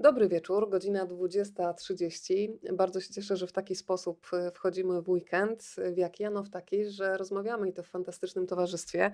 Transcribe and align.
Dobry 0.00 0.28
wieczór, 0.28 0.70
godzina 0.70 1.06
20.30. 1.06 2.72
Bardzo 2.72 3.00
się 3.00 3.12
cieszę, 3.12 3.36
że 3.36 3.46
w 3.46 3.52
taki 3.52 3.74
sposób 3.74 4.26
e, 4.32 4.50
wchodzimy 4.50 5.02
w 5.02 5.08
weekend. 5.08 5.62
W 5.92 5.96
jaki? 5.96 6.24
Ano 6.24 6.42
w 6.42 6.50
taki, 6.50 6.86
że 6.86 7.16
rozmawiamy 7.16 7.68
i 7.68 7.72
to 7.72 7.82
w 7.82 7.88
fantastycznym 7.88 8.46
towarzystwie. 8.46 9.12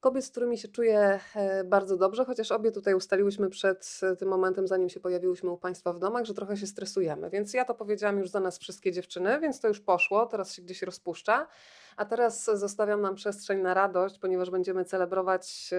Kobiet, 0.00 0.24
z 0.24 0.30
którymi 0.30 0.58
się 0.58 0.68
czuję 0.68 1.20
e, 1.34 1.64
bardzo 1.64 1.96
dobrze, 1.96 2.24
chociaż 2.24 2.52
obie 2.52 2.72
tutaj 2.72 2.94
ustaliłyśmy 2.94 3.50
przed 3.50 4.00
e, 4.02 4.16
tym 4.16 4.28
momentem, 4.28 4.66
zanim 4.66 4.88
się 4.88 5.00
pojawiłyśmy 5.00 5.50
u 5.50 5.58
Państwa 5.58 5.92
w 5.92 5.98
domach, 5.98 6.24
że 6.24 6.34
trochę 6.34 6.56
się 6.56 6.66
stresujemy. 6.66 7.30
Więc 7.30 7.54
ja 7.54 7.64
to 7.64 7.74
powiedziałam 7.74 8.18
już 8.18 8.28
za 8.28 8.40
nas 8.40 8.58
wszystkie 8.58 8.92
dziewczyny, 8.92 9.40
więc 9.40 9.60
to 9.60 9.68
już 9.68 9.80
poszło, 9.80 10.26
teraz 10.26 10.54
się 10.54 10.62
gdzieś 10.62 10.82
rozpuszcza. 10.82 11.46
A 11.96 12.04
teraz 12.04 12.44
zostawiam 12.44 13.00
nam 13.00 13.14
przestrzeń 13.14 13.60
na 13.60 13.74
radość, 13.74 14.18
ponieważ 14.18 14.50
będziemy 14.50 14.84
celebrować 14.84 15.70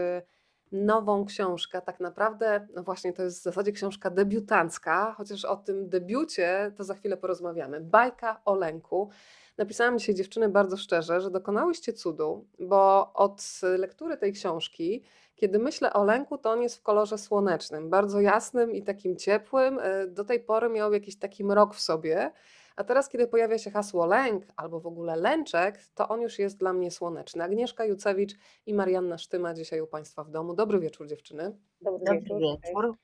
nową 0.71 1.25
książkę. 1.25 1.81
Tak 1.81 1.99
naprawdę, 1.99 2.67
no 2.75 2.83
właśnie, 2.83 3.13
to 3.13 3.23
jest 3.23 3.39
w 3.39 3.43
zasadzie 3.43 3.71
książka 3.71 4.09
debiutancka, 4.09 5.13
chociaż 5.17 5.45
o 5.45 5.55
tym 5.55 5.89
debiucie 5.89 6.71
to 6.77 6.83
za 6.83 6.93
chwilę 6.93 7.17
porozmawiamy. 7.17 7.81
Bajka 7.81 8.41
o 8.45 8.55
lęku. 8.55 9.09
Napisałam 9.57 9.99
dzisiaj 9.99 10.15
dziewczyny 10.15 10.49
bardzo 10.49 10.77
szczerze, 10.77 11.21
że 11.21 11.31
dokonałyście 11.31 11.93
cudu, 11.93 12.45
bo 12.59 13.13
od 13.13 13.61
lektury 13.77 14.17
tej 14.17 14.33
książki, 14.33 15.03
kiedy 15.35 15.59
myślę 15.59 15.93
o 15.93 16.03
lęku, 16.03 16.37
to 16.37 16.51
on 16.51 16.61
jest 16.61 16.77
w 16.77 16.81
kolorze 16.81 17.17
słonecznym, 17.17 17.89
bardzo 17.89 18.19
jasnym 18.19 18.75
i 18.75 18.83
takim 18.83 19.15
ciepłym. 19.15 19.79
E, 19.79 20.07
do 20.07 20.25
tej 20.25 20.39
pory 20.39 20.69
miał 20.69 20.93
jakiś 20.93 21.19
taki 21.19 21.43
mrok 21.43 21.75
w 21.75 21.79
sobie. 21.79 22.31
A 22.77 22.83
teraz, 22.83 23.09
kiedy 23.09 23.27
pojawia 23.27 23.57
się 23.57 23.71
hasło 23.71 24.05
lęk 24.05 24.43
albo 24.55 24.79
w 24.79 24.87
ogóle 24.87 25.15
lęczek, 25.15 25.79
to 25.95 26.07
on 26.07 26.21
już 26.21 26.39
jest 26.39 26.57
dla 26.57 26.73
mnie 26.73 26.91
słoneczny. 26.91 27.43
Agnieszka 27.43 27.85
Jucewicz 27.85 28.35
i 28.65 28.73
Marianna 28.73 29.17
Sztyma 29.17 29.53
dzisiaj 29.53 29.81
u 29.81 29.87
Państwa 29.87 30.23
w 30.23 30.29
domu. 30.29 30.53
Dobry 30.53 30.79
wieczór 30.79 31.07
dziewczyny. 31.07 31.57
Dobry, 31.81 32.05
Dobry 32.05 32.21
wieczór. 32.21 32.41
wieczór. 32.41 32.97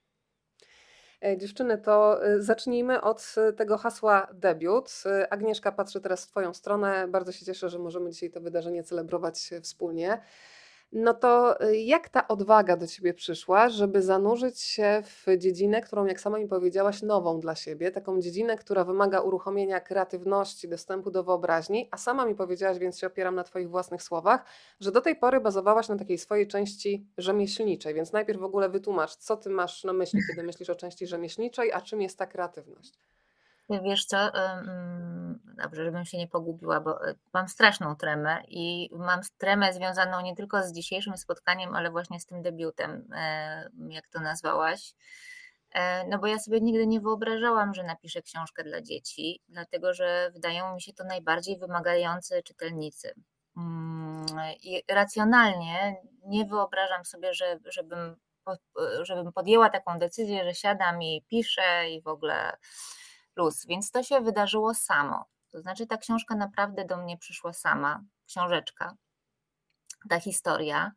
E, 1.23 1.38
dziewczyny, 1.38 1.77
to 1.77 2.26
e, 2.26 2.41
zacznijmy 2.41 3.02
od 3.02 3.36
e, 3.38 3.54
tego 3.54 3.77
hasła 3.77 4.27
debiut. 4.34 5.04
Agnieszka 5.29 5.71
patrzy 5.71 6.01
teraz 6.01 6.26
w 6.26 6.27
Twoją 6.27 6.54
stronę. 6.54 7.07
Bardzo 7.07 7.32
się 7.32 7.46
cieszę, 7.46 7.70
że 7.70 7.79
możemy 7.79 8.12
dzisiaj 8.12 8.32
to 8.32 8.41
wydarzenie 8.41 8.84
celebrować 8.84 9.49
wspólnie. 9.62 10.21
No 10.96 11.13
to 11.13 11.62
y, 11.63 11.77
jak 11.77 12.10
ta 12.10 12.27
odwaga 12.27 12.77
do 12.77 12.88
ciebie 12.88 13.13
przyszła, 13.13 13.70
żeby 13.70 14.02
zanurzyć 14.02 14.60
się 14.60 15.04
w 15.04 15.38
dziedzinę, 15.38 15.82
którą, 15.82 16.05
jak 16.05 16.20
sama 16.22 16.40
mi 16.40 16.48
powiedziałaś, 16.48 17.02
nową 17.02 17.40
dla 17.40 17.55
siebie, 17.55 17.91
taką 17.91 18.22
dziedzinę, 18.22 18.58
która 18.58 18.84
wymaga 18.84 19.22
uruchomienia 19.22 19.80
kreatywności, 19.80 20.70
dostępu 20.70 21.12
do 21.12 21.24
wyobraźni, 21.24 21.88
a 21.91 21.98
sama 21.98 22.26
mi 22.26 22.35
powiedziałaś, 22.35 22.77
więc 22.77 23.00
się 23.00 23.08
opieram 23.08 23.35
na 23.35 23.44
Twoich 23.44 23.70
własnych 23.70 24.04
słowach, 24.04 24.46
że 24.80 24.91
do 24.91 25.02
tej 25.02 25.16
pory 25.16 25.40
bazowałaś 25.40 25.90
na 25.90 25.98
takiej 25.98 26.18
swojej 26.18 26.48
części 26.48 27.07
rzemieślniczej, 27.18 27.94
więc 27.94 28.12
najpierw 28.12 28.40
w 28.40 28.44
ogóle 28.44 28.70
wytłumacz, 28.70 29.16
co 29.16 29.38
Ty 29.38 29.50
masz 29.50 29.84
na 29.84 29.94
myśli, 29.94 30.20
kiedy 30.30 30.44
myślisz 30.44 30.70
o 30.70 30.76
części 30.76 31.07
rzemieślniczej, 31.07 31.72
a 31.72 31.82
czym 31.82 32.02
jest 32.02 32.18
ta 32.18 32.28
kreatywność? 32.28 33.00
Wiesz 33.70 34.06
co, 34.06 34.32
dobrze, 35.58 35.86
żebym 35.86 36.06
się 36.06 36.18
nie 36.18 36.28
pogubiła, 36.28 36.80
bo 36.80 37.08
e, 37.08 37.16
mam 37.34 37.48
straszną 37.48 37.96
tremę 37.96 38.44
i 38.48 38.90
mam 38.92 39.22
tremę 39.38 39.74
związaną 39.74 40.22
nie 40.22 40.36
tylko 40.36 40.64
z 40.64 40.74
dzisiejszym 40.74 41.18
spotkaniem, 41.18 41.76
ale 41.76 41.91
właśnie 41.91 42.20
z 42.20 42.26
tym 42.26 42.41
debiutem, 42.41 43.08
e, 43.16 43.70
jak 43.90 44.08
to 44.08 44.20
nazwałaś. 44.20 44.94
E, 45.72 46.08
no 46.08 46.20
bo 46.20 46.28
ja 46.28 46.40
sobie 46.40 46.62
nigdy 46.62 46.88
nie 46.88 47.02
wyobrażałam, 47.02 47.74
że 47.74 47.84
napiszę 47.84 48.22
książkę 48.22 48.64
dla 48.64 48.82
dzieci, 48.82 49.41
dlatego 49.50 49.94
że 49.94 50.32
wydają 50.34 50.76
mi 50.76 50.82
się 50.82 50.94
to 50.94 51.04
najbardziej 51.04 51.60
wymagające 51.60 52.44
czytelnicy. 52.44 53.14
Mm, 53.58 54.26
I 54.64 54.84
racjonalnie 54.90 55.96
nie 56.26 56.46
wyobrażam 56.46 57.06
sobie, 57.06 57.34
że, 57.34 57.60
żebym, 57.66 58.16
żebym 59.02 59.34
podjęła 59.34 59.70
taką 59.70 60.00
decyzję, 60.00 60.44
że 60.44 60.54
siadam 60.54 61.04
i 61.04 61.26
piszę 61.30 61.90
i 61.90 62.02
w 62.02 62.08
ogóle 62.08 62.58
plus, 63.34 63.65
więc 63.65 63.91
to 63.91 64.03
się 64.03 64.22
wydarzyło 64.22 64.73
samo. 64.73 65.25
To 65.51 65.62
znaczy, 65.62 65.88
ta 65.88 65.97
książka 65.97 66.35
naprawdę 66.35 66.85
do 66.85 66.97
mnie 66.97 67.17
przyszła 67.17 67.53
sama, 67.53 68.03
książeczka, 68.28 68.95
ta 70.09 70.19
historia. 70.19 70.91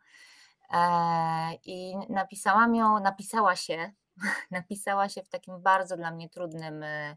E, 0.71 1.55
I 1.65 1.95
napisałam 2.09 2.75
ją, 2.75 3.01
napisała 3.01 3.57
się, 3.57 3.93
napisała 4.51 5.09
się 5.09 5.23
w 5.23 5.29
takim 5.29 5.63
bardzo 5.63 5.97
dla 5.97 6.11
mnie 6.11 6.29
trudnym 6.29 6.83
e, 6.83 7.17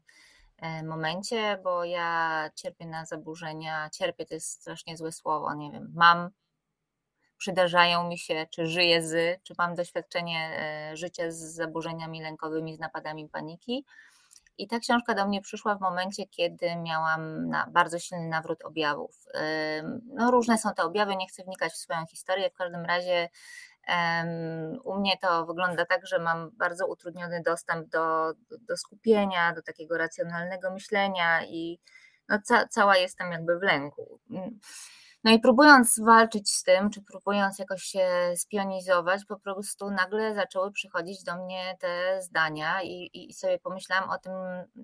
e, 0.58 0.84
momencie, 0.84 1.59
bo 1.63 1.84
ja 1.84 2.50
cierpię 2.56 2.85
na 2.85 3.06
zaburzenia, 3.06 3.90
cierpię 3.90 4.25
to 4.25 4.34
jest 4.34 4.50
strasznie 4.50 4.97
złe 4.97 5.12
słowo, 5.12 5.53
nie 5.53 5.72
wiem, 5.72 5.94
mam, 5.96 6.29
przydarzają 7.38 8.08
mi 8.08 8.18
się, 8.18 8.47
czy 8.52 8.66
żyję 8.66 9.03
z, 9.03 9.44
czy 9.44 9.53
mam 9.58 9.75
doświadczenie 9.75 10.59
życia 10.94 11.31
z 11.31 11.38
zaburzeniami 11.38 12.22
lękowymi, 12.22 12.75
z 12.75 12.79
napadami 12.79 13.29
paniki. 13.29 13.85
I 14.59 14.68
ta 14.68 14.80
książka 14.80 15.16
do 15.16 15.28
mnie 15.28 15.42
przyszła 15.42 15.75
w 15.75 15.81
momencie, 15.81 16.28
kiedy 16.28 16.75
miałam 16.75 17.52
bardzo 17.72 18.00
silny 18.00 18.28
nawrót 18.28 18.66
objawów. 18.66 19.16
No, 20.06 20.31
różne 20.31 20.58
są 20.58 20.74
te 20.74 20.84
objawy, 20.84 21.16
nie 21.16 21.28
chcę 21.28 21.44
wnikać 21.44 21.72
w 21.72 21.78
swoją 21.78 22.06
historię. 22.06 22.50
W 22.50 22.53
każdym 22.53 22.86
razie 22.86 23.30
u 24.84 25.00
mnie 25.00 25.18
to 25.18 25.46
wygląda 25.46 25.86
tak, 25.86 26.08
że 26.08 26.20
mam 26.20 26.52
bardzo 26.52 26.88
utrudniony 26.88 27.42
dostęp 27.42 27.90
do, 27.90 28.34
do 28.68 28.78
skupienia, 28.78 29.53
do 29.53 29.62
takiego 29.62 29.97
racjonalnego 29.97 30.72
myślenia 30.72 31.46
i 31.46 31.80
no, 32.30 32.40
ca, 32.44 32.68
cała 32.68 32.97
jestem 32.97 33.31
jakby 33.31 33.59
w 33.59 33.64
lęku. 33.64 34.20
No 35.24 35.31
i 35.31 35.40
próbując 35.40 36.00
walczyć 36.00 36.50
z 36.50 36.63
tym, 36.63 36.90
czy 36.90 37.02
próbując 37.02 37.59
jakoś 37.59 37.84
się 37.84 38.34
spionizować, 38.35 39.25
po 39.25 39.40
prostu 39.40 39.91
nagle 39.91 40.35
zaczęły 40.35 40.72
przychodzić 40.72 41.24
do 41.24 41.35
mnie 41.35 41.78
te 41.80 42.22
zdania 42.22 42.81
i, 42.84 43.09
i 43.13 43.34
sobie 43.34 43.59
pomyślałam 43.59 44.09
o 44.09 44.18
tym 44.18 44.34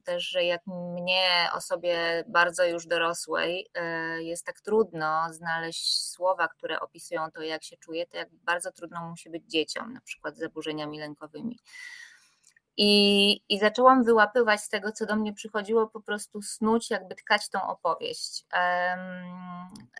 też, 0.03 0.23
że 0.29 0.43
jak 0.43 0.61
mnie, 0.67 1.49
osobie 1.53 2.23
bardzo 2.27 2.65
już 2.65 2.87
dorosłej, 2.87 3.67
e, 3.73 4.23
jest 4.23 4.45
tak 4.45 4.61
trudno 4.61 5.33
znaleźć 5.33 6.01
słowa, 6.09 6.47
które 6.47 6.79
opisują 6.79 7.31
to, 7.31 7.41
jak 7.41 7.63
się 7.63 7.77
czuję, 7.77 8.07
to 8.07 8.17
jak 8.17 8.29
bardzo 8.33 8.71
trudno 8.71 9.09
musi 9.09 9.29
być 9.29 9.43
dzieciom, 9.47 9.93
na 9.93 10.01
przykład 10.01 10.35
z 10.35 10.39
zaburzeniami 10.39 10.99
lękowymi. 10.99 11.59
I, 12.77 13.41
I 13.49 13.59
zaczęłam 13.59 14.03
wyłapywać 14.03 14.61
z 14.61 14.69
tego, 14.69 14.91
co 14.91 15.05
do 15.05 15.15
mnie 15.15 15.33
przychodziło, 15.33 15.87
po 15.87 16.01
prostu 16.01 16.41
snuć, 16.41 16.89
jakby 16.89 17.15
tkać 17.15 17.49
tą 17.49 17.63
opowieść. 17.63 18.45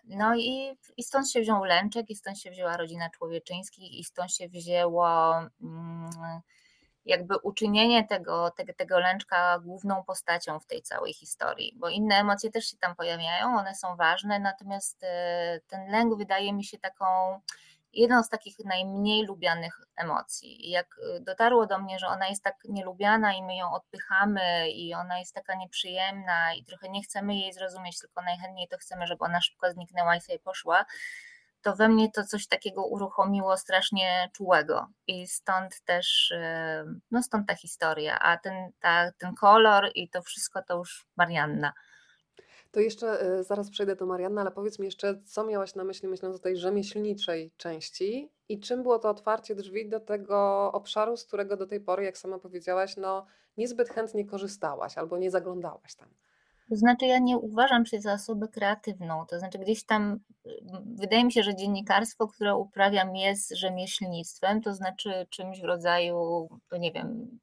No 0.05 0.35
i, 0.35 0.77
i 0.97 1.03
stąd 1.03 1.31
się 1.31 1.41
wziął 1.41 1.63
Lęczek, 1.63 2.09
i 2.09 2.15
stąd 2.15 2.39
się 2.39 2.51
wzięła 2.51 2.77
rodzina 2.77 3.09
człowieczyńskich, 3.09 3.91
i 3.91 4.03
stąd 4.03 4.31
się 4.31 4.49
wzięło 4.49 5.33
mm, 5.61 6.09
jakby 7.05 7.37
uczynienie 7.37 8.07
tego, 8.07 8.51
tego, 8.51 8.73
tego 8.73 8.99
Lęczka 8.99 9.59
główną 9.59 10.03
postacią 10.03 10.59
w 10.59 10.65
tej 10.65 10.81
całej 10.81 11.13
historii, 11.13 11.73
bo 11.75 11.89
inne 11.89 12.15
emocje 12.15 12.51
też 12.51 12.65
się 12.71 12.77
tam 12.77 12.95
pojawiają, 12.95 13.57
one 13.57 13.75
są 13.75 13.95
ważne, 13.95 14.39
natomiast 14.39 15.03
e, 15.03 15.59
ten 15.67 15.91
lęk 15.91 16.17
wydaje 16.17 16.53
mi 16.53 16.63
się 16.63 16.77
taką 16.77 17.05
jedną 17.95 18.23
z 18.23 18.29
takich 18.29 18.59
najmniej 18.65 19.25
lubianych 19.25 19.81
emocji. 19.95 20.67
I 20.67 20.69
jak 20.69 20.87
y, 21.17 21.21
dotarło 21.21 21.65
do 21.65 21.79
mnie, 21.79 21.99
że 21.99 22.07
ona 22.07 22.27
jest 22.27 22.43
tak 22.43 22.55
nielubiana 22.69 23.33
i 23.33 23.43
my 23.43 23.55
ją 23.55 23.71
odpychamy 23.71 24.69
i 24.71 24.93
ona 24.93 25.19
jest 25.19 25.33
taka 25.33 25.55
nieprzyjemna 25.55 26.53
i 26.53 26.63
trochę 26.63 26.89
nie 26.89 27.03
chcemy 27.03 27.35
jej 27.35 27.53
zrozumieć, 27.53 27.99
tylko 27.99 28.21
najchętniej 28.21 28.67
to 28.67 28.77
chcemy, 28.77 29.07
żeby 29.07 29.23
ona 29.23 29.41
szybko 29.41 29.71
zniknęła 29.71 30.15
i 30.15 30.21
sobie 30.21 30.39
poszła, 30.39 30.85
to 31.61 31.75
we 31.75 31.89
mnie 31.89 32.11
to 32.11 32.23
coś 32.23 32.47
takiego 32.47 32.85
uruchomiło 32.85 33.57
strasznie 33.57 34.29
czułego 34.33 34.87
i 35.07 35.27
stąd 35.27 35.81
też, 35.81 36.31
y, 36.31 37.01
no 37.11 37.23
stąd 37.23 37.47
ta 37.47 37.55
historia, 37.55 38.19
a 38.19 38.37
ten, 38.37 38.71
ta, 38.79 39.11
ten 39.11 39.35
kolor 39.35 39.91
i 39.95 40.09
to 40.09 40.21
wszystko 40.21 40.61
to 40.63 40.77
już 40.77 41.05
Marianna. 41.17 41.73
To 42.75 42.79
jeszcze 42.79 43.37
y, 43.39 43.43
zaraz 43.43 43.69
przejdę 43.69 43.95
do 43.95 44.05
Marianny, 44.05 44.41
ale 44.41 44.51
powiedz 44.51 44.79
mi 44.79 44.85
jeszcze, 44.85 45.21
co 45.25 45.43
miałaś 45.43 45.75
na 45.75 45.83
myśli, 45.83 46.07
myśląc 46.07 46.35
o 46.35 46.39
tej 46.39 46.57
rzemieślniczej 46.57 47.51
części 47.57 48.31
i 48.49 48.59
czym 48.59 48.83
było 48.83 48.99
to 48.99 49.09
otwarcie 49.09 49.55
drzwi 49.55 49.89
do 49.89 49.99
tego 49.99 50.71
obszaru, 50.71 51.17
z 51.17 51.25
którego 51.25 51.57
do 51.57 51.67
tej 51.67 51.81
pory, 51.81 52.03
jak 52.03 52.17
sama 52.17 52.39
powiedziałaś, 52.39 52.97
no 52.97 53.25
niezbyt 53.57 53.89
chętnie 53.89 54.25
korzystałaś 54.25 54.97
albo 54.97 55.17
nie 55.17 55.31
zaglądałaś 55.31 55.95
tam. 55.95 56.09
To 56.69 56.75
znaczy, 56.75 57.05
ja 57.05 57.19
nie 57.19 57.37
uważam 57.37 57.85
się 57.85 58.01
za 58.01 58.13
osobę 58.13 58.47
kreatywną. 58.47 59.25
To 59.25 59.39
znaczy, 59.39 59.59
gdzieś 59.59 59.83
tam 59.83 60.19
wydaje 60.85 61.25
mi 61.25 61.31
się, 61.31 61.43
że 61.43 61.55
dziennikarstwo, 61.55 62.27
które 62.27 62.55
uprawiam, 62.55 63.15
jest 63.15 63.57
rzemieślnictwem, 63.57 64.61
to 64.61 64.73
znaczy 64.73 65.27
czymś 65.29 65.61
w 65.61 65.65
rodzaju, 65.65 66.49
to 66.69 66.77
nie 66.77 66.91
wiem, 66.91 67.39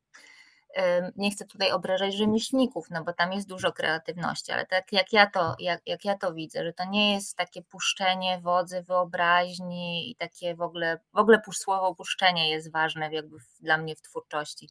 nie 1.17 1.31
chcę 1.31 1.45
tutaj 1.45 1.73
obrażać 1.73 2.15
rzemieślników, 2.15 2.87
no 2.91 3.05
bo 3.05 3.13
tam 3.13 3.33
jest 3.33 3.49
dużo 3.49 3.73
kreatywności, 3.73 4.53
ale 4.53 4.67
tak 4.67 4.93
jak 4.93 5.13
ja 5.13 5.31
to, 5.31 5.55
jak, 5.59 5.81
jak 5.87 6.05
ja 6.05 6.19
to 6.19 6.35
widzę, 6.35 6.65
że 6.65 6.73
to 6.73 6.85
nie 6.85 7.15
jest 7.15 7.37
takie 7.37 7.63
puszczenie 7.63 8.41
wodzy 8.41 8.83
wyobraźni 8.83 10.11
i 10.11 10.17
takie 10.17 10.55
w 10.55 10.61
ogóle, 10.61 10.99
w 11.13 11.19
ogóle 11.19 11.43
słowo 11.53 11.95
puszczenie 11.95 12.51
jest 12.51 12.73
ważne 12.73 13.13
jakby 13.13 13.37
dla 13.61 13.79
mnie 13.79 13.97
w 13.97 14.03
twórczości. 14.03 14.71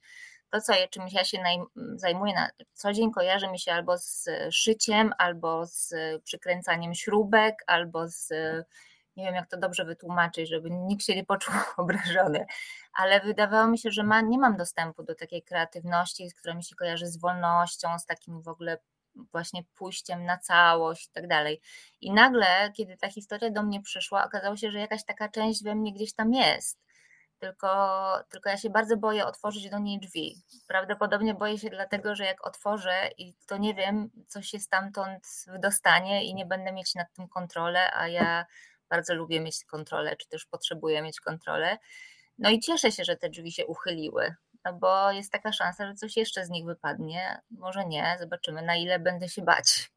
To, 0.50 0.62
co 0.62 0.74
czymś 0.90 1.14
ja 1.14 1.26
się 1.26 1.38
zajmuję 1.96 2.34
na 2.34 2.50
co 2.74 2.94
dzień, 2.94 3.12
kojarzy 3.12 3.48
mi 3.48 3.60
się 3.60 3.74
albo 3.74 3.98
z 3.98 4.30
szyciem, 4.52 5.14
albo 5.18 5.66
z 5.66 5.94
przykręcaniem 6.24 6.96
śrubek, 6.96 7.64
albo 7.68 8.08
z 8.08 8.34
Nie 9.16 9.26
wiem, 9.26 9.36
jak 9.36 9.48
to 9.48 9.58
dobrze 9.58 9.86
wytłumaczyć, 9.86 10.50
żeby 10.50 10.72
nikt 10.72 11.06
się 11.06 11.16
nie 11.16 11.26
poczuł 11.26 11.56
obrażony, 11.78 12.46
ale 12.94 13.20
wydawało 13.20 13.68
mi 13.68 13.78
się, 13.78 13.92
że 13.92 14.04
ma, 14.04 14.22
nie 14.22 14.40
mam 14.40 14.58
dostępu 14.58 15.04
do 15.04 15.16
takiej 15.16 15.44
kreatywności, 15.44 16.30
która 16.38 16.54
mi 16.54 16.64
się 16.64 16.76
kojarzy 16.76 17.08
z 17.08 17.18
wolnością, 17.18 18.00
z 18.00 18.06
takim 18.06 18.42
w 18.42 18.48
ogóle 18.48 18.78
właśnie 19.16 19.64
pójściem 19.76 20.26
na 20.26 20.38
całość 20.38 21.08
i 21.08 21.12
tak 21.12 21.28
dalej. 21.28 21.62
I 22.02 22.12
nagle, 22.12 22.72
kiedy 22.74 22.98
ta 22.98 23.10
historia 23.10 23.50
do 23.52 23.64
mnie 23.64 23.82
przyszła, 23.82 24.26
okazało 24.26 24.58
się, 24.58 24.72
że 24.72 24.80
jakaś 24.80 25.06
taka 25.06 25.30
część 25.30 25.64
we 25.64 25.76
mnie 25.76 25.94
gdzieś 25.94 26.14
tam 26.14 26.34
jest. 26.34 26.80
Tylko, 27.40 28.24
tylko 28.30 28.50
ja 28.50 28.58
się 28.58 28.70
bardzo 28.70 28.98
boję 28.98 29.26
otworzyć 29.26 29.70
do 29.70 29.80
niej 29.80 30.00
drzwi. 30.00 30.36
Prawdopodobnie 30.68 31.34
boję 31.34 31.58
się 31.58 31.70
dlatego, 31.70 32.16
że 32.16 32.26
jak 32.26 32.48
otworzę 32.48 33.10
i 33.18 33.34
to 33.48 33.58
nie 33.58 33.74
wiem, 33.74 34.10
co 34.28 34.42
się 34.42 34.60
stamtąd 34.60 35.28
wydostanie 35.48 36.26
i 36.26 36.36
nie 36.36 36.46
będę 36.46 36.72
mieć 36.72 36.96
nad 36.96 37.14
tym 37.14 37.28
kontrolę, 37.28 37.94
a 37.94 38.08
ja 38.08 38.46
bardzo 38.92 39.16
lubię 39.16 39.40
mieć 39.40 39.66
kontrolę, 39.66 40.16
czy 40.16 40.28
też 40.28 40.46
potrzebuję 40.46 41.02
mieć 41.02 41.20
kontrolę. 41.20 41.78
No 42.38 42.50
i 42.50 42.60
cieszę 42.60 42.92
się, 42.92 43.04
że 43.04 43.16
te 43.16 43.30
drzwi 43.30 43.52
się 43.52 43.66
uchyliły, 43.66 44.36
no 44.66 44.74
bo 44.74 45.12
jest 45.12 45.32
taka 45.32 45.52
szansa, 45.52 45.88
że 45.88 45.94
coś 45.94 46.18
jeszcze 46.18 46.46
z 46.46 46.50
nich 46.50 46.66
wypadnie. 46.66 47.42
Może 47.52 47.86
nie, 47.86 48.18
zobaczymy, 48.20 48.62
na 48.62 48.76
ile 48.76 49.00
będę 49.00 49.30
się 49.30 49.42
bać. 49.42 49.92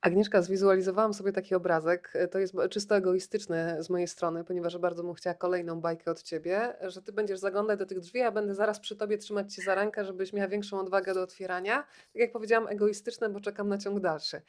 Agnieszka, 0.00 0.42
zwizualizowałam 0.42 1.14
sobie 1.14 1.32
taki 1.32 1.54
obrazek. 1.54 2.12
To 2.30 2.38
jest 2.38 2.54
czysto 2.70 2.96
egoistyczne 2.96 3.82
z 3.82 3.90
mojej 3.90 4.08
strony, 4.08 4.44
ponieważ 4.44 4.78
bardzo 4.78 5.02
bym 5.02 5.14
chciała 5.14 5.34
kolejną 5.34 5.80
bajkę 5.80 6.10
od 6.10 6.22
ciebie, 6.22 6.76
że 6.80 7.02
ty 7.02 7.12
będziesz 7.12 7.38
zaglądać 7.38 7.78
do 7.78 7.86
tych 7.86 8.00
drzwi, 8.00 8.22
a 8.22 8.30
będę 8.30 8.54
zaraz 8.54 8.80
przy 8.80 8.96
tobie 8.96 9.18
trzymać 9.18 9.54
cię 9.54 9.62
za 9.62 9.74
rękę, 9.74 10.04
żebyś 10.04 10.32
miała 10.32 10.48
większą 10.48 10.80
odwagę 10.80 11.14
do 11.14 11.22
otwierania. 11.22 11.76
Tak 11.82 12.14
jak 12.14 12.32
powiedziałam, 12.32 12.68
egoistyczne, 12.68 13.28
bo 13.28 13.40
czekam 13.40 13.68
na 13.68 13.78
ciąg 13.78 14.00
dalszy. 14.00 14.42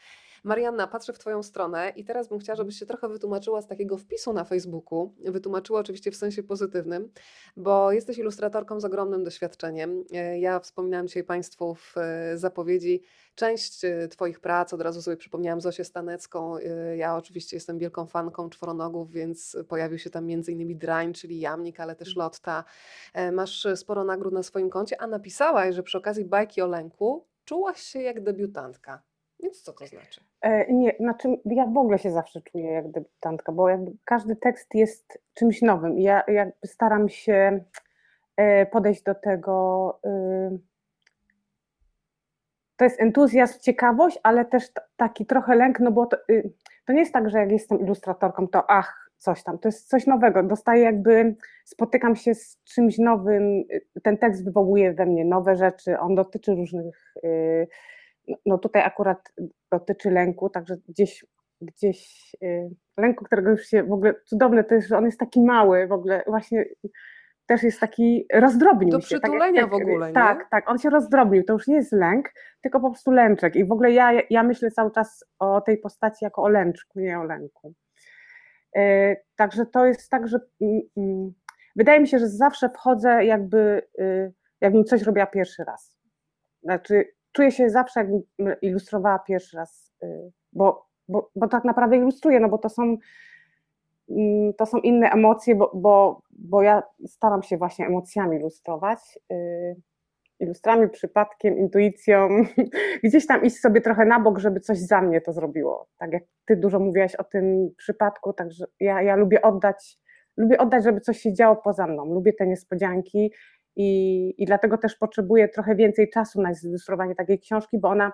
Marianna, 0.44 0.88
patrzę 0.88 1.14
w 1.14 1.20
Twoją 1.20 1.44
stronę 1.44 1.94
i 1.96 2.04
teraz 2.04 2.28
bym 2.28 2.40
chciała, 2.40 2.56
żebyś 2.56 2.80
się 2.80 2.86
trochę 2.86 3.10
wytłumaczyła 3.10 3.62
z 3.62 3.68
takiego 3.68 3.98
wpisu 3.98 4.34
na 4.34 4.44
Facebooku. 4.44 5.14
Wytłumaczyła 5.26 5.80
oczywiście 5.80 6.12
w 6.12 6.16
sensie 6.16 6.44
pozytywnym, 6.44 7.12
bo 7.58 7.92
jesteś 7.92 8.18
ilustratorką 8.18 8.80
z 8.80 8.86
ogromnym 8.86 9.24
doświadczeniem. 9.24 10.04
E, 10.14 10.40
ja 10.40 10.60
wspominałam 10.60 11.08
dzisiaj 11.08 11.24
Państwu 11.24 11.76
w 11.76 11.98
e, 11.98 12.38
zapowiedzi 12.38 13.02
część 13.36 13.86
e, 13.86 14.08
Twoich 14.08 14.40
prac, 14.40 14.74
od 14.74 14.82
razu 14.82 15.02
sobie 15.02 15.18
przypomniałam 15.18 15.62
Zosię 15.62 15.84
Stanecką. 15.84 16.58
Ja 16.96 17.16
oczywiście 17.16 17.58
jestem 17.58 17.80
wielką 17.80 18.06
fanką 18.06 18.50
czworonogów, 18.50 19.12
więc 19.12 19.58
pojawił 19.68 20.00
się 20.00 20.10
tam 20.10 20.24
m.in. 20.30 20.78
Drań, 20.78 21.14
czyli 21.14 21.40
Jamnik, 21.40 21.80
ale 21.80 21.96
też 21.96 22.16
Lotta. 22.16 22.64
Masz 23.32 23.68
sporo 23.76 24.04
nagród 24.04 24.34
na 24.34 24.44
swoim 24.44 24.70
koncie, 24.70 25.02
a 25.02 25.08
napisałaś, 25.08 25.76
że 25.76 25.84
przy 25.84 25.98
okazji 25.98 26.26
bajki 26.26 26.62
o 26.62 26.68
lęku 26.68 27.28
czułaś 27.46 27.82
się 27.82 28.02
jak 28.02 28.24
debiutantka. 28.24 29.13
Więc 29.44 29.62
co 29.62 29.74
to 29.74 29.88
znaczy? 29.88 30.22
E, 30.42 30.74
nie, 30.74 30.96
znaczy 31.00 31.38
ja 31.46 31.66
w 31.66 31.78
ogóle 31.78 32.00
się 32.00 32.12
zawsze 32.12 32.42
czuję 32.42 32.72
jak 32.72 32.92
debiutantka, 32.92 33.52
bo 33.52 33.70
jakby 33.70 33.92
każdy 34.06 34.36
tekst 34.36 34.76
jest 34.76 35.22
czymś 35.34 35.62
nowym 35.62 36.00
i 36.00 36.04
ja 36.04 36.24
jakby 36.28 36.68
staram 36.68 37.10
się 37.10 37.64
e, 38.38 38.66
podejść 38.66 39.04
do 39.04 39.16
tego. 39.16 40.00
Y, 40.06 40.60
to 42.78 42.86
jest 42.86 43.02
entuzjazm, 43.02 43.60
ciekawość, 43.60 44.20
ale 44.24 44.46
też 44.46 44.64
taki 44.96 45.26
trochę 45.26 45.56
lęk, 45.56 45.80
no 45.80 45.92
bo 45.92 46.06
to, 46.06 46.18
y, 46.30 46.54
to 46.86 46.94
nie 46.94 47.00
jest 47.00 47.14
tak, 47.14 47.30
że 47.30 47.38
jak 47.38 47.52
jestem 47.52 47.80
ilustratorką, 47.80 48.48
to 48.48 48.72
ach, 48.72 49.10
coś 49.18 49.44
tam, 49.44 49.60
to 49.60 49.68
jest 49.68 49.90
coś 49.90 50.08
nowego. 50.08 50.44
Dostaję 50.44 50.84
jakby, 50.84 51.36
spotykam 51.66 52.16
się 52.16 52.36
z 52.36 52.64
czymś 52.64 52.98
nowym, 52.98 53.64
y, 53.98 54.02
ten 54.04 54.18
tekst 54.18 54.46
wywołuje 54.46 54.94
we 54.94 55.06
mnie 55.06 55.26
nowe 55.26 55.56
rzeczy, 55.56 56.00
on 56.00 56.16
dotyczy 56.16 56.56
różnych 56.56 57.14
no 58.46 58.58
tutaj 58.58 58.82
akurat 58.82 59.34
dotyczy 59.72 60.12
lęku, 60.12 60.50
także 60.50 60.76
gdzieś, 60.90 61.26
gdzieś 61.62 62.32
y, 62.44 62.70
lęku, 62.98 63.26
którego 63.26 63.50
już 63.50 63.66
się 63.66 63.84
w 63.84 63.92
ogóle, 63.92 64.14
cudowne 64.26 64.64
to 64.64 64.76
jest, 64.76 64.88
że 64.88 64.98
on 64.98 65.06
jest 65.06 65.20
taki 65.20 65.42
mały 65.42 65.88
w 65.88 65.92
ogóle, 65.92 66.24
właśnie 66.28 66.66
też 67.46 67.64
jest 67.64 67.80
taki, 67.80 68.26
rozdrobnił 68.34 68.90
Do 68.90 69.02
się. 69.02 69.16
Do 69.16 69.22
przytulenia 69.22 69.62
tak, 69.62 69.72
w 69.72 69.74
ogóle, 69.74 70.08
nie? 70.08 70.14
Tak, 70.14 70.50
tak, 70.52 70.70
on 70.70 70.78
się 70.78 70.90
rozdrobnił, 70.90 71.44
to 71.44 71.54
już 71.54 71.68
nie 71.68 71.76
jest 71.76 71.92
lęk, 71.92 72.30
tylko 72.62 72.80
po 72.80 72.90
prostu 72.90 73.12
lęczek 73.12 73.56
i 73.56 73.66
w 73.66 73.72
ogóle 73.72 73.92
ja, 73.92 74.12
ja 74.30 74.44
myślę 74.44 74.72
cały 74.72 74.92
czas 74.92 75.26
o 75.40 75.62
tej 75.62 75.78
postaci 75.78 76.26
jako 76.26 76.44
o 76.44 76.50
lęczku, 76.50 77.00
nie 77.00 77.20
o 77.20 77.24
lęku. 77.24 77.74
Yy, 78.76 79.16
także 79.36 79.66
to 79.66 79.86
jest 79.86 80.10
tak, 80.10 80.28
że 80.28 80.40
yy, 80.60 81.32
wydaje 81.76 82.00
mi 82.00 82.08
się, 82.08 82.20
że 82.20 82.28
zawsze 82.28 82.70
wchodzę 82.70 83.26
jakby, 83.26 83.88
yy, 83.98 84.34
jakbym 84.62 84.84
coś 84.84 85.02
robiła 85.02 85.26
pierwszy 85.26 85.64
raz. 85.64 85.98
Znaczy 86.64 87.06
czuję 87.34 87.52
się 87.52 87.70
zawsze, 87.70 88.00
jakbym 88.00 88.22
ilustrowała 88.62 89.20
pierwszy 89.20 89.58
raz, 89.58 89.92
y, 90.04 90.32
bo, 90.54 90.86
bo, 91.08 91.32
bo 91.36 91.48
tak 91.48 91.66
naprawdę 91.66 91.98
ilustruję, 91.98 92.40
no 92.40 92.50
bo 92.50 92.58
to 92.58 92.70
są, 92.70 92.98
mm, 94.10 94.54
to 94.54 94.66
są 94.66 94.78
inne 94.78 95.10
emocje, 95.10 95.56
bo, 95.56 95.72
bo, 95.74 96.22
bo 96.32 96.62
ja 96.62 96.84
staram 97.06 97.44
się 97.44 97.58
właśnie 97.58 97.88
emocjami 97.88 98.38
ilustrować. 98.38 99.20
Y, 99.32 99.76
ilustrami, 100.40 100.90
przypadkiem, 100.90 101.58
intuicją, 101.58 102.30
gdzieś 103.04 103.28
tam 103.28 103.44
iść 103.44 103.60
sobie 103.60 103.82
trochę 103.82 104.06
na 104.06 104.20
bok, 104.20 104.40
żeby 104.40 104.60
coś 104.60 104.80
za 104.80 105.02
mnie 105.02 105.22
to 105.22 105.34
zrobiło. 105.34 105.88
Tak 105.98 106.14
jak 106.14 106.24
ty 106.46 106.56
dużo 106.56 106.80
mówiłaś 106.80 107.16
o 107.16 107.24
tym 107.24 107.70
przypadku, 107.78 108.34
także 108.34 108.66
ja, 108.80 109.02
ja 109.02 109.16
lubię 109.16 109.42
oddać, 109.42 109.98
lubię 110.38 110.58
oddać, 110.58 110.84
żeby 110.84 111.02
coś 111.02 111.20
się 111.20 111.34
działo 111.34 111.56
poza 111.56 111.88
mną. 111.88 112.06
Lubię 112.06 112.34
te 112.34 112.48
niespodzianki 112.48 113.32
i, 113.76 114.34
i 114.38 114.46
dlatego 114.46 114.78
też 114.78 114.96
potrzebuję 114.96 115.50
trochę 115.50 115.76
więcej 115.76 116.10
czasu 116.10 116.42
na 116.42 116.54
zilustrowanie 116.54 117.16
takiej 117.16 117.40
książki, 117.40 117.80
bo 117.80 117.90
ona, 117.90 118.12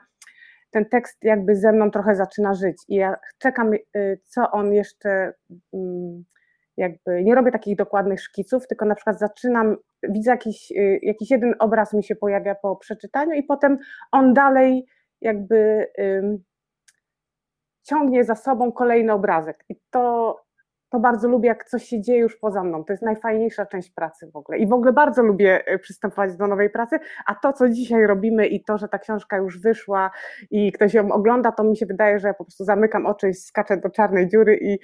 ten 0.72 0.86
tekst 0.86 1.18
jakby 1.24 1.56
ze 1.56 1.72
mną 1.72 1.92
trochę 1.92 2.16
zaczyna 2.16 2.54
żyć. 2.54 2.78
I 2.88 2.96
ja 2.96 3.16
czekam, 3.38 3.74
y, 3.74 4.20
co 4.24 4.52
on 4.52 4.74
jeszcze 4.74 5.34
mm, 5.74 6.24
jakby, 6.78 7.24
nie 7.24 7.36
robię 7.36 7.52
takich 7.52 7.76
dokładnych 7.76 8.22
szkiców, 8.22 8.68
tylko 8.68 8.86
na 8.86 8.96
przykład 8.96 9.20
zaczynam, 9.20 9.78
widzę 10.04 10.32
jakiś, 10.32 10.72
y, 10.72 11.00
jakiś 11.02 11.32
jeden 11.32 11.56
obraz 11.60 11.94
mi 11.94 12.04
się 12.04 12.16
pojawia 12.16 12.56
po 12.56 12.76
przeczytaniu 12.76 13.32
i 13.34 13.44
potem 13.44 13.78
on 14.12 14.34
dalej 14.34 14.86
jakby 15.22 15.88
ciągnie 17.84 18.24
za 18.24 18.36
sobą 18.36 18.72
kolejny 18.72 19.14
obrazek. 19.14 19.66
I 19.70 19.76
to 19.90 20.36
to 20.90 21.00
bardzo 21.00 21.28
lubię, 21.28 21.48
jak 21.48 21.70
coś 21.70 21.84
się 21.84 22.02
dzieje 22.02 22.20
już 22.20 22.38
poza 22.38 22.64
mną. 22.64 22.84
To 22.84 22.94
jest 22.94 23.04
najfajniejsza 23.04 23.66
część 23.66 23.92
pracy 23.92 24.32
w 24.32 24.36
ogóle. 24.36 24.58
I 24.58 24.68
w 24.68 24.74
ogóle 24.74 24.94
bardzo 24.94 25.24
lubię 25.24 25.68
e, 25.68 25.80
przystępować 25.80 26.38
do 26.38 26.48
nowej 26.48 26.70
pracy, 26.70 27.00
a 27.26 27.36
to, 27.36 27.54
co 27.54 27.70
dzisiaj 27.70 28.08
robimy 28.08 28.48
i 28.48 28.64
to, 28.64 28.78
że 28.78 28.88
ta 28.88 29.00
książka 29.00 29.38
już 29.38 29.60
wyszła 29.60 30.12
i 30.52 30.72
ktoś 30.72 30.94
ją 30.94 31.12
ogląda, 31.12 31.52
to 31.52 31.64
mi 31.64 31.78
się 31.78 31.86
wydaje, 31.86 32.20
że 32.20 32.28
ja 32.28 32.34
po 32.34 32.44
prostu 32.44 32.64
zamykam 32.64 33.06
oczy 33.06 33.30
i 33.30 33.34
skaczę 33.34 33.78
do 33.78 33.90
czarnej 33.90 34.28
dziury 34.28 34.60
i, 34.62 34.80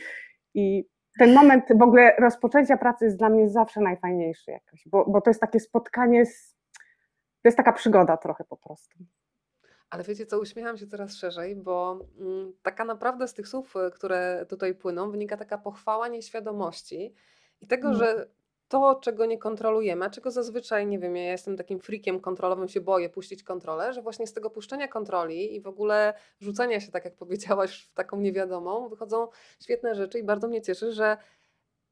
i 0.54 0.86
ten 1.19 1.34
moment 1.34 1.63
w 1.75 1.81
ogóle 1.81 2.16
rozpoczęcia 2.19 2.78
pracy 2.78 3.06
jest 3.06 3.18
dla 3.18 3.30
mnie 3.30 3.50
zawsze 3.50 3.81
najfajniejszy 3.81 4.51
jakoś, 4.51 4.88
bo, 4.88 5.06
bo 5.10 5.22
to 5.22 5.30
jest 5.30 5.42
takie 5.42 5.60
spotkanie 5.60 6.25
z, 6.25 6.56
to 7.42 7.48
jest 7.48 7.58
taka 7.58 7.74
przygoda 7.74 8.18
trochę 8.18 8.44
po 8.44 8.58
prostu. 8.58 9.00
Ale 9.89 10.04
wiecie 10.04 10.25
co, 10.25 10.39
uśmiecham 10.39 10.77
się 10.77 10.88
coraz 10.88 11.15
szerzej, 11.15 11.56
bo 11.56 12.00
mm, 12.20 12.54
taka 12.62 12.86
naprawdę 12.86 13.27
z 13.27 13.34
tych 13.34 13.48
słów, 13.48 13.75
y, 13.75 13.92
które 13.92 14.46
tutaj 14.50 14.75
płyną, 14.75 15.12
wynika 15.12 15.38
taka 15.38 15.58
pochwała 15.58 16.08
nieświadomości 16.08 17.13
i 17.62 17.68
tego, 17.68 17.88
mm. 17.88 18.00
że 18.00 18.27
to, 18.68 18.96
czego 18.96 19.25
nie 19.25 19.38
kontrolujemy, 19.38 20.06
a 20.06 20.10
czego 20.10 20.32
zazwyczaj, 20.32 20.88
nie 20.88 21.00
wiem, 21.00 21.15
ja 21.15 21.32
jestem 21.32 21.58
takim 21.58 21.80
freakiem 21.80 22.20
kontrolowym, 22.20 22.68
się 22.68 22.82
boję 22.82 23.10
puścić 23.10 23.44
kontrolę, 23.44 23.94
że 23.94 24.01
właśnie 24.01 24.27
z 24.27 24.34
tego 24.34 24.50
puszczenia 24.50 24.88
kontroli 24.88 25.56
i 25.56 25.62
w 25.62 25.68
ogóle 25.68 26.13
rzucenia 26.39 26.80
się, 26.80 26.92
tak 26.92 27.06
jak 27.06 27.15
powiedziałaś, 27.15 27.84
w 27.84 27.94
taką 27.94 28.20
niewiadomą, 28.20 28.89
wychodzą 28.89 29.27
świetne 29.62 29.96
rzeczy 29.96 30.20
i 30.20 30.24
bardzo 30.24 30.48
mnie 30.48 30.62
cieszy, 30.62 30.92
że 30.92 31.18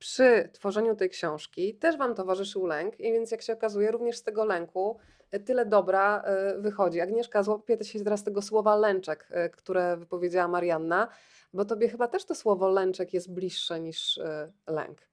przy 0.03 0.49
tworzeniu 0.53 0.95
tej 0.95 1.09
książki 1.09 1.75
też 1.75 1.97
Wam 1.97 2.15
towarzyszył 2.15 2.65
lęk 2.65 2.99
i 2.99 3.11
więc 3.11 3.31
jak 3.31 3.41
się 3.41 3.53
okazuje, 3.53 3.91
również 3.91 4.17
z 4.17 4.23
tego 4.23 4.45
lęku 4.45 4.97
tyle 5.45 5.65
dobra 5.65 6.21
e, 6.21 6.57
wychodzi. 6.59 7.01
Agnieszka, 7.01 7.43
złapię 7.43 7.83
się 7.83 7.99
teraz 7.99 8.23
tego 8.23 8.41
słowa 8.41 8.75
lęczek, 8.75 9.27
e, 9.31 9.49
które 9.49 9.97
wypowiedziała 9.97 10.47
Marianna, 10.47 11.07
bo 11.53 11.65
tobie 11.65 11.89
chyba 11.89 12.07
też 12.07 12.25
to 12.25 12.35
słowo 12.35 12.69
lęczek 12.69 13.13
jest 13.13 13.33
bliższe 13.33 13.79
niż 13.79 14.17
e, 14.17 14.51
lęk 14.67 15.12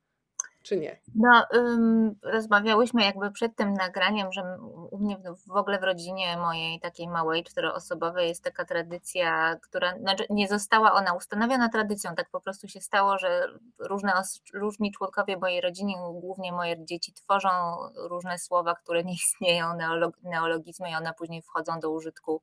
czy 0.63 0.77
nie? 0.77 1.01
No, 1.15 1.47
um, 1.53 2.15
rozmawiałyśmy 2.23 3.05
jakby 3.05 3.31
przed 3.31 3.57
tym 3.57 3.75
nagraniem, 3.75 4.33
że 4.33 4.59
u 4.91 4.99
mnie 4.99 5.17
w 5.47 5.57
ogóle 5.57 5.79
w 5.79 5.83
rodzinie 5.83 6.37
mojej 6.37 6.81
takiej 6.81 7.09
małej, 7.09 7.45
czteroosobowej 7.45 8.29
jest 8.29 8.45
taka 8.45 8.65
tradycja, 8.65 9.57
która, 9.63 9.99
znaczy 9.99 10.25
nie 10.31 10.49
została 10.49 10.93
ona 10.93 11.15
ustanowiona 11.15 11.69
tradycją, 11.69 12.15
tak 12.15 12.31
po 12.31 12.41
prostu 12.41 12.69
się 12.69 12.81
stało, 12.81 13.19
że 13.19 13.47
różne, 13.79 14.13
różni 14.55 14.93
członkowie 14.93 15.37
mojej 15.37 15.61
rodziny, 15.61 15.93
głównie 16.13 16.53
moje 16.53 16.85
dzieci 16.85 17.13
tworzą 17.13 17.49
różne 17.97 18.39
słowa, 18.39 18.75
które 18.75 19.05
nie 19.05 19.15
istnieją, 19.15 19.77
neolog, 19.77 20.17
neologizmy 20.23 20.91
i 20.91 20.95
one 20.95 21.15
później 21.19 21.43
wchodzą 21.43 21.81
do 21.81 21.91
użytku 21.91 22.43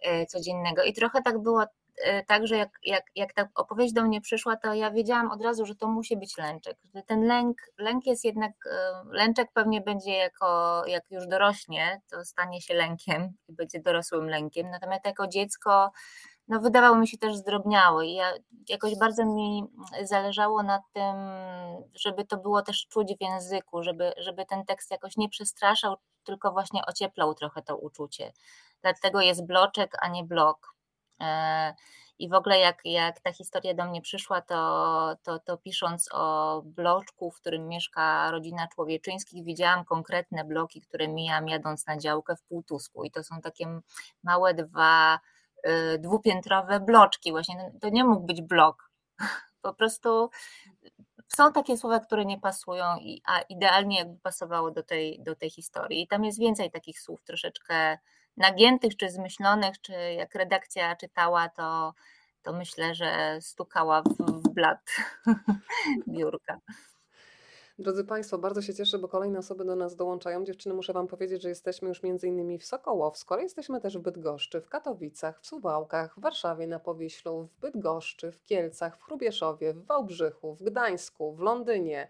e, 0.00 0.26
codziennego. 0.26 0.82
I 0.82 0.92
trochę 0.92 1.22
tak 1.22 1.38
było 1.38 1.64
tak, 2.26 2.46
że 2.46 2.56
jak, 2.56 2.70
jak, 2.84 3.04
jak 3.14 3.32
ta 3.32 3.48
opowieść 3.54 3.94
do 3.94 4.02
mnie 4.02 4.20
przyszła, 4.20 4.56
to 4.56 4.74
ja 4.74 4.90
wiedziałam 4.90 5.30
od 5.30 5.42
razu, 5.42 5.66
że 5.66 5.74
to 5.74 5.88
musi 5.88 6.16
być 6.16 6.38
lęczek. 6.38 6.78
Ten 7.06 7.26
lęk, 7.26 7.58
lęk 7.78 8.06
jest 8.06 8.24
jednak, 8.24 8.52
e, 8.66 9.04
lęczek 9.10 9.48
pewnie 9.52 9.80
będzie 9.80 10.12
jako, 10.12 10.82
jak 10.86 11.10
już 11.10 11.26
dorośnie, 11.26 12.00
to 12.10 12.24
stanie 12.24 12.60
się 12.60 12.74
lękiem 12.74 13.32
i 13.48 13.52
będzie 13.52 13.80
dorosłym 13.80 14.28
lękiem. 14.28 14.70
Natomiast 14.70 15.06
jako 15.06 15.26
dziecko 15.26 15.90
no 16.48 16.60
wydawało 16.60 16.96
mi 16.96 17.08
się 17.08 17.18
też 17.18 17.36
zdrobniały. 17.36 18.06
I 18.06 18.14
ja, 18.14 18.32
jakoś 18.68 18.98
bardzo 18.98 19.24
mi 19.26 19.64
zależało 20.02 20.62
na 20.62 20.82
tym, 20.92 21.16
żeby 21.94 22.24
to 22.24 22.36
było 22.36 22.62
też 22.62 22.86
czuć 22.86 23.14
w 23.18 23.22
języku, 23.22 23.82
żeby, 23.82 24.12
żeby 24.16 24.46
ten 24.46 24.64
tekst 24.64 24.90
jakoś 24.90 25.16
nie 25.16 25.28
przestraszał, 25.28 25.96
tylko 26.24 26.52
właśnie 26.52 26.86
ocieplał 26.86 27.34
trochę 27.34 27.62
to 27.62 27.76
uczucie. 27.76 28.32
Dlatego 28.82 29.20
jest 29.20 29.46
bloczek, 29.46 29.96
a 30.00 30.08
nie 30.08 30.24
blok. 30.24 30.73
E, 31.20 31.74
I 32.18 32.28
w 32.28 32.34
ogóle 32.34 32.58
jak, 32.58 32.80
jak 32.84 33.20
ta 33.20 33.32
historia 33.32 33.74
do 33.74 33.84
mnie 33.84 34.02
przyszła, 34.02 34.40
to, 34.40 35.16
to, 35.22 35.38
to 35.38 35.56
pisząc 35.56 36.08
o 36.12 36.62
bloczku, 36.64 37.30
w 37.30 37.40
którym 37.40 37.68
mieszka 37.68 38.30
rodzina 38.30 38.68
Człowieczyńskich, 38.74 39.44
widziałam 39.44 39.84
konkretne 39.84 40.44
bloki, 40.44 40.80
które 40.80 41.08
mijam 41.08 41.48
jadąc 41.48 41.86
na 41.86 41.98
działkę 41.98 42.36
w 42.36 42.42
Półtusku. 42.42 43.04
I 43.04 43.10
to 43.10 43.24
są 43.24 43.40
takie 43.40 43.80
małe 44.22 44.54
dwa 44.54 45.18
Y, 45.66 45.98
dwupiętrowe 45.98 46.80
bloczki, 46.80 47.30
właśnie 47.30 47.72
to 47.80 47.88
nie 47.88 48.04
mógł 48.04 48.26
być 48.26 48.42
blok. 48.42 48.90
Po 49.62 49.74
prostu 49.74 50.30
są 51.36 51.52
takie 51.52 51.76
słowa, 51.76 52.00
które 52.00 52.24
nie 52.24 52.40
pasują, 52.40 52.84
a 53.26 53.40
idealnie 53.40 53.98
jakby 53.98 54.20
pasowało 54.20 54.70
do 54.70 54.82
tej, 54.82 55.22
do 55.22 55.34
tej 55.34 55.50
historii. 55.50 56.02
I 56.02 56.06
tam 56.06 56.24
jest 56.24 56.38
więcej 56.38 56.70
takich 56.70 57.00
słów 57.00 57.24
troszeczkę 57.24 57.98
nagiętych, 58.36 58.96
czy 58.96 59.10
zmyślonych, 59.10 59.80
czy 59.80 59.92
jak 59.92 60.34
redakcja 60.34 60.96
czytała, 60.96 61.48
to, 61.48 61.94
to 62.42 62.52
myślę, 62.52 62.94
że 62.94 63.38
stukała 63.40 64.02
w, 64.02 64.08
w 64.18 64.48
blat 64.48 64.96
biurka. 66.08 66.58
Drodzy 67.78 68.04
Państwo, 68.04 68.38
bardzo 68.38 68.62
się 68.62 68.74
cieszę, 68.74 68.98
bo 68.98 69.08
kolejne 69.08 69.38
osoby 69.38 69.64
do 69.64 69.76
nas 69.76 69.96
dołączają. 69.96 70.44
Dziewczyny, 70.44 70.74
muszę 70.74 70.92
Wam 70.92 71.06
powiedzieć, 71.06 71.42
że 71.42 71.48
jesteśmy 71.48 71.88
już 71.88 72.02
między 72.02 72.28
innymi 72.28 72.58
w 72.58 72.64
Sokołowsku, 72.64 73.34
ale 73.34 73.42
jesteśmy 73.42 73.80
też 73.80 73.98
w 73.98 74.00
Bydgoszczy, 74.00 74.60
w 74.60 74.68
Katowicach, 74.68 75.40
w 75.40 75.46
Suwałkach, 75.46 76.14
w 76.16 76.20
Warszawie 76.20 76.66
na 76.66 76.78
Powiślu, 76.80 77.44
w 77.44 77.60
Bydgoszczy, 77.60 78.32
w 78.32 78.44
Kielcach, 78.44 78.98
w 78.98 79.02
Chrubieszowie, 79.02 79.74
w 79.74 79.86
Wałbrzychu, 79.86 80.54
w 80.54 80.62
Gdańsku, 80.62 81.32
w 81.32 81.40
Londynie, 81.40 82.08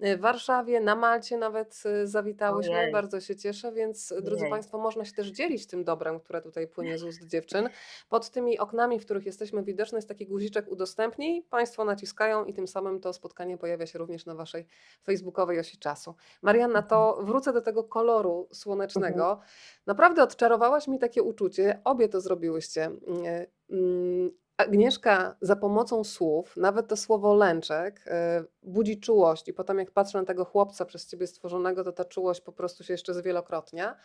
w 0.00 0.20
Warszawie, 0.20 0.80
na 0.80 0.96
Malcie 0.96 1.36
nawet 1.36 1.82
y, 2.02 2.06
zawitałyśmy. 2.06 2.78
Ojej. 2.78 2.92
Bardzo 2.92 3.20
się 3.20 3.36
cieszę, 3.36 3.72
więc 3.72 4.12
Ojej. 4.12 4.24
drodzy 4.24 4.46
Państwo, 4.50 4.78
można 4.78 5.04
się 5.04 5.12
też 5.12 5.28
dzielić 5.28 5.66
tym 5.66 5.84
dobrem, 5.84 6.20
które 6.20 6.42
tutaj 6.42 6.68
płynie 6.68 6.98
z 6.98 7.02
ust 7.02 7.26
dziewczyn. 7.26 7.68
Pod 8.08 8.30
tymi 8.30 8.58
oknami, 8.58 9.00
w 9.00 9.04
których 9.04 9.26
jesteśmy 9.26 9.62
widoczne, 9.62 9.98
jest 9.98 10.08
taki 10.08 10.26
guziczek 10.26 10.68
udostępnij. 10.68 11.42
Państwo 11.42 11.84
naciskają 11.84 12.44
i 12.44 12.54
tym 12.54 12.68
samym 12.68 13.00
to 13.00 13.12
spotkanie 13.12 13.58
pojawia 13.58 13.86
się 13.86 13.98
również 13.98 14.26
na 14.26 14.34
Waszej 14.34 14.66
facebookowej 15.02 15.58
osi 15.58 15.78
czasu. 15.78 16.14
Marianna, 16.42 16.82
to 16.82 17.08
mhm. 17.08 17.26
wrócę 17.26 17.52
do 17.52 17.60
tego 17.60 17.84
koloru 17.84 18.48
słonecznego. 18.52 19.30
Mhm. 19.30 19.48
Naprawdę 19.86 20.22
odczarowałaś 20.22 20.88
mi 20.88 20.98
takie 20.98 21.22
uczucie. 21.22 21.80
Obie 21.84 22.08
to 22.08 22.20
zrobiłyście. 22.20 22.84
Mm, 22.84 23.46
mm, 23.70 24.30
Agnieszka 24.56 25.36
za 25.40 25.56
pomocą 25.56 26.04
słów, 26.04 26.56
nawet 26.56 26.88
to 26.88 26.96
słowo 26.96 27.34
lęczek, 27.34 28.04
e, 28.06 28.44
budzi 28.62 29.00
czułość, 29.00 29.48
i 29.48 29.52
potem, 29.52 29.78
jak 29.78 29.90
patrzę 29.90 30.18
na 30.18 30.24
tego 30.24 30.44
chłopca 30.44 30.84
przez 30.84 31.06
ciebie 31.06 31.26
stworzonego, 31.26 31.84
to 31.84 31.92
ta 31.92 32.04
czułość 32.04 32.40
po 32.40 32.52
prostu 32.52 32.84
się 32.84 32.94
jeszcze 32.94 33.14
zwielokrotnia. 33.14 33.96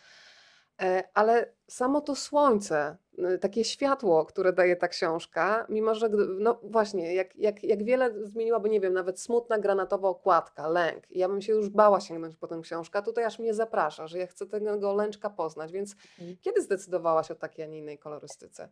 E, 0.82 1.08
ale 1.14 1.52
samo 1.66 2.00
to 2.00 2.16
słońce, 2.16 2.96
y, 3.34 3.38
takie 3.38 3.64
światło, 3.64 4.24
które 4.24 4.52
daje 4.52 4.76
ta 4.76 4.88
książka, 4.88 5.66
mimo 5.68 5.94
że, 5.94 6.08
no 6.38 6.60
właśnie, 6.62 7.14
jak, 7.14 7.36
jak, 7.36 7.64
jak 7.64 7.84
wiele 7.84 8.26
zmieniłaby, 8.26 8.68
nie 8.68 8.80
wiem, 8.80 8.92
nawet 8.92 9.20
smutna 9.20 9.58
granatowa 9.58 10.08
okładka, 10.08 10.68
lęk. 10.68 11.10
ja 11.10 11.28
bym 11.28 11.42
się 11.42 11.52
już 11.52 11.68
bała 11.68 12.00
sięgnąć 12.00 12.36
po 12.36 12.46
tę 12.46 12.60
książkę, 12.62 13.02
tutaj 13.02 13.24
aż 13.24 13.38
mnie 13.38 13.54
zaprasza, 13.54 14.06
że 14.06 14.18
ja 14.18 14.26
chcę 14.26 14.46
tego 14.46 14.94
lęczka 14.94 15.30
poznać. 15.30 15.72
Więc 15.72 15.96
mhm. 16.18 16.36
kiedy 16.40 16.62
zdecydowałaś 16.62 17.30
o 17.30 17.34
takiej, 17.34 17.64
a 17.64 17.68
nie 17.68 17.78
innej 17.78 17.98
kolorystyce? 17.98 18.68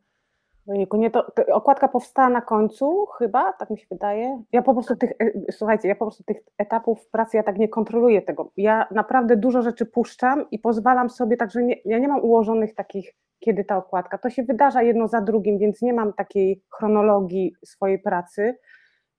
Ojejku, 0.68 0.96
nie, 0.96 1.10
to, 1.10 1.30
to, 1.30 1.54
okładka 1.54 1.88
powstała 1.88 2.28
na 2.28 2.40
końcu 2.40 3.06
chyba, 3.06 3.52
tak 3.52 3.70
mi 3.70 3.78
się 3.78 3.86
wydaje. 3.90 4.42
Ja 4.52 4.62
po 4.62 4.74
prostu 4.74 4.96
tych, 4.96 5.10
e, 5.10 5.52
słuchajcie, 5.52 5.88
ja 5.88 5.94
po 5.94 6.04
prostu 6.04 6.24
tych 6.24 6.36
etapów 6.58 7.08
pracy, 7.08 7.36
ja 7.36 7.42
tak 7.42 7.58
nie 7.58 7.68
kontroluję 7.68 8.22
tego. 8.22 8.52
Ja 8.56 8.86
naprawdę 8.90 9.36
dużo 9.36 9.62
rzeczy 9.62 9.86
puszczam 9.86 10.50
i 10.50 10.58
pozwalam 10.58 11.10
sobie, 11.10 11.36
także 11.36 11.62
nie, 11.62 11.76
ja 11.84 11.98
nie 11.98 12.08
mam 12.08 12.20
ułożonych 12.20 12.74
takich, 12.74 13.14
kiedy 13.38 13.64
ta 13.64 13.76
okładka. 13.76 14.18
To 14.18 14.30
się 14.30 14.42
wydarza 14.42 14.82
jedno 14.82 15.08
za 15.08 15.20
drugim, 15.20 15.58
więc 15.58 15.82
nie 15.82 15.92
mam 15.92 16.12
takiej 16.12 16.62
chronologii 16.70 17.54
swojej 17.64 17.98
pracy. 17.98 18.58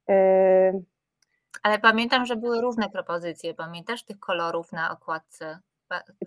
E, 0.09 0.73
Ale 1.63 1.79
pamiętam, 1.79 2.25
że 2.25 2.35
były 2.35 2.61
różne 2.61 2.89
propozycje. 2.89 3.53
Pamiętasz 3.53 4.03
tych 4.03 4.19
kolorów 4.19 4.71
na 4.71 4.91
okładce? 4.91 5.59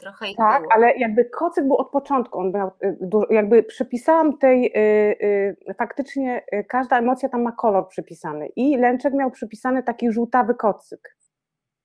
Trochę 0.00 0.30
ich 0.30 0.36
Tak, 0.36 0.62
było. 0.62 0.72
ale 0.72 0.92
jakby 0.96 1.24
kocyk 1.24 1.66
był 1.66 1.76
od 1.76 1.90
początku, 1.90 2.38
on 2.38 2.52
miał, 2.52 2.70
y, 2.84 3.34
jakby 3.34 3.62
przypisałam 3.62 4.38
tej, 4.38 4.66
y, 4.66 5.66
y, 5.70 5.74
faktycznie 5.74 6.44
każda 6.68 6.98
emocja 6.98 7.28
tam 7.28 7.42
ma 7.42 7.52
kolor 7.52 7.88
przypisany 7.88 8.48
i 8.56 8.76
Lęczek 8.76 9.14
miał 9.14 9.30
przypisany 9.30 9.82
taki 9.82 10.12
żółtawy 10.12 10.54
kocyk. 10.54 11.16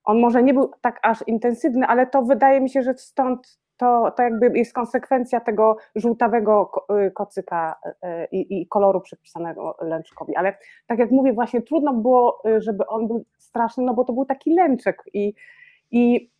On 0.03 0.20
może 0.20 0.44
nie 0.44 0.53
był 0.53 0.72
tak 0.82 1.00
aż 1.03 1.27
intensywny, 1.27 1.88
ale 1.88 2.08
to 2.08 2.22
wydaje 2.22 2.62
mi 2.62 2.70
się, 2.70 2.84
że 2.84 2.94
stąd 2.94 3.60
to, 3.77 4.12
to 4.17 4.24
jakby 4.24 4.58
jest 4.58 4.74
konsekwencja 4.74 5.39
tego 5.39 5.77
żółtawego 5.96 6.72
kocyka 7.13 7.75
i, 8.32 8.62
i, 8.62 8.67
koloru 8.67 9.01
przypisanego 9.01 9.77
lęczkowi. 9.82 10.36
Ale 10.36 10.58
tak 10.88 11.00
jak 11.00 11.12
mówię, 11.12 11.34
właśnie 11.34 11.62
trudno 11.62 11.94
było, 11.94 12.41
żeby 12.58 12.88
on 12.88 13.08
był 13.08 13.25
straszny, 13.38 13.84
no 13.84 13.94
bo 13.94 14.03
to 14.03 14.13
był 14.13 14.25
taki 14.25 14.53
lęczek 14.53 15.03
i, 15.13 15.34
i 15.91 16.32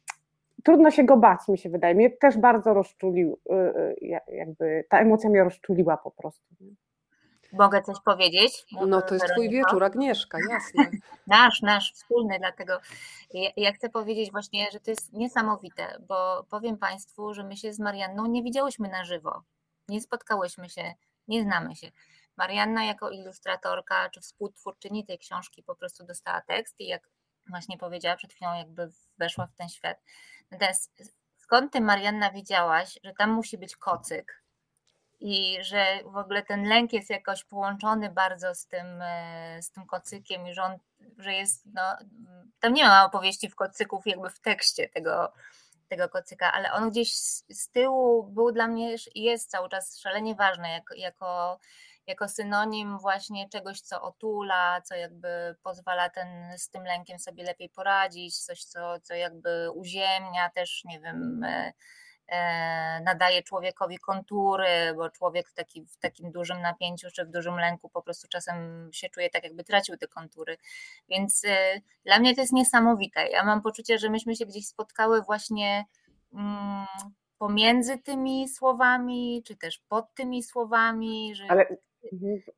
trudno 0.66 0.92
się 0.92 1.04
go 1.04 1.18
bać, 1.18 1.48
mi 1.48 1.58
się 1.58 1.70
wydaje. 1.70 1.96
Mnie 1.96 2.10
też 2.10 2.38
bardzo 2.38 2.74
rozczulił, 2.74 3.40
y, 3.52 3.54
y, 3.54 4.22
jakby 4.28 4.86
ta 4.90 5.00
emocja 5.00 5.30
mnie 5.30 5.44
rozczuliła 5.44 5.98
po 5.98 6.12
prostu. 6.12 6.56
Mogę 7.54 7.82
coś 7.82 7.98
powiedzieć? 8.06 8.66
No 8.88 9.02
to 9.02 9.14
jest 9.14 9.26
twój 9.32 9.50
wieczór, 9.50 9.84
Agnieszka, 9.84 10.38
jasne. 10.50 11.00
nasz, 11.28 11.62
nasz, 11.62 11.94
wspólny, 11.94 12.40
dlatego 12.40 12.80
ja, 13.34 13.50
ja, 13.58 13.72
chcę 13.72 13.90
powiedzieć 13.90 14.32
właśnie, 14.32 14.68
że 14.72 14.80
to 14.80 14.92
jest 14.92 15.14
niesamowite, 15.14 15.98
bo 16.08 16.46
powiem 16.50 16.78
Państwu, 16.78 17.34
że 17.34 17.44
my 17.44 17.58
się 17.58 17.74
z 17.74 17.80
Marianną 17.80 18.26
nie 18.26 18.44
widziałyśmy 18.44 18.90
na 18.90 19.04
żywo, 19.04 19.44
nie 19.90 20.02
spotkałyśmy 20.02 20.70
się, 20.70 20.94
nie 21.28 21.44
znamy 21.44 21.76
się. 21.76 21.88
Marianna 22.38 22.86
jako 22.86 23.10
ilustratorka 23.10 24.10
czy 24.10 24.22
współtwórczyni 24.22 25.06
tej 25.06 25.20
książki 25.20 25.64
po 25.64 25.76
prostu 25.76 26.06
dostała 26.06 26.42
tekst 26.42 26.80
i 26.80 26.88
jak 26.88 27.10
właśnie 27.50 27.78
powiedziała 27.78 28.16
przed 28.16 28.34
chwilą, 28.34 28.54
jakby 28.54 28.92
weszła 29.18 29.48
w 29.48 29.56
ten 29.56 29.70
świat. 29.70 29.98
Natomiast 30.56 31.04
skąd 31.38 31.74
ty, 31.74 31.82
Marianna, 31.82 32.32
wiedziałaś, 32.32 33.00
że 33.04 33.14
tam 33.14 33.32
musi 33.32 33.58
być 33.58 33.76
kocyk? 33.78 34.44
I 35.20 35.58
że 35.62 35.86
w 36.06 36.18
ogóle 36.18 36.44
ten 36.44 36.64
lęk 36.70 36.94
jest 36.94 37.10
jakoś 37.10 37.44
połączony 37.44 38.10
bardzo 38.10 38.56
z 38.56 38.68
tym, 38.68 39.02
e, 39.02 39.62
z 39.62 39.72
tym 39.72 39.86
kocykiem 39.86 40.48
i 40.48 40.54
że 40.54 40.64
on, 40.64 40.78
że 41.18 41.34
jest, 41.34 41.66
no, 41.74 41.82
tam 42.60 42.74
nie 42.74 42.86
ma 42.86 43.06
opowieści 43.06 43.50
w 43.50 43.56
kocyków 43.56 44.08
jakby 44.08 44.30
w 44.30 44.40
tekście 44.40 44.90
tego, 44.90 45.34
tego 45.90 46.10
kocyka, 46.10 46.52
ale 46.52 46.74
on 46.74 46.90
gdzieś 46.90 47.16
z, 47.16 47.44
z 47.50 47.70
tyłu 47.70 48.24
był 48.24 48.52
dla 48.52 48.68
mnie 48.68 48.96
i 49.16 49.24
jest 49.24 49.50
cały 49.50 49.70
czas 49.70 50.00
szalenie 50.00 50.36
ważny 50.36 50.68
jako 50.96 51.60
jako 52.08 52.28
synonim 52.28 52.98
właśnie 52.98 53.50
czegoś, 53.50 53.82
co 53.82 54.02
otula, 54.02 54.82
co 54.82 54.96
jakby 54.96 55.56
pozwala 55.64 56.10
ten, 56.10 56.58
z 56.58 56.70
tym 56.70 56.84
lękiem 56.84 57.20
sobie 57.20 57.44
lepiej 57.44 57.70
poradzić, 57.70 58.40
coś, 58.40 58.64
co, 58.64 59.00
co 59.00 59.14
jakby 59.14 59.72
uziemnia 59.72 60.50
też, 60.50 60.84
nie 60.86 61.00
wiem, 61.00 61.44
e, 61.44 61.74
e, 62.28 63.02
nadaje 63.04 63.44
człowiekowi 63.44 63.98
kontury, 63.98 64.94
bo 64.96 65.10
człowiek 65.10 65.50
w, 65.50 65.54
taki, 65.54 65.86
w 65.86 65.98
takim 65.98 66.32
dużym 66.32 66.62
napięciu 66.62 67.08
czy 67.16 67.26
w 67.26 67.32
dużym 67.32 67.60
lęku 67.60 67.90
po 67.90 68.02
prostu 68.02 68.28
czasem 68.28 68.90
się 68.94 69.10
czuje 69.10 69.30
tak, 69.30 69.44
jakby 69.44 69.64
tracił 69.64 69.98
te 69.98 70.08
kontury. 70.08 70.58
Więc 71.10 71.46
e, 71.46 71.82
dla 72.06 72.20
mnie 72.20 72.36
to 72.36 72.42
jest 72.42 72.54
niesamowite. 72.54 73.28
Ja 73.28 73.44
mam 73.44 73.62
poczucie, 73.62 74.00
że 74.00 74.10
myśmy 74.10 74.36
się 74.36 74.46
gdzieś 74.46 74.68
spotkały 74.68 75.22
właśnie. 75.22 75.86
Mm, 76.34 76.86
pomiędzy 77.38 77.98
tymi 77.98 78.50
słowami, 78.50 79.44
czy 79.46 79.56
też 79.56 79.80
pod 79.80 80.14
tymi 80.14 80.44
słowami. 80.44 81.36
Że... 81.36 81.46
Ale. 81.50 81.66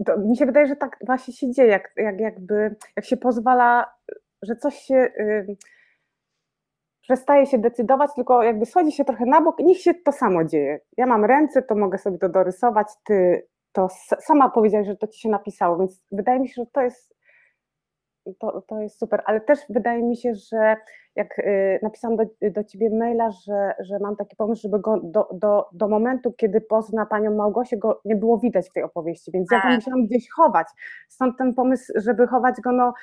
To 0.06 0.18
mi 0.18 0.38
się 0.38 0.46
wydaje, 0.46 0.68
że 0.68 0.76
tak 0.76 0.98
właśnie 1.06 1.34
się 1.34 1.52
dzieje, 1.52 1.70
jak, 1.70 1.94
jak, 1.98 2.20
jakby, 2.20 2.76
jak 2.96 3.06
się 3.06 3.18
pozwala, 3.18 3.94
że 4.42 4.56
coś 4.56 4.76
się 4.76 4.96
y, 4.96 5.58
przestaje 7.02 7.46
się 7.46 7.58
decydować, 7.58 8.12
tylko 8.16 8.44
jakby 8.44 8.66
schodzi 8.66 8.92
się 8.92 9.06
trochę 9.06 9.26
na 9.26 9.42
bok 9.42 9.60
niech 9.60 9.78
się 9.78 9.94
to 9.94 10.12
samo 10.12 10.44
dzieje. 10.44 10.80
Ja 10.98 11.06
mam 11.06 11.26
ręce, 11.26 11.62
to 11.62 11.76
mogę 11.76 11.98
sobie 11.98 12.18
to 12.18 12.30
dorysować, 12.30 12.88
ty 13.04 13.48
to 13.72 13.88
sama 14.20 14.50
powiedziałaś, 14.50 14.88
że 14.88 14.96
to 14.96 15.08
ci 15.08 15.20
się 15.20 15.30
napisało, 15.30 15.78
więc 15.78 16.04
wydaje 16.12 16.40
mi 16.40 16.48
się, 16.48 16.54
że 16.62 16.66
to 16.72 16.82
jest 16.82 17.17
to, 18.40 18.62
to 18.62 18.80
jest 18.82 19.00
super, 19.00 19.24
ale 19.26 19.42
też 19.42 19.60
wydaje 19.70 20.04
mi 20.04 20.18
się, 20.18 20.36
że 20.36 20.76
jak 21.16 21.40
y, 21.40 21.80
napisałam 21.84 22.18
do, 22.18 22.24
do 22.52 22.64
ciebie 22.64 22.90
maila, 22.90 23.32
że, 23.32 23.74
że 23.80 24.00
mam 24.00 24.16
taki 24.16 24.36
pomysł, 24.36 24.62
żeby 24.62 24.80
go 24.80 25.00
do, 25.04 25.30
do, 25.34 25.66
do 25.72 25.88
momentu, 25.88 26.34
kiedy 26.34 26.62
pozna 26.62 27.06
panią 27.06 27.36
Małgosię, 27.36 27.78
go 27.78 28.02
nie 28.06 28.16
było 28.16 28.38
widać 28.38 28.70
w 28.70 28.74
tej 28.74 28.84
opowieści, 28.84 29.32
więc 29.32 29.52
ja 29.52 29.58
go 29.58 29.64
tak. 29.64 29.76
musiałam 29.76 30.06
gdzieś 30.06 30.30
chować. 30.30 30.68
Stąd 31.08 31.38
ten 31.38 31.54
pomysł, 31.54 31.94
żeby 31.96 32.28
chować 32.28 32.56
go 32.62 32.72
no, 32.72 32.94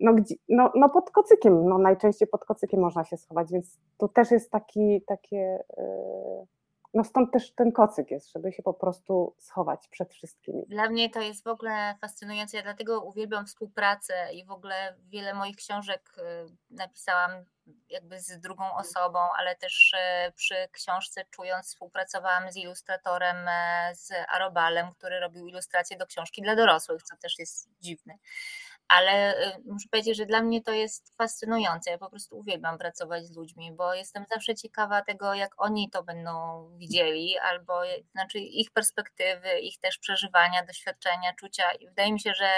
no, 0.00 0.12
no, 0.48 0.72
no 0.74 0.88
pod 0.88 1.10
kocykiem, 1.10 1.68
no 1.68 1.78
najczęściej 1.78 2.28
pod 2.28 2.44
kocykiem 2.44 2.80
można 2.80 3.04
się 3.04 3.16
schować, 3.16 3.52
więc 3.52 3.78
tu 3.98 4.08
też 4.08 4.30
jest 4.30 4.50
taki, 4.50 5.02
takie, 5.06 5.64
y, 5.78 6.57
no 6.94 7.04
stąd 7.04 7.32
też 7.32 7.54
ten 7.54 7.72
kocyk 7.72 8.10
jest, 8.10 8.32
żeby 8.32 8.52
się 8.52 8.62
po 8.62 8.74
prostu 8.74 9.34
schować 9.38 9.88
przed 9.88 10.14
wszystkimi. 10.14 10.66
Dla 10.66 10.88
mnie 10.88 11.10
to 11.10 11.20
jest 11.20 11.44
w 11.44 11.46
ogóle 11.46 11.94
fascynujące. 12.00 12.56
Ja 12.56 12.62
dlatego 12.62 13.00
uwielbiam 13.00 13.46
współpracę 13.46 14.34
i 14.34 14.44
w 14.44 14.50
ogóle 14.50 14.94
wiele 15.08 15.34
moich 15.34 15.56
książek 15.56 16.12
y, 16.18 16.22
napisałam 16.70 17.30
jakby 17.90 18.20
z 18.20 18.40
drugą 18.40 18.74
osobą, 18.76 19.18
ale 19.38 19.56
też 19.56 19.92
y, 19.92 20.32
przy 20.32 20.54
książce 20.72 21.24
Czując 21.30 21.66
współpracowałam 21.66 22.52
z 22.52 22.56
ilustratorem 22.56 23.36
e, 23.48 23.94
z 23.94 24.12
Arobalem, 24.28 24.92
który 24.92 25.20
robił 25.20 25.48
ilustracje 25.48 25.96
do 25.96 26.06
książki 26.06 26.42
dla 26.42 26.56
dorosłych, 26.56 27.02
co 27.02 27.16
też 27.16 27.38
jest 27.38 27.68
dziwne 27.80 28.18
ale 28.88 29.34
y, 29.56 29.62
muszę 29.64 29.88
powiedzieć, 29.90 30.16
że 30.16 30.26
dla 30.26 30.42
mnie 30.42 30.62
to 30.62 30.72
jest 30.72 31.16
fascynujące. 31.16 31.90
Ja 31.90 31.98
po 31.98 32.10
prostu 32.10 32.38
uwielbiam 32.38 32.78
pracować 32.78 33.26
z 33.26 33.36
ludźmi, 33.36 33.72
bo 33.72 33.94
jestem 33.94 34.24
zawsze 34.30 34.54
ciekawa 34.54 35.02
tego, 35.02 35.34
jak 35.34 35.54
oni 35.56 35.90
to 35.90 36.02
będą 36.02 36.64
widzieli, 36.76 37.38
albo 37.38 37.80
znaczy 38.12 38.38
ich 38.38 38.70
perspektywy, 38.70 39.58
ich 39.60 39.78
też 39.80 39.98
przeżywania, 39.98 40.64
doświadczenia, 40.64 41.32
czucia. 41.38 41.72
I 41.72 41.88
wydaje 41.88 42.12
mi 42.12 42.20
się, 42.20 42.34
że, 42.34 42.50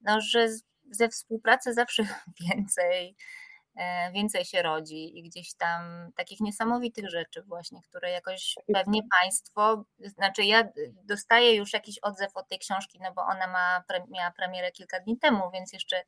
no, 0.00 0.20
że 0.20 0.48
ze 0.90 1.08
współpracy 1.08 1.74
zawsze 1.74 2.02
więcej 2.50 3.16
więcej 4.12 4.44
się 4.44 4.62
rodzi 4.62 5.18
i 5.18 5.22
gdzieś 5.22 5.54
tam 5.54 6.12
takich 6.16 6.40
niesamowitych 6.40 7.10
rzeczy 7.10 7.42
właśnie, 7.42 7.82
które 7.82 8.10
jakoś 8.10 8.54
pewnie 8.74 9.00
państwo, 9.20 9.84
znaczy 9.98 10.44
ja 10.44 10.68
dostaję 11.04 11.54
już 11.54 11.72
jakiś 11.72 11.98
odzew 11.98 12.36
od 12.36 12.48
tej 12.48 12.58
książki, 12.58 12.98
no 13.02 13.12
bo 13.12 13.22
ona 13.22 13.46
ma, 13.46 13.84
miała 14.08 14.30
premierę 14.30 14.72
kilka 14.72 15.00
dni 15.00 15.18
temu, 15.18 15.50
więc 15.50 15.72
jeszcze 15.72 16.02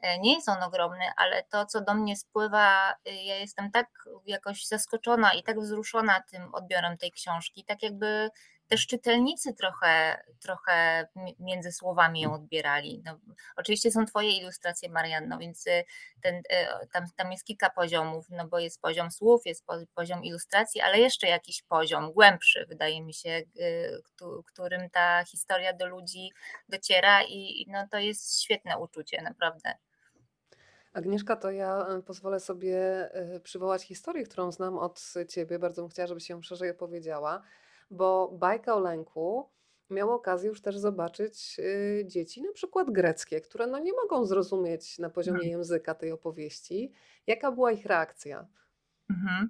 e, 0.00 0.18
nie 0.18 0.34
jest 0.34 0.48
on 0.48 0.62
ogromny, 0.62 1.04
ale 1.16 1.42
to, 1.42 1.66
co 1.66 1.80
do 1.80 1.94
mnie 1.94 2.16
spływa, 2.16 2.92
y, 2.92 3.12
ja 3.12 3.36
jestem 3.36 3.70
tak 3.70 3.88
jakoś 4.26 4.66
zaskoczona 4.66 5.32
i 5.32 5.42
tak 5.42 5.60
wzruszona 5.60 6.22
tym 6.30 6.54
odbiorem 6.54 6.96
tej 6.98 7.12
książki, 7.12 7.64
tak 7.64 7.82
jakby 7.82 8.30
też 8.68 8.86
czytelnicy 8.86 9.54
trochę, 9.54 10.22
trochę 10.40 11.08
między 11.38 11.72
słowami 11.72 12.20
ją 12.20 12.34
odbierali. 12.34 13.02
No, 13.04 13.18
oczywiście 13.56 13.90
są 13.90 14.06
Twoje 14.06 14.38
ilustracje, 14.38 14.88
Marianno, 14.88 15.38
więc 15.38 15.66
y, 15.66 15.84
ten, 16.20 16.36
y, 16.36 16.42
tam, 16.92 17.04
tam 17.16 17.32
jest 17.32 17.44
kilka 17.44 17.70
poziomów, 17.70 18.26
no 18.30 18.48
bo 18.48 18.58
jest 18.58 18.80
poziom 18.80 19.10
słów, 19.10 19.46
jest 19.46 19.64
poziom 19.94 20.24
ilustracji, 20.24 20.80
ale 20.80 20.98
jeszcze 20.98 21.26
jakiś 21.26 21.62
poziom 21.62 22.12
głębszy, 22.12 22.66
wydaje 22.68 23.02
mi 23.02 23.14
się, 23.14 23.30
y, 23.30 24.02
którym 24.46 24.90
ta 24.90 25.24
historia 25.24 25.72
do 25.72 25.86
ludzi 25.86 26.32
dociera 26.68 27.22
i 27.22 27.66
no, 27.68 27.88
to 27.90 27.98
jest 27.98 28.42
świetne 28.42 28.78
uczucie, 28.78 29.22
naprawdę. 29.22 29.74
Agnieszka, 30.92 31.36
to 31.36 31.50
ja 31.50 31.86
pozwolę 32.06 32.40
sobie 32.40 32.78
przywołać 33.42 33.82
historię, 33.82 34.24
którą 34.24 34.52
znam 34.52 34.78
od 34.78 35.12
Ciebie. 35.28 35.58
Bardzo 35.58 35.82
bym 35.82 35.90
chciała, 35.90 36.06
żebyś 36.06 36.28
ją 36.28 36.42
szerzej 36.42 36.70
opowiedziała 36.70 37.42
bo 37.90 38.28
bajka 38.32 38.74
o 38.74 38.80
lęku 38.80 39.50
miała 39.90 40.14
okazję 40.14 40.48
już 40.48 40.62
też 40.62 40.78
zobaczyć 40.78 41.56
y, 41.58 42.04
dzieci, 42.06 42.42
na 42.42 42.52
przykład 42.52 42.90
greckie, 42.90 43.40
które 43.40 43.66
no 43.66 43.78
nie 43.78 43.92
mogą 43.92 44.24
zrozumieć 44.24 44.98
na 44.98 45.10
poziomie 45.10 45.38
mhm. 45.38 45.52
języka 45.52 45.94
tej 45.94 46.12
opowieści. 46.12 46.92
Jaka 47.26 47.52
była 47.52 47.72
ich 47.72 47.86
reakcja? 47.86 48.46
Mhm. 49.10 49.48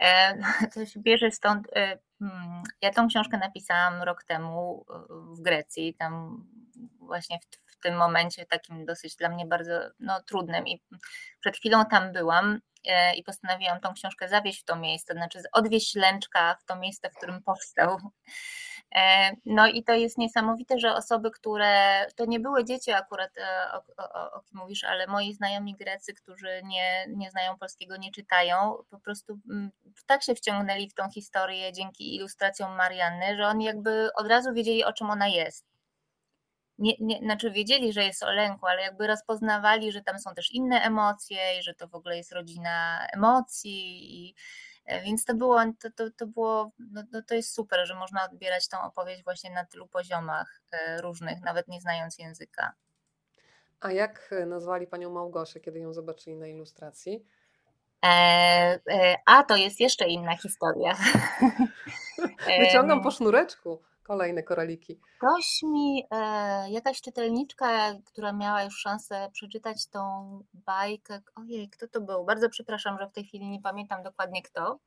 E, 0.00 0.38
to 0.74 0.86
się 0.86 1.00
bierze 1.00 1.30
stąd. 1.30 1.68
E, 1.76 1.98
mm, 2.20 2.62
ja 2.82 2.90
tą 2.90 3.08
książkę 3.08 3.38
napisałam 3.38 4.02
rok 4.02 4.24
temu 4.24 4.86
e, 4.90 4.94
w 5.34 5.40
Grecji, 5.40 5.94
tam 5.94 6.44
właśnie 6.98 7.38
w, 7.38 7.72
w 7.72 7.80
tym 7.80 7.96
momencie 7.96 8.46
takim 8.46 8.84
dosyć 8.84 9.16
dla 9.16 9.28
mnie 9.28 9.46
bardzo 9.46 9.72
no, 10.00 10.22
trudnym 10.22 10.66
i 10.66 10.82
przed 11.40 11.56
chwilą 11.56 11.84
tam 11.84 12.12
byłam 12.12 12.60
i 13.16 13.22
postanowiłam 13.22 13.80
tą 13.80 13.94
książkę 13.94 14.28
zawieźć 14.28 14.60
w 14.60 14.64
to 14.64 14.76
miejsce, 14.76 15.14
znaczy 15.14 15.42
odwieźć 15.52 15.94
Lęczka 15.94 16.56
w 16.60 16.64
to 16.64 16.76
miejsce, 16.76 17.10
w 17.10 17.16
którym 17.16 17.42
powstał. 17.42 17.98
E, 18.94 19.32
no 19.46 19.66
i 19.66 19.84
to 19.84 19.92
jest 19.92 20.18
niesamowite, 20.18 20.78
że 20.78 20.94
osoby, 20.94 21.30
które, 21.30 22.06
to 22.16 22.24
nie 22.24 22.40
były 22.40 22.64
dzieci 22.64 22.92
akurat, 22.92 23.38
e, 23.38 23.72
o, 23.72 24.02
o, 24.04 24.32
o 24.32 24.40
kim 24.40 24.58
mówisz, 24.58 24.84
ale 24.84 25.06
moi 25.06 25.34
znajomi 25.34 25.76
Grecy, 25.76 26.14
którzy 26.14 26.60
nie, 26.64 27.06
nie 27.08 27.30
znają 27.30 27.58
polskiego, 27.58 27.96
nie 27.96 28.12
czytają, 28.12 28.76
po 28.90 29.00
prostu 29.00 29.38
mm, 29.50 29.70
tak 30.06 30.22
się 30.22 30.34
wciągnęli 30.34 30.90
w 30.90 30.94
tą 30.94 31.10
historię 31.10 31.72
dzięki 31.72 32.16
ilustracjom 32.16 32.76
Marianny, 32.76 33.36
że 33.36 33.46
oni 33.46 33.64
jakby 33.64 34.10
od 34.14 34.26
razu 34.26 34.52
wiedzieli, 34.52 34.84
o 34.84 34.92
czym 34.92 35.10
ona 35.10 35.28
jest 35.28 35.69
nie, 36.80 36.92
nie, 37.00 37.18
znaczy 37.18 37.50
wiedzieli, 37.50 37.92
że 37.92 38.04
jest 38.04 38.22
o 38.22 38.32
lęku, 38.32 38.66
ale 38.66 38.82
jakby 38.82 39.06
rozpoznawali, 39.06 39.92
że 39.92 40.02
tam 40.02 40.18
są 40.18 40.34
też 40.34 40.52
inne 40.52 40.80
emocje 40.82 41.58
i 41.58 41.62
że 41.62 41.74
to 41.74 41.88
w 41.88 41.94
ogóle 41.94 42.16
jest 42.16 42.32
rodzina 42.32 43.06
emocji 43.12 44.14
i 44.14 44.34
e, 44.84 45.02
więc 45.02 45.24
to 45.24 45.34
było, 45.34 45.60
to, 45.80 45.90
to, 45.90 46.10
to 46.10 46.26
było, 46.26 46.70
no, 46.78 47.02
no, 47.12 47.22
to 47.22 47.34
jest 47.34 47.54
super, 47.54 47.86
że 47.86 47.94
można 47.94 48.24
odbierać 48.24 48.68
tą 48.68 48.82
opowieść 48.82 49.24
właśnie 49.24 49.50
na 49.50 49.64
tylu 49.64 49.86
poziomach 49.86 50.62
e, 50.70 51.00
różnych, 51.00 51.40
nawet 51.40 51.68
nie 51.68 51.80
znając 51.80 52.18
języka. 52.18 52.72
A 53.80 53.92
jak 53.92 54.30
nazwali 54.46 54.86
panią 54.86 55.10
Małgosię, 55.10 55.60
kiedy 55.60 55.80
ją 55.80 55.92
zobaczyli 55.92 56.36
na 56.36 56.46
ilustracji? 56.46 57.24
E, 58.04 58.08
e, 58.90 59.16
a 59.26 59.42
to 59.44 59.56
jest 59.56 59.80
jeszcze 59.80 60.08
inna 60.08 60.36
historia. 60.36 60.96
Wyciągam 62.60 63.02
po 63.02 63.10
sznureczku. 63.10 63.82
Kolejne 64.10 64.42
koraliki. 64.42 65.00
Ktoś 65.18 65.62
mi, 65.62 66.04
e, 66.10 66.70
jakaś 66.70 67.00
czytelniczka, 67.00 67.94
która 68.04 68.32
miała 68.32 68.62
już 68.62 68.78
szansę 68.78 69.28
przeczytać 69.32 69.86
tą 69.86 70.00
bajkę, 70.54 71.20
ojej, 71.34 71.68
kto 71.68 71.88
to 71.88 72.00
był? 72.00 72.24
Bardzo 72.24 72.48
przepraszam, 72.48 72.98
że 72.98 73.06
w 73.06 73.12
tej 73.12 73.24
chwili 73.24 73.48
nie 73.48 73.60
pamiętam 73.60 74.02
dokładnie 74.02 74.42
kto. 74.42 74.78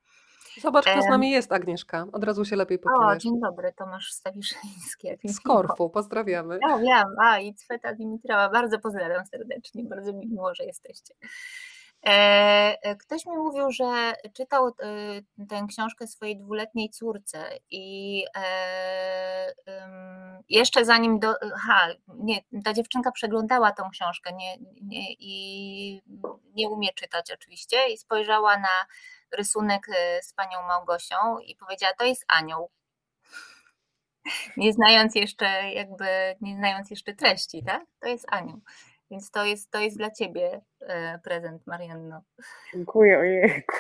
Zobacz, 0.62 0.86
kto 0.86 1.02
z 1.02 1.06
nami 1.08 1.32
jest, 1.32 1.52
Agnieszka. 1.52 2.06
Od 2.14 2.24
razu 2.24 2.46
się 2.46 2.56
lepiej 2.56 2.80
poczujesz. 2.80 3.16
O, 3.16 3.18
dzień 3.18 3.40
dobry, 3.40 3.74
Tomasz 3.78 4.12
Stawiszyński. 4.12 5.08
Z 5.26 5.40
Korfu, 5.40 5.90
pozdrawiamy. 5.90 6.60
Ja 6.70 6.78
wiem, 6.78 7.16
a 7.22 7.40
i 7.40 7.54
Cweta 7.54 7.94
Dimitrowa, 7.94 8.50
bardzo 8.50 8.80
pozdrawiam 8.80 9.26
serdecznie, 9.26 9.84
bardzo 9.84 10.14
mi 10.14 10.28
miło, 10.28 10.56
że 10.56 10.66
jesteście. 10.66 11.14
E, 12.06 12.78
e, 12.82 12.96
ktoś 12.96 13.26
mi 13.26 13.38
mówił, 13.38 13.72
że 13.72 14.14
czytał 14.34 14.68
e, 14.68 14.74
tę 15.50 15.66
książkę 15.70 16.08
swojej 16.08 16.38
dwuletniej 16.38 16.90
córce 16.90 17.50
i 17.70 18.26
jeszcze 20.50 20.86
zanim 20.86 21.20
do. 21.20 21.34
Nie, 22.08 22.42
ta 22.66 22.74
dziewczynka 22.74 23.12
przeglądała 23.12 23.72
tą 23.72 23.90
książkę 23.90 24.34
nie, 24.34 24.58
nie, 24.82 25.14
i 25.14 26.02
nie 26.56 26.70
umie 26.70 26.94
czytać 26.94 27.32
oczywiście 27.32 27.78
i 27.90 27.98
spojrzała 27.98 28.58
na 28.58 28.86
rysunek 29.32 29.88
z 30.22 30.34
panią 30.34 30.62
Małgosią 30.68 31.40
i 31.40 31.56
powiedziała: 31.56 31.94
To 32.00 32.06
jest 32.06 32.26
anioł. 32.28 32.70
Nie 34.58 34.74
znając 34.74 35.16
jeszcze, 35.16 35.46
jakby, 35.74 36.36
nie 36.42 36.56
znając 36.56 36.90
jeszcze 36.90 37.14
treści, 37.14 37.64
tak? 37.64 37.84
To 38.00 38.08
jest 38.08 38.26
anioł. 38.34 38.62
Więc 39.12 39.32
to 39.32 39.46
jest, 39.46 39.72
to 39.72 39.80
jest 39.80 39.98
dla 39.98 40.12
Ciebie 40.12 40.62
e, 40.82 41.20
prezent, 41.24 41.68
Marianno. 41.68 42.22
Dziękuję, 42.74 43.20
ojejku. 43.20 43.76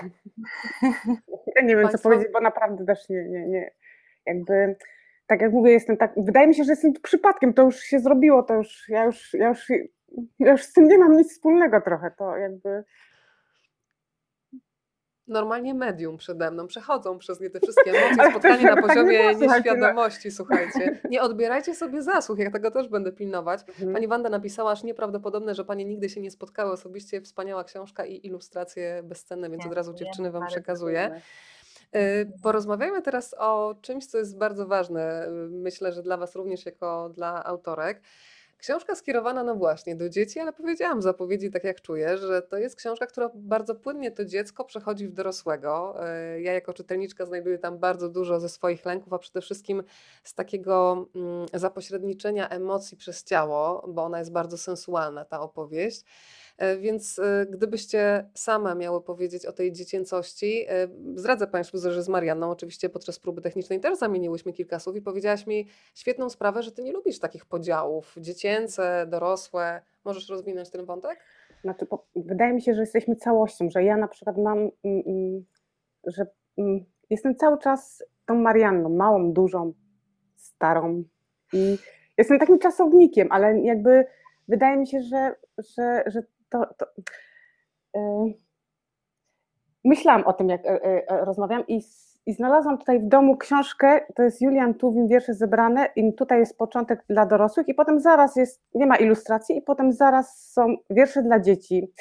Ja 1.55 1.61
nie 1.63 1.75
wiem, 1.75 1.89
co 1.89 1.97
powiedzieć, 1.97 2.27
bo 2.33 2.41
naprawdę 2.41 2.85
też 2.85 3.09
nie, 3.09 3.23
nie, 3.23 3.47
nie, 3.47 3.71
jakby, 4.25 4.75
tak 5.27 5.41
jak 5.41 5.51
mówię, 5.51 5.71
jestem 5.71 5.97
tak, 5.97 6.13
wydaje 6.17 6.47
mi 6.47 6.55
się, 6.55 6.63
że 6.63 6.71
jestem 6.71 6.93
tu 6.93 7.01
przypadkiem, 7.01 7.53
to 7.53 7.63
już 7.63 7.79
się 7.79 7.99
zrobiło, 7.99 8.43
to 8.43 8.53
już, 8.53 8.89
ja 8.89 9.05
już, 9.05 9.33
ja 9.33 9.47
już, 9.47 9.69
ja 10.39 10.51
już 10.51 10.63
z 10.63 10.73
tym 10.73 10.87
nie 10.87 10.97
mam 10.97 11.17
nic 11.17 11.33
wspólnego 11.33 11.81
trochę, 11.81 12.11
to 12.11 12.37
jakby 12.37 12.83
normalnie 15.27 15.73
medium 15.73 16.17
przede 16.17 16.51
mną, 16.51 16.67
przechodzą 16.67 17.17
przez 17.17 17.39
nie 17.39 17.49
te 17.49 17.59
wszystkie 17.59 17.91
emocje, 17.91 18.29
spotkanie 18.31 18.63
na 18.63 18.75
tak 18.75 18.87
poziomie 18.87 19.33
no. 19.33 19.39
nieświadomości, 19.39 20.31
słuchajcie. 20.31 20.99
Nie 21.09 21.21
odbierajcie 21.21 21.75
sobie 21.75 22.01
zasług, 22.01 22.39
ja 22.39 22.51
tego 22.51 22.71
też 22.71 22.87
będę 22.87 23.11
pilnować. 23.11 23.61
Mhm. 23.67 23.93
Pani 23.93 24.07
Wanda 24.07 24.29
napisała, 24.29 24.71
aż 24.71 24.83
nieprawdopodobne, 24.83 25.55
że 25.55 25.65
Pani 25.65 25.85
nigdy 25.85 26.09
się 26.09 26.21
nie 26.21 26.31
spotkały 26.31 26.71
osobiście, 26.71 27.21
wspaniała 27.21 27.63
książka 27.63 28.05
i 28.05 28.27
ilustracje 28.27 29.03
bezcenne, 29.03 29.49
więc 29.49 29.65
od 29.65 29.73
razu 29.73 29.93
dziewczyny 29.93 30.31
Wam 30.31 30.47
przekazuję. 30.47 31.21
Y, 31.95 32.31
porozmawiajmy 32.43 33.01
teraz 33.01 33.35
o 33.37 33.75
czymś, 33.81 34.05
co 34.05 34.17
jest 34.17 34.37
bardzo 34.37 34.67
ważne, 34.67 35.27
myślę, 35.49 35.91
że 35.91 36.03
dla 36.03 36.17
Was 36.17 36.35
również 36.35 36.65
jako 36.65 37.09
dla 37.09 37.43
autorek. 37.43 38.01
Książka 38.63 38.95
skierowana, 38.95 39.43
no 39.43 39.55
właśnie, 39.55 39.95
do 39.95 40.09
dzieci, 40.09 40.39
ale 40.39 40.53
powiedziałam 40.53 40.99
w 40.99 41.03
zapowiedzi, 41.03 41.51
tak 41.51 41.63
jak 41.63 41.81
czuję, 41.81 42.17
że 42.17 42.41
to 42.41 42.57
jest 42.57 42.75
książka, 42.75 43.05
która 43.05 43.29
bardzo 43.35 43.75
płynnie 43.75 44.11
to 44.11 44.25
dziecko 44.25 44.65
przechodzi 44.65 45.07
w 45.07 45.13
dorosłego. 45.13 45.95
E, 46.07 46.41
ja 46.41 46.53
jako 46.53 46.73
czytelniczka 46.73 47.25
znajduję 47.25 47.57
tam 47.57 47.77
bardzo 47.77 48.09
dużo 48.09 48.39
ze 48.39 48.49
swoich 48.49 48.85
lęków, 48.85 49.13
a 49.13 49.17
przede 49.17 49.41
wszystkim 49.41 49.83
z 50.23 50.33
takiego 50.33 51.05
mm, 51.15 51.47
zapośredniczenia 51.53 52.49
emocji 52.49 52.97
przez 52.97 53.23
ciało, 53.23 53.85
bo 53.87 54.03
ona 54.03 54.19
jest 54.19 54.31
bardzo 54.31 54.57
sensualna, 54.57 55.25
ta 55.25 55.39
opowieść. 55.41 56.05
E, 56.57 56.77
więc 56.77 57.19
e, 57.19 57.45
gdybyście 57.49 58.29
same 58.33 58.75
miały 58.75 59.01
powiedzieć 59.01 59.45
o 59.45 59.51
tej 59.51 59.71
dziecięcości, 59.71 60.65
e, 60.69 60.87
zdradzę 61.15 61.47
Państwu, 61.47 61.77
że 61.77 62.03
z 62.03 62.09
Marianną 62.09 62.49
oczywiście 62.49 62.89
podczas 62.89 63.19
próby 63.19 63.41
technicznej 63.41 63.79
też 63.79 63.97
zamieniłyśmy 63.97 64.53
kilka 64.53 64.79
słów 64.79 64.95
i 64.95 65.01
powiedziałaś 65.01 65.47
mi 65.47 65.67
świetną 65.95 66.29
sprawę, 66.29 66.63
że 66.63 66.71
Ty 66.71 66.83
nie 66.83 66.91
lubisz 66.91 67.19
takich 67.19 67.45
podziałów 67.45 68.15
dziecięce, 68.17 69.05
dorosłe. 69.09 69.81
Możesz 70.05 70.29
rozwinąć 70.29 70.69
ten 70.69 70.85
wątek? 70.85 71.19
Znaczy, 71.61 71.87
wydaje 72.15 72.53
mi 72.53 72.61
się, 72.61 72.73
że 72.73 72.81
jesteśmy 72.81 73.15
całością, 73.15 73.69
że 73.69 73.83
ja 73.83 73.97
na 73.97 74.07
przykład 74.07 74.37
mam, 74.37 74.57
mm, 74.57 74.71
mm, 75.07 75.45
że 76.07 76.25
mm, 76.57 76.85
jestem 77.09 77.35
cały 77.35 77.57
czas 77.57 78.03
tą 78.25 78.35
Marianną, 78.35 78.89
małą, 78.89 79.33
dużą, 79.33 79.73
starą. 80.35 81.03
I 81.53 81.77
jestem 82.17 82.39
takim 82.39 82.59
czasownikiem, 82.59 83.27
ale 83.31 83.59
jakby 83.59 84.05
wydaje 84.47 84.77
mi 84.77 84.87
się, 84.87 85.01
że, 85.01 85.35
że, 85.57 86.03
że 86.05 86.23
to. 86.53 86.73
to 86.77 86.85
yy, 87.95 88.33
myślałam 89.85 90.23
o 90.23 90.33
tym, 90.33 90.49
jak 90.49 90.65
yy, 90.65 91.05
rozmawiam, 91.09 91.63
i, 91.67 91.81
i 92.25 92.33
znalazłam 92.33 92.77
tutaj 92.77 92.99
w 92.99 93.07
domu 93.07 93.37
książkę. 93.37 93.99
To 94.15 94.23
jest 94.23 94.41
Julian 94.41 94.73
Tuwim, 94.73 95.07
wiersze 95.07 95.33
zebrane, 95.33 95.89
i 95.95 96.13
tutaj 96.13 96.39
jest 96.39 96.57
początek 96.57 97.03
dla 97.09 97.25
dorosłych, 97.25 97.67
i 97.67 97.73
potem 97.73 97.99
zaraz 97.99 98.35
jest, 98.35 98.61
nie 98.75 98.85
ma 98.85 98.95
ilustracji, 98.95 99.57
i 99.57 99.61
potem 99.61 99.91
zaraz 99.91 100.51
są 100.51 100.75
wiersze 100.89 101.23
dla 101.23 101.39
dzieci 101.39 101.93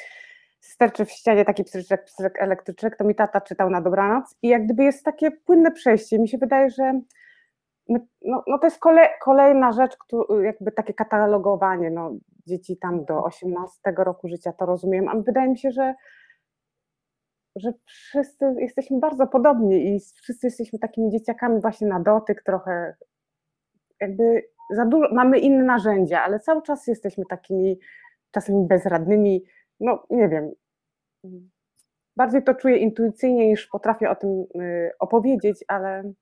sterczy 0.59 1.05
w 1.05 1.11
ścianie 1.11 1.45
taki 1.45 1.63
pstryczek, 1.63 2.03
pstryczek 2.05 2.41
elektryczek, 2.41 2.97
to 2.97 3.03
mi 3.03 3.15
tata 3.15 3.41
czytał 3.41 3.69
na 3.69 3.81
dobranoc 3.81 4.35
i 4.41 4.47
jak 4.47 4.65
gdyby 4.65 4.83
jest 4.83 5.05
takie 5.05 5.31
płynne 5.31 5.71
przejście. 5.71 6.19
Mi 6.19 6.27
się 6.27 6.37
wydaje, 6.37 6.69
że 6.69 7.01
no, 7.89 8.43
no 8.47 8.59
to 8.59 8.67
jest 8.67 8.79
kolej, 8.79 9.07
kolejna 9.21 9.71
rzecz, 9.71 9.97
jakby 10.43 10.71
takie 10.71 10.93
katalogowanie, 10.93 11.91
no, 11.91 12.11
dzieci 12.47 12.77
tam 12.77 13.05
do 13.05 13.23
18 13.23 13.79
roku 13.97 14.27
życia, 14.27 14.53
to 14.53 14.65
rozumiem, 14.65 15.07
a 15.07 15.15
wydaje 15.15 15.49
mi 15.49 15.57
się, 15.57 15.71
że, 15.71 15.93
że 17.55 17.73
wszyscy 17.85 18.55
jesteśmy 18.59 18.99
bardzo 18.99 19.27
podobni 19.27 19.95
i 19.95 19.99
wszyscy 19.99 20.47
jesteśmy 20.47 20.79
takimi 20.79 21.11
dzieciakami 21.11 21.61
właśnie 21.61 21.87
na 21.87 21.99
dotyk 21.99 22.43
trochę, 22.43 22.95
jakby 23.99 24.43
za 24.71 24.85
dużo, 24.85 25.07
mamy 25.13 25.39
inne 25.39 25.63
narzędzia, 25.63 26.21
ale 26.23 26.39
cały 26.39 26.61
czas 26.61 26.87
jesteśmy 26.87 27.23
takimi 27.29 27.79
czasami 28.31 28.67
bezradnymi, 28.67 29.43
no 29.79 30.05
nie 30.09 30.29
wiem, 30.29 30.51
bardziej 32.15 32.43
to 32.43 32.55
czuję 32.55 32.77
intuicyjnie 32.77 33.47
niż 33.47 33.67
potrafię 33.67 34.09
o 34.09 34.15
tym 34.15 34.45
y, 34.61 34.91
opowiedzieć, 34.99 35.65
ale, 35.67 36.13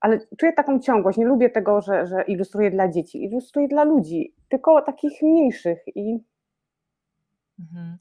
ale 0.00 0.18
czuję 0.38 0.52
taką 0.52 0.80
ciągłość. 0.80 1.18
Nie 1.18 1.26
lubię 1.26 1.50
tego, 1.50 1.80
że, 1.80 2.06
że 2.06 2.22
ilustruję 2.22 2.70
dla 2.70 2.88
dzieci. 2.88 3.24
Ilustruję 3.24 3.68
dla 3.68 3.84
ludzi, 3.84 4.34
tylko 4.48 4.82
takich 4.82 5.22
mniejszych 5.22 5.78
i 5.94 6.18
mhm. 7.58 7.98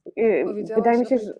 Wydaje 0.76 1.00
mi 1.00 1.06
się, 1.06 1.18
że... 1.18 1.34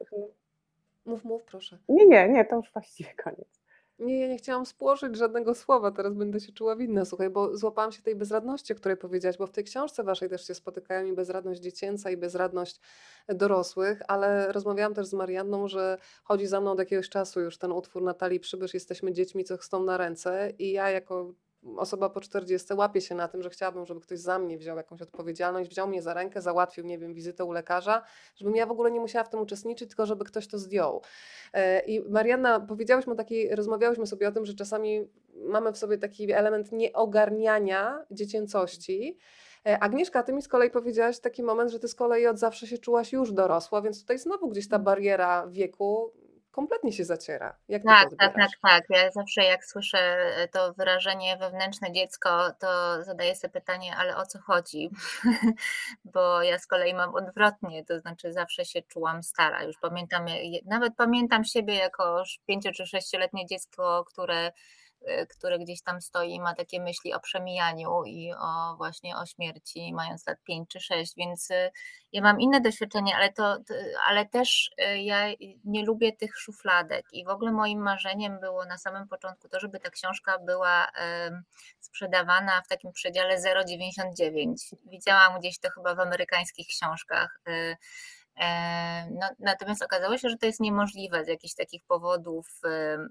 Mów, 1.06 1.24
mów, 1.24 1.44
proszę. 1.44 1.78
Nie, 1.90 2.06
nie, 2.06 2.30
nie, 2.30 2.46
to 2.46 2.56
już 2.56 2.72
właściwie 2.74 3.14
koniec. 3.24 3.66
Nie, 4.00 4.20
ja 4.20 4.28
nie 4.28 4.38
chciałam 4.38 4.66
spłożyć 4.66 5.16
żadnego 5.16 5.56
słowa, 5.56 5.92
teraz 5.92 6.14
będę 6.14 6.40
się 6.40 6.52
czuła 6.52 6.76
winna, 6.76 7.06
słuchaj, 7.06 7.30
bo 7.30 7.58
złapałam 7.58 7.92
się 7.92 8.02
tej 8.02 8.16
bezradności, 8.16 8.74
o 8.74 8.76
której 8.76 8.98
powiedziałaś, 8.98 9.38
bo 9.38 9.48
w 9.48 9.52
tej 9.52 9.64
książce 9.64 10.04
waszej 10.04 10.30
też 10.30 10.48
się 10.48 10.56
spotykają 10.56 11.06
i 11.06 11.14
bezradność 11.14 11.62
dziecięca 11.62 12.12
i 12.12 12.18
bezradność 12.18 12.80
dorosłych, 13.28 14.02
ale 14.08 14.52
rozmawiałam 14.52 14.94
też 14.94 15.08
z 15.08 15.14
Marianną, 15.14 15.68
że 15.68 15.98
chodzi 16.24 16.48
za 16.48 16.62
mną 16.62 16.72
od 16.72 16.80
jakiegoś 16.80 17.10
czasu 17.10 17.42
już 17.42 17.58
ten 17.58 17.72
utwór 17.72 18.04
Natalii 18.04 18.40
Przybysz, 18.40 18.74
jesteśmy 18.74 19.14
dziećmi, 19.14 19.44
co 19.44 19.58
chcą 19.58 19.84
na 19.84 19.98
ręce 19.98 20.52
i 20.60 20.72
ja 20.72 20.90
jako 20.90 21.34
osoba 21.78 22.10
po 22.10 22.22
40 22.22 22.74
łapie 22.74 23.02
się 23.02 23.16
na 23.16 23.28
tym, 23.28 23.42
że 23.42 23.50
chciałabym, 23.50 23.86
żeby 23.86 24.02
ktoś 24.02 24.20
za 24.20 24.40
mnie 24.40 24.58
wziął 24.58 24.78
jakąś 24.78 25.02
odpowiedzialność, 25.02 25.70
wziął 25.70 25.88
mnie 25.88 26.02
za 26.02 26.14
rękę, 26.14 26.42
załatwił, 26.42 26.86
nie 26.86 26.98
wiem, 26.98 27.14
wizytę 27.14 27.46
u 27.46 27.52
lekarza, 27.52 28.02
żebym 28.36 28.56
ja 28.56 28.66
w 28.66 28.72
ogóle 28.72 28.92
nie 28.92 29.00
musiała 29.00 29.26
w 29.26 29.30
tym 29.30 29.40
uczestniczyć, 29.40 29.90
tylko 29.90 30.06
żeby 30.06 30.26
ktoś 30.26 30.48
to 30.48 30.58
zdjął. 30.58 31.02
E, 31.54 31.80
I 31.80 32.10
Marianna, 32.10 32.60
powiedziałyśmy 32.60 33.16
takiej, 33.16 33.56
rozmawiałyśmy 33.56 34.08
sobie 34.08 34.28
o 34.28 34.32
tym, 34.32 34.46
że 34.46 34.54
czasami 34.54 35.08
mamy 35.36 35.72
w 35.74 35.78
sobie 35.78 35.98
taki 35.98 36.32
element 36.32 36.72
nieogarniania 36.72 38.06
dziecięcości. 38.12 39.18
E, 39.66 39.80
Agnieszka, 39.80 40.24
ty 40.24 40.34
mi 40.34 40.42
z 40.42 40.48
kolei 40.48 40.70
powiedziałaś 40.70 41.20
taki 41.20 41.44
moment, 41.44 41.72
że 41.72 41.80
ty 41.80 41.88
z 41.88 41.96
kolei 41.96 42.28
od 42.28 42.40
zawsze 42.40 42.68
się 42.68 42.78
czułaś 42.78 43.14
już 43.14 43.32
dorosła, 43.32 43.82
więc 43.82 44.02
tutaj 44.02 44.20
znowu 44.20 44.50
gdzieś 44.50 44.70
ta 44.70 44.80
bariera 44.80 45.48
wieku 45.48 46.12
kompletnie 46.56 46.94
się 46.94 47.06
zaciera. 47.06 47.56
Jak 47.70 47.84
tak, 47.84 48.10
tak, 48.20 48.36
tak, 48.36 48.50
tak. 48.62 48.84
Ja 48.90 49.12
zawsze 49.12 49.44
jak 49.44 49.66
słyszę 49.66 49.98
e, 49.98 50.48
to 50.48 50.74
wyrażenie 50.74 51.38
wewnętrzne 51.38 51.92
dziecko, 51.92 52.52
to 52.60 53.04
zadaję 53.04 53.36
sobie 53.36 53.52
pytanie, 53.52 53.96
ale 53.98 54.18
o 54.18 54.26
co 54.26 54.40
chodzi? 54.40 54.90
Bo 56.14 56.44
ja 56.44 56.60
z 56.60 56.68
kolei 56.68 56.94
mam 56.94 57.16
odwrotnie, 57.16 57.86
to 57.86 58.00
znaczy 58.00 58.34
zawsze 58.34 58.66
się 58.66 58.82
czułam 58.82 59.24
stara. 59.24 59.64
Już 59.64 59.78
pamiętam, 59.78 60.26
nawet 60.66 60.96
pamiętam 60.96 61.46
siebie 61.46 61.76
jako 61.76 62.24
pięcio 62.46 62.72
czy 62.72 62.86
sześcioletnie 62.86 63.46
dziecko, 63.46 64.06
które 64.08 64.52
Y, 65.10 65.28
które 65.28 65.60
gdzieś 65.60 65.82
tam 65.82 66.02
stoi 66.02 66.34
i 66.34 66.40
ma 66.40 66.54
takie 66.54 66.82
myśli 66.82 67.14
o 67.14 67.20
przemijaniu 67.20 68.04
i 68.06 68.34
o 68.34 68.76
właśnie 68.78 69.18
o 69.18 69.26
śmierci, 69.26 69.94
mając 69.94 70.28
lat 70.28 70.38
5 70.44 70.70
czy 70.70 70.80
6, 70.80 71.14
więc 71.18 71.52
y, 71.52 71.72
ja 72.12 72.22
mam 72.22 72.42
inne 72.42 72.62
doświadczenie, 72.62 73.16
ale, 73.16 73.34
to, 73.34 73.58
ale 74.08 74.26
też 74.26 74.72
y, 74.82 75.00
ja 75.00 75.28
nie 75.66 75.86
lubię 75.86 76.14
tych 76.14 76.38
szufladek 76.38 77.06
i 77.14 77.26
w 77.26 77.30
ogóle 77.30 77.52
moim 77.52 77.82
marzeniem 77.82 78.40
było 78.40 78.66
na 78.66 78.78
samym 78.78 79.08
początku 79.08 79.50
to, 79.50 79.60
żeby 79.60 79.80
ta 79.80 79.90
książka 79.90 80.40
była 80.40 80.88
sprzedawana 81.80 82.62
w 82.62 82.68
takim 82.68 82.92
przedziale 82.92 83.38
0,99. 83.38 84.56
Widziałam 84.86 85.40
gdzieś 85.40 85.60
to 85.60 85.70
chyba 85.70 85.96
w 85.96 86.00
amerykańskich 86.00 86.68
książkach 86.68 87.40
no, 89.12 89.30
natomiast 89.40 89.84
okazało 89.84 90.18
się, 90.18 90.30
że 90.30 90.38
to 90.38 90.46
jest 90.46 90.60
niemożliwe 90.60 91.26
z 91.26 91.28
jakichś 91.28 91.54
takich 91.54 91.84
powodów. 91.88 92.48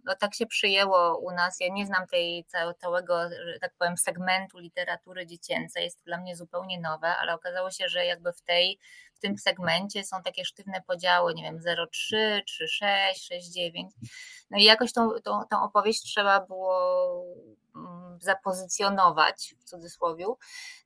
No, 0.04 0.14
tak 0.20 0.34
się 0.34 0.46
przyjęło 0.46 1.18
u 1.18 1.30
nas. 1.30 1.60
Ja 1.60 1.68
nie 1.72 1.86
znam 1.86 2.06
tej 2.06 2.44
całego, 2.80 3.28
że 3.30 3.58
tak 3.60 3.74
powiem, 3.78 3.96
segmentu 3.96 4.58
literatury 4.58 5.26
dziecięcej. 5.26 5.84
Jest 5.84 5.98
to 5.98 6.04
dla 6.04 6.18
mnie 6.18 6.36
zupełnie 6.36 6.80
nowe, 6.80 7.08
ale 7.16 7.34
okazało 7.34 7.70
się, 7.70 7.88
że 7.88 8.06
jakby 8.06 8.32
w 8.32 8.42
tej, 8.42 8.78
tym 9.24 9.38
segmencie 9.38 10.04
są 10.04 10.22
takie 10.22 10.44
sztywne 10.44 10.82
podziały, 10.86 11.34
nie 11.34 11.42
wiem, 11.42 11.58
0,3, 11.58 12.42
3,6, 12.82 13.34
6,9. 13.34 13.88
No 14.50 14.58
i 14.58 14.64
jakoś 14.64 14.92
tą, 14.92 15.10
tą, 15.24 15.40
tą 15.50 15.62
opowieść 15.62 16.02
trzeba 16.02 16.40
było 16.40 16.74
Mm, 17.76 18.18
zapozycjonować 18.20 19.54
w 19.60 19.64
cudzysłowie. 19.64 20.26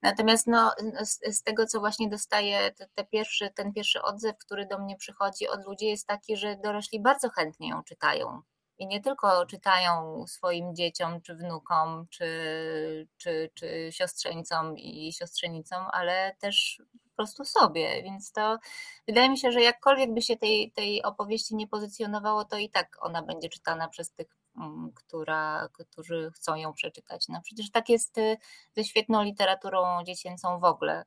Natomiast 0.03 0.47
no, 0.47 0.73
z, 1.05 1.37
z, 1.37 1.43
tego, 1.43 1.67
co 1.67 1.81
właśnie 1.81 2.09
dostaję, 2.09 2.73
te, 2.73 2.87
te 2.95 3.05
pierwszy, 3.05 3.51
ten 3.51 3.73
pierwszy 3.73 4.03
odzew, 4.03 4.39
który 4.39 4.67
do 4.67 4.79
mnie 4.79 4.97
przychodzi 4.97 5.49
od 5.49 5.65
ludzi, 5.67 5.87
jest 5.87 6.07
taki, 6.07 6.37
że 6.37 6.57
dorośli 6.57 7.01
bardzo 7.01 7.31
chętnie 7.31 7.69
ją 7.69 7.83
czytają. 7.85 8.43
I 8.79 8.87
nie 8.87 9.01
tylko 9.01 9.47
czytają 9.47 10.25
swoim 10.27 10.75
dzieciom, 10.75 11.21
czy 11.21 11.35
wnukom, 11.35 12.07
czy, 12.11 13.09
czy, 13.17 13.51
czy 13.55 13.89
siostrzeńcom 13.93 14.79
i 14.79 15.13
siostrzenicom, 15.13 15.87
ale 15.93 16.37
też 16.41 16.83
prostu 17.19 17.45
sobie. 17.45 18.03
Więc 18.03 18.33
to 18.33 18.59
wydaje 19.07 19.31
mi 19.31 19.39
się, 19.39 19.53
że 19.53 19.63
jakkolwiek 19.63 20.15
by 20.15 20.23
się 20.23 20.37
tej, 20.37 20.73
tej 20.73 21.03
opowieści 21.03 21.57
nie 21.57 21.69
pozycjonowało, 21.69 22.45
to 22.45 22.57
i 22.57 22.71
tak 22.71 22.97
ona 23.01 23.23
będzie 23.23 23.49
czytana 23.49 23.89
przez 23.89 24.13
tych 24.13 24.39
Mm, 24.59 24.93
która, 24.95 25.69
którzy 25.73 26.31
chcą 26.35 26.55
ją 26.55 26.73
przeczytać. 26.73 27.29
No 27.29 27.41
przecież 27.45 27.71
tak 27.71 27.89
jest 27.89 28.19
y, 28.19 28.37
ze 28.77 28.85
świetną 28.85 29.23
literaturą 29.23 30.05
dziecięcą 30.05 30.61
w 30.61 30.65
ogóle. 30.65 31.05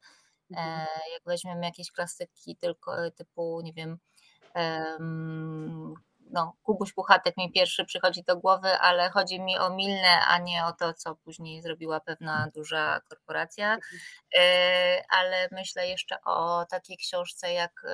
Mhm. 0.51 0.79
E, 0.79 0.87
jak 1.13 1.23
weźmiemy 1.25 1.65
jakieś 1.65 1.91
klasyki 1.91 2.55
tylko 2.55 3.11
typu, 3.11 3.61
nie 3.63 3.73
wiem, 3.73 3.97
no, 6.31 6.53
Kubuś 6.63 6.93
Puchatek 6.93 7.37
mi 7.37 7.51
pierwszy 7.51 7.85
przychodzi 7.85 8.23
do 8.23 8.37
głowy, 8.37 8.69
ale 8.69 9.09
chodzi 9.09 9.41
mi 9.41 9.57
o 9.57 9.69
Milne, 9.69 10.19
a 10.27 10.37
nie 10.37 10.65
o 10.65 10.71
to, 10.71 10.93
co 10.93 11.15
później 11.15 11.61
zrobiła 11.61 11.99
pewna 11.99 12.47
duża 12.55 13.01
korporacja. 13.09 13.73
Mhm. 13.75 14.01
E, 14.37 15.03
ale 15.09 15.47
myślę 15.51 15.87
jeszcze 15.87 16.21
o 16.25 16.65
takiej 16.65 16.97
książce 16.97 17.53
jak 17.53 17.85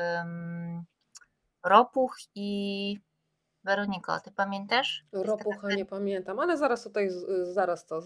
Ropuch 1.63 2.17
i 2.36 3.00
Weroniko, 3.63 4.19
ty 4.19 4.32
pamiętasz? 4.32 5.06
Ropucha 5.12 5.67
nie 5.67 5.86
pamiętam, 5.86 6.39
ale 6.39 6.58
zaraz 6.58 6.84
tutaj, 6.84 7.10
zaraz 7.43 7.86
to. 7.86 8.02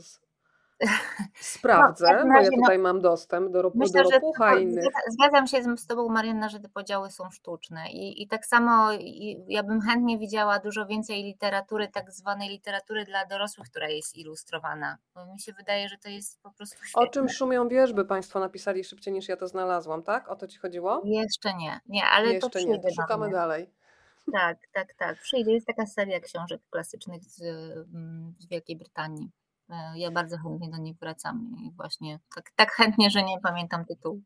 Sprawdzę, 1.35 2.07
no, 2.13 2.33
bo 2.33 2.41
ja 2.41 2.49
tutaj 2.49 2.77
no, 2.77 2.83
mam 2.83 3.01
dostęp 3.01 3.51
do, 3.51 3.71
myślę, 3.75 4.03
do 4.03 4.09
ropucha 4.09 4.59
innych. 4.59 4.85
Zgadzam 5.09 5.47
się 5.47 5.77
z 5.77 5.87
Tobą, 5.87 6.09
Marianna, 6.09 6.49
że 6.49 6.59
te 6.59 6.69
podziały 6.69 7.11
są 7.11 7.31
sztuczne 7.31 7.91
i, 7.91 8.23
i 8.23 8.27
tak 8.27 8.45
samo 8.45 8.93
i 8.93 9.43
ja 9.47 9.63
bym 9.63 9.81
chętnie 9.81 10.17
widziała 10.17 10.59
dużo 10.59 10.85
więcej 10.85 11.23
literatury, 11.23 11.87
tak 11.87 12.11
zwanej 12.11 12.49
literatury 12.49 13.05
dla 13.05 13.25
dorosłych, 13.25 13.69
która 13.69 13.89
jest 13.89 14.17
ilustrowana, 14.17 14.97
bo 15.15 15.25
mi 15.25 15.39
się 15.39 15.53
wydaje, 15.53 15.89
że 15.89 15.97
to 15.97 16.09
jest 16.09 16.41
po 16.41 16.51
prostu 16.51 16.85
świetne. 16.85 17.01
O 17.01 17.07
czym 17.07 17.29
szumią 17.29 17.67
wierzby 17.67 18.05
Państwo 18.05 18.39
napisali 18.39 18.83
szybciej 18.83 19.13
niż 19.13 19.27
ja 19.27 19.37
to 19.37 19.47
znalazłam, 19.47 20.03
tak? 20.03 20.29
O 20.29 20.35
to 20.35 20.47
Ci 20.47 20.59
chodziło? 20.59 21.01
Jeszcze 21.05 21.53
nie, 21.53 21.79
nie, 21.87 22.03
ale 22.05 22.33
Jeszcze 22.33 22.49
to 22.49 22.59
nie, 22.59 22.79
to 22.79 22.89
szukamy 23.01 23.31
dalej. 23.31 23.69
Tak, 24.33 24.57
tak, 24.73 24.93
tak. 24.93 25.19
Przyjdzie. 25.21 25.51
Jest 25.51 25.67
taka 25.67 25.85
seria 25.85 26.19
książek 26.19 26.61
klasycznych 26.69 27.23
z, 27.23 27.41
mm, 27.93 28.33
z 28.39 28.47
Wielkiej 28.47 28.75
Brytanii. 28.75 29.29
E, 29.71 29.99
ja 29.99 30.11
bardzo 30.11 30.37
chętnie 30.37 30.69
do 30.69 30.77
niej 30.77 30.95
wracam 31.01 31.55
i 31.63 31.71
właśnie 31.71 32.19
tak, 32.35 32.51
tak 32.55 32.71
chętnie, 32.71 33.09
że 33.09 33.23
nie 33.23 33.39
pamiętam 33.39 33.85
tytułu. 33.85 34.21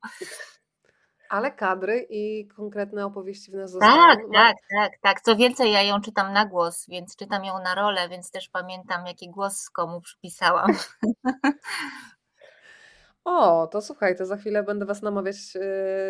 Ale 1.29 1.51
kadry 1.51 2.07
i 2.09 2.47
konkretne 2.47 3.05
opowieści 3.05 3.51
w 3.51 3.55
nas 3.55 3.71
zostały. 3.71 3.95
Tak, 3.95 4.19
tak, 4.33 4.55
tak, 4.77 4.91
tak. 5.01 5.21
Co 5.21 5.35
więcej, 5.35 5.71
ja 5.71 5.81
ją 5.81 6.01
czytam 6.01 6.33
na 6.33 6.45
głos, 6.45 6.85
więc 6.89 7.15
czytam 7.15 7.45
ją 7.45 7.61
na 7.63 7.75
rolę, 7.75 8.09
więc 8.09 8.31
też 8.31 8.49
pamiętam, 8.49 9.05
jaki 9.07 9.29
głos 9.29 9.69
komu 9.69 10.01
przypisałam. 10.01 10.71
O, 13.25 13.67
to 13.67 13.81
słuchaj, 13.81 14.15
to 14.15 14.25
za 14.25 14.37
chwilę 14.37 14.63
będę 14.63 14.85
was 14.85 15.01
namawiać 15.01 15.55
yy, 15.55 15.61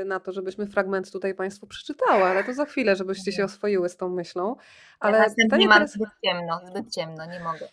na 0.06 0.20
to, 0.20 0.32
żebyśmy 0.32 0.68
fragment 0.68 1.12
tutaj 1.12 1.36
Państwu 1.36 1.68
przeczytały, 1.68 2.24
ale 2.24 2.44
to 2.44 2.54
za 2.54 2.66
chwilę, 2.66 2.96
żebyście 2.96 3.32
się 3.32 3.44
oswoiły 3.44 3.90
z 3.90 3.98
tą 3.98 4.10
myślą. 4.10 4.56
Ja 4.58 4.64
Ale 5.00 5.18
następnie 5.20 5.46
pytanie 5.46 5.68
mam 5.68 5.78
teraz 5.78 5.92
zbyt 5.92 6.10
ciemno, 6.26 6.62
zbyt 6.68 6.94
ciemno, 6.94 7.26
nie 7.26 7.40
mogę. 7.40 7.68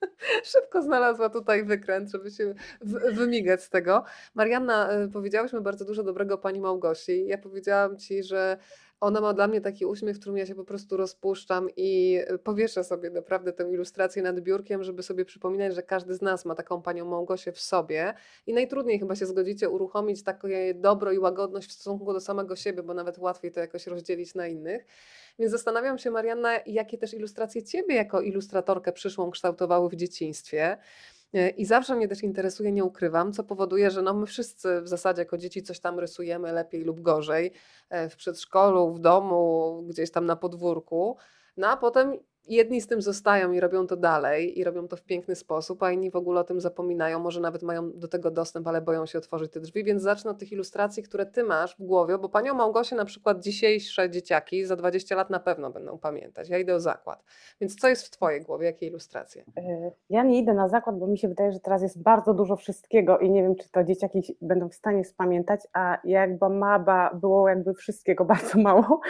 szybko 0.52 0.82
znalazła 0.82 1.30
tutaj 1.30 1.64
wykręt, 1.64 2.10
żeby 2.10 2.30
się 2.30 2.54
w- 2.80 3.14
wymigać 3.14 3.62
z 3.62 3.70
tego. 3.70 4.04
Marianna, 4.34 4.92
y, 4.92 5.08
powiedziałyśmy 5.08 5.60
bardzo 5.60 5.84
dużo 5.84 6.02
dobrego 6.02 6.38
pani 6.38 6.60
Małgosi. 6.60 7.26
Ja 7.26 7.38
powiedziałam 7.38 7.98
ci, 7.98 8.22
że 8.22 8.56
ona 9.02 9.20
ma 9.20 9.32
dla 9.32 9.48
mnie 9.48 9.60
taki 9.60 9.86
uśmiech, 9.86 10.16
w 10.16 10.20
którym 10.20 10.38
ja 10.38 10.46
się 10.46 10.54
po 10.54 10.64
prostu 10.64 10.96
rozpuszczam 10.96 11.68
i 11.76 12.18
y, 12.32 12.38
powieszę 12.38 12.84
sobie 12.84 13.10
naprawdę 13.10 13.52
tę 13.52 13.70
ilustrację 13.70 14.22
nad 14.22 14.40
biurkiem, 14.40 14.84
żeby 14.84 15.02
sobie 15.02 15.24
przypominać, 15.24 15.74
że 15.74 15.82
każdy 15.82 16.14
z 16.14 16.22
nas 16.22 16.44
ma 16.44 16.54
taką 16.54 16.82
panią 16.82 17.04
Małgosię 17.04 17.52
w 17.52 17.60
sobie. 17.60 18.14
I 18.46 18.52
najtrudniej 18.52 18.98
chyba 18.98 19.16
się 19.16 19.26
zgodzicie 19.26 19.68
uruchomić 19.68 20.22
takie 20.22 20.74
dobro 20.74 21.12
i 21.12 21.18
łagodność 21.18 21.68
w 21.68 21.72
stosunku 21.72 22.12
do 22.12 22.20
samego 22.20 22.56
siebie, 22.56 22.82
bo 22.82 22.94
nawet 22.94 23.18
łatwiej 23.18 23.52
to 23.52 23.60
jakoś 23.60 23.86
rozdzielić 23.86 24.34
na 24.34 24.46
innych. 24.46 24.86
Więc 25.38 25.52
zastanawiam 25.52 25.98
się, 25.98 26.10
Marianna, 26.10 26.52
jakie 26.66 26.98
też 26.98 27.14
ilustracje 27.14 27.62
Ciebie 27.62 27.94
jako 27.94 28.20
ilustratorkę 28.20 28.92
przyszłą 28.92 29.30
kształtowały 29.30 29.88
w 29.88 29.96
dzieciństwie. 29.96 30.78
E, 31.34 31.48
I 31.48 31.64
zawsze 31.64 31.96
mnie 31.96 32.08
też 32.08 32.22
interesuje, 32.22 32.72
nie 32.72 32.84
ukrywam, 32.84 33.32
co 33.32 33.44
powoduje, 33.44 33.90
że 33.90 34.02
no 34.02 34.14
my 34.14 34.26
wszyscy 34.26 34.80
w 34.82 34.88
zasadzie 34.88 35.22
jako 35.22 35.38
dzieci 35.38 35.62
coś 35.62 35.80
tam 35.80 35.98
rysujemy 35.98 36.52
lepiej 36.52 36.84
lub 36.84 37.00
gorzej, 37.00 37.52
e, 37.90 38.08
w 38.08 38.16
przedszkolu, 38.16 38.92
w 38.92 38.98
domu, 38.98 39.82
gdzieś 39.88 40.10
tam 40.10 40.26
na 40.26 40.36
podwórku. 40.36 41.16
No 41.56 41.68
a 41.68 41.76
potem 41.76 42.18
jedni 42.48 42.80
z 42.80 42.86
tym 42.86 43.02
zostają 43.02 43.52
i 43.52 43.60
robią 43.60 43.86
to 43.86 43.96
dalej 43.96 44.58
i 44.58 44.64
robią 44.64 44.88
to 44.88 44.96
w 44.96 45.02
piękny 45.02 45.34
sposób, 45.34 45.82
a 45.82 45.92
inni 45.92 46.10
w 46.10 46.16
ogóle 46.16 46.40
o 46.40 46.44
tym 46.44 46.60
zapominają, 46.60 47.18
może 47.18 47.40
nawet 47.40 47.62
mają 47.62 47.92
do 47.92 48.08
tego 48.08 48.30
dostęp, 48.30 48.66
ale 48.66 48.80
boją 48.80 49.06
się 49.06 49.18
otworzyć 49.18 49.52
te 49.52 49.60
drzwi, 49.60 49.84
więc 49.84 50.02
zacznę 50.02 50.30
od 50.30 50.38
tych 50.38 50.52
ilustracji, 50.52 51.02
które 51.02 51.26
ty 51.26 51.44
masz 51.44 51.76
w 51.76 51.82
głowie, 51.82 52.18
bo 52.18 52.28
panią 52.28 52.54
Małgosię 52.54 52.96
na 52.96 53.04
przykład 53.04 53.40
dzisiejsze 53.40 54.10
dzieciaki 54.10 54.64
za 54.64 54.76
20 54.76 55.16
lat 55.16 55.30
na 55.30 55.40
pewno 55.40 55.70
będą 55.70 55.98
pamiętać. 55.98 56.48
Ja 56.48 56.58
idę 56.58 56.74
o 56.74 56.80
zakład. 56.80 57.24
Więc 57.60 57.76
co 57.76 57.88
jest 57.88 58.06
w 58.06 58.10
twojej 58.10 58.42
głowie, 58.42 58.66
jakie 58.66 58.86
ilustracje? 58.86 59.42
Y, 59.58 59.92
Ja 60.10 60.22
nie 60.22 60.38
idę 60.38 60.54
na 60.54 60.68
zakład, 60.68 60.98
bo 60.98 61.06
mi 61.06 61.18
się 61.18 61.28
wydaje, 61.28 61.52
że 61.52 61.60
teraz 61.60 61.82
jest 61.82 62.02
bardzo 62.02 62.34
dużo 62.34 62.56
wszystkiego 62.56 63.18
i 63.18 63.30
nie 63.30 63.42
wiem, 63.42 63.56
czy 63.56 63.70
to 63.70 63.84
dzieciaki 63.84 64.36
będą 64.40 64.68
w 64.68 64.74
stanie 64.74 65.04
spamiętać, 65.04 65.60
a 65.72 65.98
ja 66.04 66.20
jakby 66.20 66.48
maba 66.48 67.14
było 67.14 67.48
jakby 67.48 67.74
wszystkiego 67.74 68.24
bardzo 68.24 68.58
mało 68.58 69.00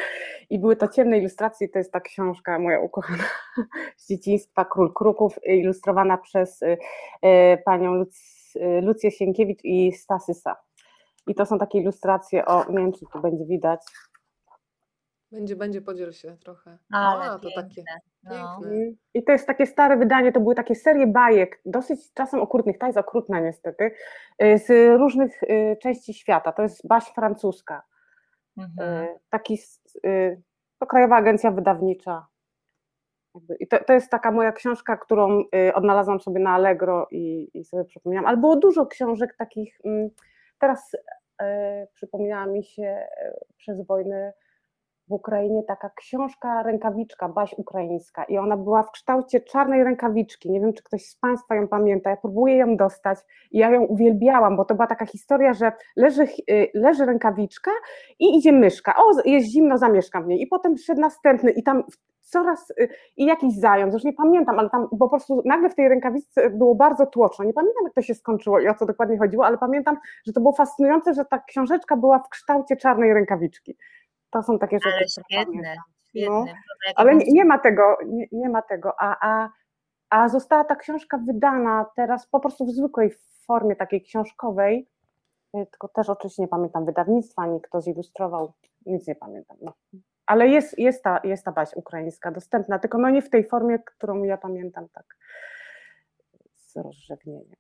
i 0.51 0.59
były 0.59 0.77
to 0.77 0.89
ciemne 0.89 1.19
ilustracje, 1.19 1.69
to 1.69 1.79
jest 1.79 1.93
ta 1.93 2.01
książka 2.01 2.59
moja 2.59 2.81
ukochana 2.81 3.22
z 3.97 4.09
dzieciństwa, 4.09 4.65
Król 4.65 4.93
Kruków, 4.95 5.39
ilustrowana 5.47 6.19
przez 6.19 6.63
y, 6.63 6.79
y, 7.25 7.59
panią 7.65 7.95
Luc, 7.95 8.17
y, 8.57 8.81
Lucję 8.81 9.11
Sienkiewicz 9.11 9.65
i 9.65 9.93
Stasysa. 9.93 10.57
I 11.27 11.35
to 11.35 11.47
są 11.47 11.59
takie 11.59 11.79
ilustracje 11.79 12.45
o, 12.45 12.73
nie 12.73 12.79
wiem, 12.79 12.93
czy 12.93 13.07
tu 13.13 13.21
będzie 13.21 13.45
widać, 13.45 13.81
Będzie, 15.33 15.57
będzie, 15.57 15.83
podziel 15.83 16.13
się 16.13 16.37
trochę. 16.37 16.79
Ale 16.91 17.31
a, 17.31 17.39
to 17.39 17.49
takie 17.57 17.75
piękne. 17.75 18.01
No. 18.23 18.31
piękne. 18.31 18.77
Mm. 18.77 18.97
I 19.15 19.25
to 19.25 19.33
jest 19.33 19.47
takie 19.47 19.67
stare 19.67 19.97
wydanie, 19.97 20.33
to 20.33 20.41
były 20.41 20.55
takie 20.55 20.75
serie 20.75 21.07
bajek, 21.07 21.61
dosyć 21.67 22.13
czasem 22.15 22.41
okrutnych, 22.41 22.79
ta 22.79 22.87
jest 22.87 22.99
okrutna 22.99 23.41
niestety, 23.41 23.91
y, 24.43 24.59
z 24.59 24.99
różnych 24.99 25.43
y, 25.43 25.77
części 25.83 26.15
świata. 26.15 26.53
To 26.53 26.63
jest 26.63 26.87
baś 26.87 27.05
francuska. 27.05 27.83
Mhm. 28.59 29.05
Y, 29.05 29.19
Taki, 29.31 29.59
y, 30.05 30.43
to 30.79 30.87
Krajowa 30.87 31.17
Agencja 31.17 31.51
Wydawnicza. 31.51 32.27
I 33.61 33.67
to, 33.67 33.85
to 33.85 33.93
jest 33.93 34.11
taka 34.11 34.31
moja 34.31 34.53
książka, 34.53 34.97
którą 34.97 35.41
y, 35.41 35.75
odnalazłam 35.75 36.21
sobie 36.21 36.41
na 36.41 36.51
Allegro 36.51 37.07
i, 37.11 37.51
i 37.55 37.65
sobie 37.65 37.85
przypomniałam. 37.85 38.27
Ale 38.27 38.37
było 38.37 38.57
dużo 38.57 38.87
książek 38.87 39.35
takich. 39.39 39.81
mm, 39.85 40.11
Teraz 40.59 40.95
y, 40.95 40.99
przypomniała 41.95 42.47
mi 42.47 42.65
się 42.65 43.07
y, 43.27 43.55
przez 43.57 43.87
wojnę 43.87 44.33
w 45.13 45.15
Ukrainie 45.15 45.63
taka 45.63 45.91
książka, 45.91 46.63
rękawiczka, 46.63 47.29
baś 47.29 47.55
ukraińska 47.59 48.25
i 48.25 48.39
ona 48.39 48.57
była 48.57 48.83
w 48.83 48.91
kształcie 48.91 49.41
czarnej 49.41 49.85
rękawiczki. 49.85 50.51
Nie 50.51 50.61
wiem, 50.61 50.73
czy 50.73 50.83
ktoś 50.83 51.07
z 51.07 51.17
Państwa 51.17 51.55
ją 51.55 51.69
pamięta. 51.69 52.11
Ja 52.11 52.17
próbuję 52.17 52.57
ją 52.57 52.77
dostać 52.77 53.19
i 53.51 53.59
ja 53.59 53.71
ją 53.71 53.83
uwielbiałam, 53.83 54.57
bo 54.57 54.65
to 54.65 54.75
była 54.75 54.87
taka 54.87 55.07
historia, 55.07 55.55
że 55.55 55.73
leży, 55.97 56.23
y, 56.51 56.71
leży 56.75 57.07
rękawiczka 57.07 57.71
i 58.19 58.37
idzie 58.39 58.53
myszka. 58.53 58.95
O, 58.97 59.13
jest 59.25 59.47
zimno, 59.47 59.79
zamieszkam 59.79 60.25
w 60.25 60.27
niej. 60.27 60.43
I 60.43 60.47
potem 60.47 60.75
przyszedł 60.75 61.01
następny 61.01 61.51
i 61.51 61.63
tam 61.63 61.85
coraz, 62.23 62.71
y, 62.71 62.89
i 63.17 63.27
jakiś 63.27 63.55
zając, 63.55 63.95
już 63.95 64.05
nie 64.05 64.13
pamiętam, 64.13 64.59
ale 64.59 64.71
tam 64.71 64.89
po 64.99 65.09
prostu 65.09 65.43
nagle 65.45 65.71
w 65.71 65.75
tej 65.75 65.89
rękawiczce 65.89 66.51
było 66.51 66.75
bardzo 66.75 67.07
tłoczno. 67.07 67.45
Nie 67.45 67.53
pamiętam, 67.53 67.85
jak 67.85 67.95
to 67.95 68.03
się 68.03 68.15
skończyło 68.15 68.61
i 68.61 68.69
o 68.69 68.75
co 68.75 68.87
dokładnie 68.87 69.19
chodziło, 69.19 69.47
ale 69.47 69.59
pamiętam, 69.59 69.97
że 70.27 70.33
to 70.33 70.41
było 70.41 70.53
fascynujące, 70.53 71.15
że 71.15 71.25
ta 71.25 71.39
książeczka 71.39 71.97
była 71.97 72.19
w 72.19 72.29
kształcie 72.29 72.77
czarnej 72.77 73.15
rękawiczki. 73.15 73.77
To 74.33 74.43
są 74.43 74.59
takie 74.59 74.79
rzeczy, 74.79 74.91
które 74.91 75.09
świetne, 75.09 75.45
pamiętam. 75.47 75.85
No, 76.15 76.45
Ale 76.97 77.17
nie, 77.17 77.27
nie 77.33 77.45
ma 77.45 77.59
tego, 77.59 77.99
nie, 78.07 78.27
nie 78.33 78.49
ma 78.49 78.63
tego, 78.63 78.95
a, 79.01 79.17
a, 79.21 79.49
a 80.11 80.29
została 80.29 80.65
ta 80.65 80.77
książka 80.77 81.19
wydana 81.19 81.87
teraz 81.97 82.27
po 82.27 82.41
prostu 82.41 82.67
w 82.67 82.71
zwykłej 82.71 83.15
formie 83.47 83.77
takiej 83.77 84.03
książkowej, 84.03 84.89
y, 85.57 85.67
tylko 85.67 85.89
też 85.89 86.09
oczywiście 86.11 86.43
nie 86.43 86.49
pamiętam 86.49 86.85
wydawnictwa, 86.85 87.43
ani 87.43 87.61
kto 87.61 87.81
zilustrował, 87.81 88.53
nic 88.87 89.07
nie 89.07 89.15
pamiętam. 89.15 89.57
No. 89.61 89.73
Ale 90.27 90.49
jest, 90.49 90.79
jest, 90.79 91.03
ta, 91.03 91.21
jest 91.25 91.45
ta 91.45 91.53
baś 91.53 91.75
ukraińska 91.75 92.31
dostępna, 92.31 92.79
tylko 92.79 92.99
no 92.99 93.11
nie 93.11 93.23
w 93.23 93.31
tej 93.31 93.45
formie, 93.49 93.79
którą 93.79 94.23
ja 94.23 94.37
pamiętam, 94.37 94.89
tak 94.89 95.17
z 96.55 96.77
rozrzewnieniem. 96.77 97.57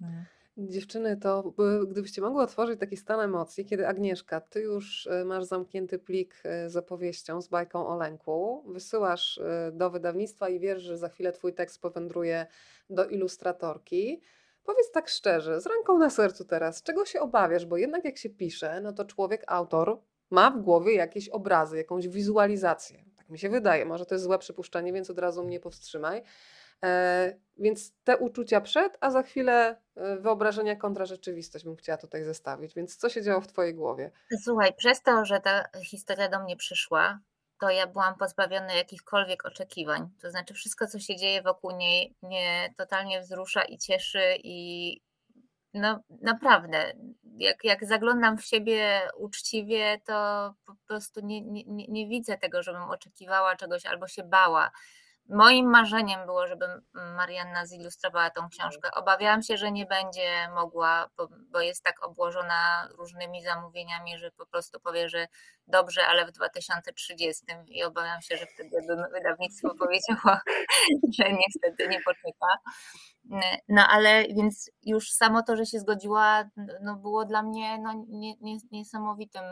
Mhm. 0.00 0.24
Dziewczyny, 0.68 1.16
to 1.16 1.42
by- 1.56 1.86
gdybyście 1.86 2.22
mogły 2.22 2.42
otworzyć 2.42 2.80
taki 2.80 2.96
stan 2.96 3.20
emocji, 3.20 3.64
kiedy 3.64 3.88
Agnieszka, 3.88 4.40
ty 4.40 4.60
już 4.60 5.06
y, 5.06 5.24
masz 5.24 5.44
zamknięty 5.44 5.98
plik 5.98 6.42
y, 6.66 6.70
z 6.70 6.76
opowieścią, 6.76 7.40
z 7.42 7.48
bajką 7.48 7.86
o 7.86 7.96
lęku, 7.96 8.64
wysyłasz 8.66 9.38
y, 9.38 9.42
do 9.72 9.90
wydawnictwa 9.90 10.48
i 10.48 10.60
wiesz, 10.60 10.82
że 10.82 10.98
za 10.98 11.08
chwilę 11.08 11.32
twój 11.32 11.54
tekst 11.54 11.80
powędruje 11.80 12.46
do 12.90 13.04
ilustratorki. 13.04 14.20
Powiedz 14.64 14.90
tak 14.90 15.08
szczerze, 15.08 15.60
z 15.60 15.66
ręką 15.66 15.98
na 15.98 16.10
sercu 16.10 16.44
teraz, 16.44 16.82
czego 16.82 17.04
się 17.04 17.20
obawiasz? 17.20 17.66
Bo 17.66 17.76
jednak 17.76 18.04
jak 18.04 18.18
się 18.18 18.30
pisze, 18.30 18.80
no 18.80 18.92
to 18.92 19.04
człowiek, 19.04 19.44
autor 19.46 19.98
ma 20.30 20.50
w 20.50 20.62
głowie 20.62 20.94
jakieś 20.94 21.28
obrazy, 21.28 21.76
jakąś 21.76 22.08
wizualizację. 22.08 23.04
Tak 23.16 23.28
mi 23.28 23.38
się 23.38 23.48
wydaje, 23.48 23.84
może 23.84 24.06
to 24.06 24.14
jest 24.14 24.24
złe 24.24 24.38
przypuszczenie, 24.38 24.92
więc 24.92 25.10
od 25.10 25.18
razu 25.18 25.44
mnie 25.44 25.60
powstrzymaj. 25.60 26.22
E, 26.84 27.34
więc 27.58 27.92
te 28.04 28.16
uczucia 28.16 28.60
przed, 28.60 28.98
a 29.00 29.10
za 29.10 29.22
chwilę 29.22 29.76
e, 29.96 30.16
wyobrażenia 30.16 30.76
kontra 30.76 31.06
rzeczywistość 31.06 31.64
bym 31.64 31.76
chciała 31.76 31.98
tutaj 31.98 32.24
zestawić. 32.24 32.74
Więc 32.74 32.96
co 32.96 33.08
się 33.08 33.22
działo 33.22 33.40
w 33.40 33.46
Twojej 33.46 33.74
głowie? 33.74 34.10
Słuchaj, 34.44 34.74
przez 34.74 35.02
to, 35.02 35.24
że 35.24 35.40
ta 35.40 35.64
historia 35.84 36.28
do 36.28 36.40
mnie 36.42 36.56
przyszła, 36.56 37.20
to 37.60 37.70
ja 37.70 37.86
byłam 37.86 38.14
pozbawiona 38.18 38.74
jakichkolwiek 38.74 39.44
oczekiwań. 39.46 40.08
To 40.22 40.30
znaczy, 40.30 40.54
wszystko, 40.54 40.86
co 40.86 40.98
się 40.98 41.16
dzieje 41.16 41.42
wokół 41.42 41.70
niej, 41.70 42.14
mnie 42.22 42.74
totalnie 42.76 43.20
wzrusza 43.20 43.62
i 43.62 43.78
cieszy. 43.78 44.22
I 44.44 45.00
no 45.74 46.00
naprawdę, 46.22 46.92
jak, 47.38 47.64
jak 47.64 47.86
zaglądam 47.86 48.38
w 48.38 48.44
siebie 48.44 49.00
uczciwie, 49.16 50.00
to 50.06 50.14
po 50.66 50.74
prostu 50.86 51.20
nie, 51.26 51.42
nie 51.42 51.64
nie 51.88 52.08
widzę 52.08 52.38
tego, 52.38 52.62
żebym 52.62 52.82
oczekiwała 52.82 53.56
czegoś 53.56 53.86
albo 53.86 54.08
się 54.08 54.22
bała. 54.22 54.70
Moim 55.30 55.70
marzeniem 55.70 56.26
było, 56.26 56.46
żeby 56.46 56.66
Marianna 57.16 57.66
zilustrowała 57.66 58.30
tą 58.30 58.48
książkę. 58.48 58.90
Obawiałam 58.94 59.42
się, 59.42 59.56
że 59.56 59.72
nie 59.72 59.86
będzie 59.86 60.48
mogła, 60.54 61.10
bo, 61.52 61.60
jest 61.60 61.84
tak 61.84 62.06
obłożona 62.06 62.88
różnymi 62.98 63.42
zamówieniami, 63.42 64.18
że 64.18 64.30
po 64.30 64.46
prostu 64.46 64.80
powie, 64.80 65.08
że 65.08 65.26
dobrze, 65.66 66.06
ale 66.06 66.26
w 66.26 66.30
2030 66.30 67.44
i 67.68 67.84
obawiam 67.84 68.22
się, 68.22 68.36
że 68.36 68.46
wtedy 68.46 68.76
wydawnictwo 69.12 69.74
powiedziało, 69.78 70.38
że 71.18 71.32
niestety 71.32 71.88
nie 71.88 72.00
poczeka. 72.00 72.46
No 73.68 73.86
ale 73.88 74.24
więc 74.28 74.70
już 74.82 75.12
samo 75.12 75.42
to, 75.42 75.56
że 75.56 75.66
się 75.66 75.78
zgodziła, 75.78 76.44
no 76.82 76.96
było 76.96 77.24
dla 77.24 77.42
mnie 77.42 77.78
no, 77.78 78.04
nie, 78.08 78.34
nie, 78.40 78.56
niesamowitym, 78.72 79.42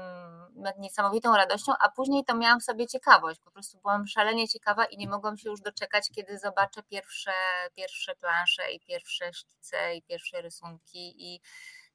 niesamowitą 0.78 1.36
radością, 1.36 1.72
a 1.80 1.88
później 1.88 2.24
to 2.24 2.36
miałam 2.36 2.60
w 2.60 2.64
sobie 2.64 2.86
ciekawość. 2.86 3.40
Po 3.40 3.50
prostu 3.50 3.78
byłam 3.78 4.06
szalenie 4.06 4.48
ciekawa 4.48 4.84
i 4.84 4.98
nie 4.98 5.08
mogłam 5.08 5.36
się 5.36 5.50
już 5.50 5.60
doczekać, 5.60 6.10
kiedy 6.14 6.38
zobaczę 6.38 6.82
pierwsze, 6.82 7.32
pierwsze 7.76 8.14
plansze 8.14 8.72
i 8.72 8.80
pierwsze 8.80 9.32
szkice 9.32 9.94
i 9.94 10.02
pierwsze 10.02 10.42
rysunki 10.42 11.34
i 11.34 11.40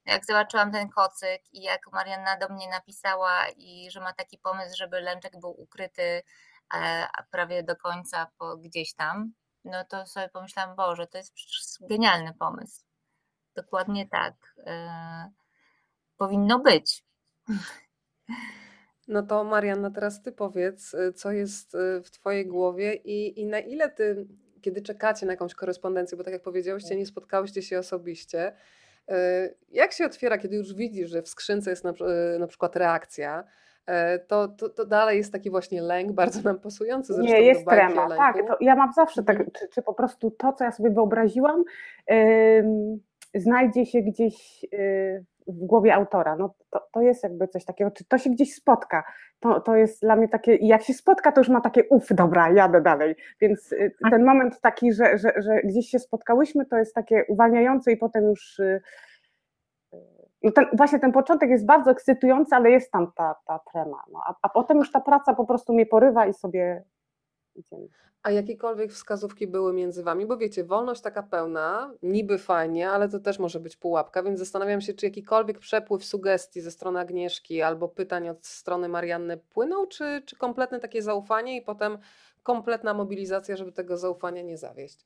jak 0.05 0.25
zobaczyłam 0.25 0.71
ten 0.71 0.89
kocyk 0.89 1.41
i 1.53 1.61
jak 1.61 1.91
Marianna 1.91 2.37
do 2.37 2.49
mnie 2.49 2.69
napisała 2.69 3.47
i 3.57 3.91
że 3.91 3.99
ma 3.99 4.13
taki 4.13 4.37
pomysł, 4.37 4.75
żeby 4.77 5.01
lęczek 5.01 5.39
był 5.39 5.61
ukryty 5.61 6.21
a 7.17 7.23
prawie 7.31 7.63
do 7.63 7.75
końca 7.75 8.27
gdzieś 8.59 8.93
tam, 8.93 9.33
no 9.63 9.85
to 9.85 10.05
sobie 10.05 10.29
pomyślałam, 10.29 10.75
Boże, 10.75 11.07
to 11.07 11.17
jest 11.17 11.33
genialny 11.89 12.33
pomysł. 12.39 12.81
Dokładnie 13.55 14.07
tak. 14.07 14.33
Yy, 14.57 14.63
powinno 16.17 16.59
być. 16.59 17.03
No 19.07 19.23
to 19.23 19.43
Marianna, 19.43 19.91
teraz 19.91 20.21
ty 20.21 20.31
powiedz, 20.31 20.95
co 21.15 21.31
jest 21.31 21.77
w 22.03 22.09
twojej 22.11 22.47
głowie 22.47 22.93
i, 22.93 23.41
i 23.41 23.45
na 23.45 23.59
ile 23.59 23.89
ty, 23.89 24.27
kiedy 24.61 24.81
czekacie 24.81 25.25
na 25.25 25.33
jakąś 25.33 25.53
korespondencję, 25.53 26.17
bo 26.17 26.23
tak 26.23 26.33
jak 26.33 26.43
powiedziałyście, 26.43 26.95
nie 26.95 27.05
spotkałyście 27.05 27.61
się 27.61 27.79
osobiście, 27.79 28.53
jak 29.69 29.93
się 29.93 30.05
otwiera, 30.05 30.37
kiedy 30.37 30.55
już 30.55 30.73
widzisz, 30.73 31.09
że 31.09 31.21
w 31.21 31.29
skrzynce 31.29 31.69
jest 31.69 31.83
na, 31.83 31.93
na 32.39 32.47
przykład 32.47 32.75
reakcja, 32.75 33.39
e, 33.39 33.45
to, 34.27 34.47
to, 34.47 34.69
to 34.69 34.85
dalej 34.85 35.17
jest 35.17 35.31
taki 35.31 35.49
właśnie 35.49 35.81
lęk, 35.81 36.11
bardzo 36.21 36.41
nam 36.41 36.59
pasujący 36.59 37.13
zresztą 37.13 37.33
Nie, 37.33 37.41
jest 37.41 37.65
do 37.65 37.71
trema, 37.71 38.09
tak. 38.09 38.47
To 38.47 38.57
ja 38.59 38.75
mam 38.75 38.93
zawsze 38.93 39.23
tak, 39.23 39.35
Mhm. 39.35 39.51
czy, 39.51 39.67
czy 39.67 39.81
po 39.81 39.93
prostu 39.93 40.31
to, 40.31 40.53
co 40.53 40.63
ja 40.63 40.71
sobie 40.71 40.89
wyobraziłam, 40.89 41.63
ym, 42.11 42.99
znajdzie 43.35 43.85
się 43.85 44.01
gdzieś 44.01 44.65
y, 44.73 45.25
w 45.47 45.65
głowie 45.65 45.95
autora. 45.95 46.35
No, 46.35 46.53
to, 46.69 46.87
to 46.91 47.01
jest 47.01 47.23
jakby 47.23 47.47
coś 47.47 47.65
takiego, 47.65 47.91
czy 47.91 48.05
to 48.05 48.17
się 48.17 48.29
gdzieś 48.29 48.55
spotka. 48.55 49.03
To, 49.39 49.59
to 49.59 49.75
jest 49.75 50.01
dla 50.01 50.15
mnie 50.15 50.29
takie, 50.29 50.55
i 50.55 50.67
jak 50.67 50.83
się 50.83 50.93
spotka, 50.93 51.31
to 51.31 51.39
już 51.41 51.49
ma 51.49 51.61
takie, 51.61 51.83
uff, 51.89 52.07
dobra, 52.09 52.51
jadę 52.51 52.81
dalej. 52.81 53.15
Więc 53.41 53.71
y, 53.71 53.91
ten 54.11 54.25
moment 54.25 54.61
taki, 54.61 54.93
że, 54.93 55.17
że, 55.17 55.33
że 55.37 55.61
gdzieś 55.63 55.89
się 55.89 55.99
spotkałyśmy, 55.99 56.65
to 56.65 56.77
jest 56.77 56.95
takie 56.95 57.25
uwalniające 57.27 57.91
i 57.91 57.97
potem 57.97 58.23
już. 58.23 58.61
Ten, 60.51 60.65
właśnie 60.73 60.99
ten 60.99 61.11
początek 61.11 61.49
jest 61.49 61.65
bardzo 61.65 61.91
ekscytujący, 61.91 62.55
ale 62.55 62.71
jest 62.71 62.91
tam 62.91 63.11
ta, 63.15 63.35
ta 63.45 63.59
trema. 63.71 64.03
No, 64.11 64.19
a, 64.27 64.35
a 64.41 64.49
potem 64.49 64.77
już 64.77 64.91
ta 64.91 65.01
praca 65.01 65.33
po 65.33 65.45
prostu 65.45 65.73
mnie 65.73 65.85
porywa 65.85 66.25
i 66.25 66.33
sobie 66.33 66.83
idziemy. 67.55 67.87
A 68.23 68.31
jakiekolwiek 68.31 68.91
wskazówki 68.91 69.47
były 69.47 69.73
między 69.73 70.03
wami? 70.03 70.25
Bo 70.25 70.37
wiecie, 70.37 70.63
wolność 70.63 71.01
taka 71.01 71.23
pełna, 71.23 71.93
niby 72.03 72.37
fajnie, 72.37 72.89
ale 72.89 73.09
to 73.09 73.19
też 73.19 73.39
może 73.39 73.59
być 73.59 73.77
pułapka, 73.77 74.23
więc 74.23 74.39
zastanawiam 74.39 74.81
się, 74.81 74.93
czy 74.93 75.05
jakikolwiek 75.05 75.59
przepływ 75.59 76.05
sugestii 76.05 76.61
ze 76.61 76.71
strony 76.71 76.99
Agnieszki 76.99 77.61
albo 77.61 77.87
pytań 77.87 78.29
od 78.29 78.45
strony 78.45 78.89
Marianny 78.89 79.37
płynął, 79.37 79.87
czy, 79.87 80.21
czy 80.25 80.35
kompletne 80.37 80.79
takie 80.79 81.01
zaufanie 81.01 81.57
i 81.57 81.61
potem 81.61 81.97
kompletna 82.43 82.93
mobilizacja, 82.93 83.55
żeby 83.55 83.71
tego 83.71 83.97
zaufania 83.97 84.41
nie 84.41 84.57
zawieść? 84.57 85.05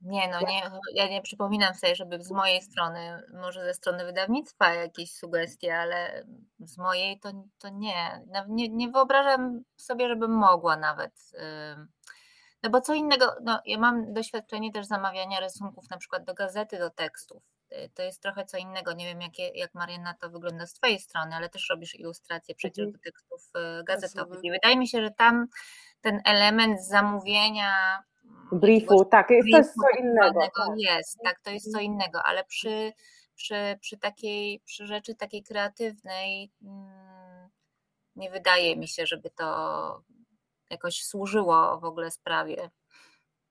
Nie, 0.00 0.28
no 0.28 0.40
nie, 0.40 0.62
ja 0.94 1.08
nie 1.08 1.22
przypominam 1.22 1.74
sobie, 1.74 1.94
żeby 1.94 2.22
z 2.22 2.30
mojej 2.30 2.62
strony, 2.62 3.22
może 3.42 3.64
ze 3.64 3.74
strony 3.74 4.04
wydawnictwa 4.04 4.74
jakieś 4.74 5.12
sugestie, 5.12 5.78
ale 5.78 6.24
z 6.60 6.78
mojej 6.78 7.20
to, 7.20 7.32
to 7.58 7.68
nie. 7.68 8.24
Nie. 8.48 8.68
Nie 8.68 8.88
wyobrażam 8.88 9.62
sobie, 9.76 10.08
żebym 10.08 10.30
mogła 10.30 10.76
nawet. 10.76 11.12
No 12.62 12.70
bo 12.70 12.80
co 12.80 12.94
innego, 12.94 13.34
no 13.42 13.60
ja 13.66 13.78
mam 13.78 14.12
doświadczenie 14.12 14.72
też 14.72 14.86
zamawiania 14.86 15.40
rysunków 15.40 15.90
na 15.90 15.98
przykład 15.98 16.24
do 16.24 16.34
gazety, 16.34 16.78
do 16.78 16.90
tekstów. 16.90 17.42
Y, 17.72 17.90
To 17.94 18.02
jest 18.02 18.22
trochę 18.22 18.44
co 18.44 18.56
innego. 18.56 18.92
Nie 18.92 19.04
wiem, 19.06 19.20
jakie, 19.20 19.48
jak 19.54 19.74
Marianna 19.74 20.14
to 20.14 20.30
wygląda 20.30 20.66
z 20.66 20.72
Twojej 20.72 20.98
strony, 20.98 21.34
ale 21.36 21.48
też 21.48 21.68
robisz 21.70 21.94
ilustracje 21.94 22.54
przecież 22.54 22.84
Mhm. 22.86 22.92
do 22.92 22.98
tekstów 22.98 23.40
y, 23.80 23.84
gazetowych. 23.84 24.38
I 24.42 24.50
wydaje 24.50 24.76
mi 24.76 24.88
się, 24.88 25.02
że 25.02 25.10
tam 25.10 25.46
ten 26.00 26.20
element 26.24 26.86
zamówienia 26.86 28.02
briefu, 28.52 29.04
tak, 29.04 29.30
jest, 29.30 29.50
to 29.50 29.56
jest 29.56 29.74
briefu 29.78 29.96
co 29.96 30.02
innego. 30.02 30.40
Tak. 30.40 30.74
jest, 30.76 31.18
tak, 31.24 31.40
to 31.40 31.50
jest 31.50 31.72
co 31.72 31.80
innego, 31.80 32.22
ale 32.22 32.44
przy, 32.44 32.92
przy, 33.34 33.78
przy 33.80 33.98
takiej, 33.98 34.60
przy 34.64 34.86
rzeczy 34.86 35.14
takiej 35.14 35.42
kreatywnej 35.42 36.50
mm, 36.62 37.48
nie 38.16 38.30
wydaje 38.30 38.76
mi 38.76 38.88
się, 38.88 39.06
żeby 39.06 39.30
to 39.30 40.02
jakoś 40.70 41.04
służyło 41.04 41.78
w 41.78 41.84
ogóle 41.84 42.10
sprawie. 42.10 42.70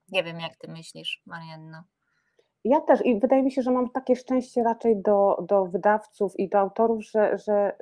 Nie 0.10 0.24
wiem, 0.24 0.40
jak 0.40 0.56
ty 0.56 0.72
myślisz, 0.72 1.22
Marianno. 1.26 1.84
Ja 2.64 2.82
też 2.82 3.06
i 3.06 3.20
wydaje 3.20 3.44
mi 3.44 3.52
się, 3.52 3.62
że 3.62 3.72
mam 3.72 3.90
takie 3.90 4.16
szczęście 4.16 4.64
raczej 4.64 5.02
do, 5.02 5.38
do 5.48 5.66
wydawców 5.66 6.40
i 6.40 6.50
do 6.50 6.60
autorów, 6.60 7.04
że, 7.04 7.38
że, 7.38 7.76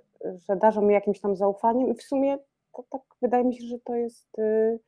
że 0.47 0.55
darzą 0.55 0.81
mi 0.81 0.93
jakimś 0.93 1.19
tam 1.19 1.35
zaufaniem 1.35 1.89
i 1.89 1.95
w 1.95 2.03
sumie 2.03 2.37
to 2.73 2.83
tak 2.89 3.01
wydaje 3.21 3.43
mi 3.43 3.55
się, 3.55 3.67
że 3.67 3.79
to 3.79 3.95
jest 3.95 4.39
y, 4.39 4.79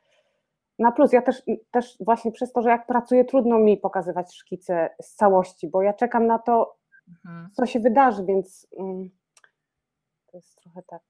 na 0.79 0.91
plus. 0.91 1.13
Ja 1.13 1.21
też, 1.21 1.41
też 1.71 1.97
właśnie 1.99 2.31
przez 2.31 2.51
to, 2.51 2.61
że 2.61 2.69
jak 2.69 2.87
pracuję, 2.87 3.25
trudno 3.25 3.59
mi 3.59 3.77
pokazywać 3.77 4.35
szkice 4.35 4.89
z 5.01 5.15
całości, 5.15 5.67
bo 5.67 5.81
ja 5.81 5.93
czekam 5.93 6.27
na 6.27 6.39
to, 6.39 6.77
Mhm. 7.07 7.49
co 7.53 7.65
się 7.65 7.79
wydarzy, 7.79 8.25
więc 8.25 8.67
mm, 8.79 9.09
to 10.31 10.37
jest 10.37 10.55
trochę 10.61 10.81
tak. 10.83 11.01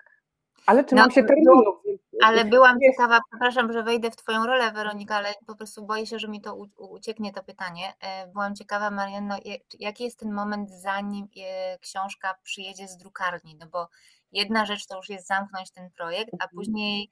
Ale 0.65 0.81
No, 0.81 0.87
trzymam 0.87 1.11
się 1.11 1.23
terminów. 1.23 1.75
więc- 1.85 2.01
Ale 2.23 2.45
byłam 2.45 2.77
jest- 2.79 2.97
ciekawa, 2.97 3.19
przepraszam, 3.31 3.73
że 3.73 3.83
wejdę 3.83 4.11
w 4.11 4.15
Twoją 4.15 4.45
rolę, 4.45 4.71
Weronika, 4.71 5.15
ale 5.15 5.33
po 5.47 5.55
prostu 5.55 5.85
boję 5.85 6.05
się, 6.05 6.19
że 6.19 6.27
mi 6.27 6.41
to 6.41 6.55
ucieknie 6.77 7.33
to 7.33 7.43
pytanie. 7.43 7.93
E, 8.01 8.27
Byłam 8.27 8.55
ciekawa, 8.55 8.91
Marianno, 8.91 9.35
czy- 9.37 9.77
jaki 9.79 10.03
jest 10.03 10.19
ten 10.19 10.33
moment, 10.33 10.71
zanim 10.71 11.27
e, 11.47 11.79
książka 11.79 12.35
przyjedzie 12.43 12.87
z 12.87 12.97
drukarni? 12.97 13.55
No 13.59 13.67
bo 13.71 13.87
jedna 14.31 14.65
rzecz 14.65 14.87
to 14.87 14.97
już 14.97 15.09
jest 15.09 15.27
zamknąć 15.27 15.71
ten 15.71 15.91
projekt, 15.91 16.33
a 16.33 16.43
Mhm. 16.43 16.49
później 16.55 17.09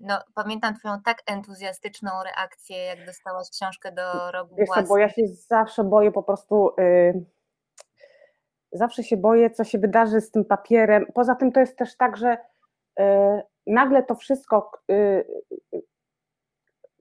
no, 0.00 0.18
pamiętam 0.34 0.74
Twoją 0.74 1.02
tak 1.04 1.22
entuzjastyczną 1.26 2.10
reakcję, 2.24 2.76
jak 2.76 3.06
dostałaś 3.06 3.50
książkę 3.50 3.92
do 3.92 4.30
rogu 4.32 4.54
Wiesz 4.58 4.68
co, 4.68 4.82
bo 4.82 4.98
ja 4.98 5.08
się 5.08 5.26
zawsze 5.26 5.84
boję 5.84 6.12
po 6.12 6.22
prostu. 6.22 6.70
y, 6.80 7.24
zawsze 8.72 9.02
się 9.02 9.16
boję, 9.16 9.50
co 9.50 9.64
się 9.64 9.78
wydarzy 9.78 10.20
z 10.20 10.30
tym 10.30 10.44
papierem. 10.44 11.06
Poza 11.14 11.34
tym 11.34 11.52
to 11.52 11.60
jest 11.60 11.78
też 11.78 11.96
tak, 11.96 12.16
że 12.16 12.36
y, 13.00 13.02
nagle 13.66 14.02
to 14.02 14.14
wszystko, 14.14 14.70
y, 14.90 14.94
y, 15.74 15.82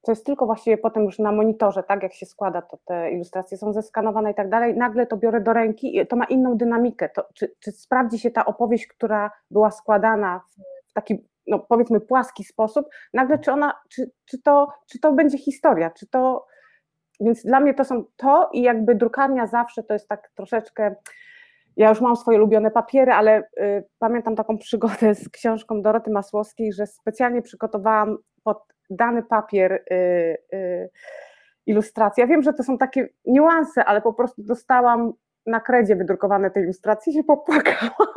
to 0.01 0.11
jest 0.11 0.25
tylko 0.25 0.45
właściwie 0.45 0.77
potem 0.77 1.03
już 1.03 1.19
na 1.19 1.31
monitorze, 1.31 1.83
tak 1.83 2.03
jak 2.03 2.13
się 2.13 2.25
składa, 2.25 2.61
to 2.61 2.77
te 2.85 3.11
ilustracje 3.11 3.57
są 3.57 3.73
zeskanowane 3.73 4.31
i 4.31 4.35
tak 4.35 4.49
dalej. 4.49 4.77
Nagle 4.77 5.07
to 5.07 5.17
biorę 5.17 5.41
do 5.41 5.53
ręki 5.53 5.97
i 5.97 6.07
to 6.07 6.15
ma 6.15 6.25
inną 6.25 6.57
dynamikę. 6.57 7.09
To, 7.09 7.27
czy, 7.33 7.55
czy 7.59 7.71
sprawdzi 7.71 8.19
się 8.19 8.31
ta 8.31 8.45
opowieść, 8.45 8.87
która 8.87 9.31
była 9.51 9.71
składana 9.71 10.41
w 10.89 10.93
taki, 10.93 11.27
no 11.49 11.59
powiedzmy, 11.59 11.99
płaski 11.99 12.43
sposób, 12.43 12.85
nagle 13.13 13.39
czy 13.39 13.51
ona, 13.51 13.73
czy, 13.89 14.11
czy, 14.25 14.41
to, 14.41 14.67
czy 14.91 14.99
to 14.99 15.13
będzie 15.13 15.37
historia, 15.37 15.89
czy 15.89 16.07
to. 16.07 16.47
Więc 17.19 17.45
dla 17.45 17.59
mnie 17.59 17.73
to 17.73 17.83
są 17.83 18.03
to 18.15 18.49
i 18.53 18.61
jakby 18.61 18.95
drukarnia 18.95 19.47
zawsze 19.47 19.83
to 19.83 19.93
jest 19.93 20.07
tak 20.07 20.31
troszeczkę. 20.35 20.95
Ja 21.77 21.89
już 21.89 22.01
mam 22.01 22.15
swoje 22.15 22.37
ulubione 22.37 22.71
papiery, 22.71 23.11
ale 23.11 23.39
y, 23.39 23.83
pamiętam 23.99 24.35
taką 24.35 24.57
przygodę 24.57 25.15
z 25.15 25.29
książką 25.29 25.81
Doroty 25.81 26.11
Masłowskiej, 26.11 26.73
że 26.73 26.87
specjalnie 26.87 27.41
przygotowałam 27.41 28.17
pod 28.43 28.63
dany 28.89 29.23
papier 29.23 29.71
y, 29.71 30.37
y, 30.53 30.89
ilustracje. 31.65 32.21
Ja 32.21 32.27
wiem, 32.27 32.41
że 32.41 32.53
to 32.53 32.63
są 32.63 32.77
takie 32.77 33.09
niuanse, 33.25 33.85
ale 33.85 34.01
po 34.01 34.13
prostu 34.13 34.43
dostałam 34.43 35.13
na 35.45 35.59
kredzie 35.59 35.95
wydrukowane 35.95 36.51
te 36.51 36.61
ilustracje 36.61 37.13
i 37.13 37.15
się 37.15 37.23
popłakałam, 37.23 38.13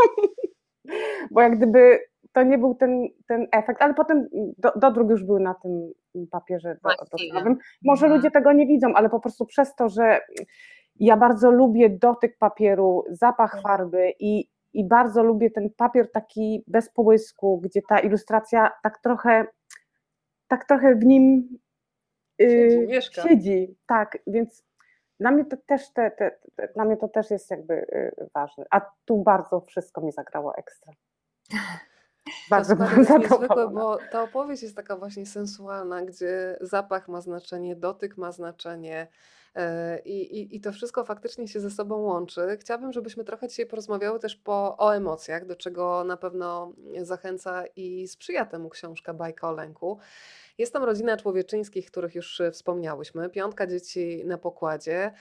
bo 1.30 1.40
jak 1.40 1.56
gdyby 1.56 2.11
to 2.32 2.42
nie 2.42 2.58
był 2.58 2.74
ten, 2.74 3.08
ten 3.26 3.46
efekt, 3.52 3.82
ale 3.82 3.94
potem 3.94 4.28
do, 4.58 4.72
dodruk 4.76 5.10
już 5.10 5.24
był 5.24 5.38
na 5.38 5.54
tym 5.54 5.92
papierze 6.30 6.74
do, 6.74 6.80
Właściwie. 6.82 7.10
docelowym. 7.10 7.58
Może 7.84 8.06
Mhm. 8.06 8.18
ludzie 8.18 8.30
tego 8.30 8.52
nie 8.52 8.66
widzą, 8.66 8.94
ale 8.94 9.08
po 9.08 9.20
prostu 9.20 9.46
przez 9.46 9.74
to, 9.74 9.88
że 9.88 10.20
ja 11.00 11.16
bardzo 11.16 11.50
lubię 11.50 11.90
dotyk 11.90 12.38
papieru, 12.38 13.04
zapach 13.10 13.54
Mhm. 13.54 13.62
farby 13.62 14.12
i, 14.20 14.48
i 14.72 14.84
bardzo 14.88 15.22
lubię 15.22 15.50
ten 15.50 15.70
papier 15.76 16.10
taki 16.12 16.64
bez 16.66 16.90
połysku, 16.90 17.60
gdzie 17.60 17.80
ta 17.88 17.98
ilustracja 18.00 18.72
tak 18.82 18.98
trochę, 18.98 19.46
tak 20.48 20.64
trochę 20.64 20.94
w 20.94 21.04
nim 21.04 21.48
Siedzi, 22.40 22.78
yy, 22.78 22.86
mieszka. 22.86 23.22
siedzi. 23.22 23.76
Tak, 23.86 24.18
więc 24.26 24.64
dla 25.20 25.30
mnie 25.30 25.44
to 25.44 25.56
też 25.66 25.92
te, 25.92 26.10
te, 26.10 26.30
te, 26.56 26.68
dla 26.74 26.84
mnie 26.84 26.96
to 26.96 27.08
też 27.08 27.30
jest 27.30 27.50
jakby 27.50 27.74
yy, 27.92 28.28
ważne. 28.34 28.64
A 28.70 28.80
tu 29.04 29.22
bardzo 29.22 29.60
wszystko 29.60 30.00
mi 30.00 30.12
zagrało 30.12 30.56
ekstra. 30.56 30.92
Bardzo 32.50 32.72
to 32.72 32.76
byłam 32.76 32.98
jest 32.98 33.10
niezwykłe, 33.18 33.48
zadowolona. 33.48 33.80
bo 33.80 33.98
ta 34.12 34.22
opowieść 34.22 34.62
jest 34.62 34.76
taka 34.76 34.96
właśnie 34.96 35.26
sensualna, 35.26 36.02
gdzie 36.02 36.56
zapach 36.60 37.08
ma 37.08 37.20
znaczenie, 37.20 37.76
dotyk 37.76 38.16
ma 38.16 38.32
znaczenie 38.32 39.08
i, 40.04 40.40
i, 40.40 40.56
i 40.56 40.60
to 40.60 40.72
wszystko 40.72 41.04
faktycznie 41.04 41.48
się 41.48 41.60
ze 41.60 41.70
sobą 41.70 41.96
łączy. 41.96 42.40
Chciałabym, 42.60 42.92
żebyśmy 42.92 43.24
trochę 43.24 43.48
dzisiaj 43.48 43.66
porozmawiały 43.66 44.18
też 44.18 44.36
po, 44.36 44.76
o 44.78 44.96
emocjach, 44.96 45.46
do 45.46 45.56
czego 45.56 46.04
na 46.04 46.16
pewno 46.16 46.72
zachęca 47.02 47.64
i 47.76 48.08
sprzyja 48.08 48.46
temu 48.46 48.68
książka 48.68 49.14
Bajka 49.14 49.48
o 49.48 49.52
lęku. 49.52 49.98
Jest 50.58 50.72
tam 50.72 50.84
rodzina 50.84 51.16
Człowieczyńskich, 51.16 51.90
których 51.90 52.14
już 52.14 52.40
e, 52.40 52.50
wspomniałyśmy, 52.50 53.30
piątka 53.30 53.66
dzieci 53.66 54.22
na 54.24 54.38
pokładzie. 54.38 55.12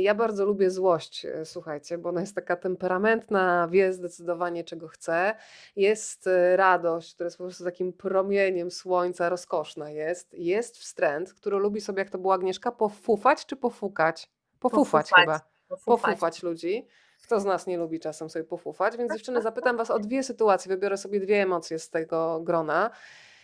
Ja 0.00 0.14
bardzo 0.14 0.44
lubię 0.44 0.70
złość, 0.70 1.26
e, 1.26 1.44
słuchajcie, 1.44 1.98
bo 1.98 2.08
ona 2.08 2.20
jest 2.20 2.34
taka 2.34 2.56
temperamentna, 2.56 3.68
wie 3.70 3.92
zdecydowanie 3.92 4.64
czego 4.64 4.88
chce. 4.88 5.34
Jest 5.76 6.26
e, 6.26 6.56
radość, 6.56 7.14
która 7.14 7.26
jest 7.26 7.38
po 7.38 7.44
prostu 7.44 7.64
takim 7.64 7.92
promieniem 7.92 8.70
słońca, 8.70 9.28
rozkoszna 9.28 9.90
jest. 9.90 10.34
Jest 10.34 10.78
wstręt, 10.78 11.34
który 11.34 11.58
lubi 11.58 11.80
sobie, 11.80 11.98
jak 11.98 12.10
to 12.10 12.18
była 12.18 12.34
Agnieszka, 12.34 12.72
pofufać 12.72 13.44
czy 13.52 13.56
pofukać? 13.56 14.30
Pofufać, 14.60 15.10
Pofufać. 15.10 15.24
chyba. 15.24 15.40
Pofufać. 15.68 16.10
Pofufać 16.10 16.42
ludzi. 16.42 16.86
Kto 17.24 17.40
z 17.40 17.44
nas 17.44 17.66
nie 17.66 17.78
lubi 17.78 18.00
czasem 18.00 18.30
sobie 18.30 18.44
pofufać? 18.44 18.96
Więc 18.96 19.12
dziewczyny, 19.12 19.42
zapytam 19.42 19.76
Was 19.76 19.90
o 19.90 19.98
dwie 19.98 20.22
sytuacje, 20.22 20.68
wybiorę 20.68 20.96
sobie 20.96 21.20
dwie 21.20 21.42
emocje 21.42 21.78
z 21.78 21.90
tego 21.90 22.40
grona. 22.40 22.90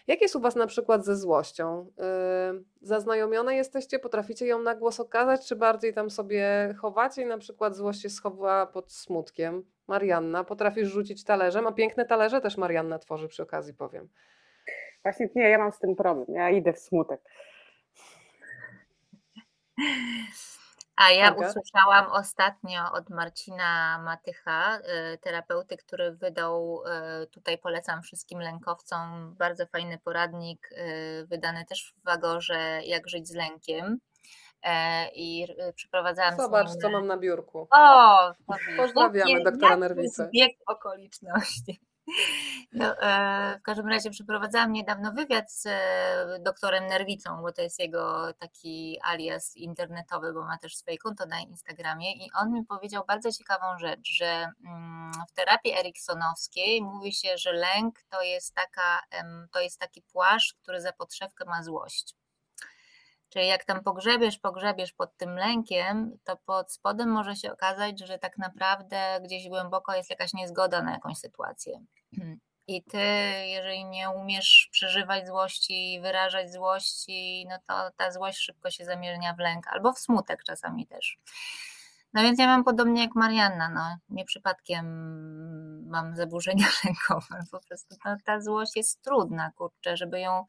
Jak 0.07 0.21
jest 0.21 0.37
u 0.37 0.41
Was 0.41 0.57
na 0.57 0.67
przykład 0.67 1.05
ze 1.05 1.17
złością? 1.17 1.91
Yy, 2.53 2.65
zaznajomione 2.83 3.55
jesteście, 3.55 3.99
potraficie 3.99 4.47
ją 4.47 4.63
na 4.63 4.75
głos 4.75 5.01
okazać, 5.01 5.47
czy 5.47 5.57
bardziej 5.57 5.95
tam 5.95 6.11
sobie 6.11 6.75
chowacie 6.81 7.23
i 7.23 7.27
na 7.27 7.39
przykład 7.39 7.77
złość 7.77 8.03
się 8.03 8.11
schowa 8.11 8.67
pod 8.67 8.93
smutkiem? 8.93 9.65
Marianna, 9.87 10.45
potrafisz 10.45 10.89
rzucić 10.89 11.25
talerzem, 11.25 11.67
a 11.67 11.73
piękne 11.73 12.07
talerze 12.07 12.41
też 12.41 12.57
Marianna 12.57 12.99
tworzy 12.99 13.29
przy 13.29 13.43
okazji, 13.43 13.75
powiem. 13.75 14.09
Właśnie 15.03 15.29
nie, 15.35 15.51
ja 15.51 15.59
mam 15.59 15.73
z 15.73 15.79
tym 15.79 15.97
problem. 15.97 16.27
Ja 16.37 16.51
idę 16.51 16.73
w 16.73 16.79
smutek. 16.79 17.21
A 20.97 21.11
ja 21.11 21.27
Aga? 21.27 21.49
usłyszałam 21.49 22.13
ostatnio 22.13 22.93
od 22.93 23.11
Marcina 23.11 23.99
Matycha, 24.05 24.79
y, 24.79 25.19
terapeuty, 25.19 25.77
który 25.77 26.13
wydał, 26.13 26.83
y, 27.23 27.27
tutaj 27.27 27.59
polecam 27.59 28.03
wszystkim 28.03 28.41
lękowcom, 28.41 29.35
bardzo 29.39 29.67
fajny 29.67 29.99
poradnik, 29.99 30.69
y, 30.73 31.27
wydany 31.27 31.65
też 31.65 31.95
w 31.97 32.05
Wagorze, 32.05 32.81
jak 32.85 33.09
żyć 33.09 33.29
z 33.29 33.35
lękiem. 33.35 33.99
E, 34.63 35.09
I 35.15 35.47
przeprowadzałam 35.75 36.37
Zobacz, 36.37 36.71
co 36.83 36.91
mam 36.91 37.07
na 37.07 37.17
biurku. 37.17 37.69
O, 37.71 38.33
Pozdrawiamy 38.77 39.45
doktora 39.45 39.69
jaki 39.69 39.81
Nerwicę. 39.81 40.27
Zbieg 40.29 40.53
okoliczności. 40.67 41.81
No, 42.73 43.03
e, 43.03 43.59
w 43.59 43.63
każdym 43.63 43.89
razie 43.89 44.11
przeprowadzałam 44.11 44.73
niedawno 44.73 45.13
wywiad 45.13 45.53
z 45.53 45.67
e, 45.67 46.39
doktorem 46.41 46.87
Nerwicą, 46.87 47.43
bo 47.43 47.53
to 47.53 47.63
jest 47.63 47.79
jego 47.81 48.33
taki 48.33 48.99
alias 49.03 49.57
internetowy, 49.57 50.33
bo 50.33 50.45
ma 50.45 50.59
też 50.59 50.77
swoje 50.77 50.99
konto 50.99 51.27
na 51.27 51.41
Instagramie 51.41 52.13
i 52.13 52.31
on 52.33 52.53
mi 52.53 52.65
powiedział 52.65 53.05
bardzo 53.07 53.33
ciekawą 53.33 53.79
rzecz, 53.79 54.09
że 54.13 54.51
mm, 54.67 55.13
w 55.29 55.33
terapii 55.33 55.73
eriksonowskiej 55.73 56.83
mówi 56.83 57.13
się, 57.13 57.39
że 57.39 57.53
lęk 57.53 58.03
to 58.09 58.23
jest, 58.23 58.55
taka, 58.55 59.01
to 59.53 59.61
jest 59.61 59.79
taki 59.79 60.03
płaszcz, 60.03 60.55
który 60.55 60.81
za 60.81 60.93
podszewkę 60.93 61.45
ma 61.45 61.63
złość. 61.63 62.15
Czyli 63.29 63.47
jak 63.47 63.65
tam 63.65 63.83
pogrzebiesz, 63.85 64.39
pogrzebiesz 64.39 64.93
pod 64.93 65.17
tym 65.17 65.37
lękiem, 65.37 66.19
to 66.25 66.37
pod 66.37 66.73
spodem 66.73 67.09
może 67.09 67.37
się 67.37 67.53
okazać, 67.53 68.01
że 68.01 68.19
tak 68.19 68.39
naprawdę 68.39 69.21
gdzieś 69.25 69.49
głęboko 69.49 69.95
jest 69.95 70.11
jakaś 70.11 70.33
niezgoda 70.33 70.83
na 70.83 70.93
jakąś 70.93 71.19
sytuację. 71.19 71.81
I 72.67 72.83
ty, 72.83 72.99
jeżeli 73.47 73.85
nie 73.85 74.11
umiesz 74.11 74.69
przeżywać 74.73 75.27
złości, 75.27 76.01
wyrażać 76.03 76.53
złości, 76.53 77.47
no 77.51 77.59
to 77.67 77.91
ta 77.97 78.13
złość 78.13 78.39
szybko 78.39 78.71
się 78.71 78.85
zamienia 78.85 79.35
w 79.35 79.39
lęk 79.39 79.67
albo 79.69 79.93
w 79.93 79.99
smutek 79.99 80.43
czasami 80.45 80.87
też. 80.87 81.19
No 82.13 82.23
więc 82.23 82.39
ja 82.39 82.47
mam 82.47 82.65
podobnie 82.65 83.03
jak 83.03 83.15
Marianna, 83.15 83.69
no 83.69 83.97
nie 84.09 84.25
przypadkiem 84.25 84.87
mam 85.89 86.17
zaburzenia 86.17 86.67
lękowe, 86.85 87.45
po 87.51 87.61
prostu 87.61 87.97
ta, 88.05 88.17
ta 88.25 88.41
złość 88.41 88.77
jest 88.77 89.03
trudna, 89.03 89.51
kurczę, 89.51 89.97
żeby 89.97 90.21
ją 90.21 90.39
e, 90.39 90.45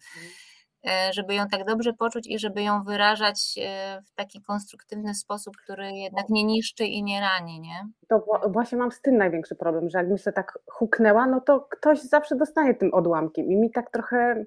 żeby 1.11 1.33
ją 1.35 1.47
tak 1.47 1.65
dobrze 1.65 1.93
poczuć 1.93 2.27
i 2.27 2.39
żeby 2.39 2.63
ją 2.63 2.83
wyrażać 2.83 3.55
e, 3.61 4.01
w 4.05 4.11
taki 4.11 4.41
konstruktywny 4.41 5.15
sposób, 5.15 5.57
który 5.57 5.91
jednak 5.91 6.29
nie 6.29 6.43
niszczy 6.43 6.85
i 6.85 7.03
nie 7.03 7.19
rani, 7.21 7.59
nie? 7.59 7.87
To 8.07 8.19
wła- 8.19 8.51
właśnie 8.53 8.77
mam 8.77 8.91
z 8.91 9.01
tym 9.01 9.17
największy 9.17 9.55
problem, 9.55 9.89
że 9.89 9.97
jakbym 9.97 10.17
się 10.17 10.31
tak 10.31 10.59
huknęła, 10.71 11.27
no 11.27 11.41
to 11.41 11.59
ktoś 11.61 12.01
zawsze 12.01 12.35
dostanie 12.35 12.75
tym 12.75 12.93
odłamkiem 12.93 13.51
i 13.51 13.55
mi 13.55 13.71
tak 13.71 13.91
trochę 13.91 14.45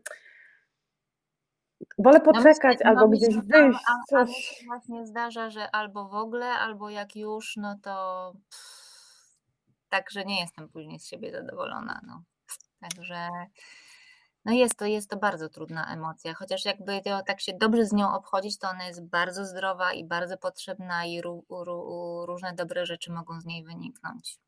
wolę 1.99 2.19
No 2.19 2.33
poczekać 2.33 2.73
myślę- 2.79 2.87
albo 2.87 3.01
no 3.01 3.09
gdzieś 3.09 3.37
a- 3.37 3.41
wyjść, 3.41 3.79
A, 3.89 3.93
a 3.93 3.97
mi 4.23 4.27
coś. 4.27 4.37
się 4.37 4.67
właśnie 4.67 5.07
zdarza, 5.07 5.51
że 5.51 5.71
albo 5.71 6.09
w 6.09 6.15
ogóle, 6.15 6.47
albo 6.47 6.91
jak 6.91 7.17
już, 7.17 7.57
no 7.57 7.79
to 7.83 8.33
pff, 8.51 9.39
tak, 9.89 10.11
że 10.11 10.25
nie 10.25 10.41
jestem 10.41 10.69
później 10.69 11.01
z 11.01 11.07
siebie 11.07 11.33
zadowolona. 11.33 12.01
No. 12.07 12.23
Także 12.81 13.29
no 14.45 14.53
jest 14.53 14.75
to, 14.75 14.87
jest 14.87 15.11
to 15.11 15.17
bardzo 15.17 15.49
trudna 15.49 15.95
emocja, 15.95 16.35
chociaż 16.35 16.65
jakby 16.65 17.01
to, 17.05 17.23
tak 17.23 17.41
się 17.41 17.53
dobrze 17.53 17.87
z 17.87 17.93
nią 17.93 18.15
obchodzić, 18.15 18.59
to 18.59 18.69
ona 18.69 18.87
jest 18.87 19.05
bardzo 19.05 19.45
zdrowa 19.45 19.93
i 19.93 20.05
bardzo 20.05 20.39
potrzebna 20.39 21.07
i 21.07 21.21
ró, 21.21 21.43
ró, 21.51 22.27
różne 22.27 22.53
dobre 22.55 22.87
rzeczy 22.87 23.13
mogą 23.13 23.41
z 23.41 23.45
niej 23.45 23.65
wyniknąć. 23.65 24.39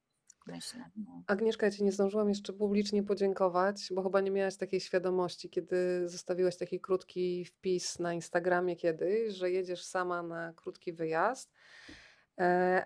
Myślę. 0.47 0.85
No. 0.97 1.23
Agnieszka, 1.27 1.67
ja 1.67 1.73
Ci 1.73 1.85
nie 1.85 1.93
zdążyłam 1.93 2.29
jeszcze 2.29 2.53
publicznie 2.53 3.03
podziękować, 3.03 3.89
bo 3.91 4.03
chyba 4.03 4.21
nie 4.21 4.31
miałaś 4.31 4.57
takiej 4.57 4.81
świadomości, 4.81 5.51
kiedy 5.51 6.09
zostawiłaś 6.09 6.57
taki 6.57 6.81
krótki 6.81 7.45
wpis 7.45 7.99
na 7.99 8.15
Instagramie 8.15 8.77
kiedyś, 8.77 9.35
że 9.35 9.51
jedziesz 9.51 9.85
sama 9.85 10.23
na 10.23 10.53
krótki 10.53 10.93
wyjazd, 10.93 11.53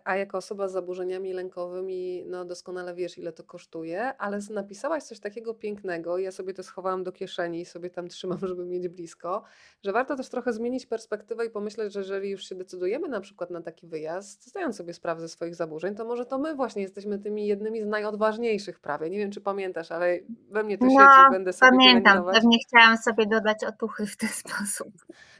a 0.05 0.17
jako 0.17 0.39
osoba 0.39 0.69
z 0.69 0.73
zaburzeniami 0.73 1.33
lękowymi, 1.33 2.25
no 2.27 2.45
doskonale 2.45 2.95
wiesz, 2.95 3.19
ile 3.19 3.33
to 3.33 3.45
kosztuje, 3.45 4.17
ale 4.17 4.39
napisałaś 4.51 5.03
coś 5.03 5.21
takiego 5.21 5.55
pięknego, 5.55 6.19
ja 6.19 6.33
sobie 6.33 6.55
to 6.55 6.63
schowałam 6.63 7.05
do 7.05 7.13
kieszeni 7.13 7.61
i 7.61 7.65
sobie 7.65 7.91
tam 7.91 8.09
trzymam, 8.09 8.39
żeby 8.49 8.67
mieć 8.67 8.89
blisko, 8.89 9.43
że 9.83 9.93
warto 9.93 10.17
też 10.17 10.29
trochę 10.29 10.53
zmienić 10.53 10.87
perspektywę 10.87 11.47
i 11.47 11.51
pomyśleć, 11.51 11.93
że 11.93 12.01
jeżeli 12.01 12.31
już 12.31 12.49
się 12.49 12.55
decydujemy 12.55 13.09
na 13.09 13.21
przykład 13.21 13.51
na 13.51 13.63
taki 13.63 13.87
wyjazd, 13.87 14.47
zdając 14.47 14.77
sobie 14.77 14.95
sprawę 14.95 15.21
ze 15.21 15.29
swoich 15.29 15.55
zaburzeń, 15.55 15.95
to 15.95 16.05
może 16.05 16.27
to 16.27 16.39
my 16.39 16.55
właśnie 16.55 16.83
jesteśmy 16.83 17.19
tymi 17.19 17.47
jednymi 17.47 17.83
z 17.83 17.87
najodważniejszych 17.87 18.81
prawie. 18.81 19.11
Nie 19.11 19.19
wiem, 19.19 19.31
czy 19.31 19.41
pamiętasz, 19.41 19.93
ale 19.93 20.19
we 20.51 20.63
mnie 20.63 20.79
to 20.79 20.85
No, 20.85 20.91
siedzi, 20.91 21.31
będę 21.31 21.53
sobie 21.53 21.71
Pamiętam, 21.71 22.25
pewnie 22.33 22.59
chciałam 22.69 22.97
sobie 22.97 23.27
dodać 23.27 23.65
otuchy 23.65 24.07
w 24.07 24.17
ten 24.17 24.29
sposób. 24.29 24.89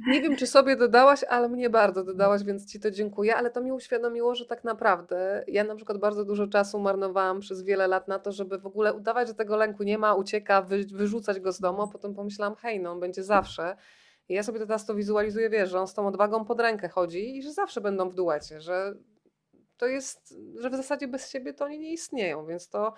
Nie 0.07 0.23
wiem, 0.23 0.37
czy 0.37 0.47
sobie 0.47 0.77
dodałaś, 0.77 1.25
ale 1.25 1.49
mnie 1.49 1.71
bardzo 1.71 2.05
dodałaś, 2.05 2.45
więc 2.45 2.67
Ci 2.67 2.81
to 2.81 2.91
dziękuję. 2.91 3.37
Ale 3.37 3.51
to 3.51 3.61
mi 3.61 3.73
uświadomiło, 3.73 3.98
że 4.33 4.47
tak 4.47 4.65
naprawdę 4.65 5.45
ja 5.47 5.65
na 5.65 5.75
przykład 5.75 5.99
bardzo 5.99 6.25
dużo 6.25 6.47
czasu 6.47 6.79
marnowałam 6.79 7.41
przez 7.41 7.63
wiele 7.63 7.87
lat 7.87 8.09
na 8.09 8.19
to, 8.19 8.33
żeby 8.33 8.59
w 8.59 8.67
ogóle 8.67 8.95
udawać, 8.95 9.29
że 9.29 9.35
tego 9.35 9.57
lęku 9.57 9.83
nie 9.83 9.99
ma, 9.99 10.15
ucieka, 10.15 10.63
wy, 10.63 10.85
wyrzucać 10.85 11.41
go 11.41 11.53
z 11.53 11.61
domu. 11.61 11.83
A 11.83 11.87
potem 11.87 12.15
pomyślałam, 12.15 12.57
hej, 12.57 12.81
no 12.81 12.91
on 12.93 13.01
będzie 13.01 13.23
zawsze. 13.23 13.77
I 14.29 14.35
ja 14.35 14.43
sobie 14.43 14.59
teraz 14.59 14.87
to 14.87 14.95
wizualizuję, 14.95 15.51
wiesz, 15.51 15.71
że 15.71 15.81
on 15.81 15.87
z 15.87 15.95
tą 15.95 16.07
odwagą 16.07 16.45
pod 16.45 16.61
rękę 16.61 16.89
chodzi 16.89 17.37
i 17.37 17.43
że 17.43 17.53
zawsze 17.53 17.81
będą 17.81 18.11
w 18.11 18.15
duecie, 18.15 18.61
że 18.61 18.95
to 19.77 19.87
jest, 19.87 20.35
że 20.59 20.71
w 20.71 20.75
zasadzie 20.75 21.09
bez 21.09 21.31
siebie 21.31 21.55
to 21.55 21.65
oni 21.65 21.79
nie 21.79 21.93
istnieją, 21.93 22.47
więc 22.47 22.69
to, 22.69 22.93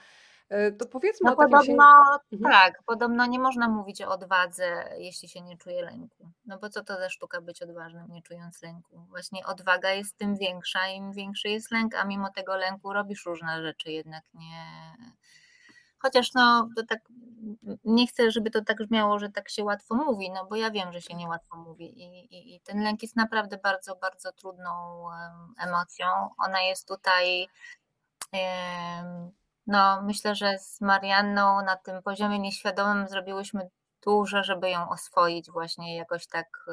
to 0.78 0.86
powiedzmy 0.86 1.30
No 1.30 1.32
o 1.32 1.36
takim 1.36 1.50
podobno, 1.58 1.84
sięg- 1.84 2.18
Mhm. 2.32 2.52
tak, 2.52 2.82
podobno 2.86 3.26
nie 3.26 3.38
można 3.38 3.68
mówić 3.68 4.02
o 4.02 4.08
odwadze, 4.08 4.84
jeśli 4.98 5.28
się 5.28 5.40
nie 5.40 5.56
czuje 5.56 5.82
lęku. 5.82 6.30
No 6.46 6.58
bo 6.58 6.68
co 6.70 6.84
to 6.84 6.98
za 6.98 7.10
sztuka 7.10 7.40
być 7.40 7.62
odważnym, 7.62 8.06
nie 8.10 8.22
czując 8.22 8.62
lęku? 8.62 8.98
Właśnie 9.08 9.46
odwaga 9.46 9.90
jest 9.90 10.16
tym 10.16 10.36
większa, 10.36 10.88
im 10.88 11.12
większy 11.12 11.48
jest 11.48 11.70
lęk, 11.70 11.94
a 11.94 12.04
mimo 12.04 12.30
tego 12.30 12.56
lęku 12.56 12.92
robisz 12.92 13.26
różne 13.26 13.62
rzeczy, 13.62 13.92
jednak 13.92 14.24
nie... 14.34 14.64
Chociaż 15.98 16.34
no, 16.34 16.68
to 16.76 16.82
tak, 16.86 16.98
nie 17.84 18.06
chcę, 18.06 18.30
żeby 18.30 18.50
to 18.50 18.64
tak 18.64 18.76
brzmiało, 18.78 19.18
że 19.18 19.28
tak 19.28 19.48
się 19.48 19.64
łatwo 19.64 19.94
mówi, 19.94 20.30
no 20.30 20.46
bo 20.46 20.56
ja 20.56 20.70
wiem, 20.70 20.92
że 20.92 21.00
się 21.02 21.14
niełatwo 21.14 21.56
mówi 21.56 22.02
i, 22.02 22.34
i, 22.34 22.54
i 22.56 22.60
ten 22.60 22.82
lęk 22.84 23.02
jest 23.02 23.16
naprawdę 23.16 23.56
bardzo, 23.58 23.96
bardzo 23.96 24.32
trudną 24.32 24.70
em, 25.12 25.54
emocją. 25.68 26.06
Ona 26.38 26.60
jest 26.60 26.88
tutaj 26.88 27.48
em, 28.32 29.30
no, 29.70 30.02
myślę, 30.02 30.34
że 30.34 30.58
z 30.58 30.80
Marianną 30.80 31.62
na 31.62 31.76
tym 31.76 32.02
poziomie 32.02 32.38
nieświadomym 32.38 33.08
zrobiłyśmy 33.08 33.68
dużo, 34.04 34.42
żeby 34.42 34.70
ją 34.70 34.88
oswoić 34.88 35.50
właśnie 35.50 35.96
jakoś 35.96 36.26
tak, 36.26 36.66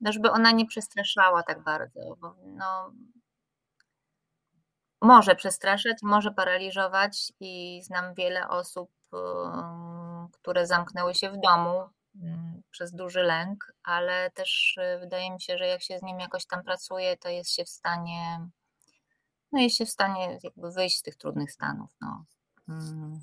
no 0.00 0.12
żeby 0.12 0.30
ona 0.30 0.50
nie 0.50 0.66
przestraszała 0.66 1.42
tak 1.42 1.62
bardzo, 1.62 2.00
bo 2.20 2.34
no, 2.44 2.92
może 5.02 5.34
przestraszać, 5.34 5.96
może 6.02 6.30
paraliżować 6.30 7.32
i 7.40 7.80
znam 7.82 8.14
wiele 8.14 8.48
osób, 8.48 8.90
które 10.32 10.66
zamknęły 10.66 11.14
się 11.14 11.30
w 11.30 11.40
domu 11.40 11.88
przez 12.70 12.92
duży 12.92 13.22
lęk, 13.22 13.72
ale 13.84 14.30
też 14.30 14.76
y, 14.76 14.98
wydaje 14.98 15.30
mi 15.30 15.40
się, 15.40 15.58
że 15.58 15.66
jak 15.66 15.82
się 15.82 15.98
z 15.98 16.02
nim 16.02 16.20
jakoś 16.20 16.46
tam 16.46 16.62
pracuje, 16.62 17.16
to 17.16 17.28
jest 17.28 17.54
się 17.54 17.64
w 17.64 17.68
stanie 17.68 18.48
no 19.52 19.60
jest 19.60 19.76
się 19.76 19.86
w 19.86 19.90
stanie 19.90 20.38
jakby 20.42 20.70
wyjść 20.70 20.98
z 20.98 21.02
tych 21.02 21.16
trudnych 21.16 21.52
stanów. 21.52 21.90
No. 22.00 22.24
Mm. 22.68 23.20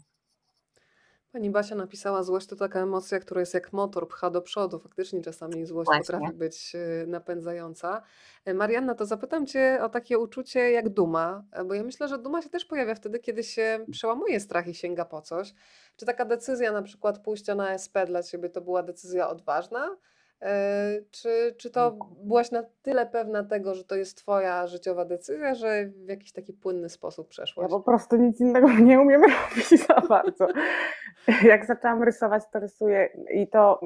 Pani 1.35 1.49
Basia 1.49 1.75
napisała, 1.75 2.23
złość 2.23 2.47
to 2.47 2.55
taka 2.55 2.79
emocja, 2.79 3.19
która 3.19 3.39
jest 3.39 3.53
jak 3.53 3.73
motor, 3.73 4.07
pcha 4.07 4.29
do 4.29 4.41
przodu. 4.41 4.79
Faktycznie 4.79 5.21
czasami 5.21 5.65
złość 5.65 5.85
Właśnie. 5.85 6.03
potrafi 6.03 6.33
być 6.33 6.75
y, 6.75 7.07
napędzająca. 7.07 8.01
E, 8.45 8.53
Marianna, 8.53 8.95
to 8.95 9.05
zapytam 9.05 9.45
Cię 9.45 9.79
o 9.81 9.89
takie 9.89 10.19
uczucie 10.19 10.71
jak 10.71 10.89
duma, 10.89 11.43
e, 11.51 11.63
bo 11.63 11.73
ja 11.73 11.83
myślę, 11.83 12.07
że 12.07 12.17
duma 12.17 12.41
się 12.41 12.49
też 12.49 12.65
pojawia 12.65 12.95
wtedy, 12.95 13.19
kiedy 13.19 13.43
się 13.43 13.85
przełamuje 13.91 14.39
strach 14.39 14.67
i 14.67 14.73
sięga 14.73 15.05
po 15.05 15.21
coś. 15.21 15.53
Czy 15.95 16.05
taka 16.05 16.25
decyzja 16.25 16.71
na 16.71 16.81
przykład 16.81 17.19
pójścia 17.19 17.55
na 17.55 17.69
SP 17.83 17.95
dla 18.07 18.23
Ciebie 18.23 18.49
to 18.49 18.61
była 18.61 18.83
decyzja 18.83 19.29
odważna? 19.29 19.97
E, 20.45 21.01
Czy, 21.11 21.55
czy 21.57 21.71
to 21.71 21.91
byłaś 22.23 22.51
na 22.51 22.63
tyle 22.81 23.05
pewna 23.05 23.43
tego, 23.43 23.75
że 23.75 23.83
to 23.83 23.95
jest 23.95 24.17
Twoja 24.17 24.67
życiowa 24.67 25.05
decyzja, 25.05 25.55
że 25.55 25.85
w 25.85 26.09
jakiś 26.09 26.31
taki 26.31 26.53
płynny 26.53 26.89
sposób 26.89 27.25
Ja 27.25 27.29
przeszłaś? 27.29 27.69
po 27.69 27.79
prostu 27.79 28.15
nic 28.15 28.39
innego 28.39 28.67
nie 28.89 28.99
umiem 28.99 29.21
robić 29.21 29.69
za 29.87 30.01
bardzo. 30.09 30.47
Jak 31.51 31.65
zaczęłam 31.65 32.03
rysować, 32.03 32.43
to 32.53 32.59
rysuję 32.59 33.09
i 33.33 33.47
to, 33.47 33.79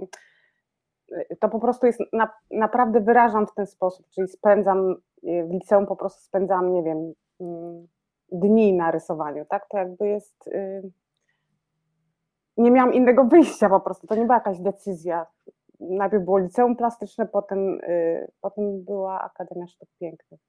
to 1.40 1.50
po 1.50 1.60
prostu 1.60 1.86
jest, 1.88 2.00
na, 2.14 2.30
naprawdę 2.52 3.02
wyrażam 3.02 3.48
w 3.48 3.54
ten 3.54 3.68
sposób, 3.68 4.06
czyli 4.10 4.28
spędzam, 4.28 4.96
w 5.24 5.54
liceum 5.54 5.86
po 5.86 5.96
prostu 5.96 6.22
spędzam, 6.22 6.74
nie 6.74 6.84
wiem, 6.84 7.14
mm, 7.42 7.88
dni 8.32 8.74
na 8.74 8.92
rysowaniu, 8.92 9.46
tak? 9.46 9.68
To 9.70 9.78
jakby 9.78 10.08
jest, 10.08 10.48
y, 10.48 10.92
nie 12.58 12.72
miałam 12.72 12.94
innego 12.94 13.24
wyjścia 13.24 13.70
po 13.70 13.80
prostu, 13.80 14.08
to 14.08 14.16
nie 14.16 14.22
była 14.22 14.36
jakaś 14.36 14.60
decyzja. 14.60 15.26
Najpierw 15.80 16.24
było 16.24 16.38
liceum 16.38 16.76
plastyczne, 16.76 17.26
potem, 17.26 17.80
y, 17.84 18.32
potem 18.42 18.84
była 18.84 19.22
Akademia 19.22 19.68
Sztuk 19.68 19.90
Pięknych. 20.00 20.40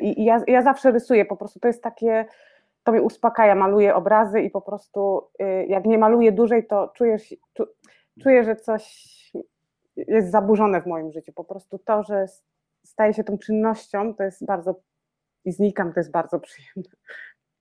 I, 0.00 0.20
i 0.20 0.24
ja, 0.24 0.40
ja 0.46 0.62
zawsze 0.62 0.90
rysuję, 0.90 1.24
po 1.24 1.36
prostu 1.36 1.60
to 1.60 1.68
jest 1.68 1.82
takie, 1.82 2.24
to 2.84 2.92
mnie 2.92 3.02
uspokaja, 3.02 3.54
maluję 3.54 3.94
obrazy 3.94 4.40
i 4.40 4.50
po 4.50 4.60
prostu 4.60 5.28
y, 5.42 5.66
jak 5.68 5.84
nie 5.84 5.98
maluję 5.98 6.32
dłużej, 6.32 6.66
to 6.66 6.88
czujesz, 6.88 7.34
czu, 7.54 7.64
czuję, 8.22 8.44
że 8.44 8.56
coś 8.56 9.06
jest 9.96 10.30
zaburzone 10.30 10.82
w 10.82 10.86
moim 10.86 11.12
życiu. 11.12 11.32
Po 11.32 11.44
prostu 11.44 11.78
to, 11.78 12.02
że 12.02 12.26
staje 12.84 13.14
się 13.14 13.24
tą 13.24 13.38
czynnością, 13.38 14.14
to 14.14 14.22
jest 14.22 14.46
bardzo 14.46 14.74
i 15.44 15.52
znikam, 15.52 15.92
to 15.92 16.00
jest 16.00 16.10
bardzo 16.10 16.40
przyjemne. 16.40 16.92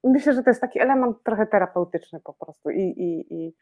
Myślę, 0.03 0.33
że 0.33 0.43
to 0.43 0.49
jest 0.49 0.61
taki 0.61 0.79
element 0.79 1.23
trochę 1.23 1.47
terapeutyczny 1.47 2.19
po 2.19 2.33
prostu 2.33 2.69
i, 2.69 2.81
i, 2.81 3.33
i 3.33 3.53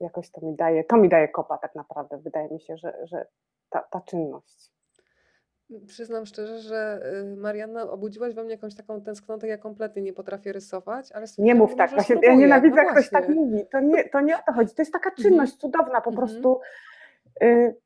jakoś 0.00 0.30
to 0.30 0.46
mi 0.46 0.56
daje, 0.56 0.84
to 0.84 0.96
mi 0.96 1.08
daje 1.08 1.28
kopa 1.28 1.58
tak 1.58 1.74
naprawdę. 1.74 2.18
Wydaje 2.18 2.48
mi 2.50 2.60
się, 2.60 2.76
że, 2.76 2.98
że 3.02 3.26
ta, 3.70 3.82
ta 3.90 4.00
czynność. 4.00 4.72
Przyznam 5.86 6.26
szczerze, 6.26 6.58
że 6.58 7.00
y, 7.34 7.36
Marianna, 7.36 7.90
obudziłaś 7.90 8.34
we 8.34 8.42
mnie 8.44 8.52
jakąś 8.52 8.74
taką 8.74 9.02
tęsknotę, 9.02 9.48
ja 9.48 9.58
kompletnie 9.58 10.02
nie 10.02 10.12
potrafię 10.12 10.52
rysować, 10.52 11.12
ale 11.12 11.26
Nie 11.38 11.54
mów 11.54 11.74
tak, 11.74 11.90
właśnie, 11.90 12.16
ja 12.22 12.34
nienawidzę, 12.34 12.76
no 12.76 12.82
jak 12.82 12.92
ktoś 12.92 13.10
tak 13.10 13.28
mówi. 13.28 13.66
To 13.72 13.80
nie, 13.80 14.08
to 14.08 14.20
nie 14.20 14.36
o 14.38 14.42
to 14.46 14.52
chodzi. 14.52 14.74
To 14.74 14.82
jest 14.82 14.92
taka 14.92 15.10
mhm. 15.10 15.28
czynność 15.28 15.56
cudowna, 15.56 16.00
po 16.00 16.10
mhm. 16.10 16.16
prostu. 16.16 16.60
Y 17.42 17.85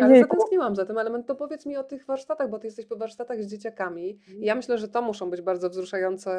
ale 0.00 0.14
Jejku. 0.14 0.28
zatęskniłam 0.28 0.76
za 0.76 0.86
tym 0.86 0.98
elementem. 0.98 1.26
To 1.26 1.34
powiedz 1.34 1.66
mi 1.66 1.76
o 1.76 1.84
tych 1.84 2.06
warsztatach, 2.06 2.50
bo 2.50 2.58
ty 2.58 2.66
jesteś 2.66 2.86
po 2.86 2.96
warsztatach 2.96 3.42
z 3.42 3.46
dzieciakami. 3.46 4.18
I 4.38 4.44
ja 4.44 4.54
myślę, 4.54 4.78
że 4.78 4.88
to 4.88 5.02
muszą 5.02 5.30
być 5.30 5.40
bardzo 5.40 5.70
wzruszające 5.70 6.30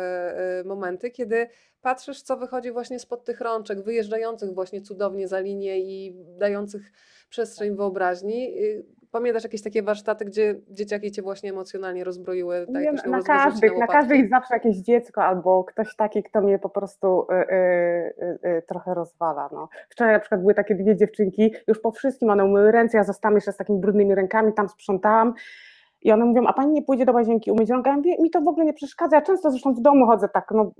y, 0.61 0.63
momenty, 0.63 1.11
kiedy 1.11 1.47
patrzysz, 1.81 2.21
co 2.21 2.37
wychodzi 2.37 2.71
właśnie 2.71 2.99
spod 2.99 3.23
tych 3.23 3.41
rączek, 3.41 3.81
wyjeżdżających 3.81 4.53
właśnie 4.53 4.81
cudownie 4.81 5.27
za 5.27 5.39
linię 5.39 5.79
i 5.79 6.15
dających 6.37 6.91
przestrzeń 7.29 7.75
wyobraźni. 7.75 8.53
Pamiętasz 9.11 9.43
jakieś 9.43 9.63
takie 9.63 9.83
warsztaty, 9.83 10.25
gdzie 10.25 10.55
dzieciaki 10.69 11.11
cię 11.11 11.21
właśnie 11.21 11.49
emocjonalnie 11.49 12.03
rozbroiły? 12.03 12.67
Tak, 12.73 12.83
nie, 12.83 13.11
na, 13.11 13.21
każdych, 13.21 13.77
na 13.77 13.87
każdych 13.87 14.29
zawsze 14.29 14.53
jakieś 14.53 14.77
dziecko 14.77 15.23
albo 15.23 15.63
ktoś 15.63 15.95
taki, 15.95 16.23
kto 16.23 16.41
mnie 16.41 16.59
po 16.59 16.69
prostu 16.69 17.27
y, 17.31 17.35
y, 17.35 17.55
y, 18.45 18.49
y, 18.49 18.61
trochę 18.67 18.93
rozwala. 18.93 19.49
No. 19.53 19.69
Wczoraj 19.89 20.13
na 20.13 20.19
przykład 20.19 20.41
były 20.41 20.53
takie 20.53 20.75
dwie 20.75 20.95
dziewczynki, 20.95 21.53
już 21.67 21.79
po 21.79 21.91
wszystkim 21.91 22.29
one 22.29 22.45
umyły 22.45 22.71
ręce, 22.71 22.97
ja 22.97 23.03
zostałam 23.03 23.35
jeszcze 23.35 23.51
z 23.51 23.57
takimi 23.57 23.79
brudnymi 23.79 24.15
rękami, 24.15 24.53
tam 24.53 24.69
sprzątałam. 24.69 25.33
I 26.01 26.11
one 26.11 26.25
mówią, 26.25 26.47
a 26.47 26.53
pani 26.53 26.73
nie 26.73 26.81
pójdzie 26.81 27.05
do 27.05 27.11
łazienki 27.11 27.51
umyć 27.51 27.69
rąk? 27.69 27.85
Ja 27.85 27.95
mówię, 27.95 28.15
mi 28.21 28.29
to 28.29 28.41
w 28.41 28.47
ogóle 28.47 28.65
nie 28.65 28.73
przeszkadza. 28.73 29.15
Ja 29.15 29.21
często 29.21 29.51
zresztą 29.51 29.73
w 29.73 29.81
domu 29.81 30.05
chodzę 30.05 30.29
tak, 30.29 30.51
no, 30.51 30.71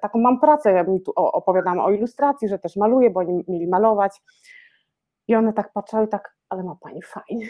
taką 0.00 0.18
mam 0.18 0.40
pracę, 0.40 0.72
ja 0.72 0.84
mi 0.84 1.00
tu 1.00 1.12
opowiadam 1.16 1.78
o 1.78 1.90
ilustracji, 1.90 2.48
że 2.48 2.58
też 2.58 2.76
maluję, 2.76 3.10
bo 3.10 3.20
oni 3.20 3.44
mieli 3.48 3.68
malować. 3.68 4.22
I 5.28 5.34
one 5.34 5.52
tak 5.52 5.72
patrzyły, 5.72 6.08
tak, 6.08 6.36
ale 6.48 6.62
ma 6.62 6.76
pani 6.80 7.02
fajnie. 7.02 7.46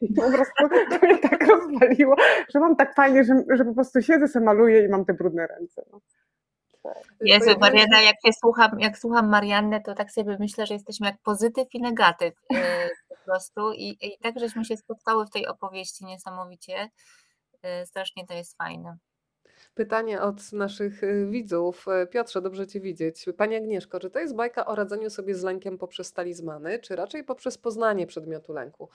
I 0.00 0.14
po 0.14 0.22
prostu 0.30 0.68
to 0.90 1.06
mnie 1.06 1.18
tak 1.18 1.46
rozwaliło, 1.46 2.16
że 2.54 2.60
mam 2.60 2.76
tak 2.76 2.94
fajnie, 2.94 3.24
że, 3.24 3.34
że 3.50 3.64
po 3.64 3.74
prostu 3.74 4.02
siedzę, 4.02 4.28
sobie 4.28 4.44
maluję 4.44 4.84
i 4.84 4.88
mam 4.88 5.04
te 5.04 5.14
brudne 5.14 5.46
ręce. 5.46 5.82
No. 5.92 6.00
Jezu, 7.20 7.58
Mariana, 7.58 8.00
jak 8.00 8.16
się 8.26 8.32
słucham, 8.32 8.80
jak 8.80 8.98
słucham 8.98 9.28
Mariannę, 9.28 9.80
to 9.80 9.94
tak 9.94 10.12
sobie 10.12 10.36
myślę, 10.40 10.66
że 10.66 10.74
jesteśmy 10.74 11.06
jak 11.06 11.18
pozytyw 11.22 11.74
i 11.74 11.80
negatyw 11.80 12.34
yy, 12.50 12.60
po 13.08 13.14
prostu. 13.24 13.72
I, 13.72 13.96
I 14.00 14.18
tak, 14.22 14.38
żeśmy 14.38 14.64
się 14.64 14.76
spotkały 14.76 15.26
w 15.26 15.30
tej 15.30 15.46
opowieści 15.46 16.04
niesamowicie. 16.04 16.90
Yy, 17.62 17.86
strasznie 17.86 18.26
to 18.26 18.34
jest 18.34 18.56
fajne. 18.56 18.96
Pytanie 19.74 20.22
od 20.22 20.52
naszych 20.52 21.04
y, 21.04 21.26
widzów. 21.30 21.88
E, 21.88 22.06
Piotrze, 22.06 22.42
dobrze 22.42 22.66
Cię 22.66 22.80
widzieć. 22.80 23.26
Pani 23.36 23.56
Agnieszko, 23.56 24.00
czy 24.00 24.10
to 24.10 24.18
jest 24.18 24.34
bajka 24.34 24.66
o 24.66 24.74
radzeniu 24.74 25.10
sobie 25.10 25.34
z 25.34 25.42
lękiem 25.42 25.78
poprzez 25.78 26.12
talizmany, 26.12 26.78
czy 26.78 26.96
raczej 26.96 27.24
poprzez 27.24 27.58
poznanie 27.58 28.06
przedmiotu 28.06 28.52
lęku? 28.52 28.88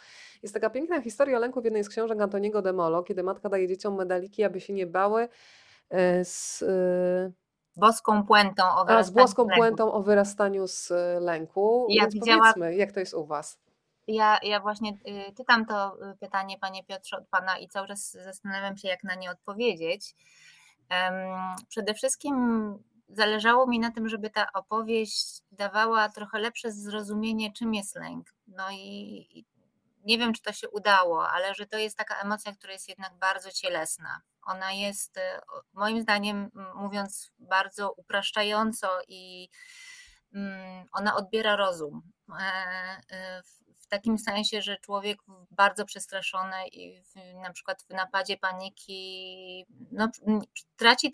Jest 0.43 0.53
taka 0.53 0.69
piękna 0.69 1.01
historia 1.01 1.39
lęku 1.39 1.61
w 1.61 1.65
jednej 1.65 1.83
z 1.83 1.89
książek 1.89 2.21
Antoniego 2.21 2.61
Demolo, 2.61 3.03
kiedy 3.03 3.23
matka 3.23 3.49
daje 3.49 3.67
dzieciom 3.67 3.95
medaliki, 3.95 4.43
aby 4.43 4.61
się 4.61 4.73
nie 4.73 4.87
bały 4.87 5.27
e, 5.89 6.25
z... 6.25 6.61
E, 6.61 7.31
boską 7.77 8.25
puentą 8.25 8.63
o 8.63 8.85
wyrastaniu 8.85 8.99
A, 8.99 9.03
z 9.03 9.09
boską 9.09 9.47
puentą 9.57 9.93
o 9.93 10.03
wyrastaniu 10.03 10.67
z 10.67 10.91
lęku. 11.19 11.87
Ja 11.89 12.01
Więc 12.01 12.13
widziała... 12.13 12.39
powiedzmy, 12.39 12.75
jak 12.75 12.91
to 12.91 12.99
jest 12.99 13.13
u 13.13 13.25
Was? 13.25 13.59
Ja, 14.07 14.39
ja 14.43 14.59
właśnie 14.59 14.91
y, 14.91 15.33
czytam 15.37 15.65
to 15.65 15.97
y, 16.11 16.17
pytanie, 16.17 16.57
panie 16.57 16.83
Piotrze, 16.83 17.17
od 17.17 17.27
pana 17.27 17.57
i 17.57 17.67
cały 17.67 17.87
czas 17.87 18.11
zastanawiam 18.11 18.77
się, 18.77 18.87
jak 18.87 19.03
na 19.03 19.15
nie 19.15 19.31
odpowiedzieć. 19.31 20.15
Przede 21.69 21.93
wszystkim 21.93 22.35
zależało 23.09 23.67
mi 23.67 23.79
na 23.79 23.91
tym, 23.91 24.09
żeby 24.09 24.29
ta 24.29 24.47
opowieść 24.53 25.41
dawała 25.51 26.09
trochę 26.09 26.39
lepsze 26.39 26.71
zrozumienie, 26.71 27.53
czym 27.53 27.73
jest 27.73 27.95
lęk. 27.95 28.33
No 28.47 28.71
i 28.71 29.45
nie 30.05 30.17
wiem, 30.17 30.33
czy 30.33 30.41
to 30.41 30.53
się 30.53 30.69
udało, 30.69 31.29
ale 31.29 31.55
że 31.55 31.65
to 31.65 31.77
jest 31.77 31.97
taka 31.97 32.15
emocja, 32.15 32.53
która 32.53 32.73
jest 32.73 32.89
jednak 32.89 33.13
bardzo 33.13 33.51
cielesna. 33.51 34.21
Ona 34.43 34.71
jest, 34.71 35.17
e, 35.17 35.41
moim 35.73 36.01
zdaniem, 36.01 36.51
mówiąc 36.75 37.31
bardzo 37.39 37.91
upraszczająco, 37.91 38.87
i 39.07 39.49
mm, 40.33 40.85
ona 40.91 41.15
odbiera 41.15 41.55
rozum. 41.55 42.01
W 43.85 43.89
takim 43.89 44.17
sensie, 44.17 44.61
że 44.61 44.77
człowiek 44.77 45.17
bardzo 45.51 45.85
przestraszony 45.85 46.67
i 46.67 47.01
w, 47.01 47.15
na 47.43 47.53
przykład 47.53 47.83
w 47.83 47.89
napadzie 47.89 48.37
paniki 48.37 49.65
no, 49.91 50.09
traci 50.77 51.11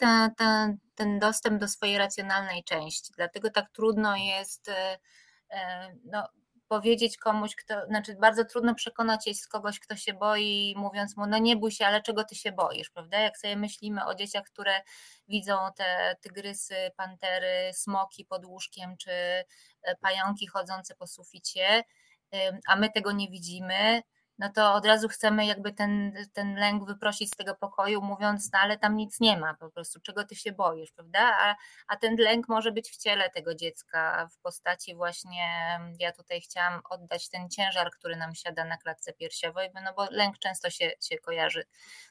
ten 0.96 1.20
dostęp 1.20 1.60
do 1.62 1.68
swojej 1.68 1.98
racjonalnej 1.98 2.64
części. 2.64 3.14
Dlatego 3.16 3.50
tak 3.50 3.70
trudno 3.72 4.16
jest 4.16 4.70
e, 4.70 4.98
e, 5.50 5.96
no, 6.06 6.28
powiedzieć 6.72 7.18
komuś, 7.18 7.56
kto, 7.56 7.86
znaczy 7.88 8.16
bardzo 8.16 8.46
trudno 8.46 8.76
przekonać 8.76 9.26
się 9.26 9.34
z 9.34 9.48
kogoś, 9.48 9.80
kto 9.80 9.96
się 9.96 10.14
boi, 10.14 10.74
mówiąc 10.78 11.18
mu, 11.18 11.28
no 11.28 11.38
nie 11.38 11.56
bój 11.56 11.72
się, 11.72 11.86
ale 11.86 12.02
czego 12.02 12.24
ty 12.24 12.36
się 12.36 12.52
boisz, 12.52 12.90
prawda? 12.90 13.20
Jak 13.20 13.38
sobie 13.38 13.56
myślimy 13.56 14.06
o 14.06 14.16
dzieciach, 14.16 14.44
które 14.44 14.82
widzą 15.28 15.58
te 15.78 16.16
tygrysy, 16.22 16.76
pantery, 16.98 17.72
smoki 17.74 18.26
pod 18.26 18.46
łóżkiem, 18.46 18.98
czy 18.98 19.12
e, 19.12 19.46
pająki 20.02 20.48
chodzące 20.48 20.96
po 20.96 21.08
suficie, 21.08 21.84
a 22.68 22.76
my 22.76 22.90
tego 22.90 23.12
nie 23.12 23.30
widzimy, 23.30 24.02
no 24.42 24.50
to 24.50 24.74
od 24.74 24.86
razu 24.86 25.08
chcemy 25.08 25.46
jakby 25.46 25.74
ten, 25.74 26.14
ten 26.34 26.56
lęk 26.56 26.86
wyprosić 26.86 27.32
z 27.32 27.36
tego 27.36 27.56
pokoju, 27.56 28.02
mówiąc, 28.02 28.50
no 28.54 28.60
ale 28.60 28.78
tam 28.78 28.96
nic 28.96 29.20
nie 29.20 29.38
ma, 29.38 29.54
po 29.54 29.70
prostu 29.70 30.00
czego 30.00 30.24
ty 30.24 30.36
się 30.36 30.52
boisz, 30.52 30.92
prawda? 30.92 31.20
A, 31.20 31.56
a 31.88 31.98
ten 31.98 32.16
lęk 32.16 32.50
może 32.50 32.72
być 32.72 32.92
w 32.92 32.98
ciele 32.98 33.30
tego 33.30 33.56
dziecka, 33.56 34.28
w 34.32 34.38
postaci 34.40 34.96
właśnie, 34.96 35.80
ja 36.00 36.12
tutaj 36.12 36.42
chciałam 36.42 36.82
oddać 36.90 37.30
ten 37.30 37.50
ciężar, 37.50 37.92
który 37.92 38.16
nam 38.16 38.36
siada 38.36 38.66
na 38.66 38.78
klatce 38.78 39.14
piersiowej, 39.14 39.70
no 39.86 39.94
bo 39.94 40.08
lęk 40.12 40.40
często 40.40 40.70
się, 40.70 40.92
się 41.02 41.18
kojarzy, 41.18 41.64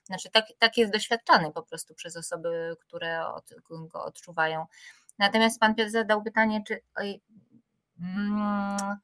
znaczy 0.04 0.30
tak, 0.30 0.44
tak 0.58 0.76
jest 0.76 0.92
doświadczany 0.92 1.52
po 1.52 1.62
prostu 1.62 1.94
przez 1.94 2.16
osoby, 2.16 2.76
które 2.80 3.26
od, 3.26 3.50
go 3.70 4.04
odczuwają. 4.04 4.66
Natomiast 5.18 5.60
pan 5.60 5.74
Piotr 5.74 5.90
zadał 5.90 6.22
pytanie, 6.22 6.62
czy... 6.66 6.80
Oj, 6.96 7.20
mm, 8.00 8.98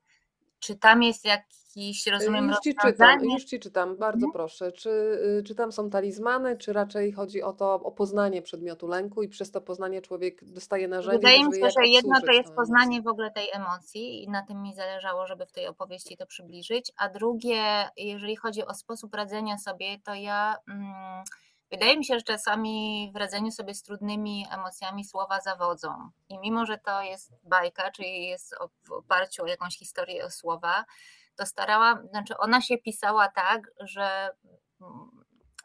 czy 0.67 0.77
tam 0.77 1.03
jest 1.03 1.25
jakiś, 1.25 2.07
rozumiem, 2.07 2.49
Już 2.49 2.59
ci 2.59 2.75
czytam, 2.75 3.25
już 3.25 3.45
ci 3.45 3.61
czytam, 3.61 3.97
bardzo 3.97 4.27
mhm. 4.27 4.33
proszę. 4.33 4.73
Czy, 4.73 4.91
y, 5.39 5.43
czy 5.47 5.55
tam 5.55 5.73
są 5.73 5.91
talizmany, 5.91 6.57
czy 6.57 6.73
raczej 6.73 7.13
chodzi 7.13 7.43
o 7.43 7.53
to, 7.53 7.75
o 7.75 7.93
poznanie 7.93 8.43
przedmiotu 8.43 8.87
lęku 8.87 9.23
i 9.23 9.29
przez 9.29 9.51
to 9.51 9.61
poznanie 9.61 10.03
człowiek 10.03 10.45
dostaje 10.45 10.89
narzędzie, 10.89 11.19
Wydaje 11.19 11.45
mi 11.45 11.55
się, 11.55 11.71
że 11.71 11.87
jedno 11.87 12.21
to 12.21 12.33
jest 12.33 12.55
poznanie 12.55 13.03
w 13.03 13.07
ogóle 13.07 13.31
tej 13.31 13.49
emocji 13.53 14.25
i 14.25 14.29
na 14.29 14.43
tym 14.43 14.63
mi 14.63 14.75
zależało, 14.75 15.27
żeby 15.27 15.47
w 15.47 15.53
tej 15.53 15.67
opowieści 15.67 16.17
to 16.17 16.27
przybliżyć, 16.27 16.93
a 16.97 17.09
drugie, 17.09 17.89
jeżeli 17.97 18.37
chodzi 18.37 18.67
o 18.67 18.75
sposób 18.75 19.15
radzenia 19.15 19.59
sobie, 19.59 19.99
to 20.05 20.15
ja... 20.15 20.57
Mm, 20.69 21.25
Wydaje 21.71 21.99
mi 21.99 22.05
się, 22.05 22.15
że 22.15 22.23
czasami 22.23 23.11
w 23.15 23.17
radzeniu 23.17 23.51
sobie 23.51 23.75
z 23.75 23.83
trudnymi 23.83 24.47
emocjami 24.51 25.05
słowa 25.05 25.41
zawodzą. 25.41 26.11
I 26.29 26.39
mimo, 26.39 26.67
że 26.67 26.79
to 26.79 27.03
jest 27.03 27.33
bajka, 27.45 27.91
czyli 27.91 28.27
jest 28.27 28.55
w 28.89 28.93
oparciu 28.93 29.43
o 29.43 29.47
jakąś 29.47 29.79
historię 29.79 30.25
o 30.25 30.31
słowa, 30.31 30.85
to 31.37 31.47
starałam, 31.47 32.09
znaczy 32.09 32.39
ona 32.39 32.61
się 32.61 32.79
pisała 32.79 33.29
tak, 33.29 33.71
że 33.81 34.31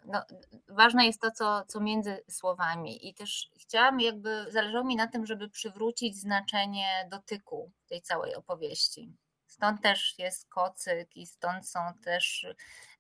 no, 0.06 0.22
ważne 0.70 1.06
jest 1.06 1.22
to, 1.22 1.32
co, 1.32 1.64
co 1.68 1.80
między 1.80 2.24
słowami. 2.30 3.08
I 3.10 3.14
też 3.14 3.49
chciałam, 3.60 3.99
jakby, 3.99 4.45
zależało 4.52 4.84
mi 4.84 4.95
na 4.95 5.08
tym, 5.08 5.26
żeby 5.26 5.49
przywrócić 5.49 6.18
znaczenie 6.18 7.08
dotyku 7.12 7.72
tej 7.88 8.02
całej 8.02 8.36
opowieści. 8.36 9.14
Stąd 9.52 9.82
też 9.82 10.16
jest 10.20 10.49
kocyk 10.49 11.18
i 11.18 11.26
stąd 11.26 11.70
są 11.70 11.80
też 12.04 12.47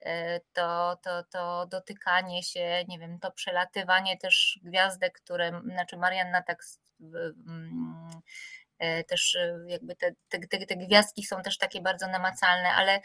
e, 0.01 0.39
to, 0.39 0.97
to, 1.03 1.23
to 1.23 1.65
dotykanie 1.65 2.43
się, 2.43 2.85
nie 2.87 2.99
wiem, 2.99 3.19
to 3.19 3.31
przelatywanie 3.31 4.17
też 4.17 4.59
gwiazdek, 4.63 5.21
które, 5.21 5.61
znaczy 5.65 5.97
Marianna 5.97 6.41
tak 6.41 6.63
mm, 7.01 8.09
e, 8.79 9.03
też 9.03 9.35
e, 9.35 9.59
jakby 9.67 9.95
te, 9.95 10.11
te, 10.29 10.39
te 10.65 10.75
gwiazdki 10.75 11.23
są 11.23 11.41
też 11.41 11.57
takie 11.57 11.81
bardzo 11.81 12.07
namacalne, 12.07 12.69
ale 12.69 13.01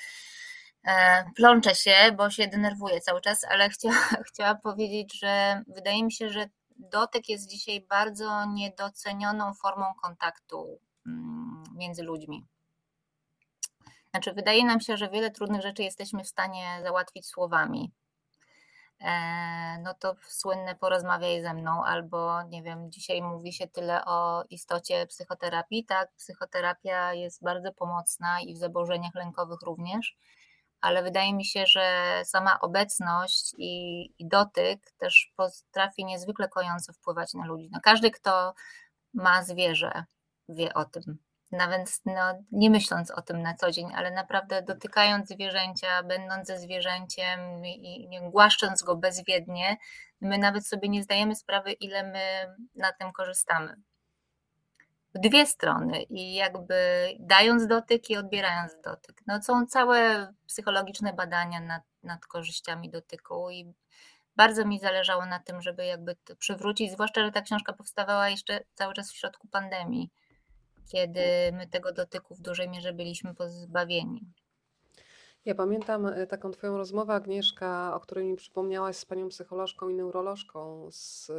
plączę 1.36 1.74
się, 1.74 1.94
bo 2.16 2.30
się 2.30 2.47
denerwuję 2.49 3.01
cały 3.01 3.20
czas, 3.20 3.44
ale 3.44 3.68
chciała, 3.74 4.07
chciałam 4.28 4.61
powiedzieć, 4.61 5.18
że 5.20 5.62
wydaje 5.66 6.05
mi 6.05 6.12
się, 6.12 6.30
że 6.30 6.49
dotyk 6.76 7.28
jest 7.28 7.51
dzisiaj 7.51 7.80
bardzo 7.80 8.44
niedocenioną 8.44 9.55
formą 9.55 9.86
kontaktu 10.03 10.80
mm, 11.07 11.62
między 11.76 12.03
ludźmi. 12.03 12.47
Znaczy, 14.16 14.32
wydaje 14.32 14.64
nam 14.64 14.80
się, 14.80 14.96
że 14.96 15.08
wiele 15.08 15.30
trudnych 15.30 15.62
rzeczy 15.62 15.82
jesteśmy 15.82 16.24
w 16.24 16.28
stanie 16.28 16.80
załatwić 16.82 17.26
słowami, 17.26 17.92
e, 19.00 19.78
no 19.82 19.94
to 19.94 20.14
słynne 20.28 20.74
porozmawiaj 20.74 21.42
ze 21.42 21.54
mną, 21.54 21.84
albo 21.84 22.42
nie 22.42 22.62
wiem, 22.62 22.92
dzisiaj 22.92 23.22
mówi 23.22 23.52
się 23.52 23.68
tyle 23.68 24.04
o 24.04 24.44
istocie 24.50 25.06
psychoterapii, 25.06 25.84
tak, 25.84 26.12
psychoterapia 26.16 27.14
jest 27.14 27.42
bardzo 27.42 27.72
pomocna 27.72 28.40
i 28.40 28.54
w 28.54 28.58
zaburzeniach 28.58 29.14
lękowych 29.14 29.62
również, 29.62 30.16
ale 30.80 31.02
wydaje 31.02 31.34
mi 31.34 31.44
się, 31.44 31.66
że 31.66 32.22
sama 32.24 32.60
obecność 32.60 33.54
i, 33.58 34.04
i 34.18 34.28
dotyk 34.28 34.92
też 34.98 35.32
potrafi 35.36 36.04
niezwykle 36.04 36.48
kojąco 36.48 36.92
wpływać 36.92 37.34
na 37.34 37.46
ludzi. 37.46 37.68
No 37.72 37.80
każdy, 37.82 38.10
kto 38.10 38.54
ma 39.14 39.42
zwierzę, 39.42 40.04
wie 40.48 40.74
o 40.74 40.84
tym 40.84 41.26
nawet 41.53 42.01
no, 42.07 42.42
nie 42.53 42.70
myśląc 42.70 43.11
o 43.11 43.22
tym 43.22 43.42
na 43.42 43.55
co 43.55 43.70
dzień, 43.70 43.94
ale 43.94 44.11
naprawdę 44.11 44.62
dotykając 44.62 45.28
zwierzęcia, 45.28 46.03
będąc 46.03 46.47
ze 46.47 46.59
zwierzęciem 46.59 47.66
i 47.66 48.09
nie 48.09 48.30
głaszcząc 48.30 48.82
go 48.82 48.97
bezwiednie, 48.97 49.76
my 50.20 50.38
nawet 50.38 50.66
sobie 50.66 50.88
nie 50.88 51.03
zdajemy 51.03 51.36
sprawy, 51.36 51.72
ile 51.72 52.03
my 52.03 52.55
na 52.74 52.92
tym 52.92 53.12
korzystamy. 53.12 53.76
W 55.14 55.18
dwie 55.18 55.47
strony 55.47 56.03
i 56.03 56.34
jakby 56.34 57.09
dając 57.18 57.66
dotyk 57.66 58.11
i 58.11 58.16
odbierając 58.16 58.80
dotyk. 58.84 59.22
No, 59.26 59.42
są 59.42 59.66
całe 59.66 60.28
psychologiczne 60.47 61.12
badania 61.12 61.61
nad, 61.61 61.82
nad 62.03 62.26
korzyściami 62.26 62.90
dotyku 62.90 63.51
i 63.51 63.74
bardzo 64.36 64.64
mi 64.64 64.80
zależało 64.80 65.26
na 65.26 65.38
tym, 65.38 65.62
żeby 65.62 65.86
jakby 65.86 66.16
to 66.16 66.36
przywrócić, 66.36 66.92
zwłaszcza, 66.92 67.24
że 67.24 67.32
ta 67.32 67.42
książka 67.42 67.72
powstawała 67.72 68.28
jeszcze 68.28 68.61
cały 68.74 68.94
czas 68.94 69.12
w 69.12 69.16
środku 69.16 69.49
pandemii 69.49 70.11
kiedy 70.93 71.20
my 71.53 71.66
tego 71.66 71.93
dotyku 71.93 72.34
w 72.34 72.41
dużej 72.41 72.68
mierze 72.68 72.93
byliśmy 72.93 73.34
pozbawieni. 73.34 74.20
Ja 75.45 75.55
pamiętam 75.55 76.07
e, 76.07 76.26
taką 76.26 76.51
Twoją 76.51 76.76
rozmowę, 76.76 77.14
Agnieszka, 77.14 77.95
o 77.95 78.01
której 78.01 78.24
mi 78.24 78.37
przypomniałaś 78.37 78.97
z 78.97 79.05
panią 79.05 79.28
psycholożką 79.28 79.89
i 79.89 79.95
neurolożką 79.95 80.89
z 80.91 81.30
e, 81.30 81.34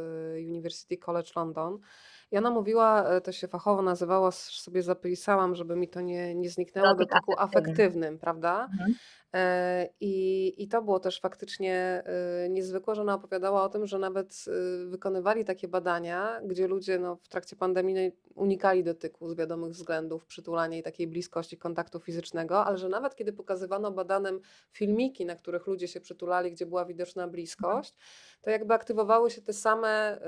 University 0.50 0.96
College 0.98 1.30
London. 1.36 1.78
I 2.30 2.38
ona 2.38 2.50
mówiła, 2.50 3.04
e, 3.08 3.20
to 3.20 3.32
się 3.32 3.48
fachowo 3.48 3.82
nazywało, 3.82 4.32
sobie 4.32 4.82
zapisałam, 4.82 5.54
żeby 5.54 5.76
mi 5.76 5.88
to 5.88 6.00
nie, 6.00 6.34
nie 6.34 6.50
zniknęło, 6.50 6.88
Dotyk 6.88 7.08
dotyku 7.08 7.32
afektywny. 7.32 7.70
afektywnym, 7.70 8.18
prawda? 8.18 8.68
Mhm. 8.72 8.94
E, 9.34 9.88
I, 10.00 10.54
I 10.62 10.68
to 10.68 10.82
było 10.82 11.00
też 11.00 11.20
faktycznie 11.20 12.02
e, 12.44 12.48
niezwykłe, 12.48 12.94
że 12.94 13.02
ona 13.02 13.14
opowiadała 13.14 13.62
o 13.62 13.68
tym, 13.68 13.86
że 13.86 13.98
nawet 13.98 14.44
e, 14.48 14.86
wykonywali 14.86 15.44
takie 15.44 15.68
badania, 15.68 16.40
gdzie 16.44 16.68
ludzie 16.68 16.98
no, 16.98 17.16
w 17.16 17.28
trakcie 17.28 17.56
pandemii 17.56 18.12
unikali 18.34 18.84
dotyku 18.84 19.28
z 19.28 19.34
wiadomych 19.34 19.72
względów, 19.72 20.26
przytulania 20.26 20.78
i 20.78 20.82
takiej 20.82 21.06
bliskości 21.06 21.58
kontaktu 21.58 22.00
fizycznego, 22.00 22.64
ale 22.64 22.78
że 22.78 22.88
nawet 22.88 23.14
kiedy 23.14 23.32
pokazywano 23.32 23.90
badanym 23.90 24.40
filmiki, 24.72 25.26
na 25.26 25.36
których 25.36 25.66
ludzie 25.66 25.88
się 25.88 26.00
przytulali, 26.00 26.52
gdzie 26.52 26.66
była 26.66 26.84
widoczna 26.84 27.28
bliskość, 27.28 27.94
to 28.42 28.50
jakby 28.50 28.74
aktywowały 28.74 29.30
się 29.30 29.42
te 29.42 29.52
same 29.52 30.20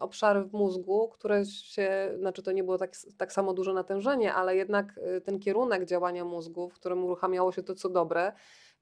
obszary 0.00 0.44
w 0.44 0.52
mózgu, 0.52 1.08
które 1.08 1.44
się, 1.44 2.14
znaczy 2.18 2.42
to 2.42 2.52
nie 2.52 2.64
było 2.64 2.78
tak, 2.78 2.92
tak 3.16 3.32
samo 3.32 3.54
duże 3.54 3.72
natężenie, 3.72 4.34
ale 4.34 4.56
jednak 4.56 5.00
ten 5.24 5.38
kierunek 5.38 5.84
działania 5.84 6.24
mózgu, 6.24 6.68
w 6.68 6.74
którym 6.74 7.04
uruchamiało 7.04 7.52
się 7.52 7.62
to, 7.62 7.74
co 7.74 7.88
dobre, 7.88 8.19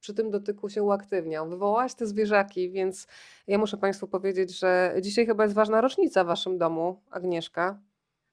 przy 0.01 0.15
tym 0.15 0.31
dotyku 0.31 0.69
się 0.69 0.83
uaktywniał. 0.83 1.49
Wywołałaś 1.49 1.95
te 1.95 2.07
zwierzaki, 2.07 2.71
więc 2.71 3.07
ja 3.47 3.59
muszę 3.59 3.77
Państwu 3.77 4.09
powiedzieć, 4.09 4.59
że 4.59 4.95
dzisiaj 5.01 5.27
chyba 5.27 5.43
jest 5.45 5.55
ważna 5.55 5.81
rocznica 5.81 6.25
w 6.25 6.27
Waszym 6.27 6.59
domu, 6.59 7.03
Agnieszka. 7.11 7.81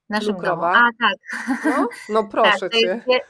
Naszym 0.09 0.35
Lukrowa. 0.35 0.73
domu. 0.73 0.85
A, 0.85 1.07
tak. 1.07 1.17
No, 1.65 1.87
no 2.09 2.23
proszę 2.31 2.69
tak, 2.69 2.71
Cię. 2.71 3.03
jest, 3.07 3.25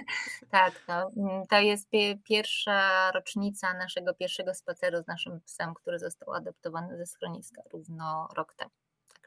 tak, 0.50 0.72
no, 0.88 1.10
mm, 1.16 1.46
to 1.46 1.60
jest 1.60 1.90
pie- 1.90 2.18
pierwsza 2.24 3.10
rocznica 3.14 3.74
naszego 3.74 4.14
pierwszego 4.14 4.54
spaceru 4.54 5.02
z 5.02 5.06
naszym 5.06 5.40
psem, 5.40 5.74
który 5.74 5.98
został 5.98 6.34
adoptowany 6.34 6.96
ze 6.96 7.06
schroniska 7.06 7.62
równo 7.72 8.28
rok 8.36 8.54
temu. 8.54 8.70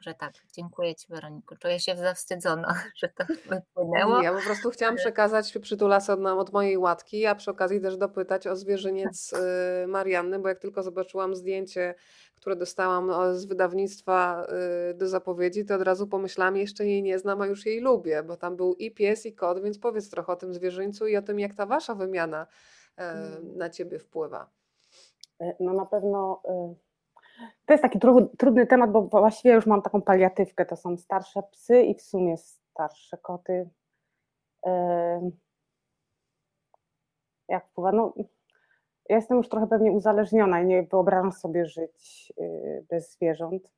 Także 0.02 0.14
tak, 0.18 0.32
dziękuję 0.52 0.94
Ci 0.94 1.06
Weroniku. 1.08 1.56
Czuję 1.56 1.80
się 1.80 1.96
zawstydzona, 1.96 2.74
że 3.02 3.08
to 3.08 3.24
wypłynęło. 3.48 4.22
Ja 4.22 4.32
po 4.34 4.42
prostu 4.42 4.70
chciałam 4.70 4.96
przekazać 4.96 5.58
przytulasy 5.58 6.12
od, 6.12 6.20
od 6.26 6.52
mojej 6.52 6.78
łatki, 6.78 7.26
a 7.26 7.34
przy 7.34 7.50
okazji 7.50 7.80
też 7.80 7.96
dopytać 7.96 8.46
o 8.46 8.56
zwierzyniec 8.56 9.32
y, 9.32 9.86
Marianny, 9.86 10.38
bo 10.38 10.48
jak 10.48 10.58
tylko 10.58 10.82
zobaczyłam 10.82 11.34
zdjęcie, 11.34 11.94
które 12.34 12.56
dostałam 12.56 13.12
z 13.38 13.44
wydawnictwa 13.44 14.46
y, 14.90 14.94
do 14.94 15.08
zapowiedzi, 15.08 15.64
to 15.64 15.74
od 15.74 15.82
razu 15.82 16.06
pomyślałam, 16.06 16.56
jeszcze 16.56 16.86
jej 16.86 17.02
nie 17.02 17.18
znam, 17.18 17.40
a 17.40 17.46
już 17.46 17.66
jej 17.66 17.80
lubię, 17.80 18.22
bo 18.22 18.36
tam 18.36 18.56
był 18.56 18.74
i 18.74 18.90
pies, 18.90 19.26
i 19.26 19.34
kot, 19.34 19.62
więc 19.62 19.78
powiedz 19.78 20.10
trochę 20.10 20.32
o 20.32 20.36
tym 20.36 20.54
zwierzyńcu 20.54 21.06
i 21.06 21.16
o 21.16 21.22
tym, 21.22 21.40
jak 21.40 21.54
ta 21.54 21.66
wasza 21.66 21.94
wymiana 21.94 22.46
y, 22.98 23.02
na 23.56 23.70
ciebie 23.70 23.98
wpływa. 23.98 24.50
E, 25.40 25.54
No 25.60 25.72
na 25.72 25.86
pewno 25.86 26.42
y, 26.44 26.91
to 27.66 27.72
jest 27.72 27.82
taki 27.82 27.98
tru, 27.98 28.30
trudny 28.38 28.66
temat, 28.66 28.92
bo 28.92 29.02
właściwie 29.02 29.54
już 29.54 29.66
mam 29.66 29.82
taką 29.82 30.02
paliatywkę. 30.02 30.66
To 30.66 30.76
są 30.76 30.96
starsze 30.96 31.42
psy 31.42 31.82
i 31.82 31.94
w 31.94 32.02
sumie 32.02 32.36
starsze 32.36 33.18
koty. 33.18 33.70
Jak 37.48 37.66
wpływa? 37.66 37.92
No, 37.92 38.14
ja 39.08 39.16
jestem 39.16 39.36
już 39.36 39.48
trochę 39.48 39.66
pewnie 39.66 39.92
uzależniona 39.92 40.60
i 40.60 40.66
nie 40.66 40.82
wyobrażam 40.82 41.32
sobie 41.32 41.66
żyć 41.66 42.32
y, 42.40 42.86
bez 42.90 43.12
zwierząt. 43.12 43.72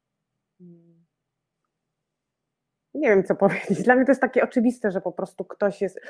Nie 2.94 3.08
wiem, 3.08 3.24
co 3.24 3.34
powiedzieć. 3.34 3.82
Dla 3.82 3.96
mnie 3.96 4.04
to 4.04 4.10
jest 4.10 4.20
takie 4.20 4.44
oczywiste, 4.44 4.90
że 4.90 5.00
po 5.00 5.12
prostu 5.12 5.44
ktoś 5.44 5.82
jest. 5.82 6.00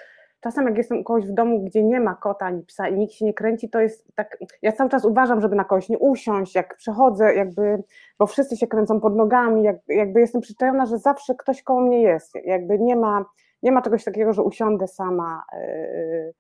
Czasem, 0.41 0.67
jak 0.67 0.77
jestem 0.77 0.99
u 0.99 1.05
kogoś 1.05 1.27
w 1.27 1.33
domu, 1.33 1.65
gdzie 1.65 1.85
nie 1.85 2.01
ma 2.01 2.15
kota 2.15 2.47
ani 2.47 2.63
psa 2.63 2.89
i 2.89 2.99
nikt 2.99 3.13
się 3.13 3.25
nie 3.25 3.35
kręci, 3.35 3.71
to 3.71 3.81
jest 3.81 4.07
tak. 4.15 4.39
Ja 4.63 4.73
cały 4.73 4.91
czas 4.91 5.05
uważam, 5.05 5.41
żeby 5.41 5.57
na 5.57 5.65
kogoś 5.65 5.89
nie 5.89 5.99
usiąść, 5.99 6.55
jak 6.55 6.77
przechodzę, 6.77 7.35
jakby, 7.35 7.83
bo 8.19 8.27
wszyscy 8.27 8.57
się 8.57 8.67
kręcą 8.67 9.01
pod 9.01 9.17
nogami, 9.17 9.63
jak, 9.63 9.77
jakby 9.89 10.21
jestem 10.21 10.41
przyczajona, 10.41 10.87
że 10.87 10.99
zawsze 10.99 11.35
ktoś 11.35 11.63
koło 11.63 11.81
mnie 11.81 12.03
jest. 12.03 12.35
Jakby 12.45 12.79
nie 12.79 12.97
ma, 12.97 13.25
nie 13.63 13.73
ma 13.73 13.83
czegoś 13.83 14.05
takiego, 14.05 14.33
że 14.33 14.43
usiądę 14.43 14.89
sama 14.89 15.45
yy, 15.53 16.35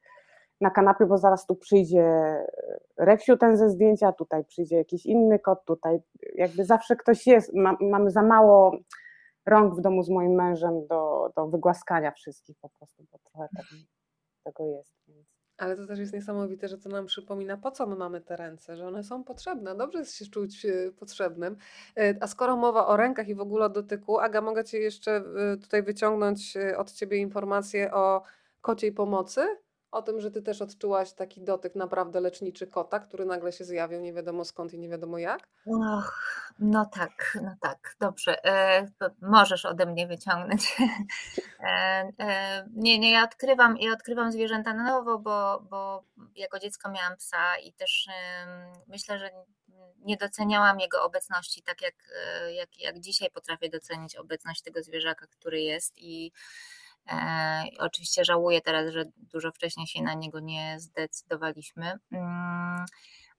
na 0.61 0.71
kanapie, 0.71 1.07
bo 1.07 1.19
zaraz 1.19 1.47
tu 1.47 1.55
przyjdzie 1.57 2.37
Reksiu 2.99 3.37
ten 3.37 3.57
ze 3.57 3.71
zdjęcia, 3.71 4.13
tutaj 4.13 4.45
przyjdzie 4.45 4.77
jakiś 4.77 5.07
inny 5.07 5.39
kot, 5.39 5.65
tutaj 5.65 5.99
jakby 6.35 6.65
zawsze 6.65 6.97
ktoś 6.97 7.27
jest. 7.27 7.55
Ma, 7.55 7.77
mamy 7.81 8.11
za 8.11 8.23
mało 8.23 8.77
rąk 9.47 9.75
w 9.75 9.81
domu 9.81 10.03
z 10.03 10.11
moim 10.11 10.33
mężem 10.33 10.87
do, 10.87 11.31
do 11.37 11.47
wygłaskania 11.47 12.11
wszystkich 12.11 12.57
po 12.61 12.69
prostu, 12.69 13.05
bo 13.13 13.19
trochę 13.19 13.49
tak, 13.57 13.67
tego 14.45 14.67
jest. 14.67 14.95
Więc. 15.09 15.35
Ale 15.59 15.77
to 15.77 15.87
też 15.87 15.99
jest 15.99 16.13
niesamowite, 16.13 16.69
że 16.69 16.79
to 16.79 16.89
nam 16.89 17.07
przypomina, 17.07 17.57
po 17.57 17.71
co 17.71 17.87
my 17.87 17.97
mamy 17.97 18.21
te 18.21 18.37
ręce, 18.37 18.77
że 18.77 18.87
one 18.87 19.05
są 19.05 19.25
potrzebne. 19.25 19.75
Dobrze 19.75 19.99
jest 19.99 20.17
się 20.17 20.27
czuć 20.27 20.67
e, 20.67 20.93
potrzebnym. 20.93 21.57
E, 21.97 22.15
A 22.21 22.27
skoro 22.27 22.57
mowa 22.57 22.87
o 22.87 22.97
rękach 22.97 23.29
i 23.29 23.35
w 23.35 23.41
ogóle 23.41 23.67
o 23.67 23.69
dotyku, 23.69 24.19
Aga, 24.19 24.41
mogę 24.41 24.65
Ci 24.65 24.77
jeszcze 24.77 25.17
e, 25.17 25.57
tutaj 25.57 25.83
wyciągnąć 25.83 26.55
od 26.77 26.93
Ciebie 26.93 27.19
informację 27.19 27.93
o 27.93 28.23
kociej 28.61 28.93
pomocy? 28.93 29.64
O 29.95 30.03
tym, 30.03 30.21
że 30.21 30.31
Ty 30.31 30.43
też 30.43 30.63
odczułaś 30.63 31.13
taki 31.13 31.41
dotyk 31.41 31.75
naprawdę 31.75 32.21
leczniczy 32.21 32.67
kota, 32.67 33.01
który 33.01 33.25
nagle 33.25 33.53
się 33.53 33.65
zjawił 33.65 34.01
nie 34.01 34.13
wiadomo 34.13 34.45
skąd 34.45 34.75
i 34.75 34.79
nie 34.79 34.89
wiadomo 34.89 35.19
jak? 35.19 35.49
Och, 35.67 36.43
no 36.59 36.87
tak, 36.87 37.39
no 37.43 37.55
tak, 37.61 37.97
dobrze. 38.01 38.45
E, 38.45 38.87
możesz 39.23 39.65
ode 39.65 39.87
mnie 39.87 40.07
wyciągnąć. 40.07 40.77
E, 41.61 42.13
e, 42.21 42.69
nie, 42.75 42.99
nie, 42.99 43.13
ja 43.13 43.25
odkrywam, 43.25 43.77
ja 43.77 43.93
odkrywam 43.93 44.33
zwierzęta 44.33 44.75
na 44.75 44.85
nowo, 44.85 45.19
bo, 45.19 45.61
bo 45.71 46.03
jako 46.37 46.59
dziecko 46.59 46.91
miałam 46.91 47.17
psa 47.17 47.59
i 47.59 47.73
też 47.73 48.09
myślę, 48.89 49.19
że 49.19 49.31
nie 49.99 50.17
doceniałam 50.17 50.81
jego 50.81 51.03
obecności 51.03 51.63
tak 51.63 51.83
jak, 51.83 51.95
e, 52.17 52.55
jak, 52.55 52.79
jak 52.79 53.01
dzisiaj 53.01 53.31
potrafię 53.31 53.69
docenić 53.69 54.17
obecność 54.17 54.63
tego 54.63 54.83
zwierzaka, 54.83 55.27
który 55.27 55.61
jest 55.63 55.99
i 55.99 56.33
Oczywiście 57.79 58.25
żałuję 58.25 58.61
teraz, 58.61 58.93
że 58.93 59.03
dużo 59.17 59.53
wcześniej 59.53 59.87
się 59.87 60.03
na 60.03 60.15
niego 60.15 60.41
nie 60.41 60.77
zdecydowaliśmy. 60.81 61.99
Mm, 62.13 62.85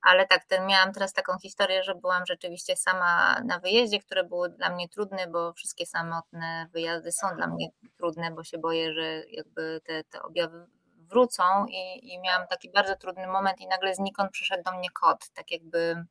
Ale 0.02 0.28
tak, 0.28 0.46
ten, 0.46 0.68
miałam 0.68 0.94
teraz 0.94 1.14
taką 1.14 1.40
historię, 1.40 1.84
że 1.84 1.96
byłam 1.96 2.24
rzeczywiście 2.26 2.76
sama 2.76 3.42
na 3.46 3.60
wyjeździe, 3.60 4.00
który 4.00 4.24
był 4.24 4.48
dla 4.48 4.70
mnie 4.70 4.90
trudny, 4.90 5.28
bo 5.28 5.54
wszystkie 5.54 5.86
samotne 5.86 6.68
wyjazdy 6.74 7.12
są 7.12 7.28
dla 7.36 7.48
mnie 7.48 7.70
trudne, 7.98 8.32
bo 8.32 8.44
się 8.44 8.58
boję, 8.58 8.94
że 8.94 9.24
jakby 9.30 9.82
te, 9.86 10.04
te 10.04 10.22
objawy 10.22 10.68
wrócą 10.98 11.44
i, 11.70 12.14
i 12.14 12.20
miałam 12.20 12.48
taki 12.48 12.72
bardzo 12.72 12.96
trudny 12.96 13.28
moment 13.28 13.62
i 13.62 13.68
nagle 13.68 13.96
znikąd 13.96 14.32
przyszedł 14.32 14.64
do 14.64 14.78
mnie 14.78 14.90
kot, 14.90 15.30
tak 15.34 15.52
jakby 15.52 16.06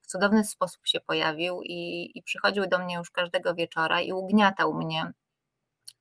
w 0.00 0.06
cudowny 0.06 0.44
sposób 0.44 0.86
się 0.86 1.00
pojawił 1.00 1.62
i, 1.62 2.10
i 2.14 2.22
przychodził 2.22 2.66
do 2.66 2.78
mnie 2.78 2.94
już 2.94 3.10
każdego 3.10 3.54
wieczora 3.54 4.00
i 4.00 4.12
ugniatał 4.12 4.74
mnie 4.74 5.12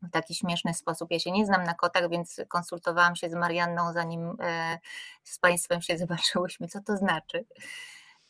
w 0.02 0.12
taki 0.12 0.36
śmieszny 0.36 0.74
sposób. 0.74 1.12
Ja 1.12 1.20
się 1.20 1.32
nie 1.32 1.46
znam 1.46 1.64
na 1.64 1.74
kotach, 1.74 2.10
więc 2.10 2.42
konsultowałam 2.48 3.16
się 3.16 3.30
z 3.30 3.34
Marianną, 3.34 3.94
zanim 3.94 4.36
e, 4.42 4.80
z 5.24 5.40
Państwem 5.40 5.82
się 5.82 5.98
zobaczyłyśmy, 6.08 6.68
co 6.68 6.82
to 6.82 6.98
znaczy. 6.98 7.46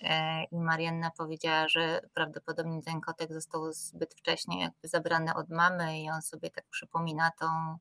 E, 0.01 0.43
I 0.43 0.59
Marianna 0.59 1.11
powiedziała, 1.17 1.67
że 1.67 2.01
prawdopodobnie 2.13 2.81
ten 2.81 3.01
kotek 3.01 3.33
został 3.33 3.73
zbyt 3.73 4.13
wcześnie 4.13 4.61
jakby 4.61 4.87
zabrany 4.87 5.33
od 5.35 5.49
mamy 5.49 5.99
i 5.99 6.09
on 6.09 6.21
sobie 6.21 6.49
tak 6.49 6.65
przypomina 6.69 7.31
tą, 7.39 7.77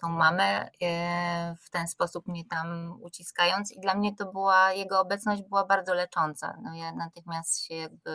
tą 0.00 0.08
mamę 0.08 0.70
e, 0.82 1.56
w 1.60 1.70
ten 1.70 1.88
sposób 1.88 2.26
mnie 2.26 2.44
tam 2.44 2.98
uciskając 3.02 3.72
i 3.72 3.80
dla 3.80 3.94
mnie 3.94 4.16
to 4.16 4.32
była, 4.32 4.72
jego 4.72 5.00
obecność 5.00 5.42
była 5.42 5.64
bardzo 5.64 5.94
lecząca. 5.94 6.56
No 6.62 6.74
ja 6.74 6.92
natychmiast 6.92 7.64
się 7.64 7.74
jakby 7.74 8.10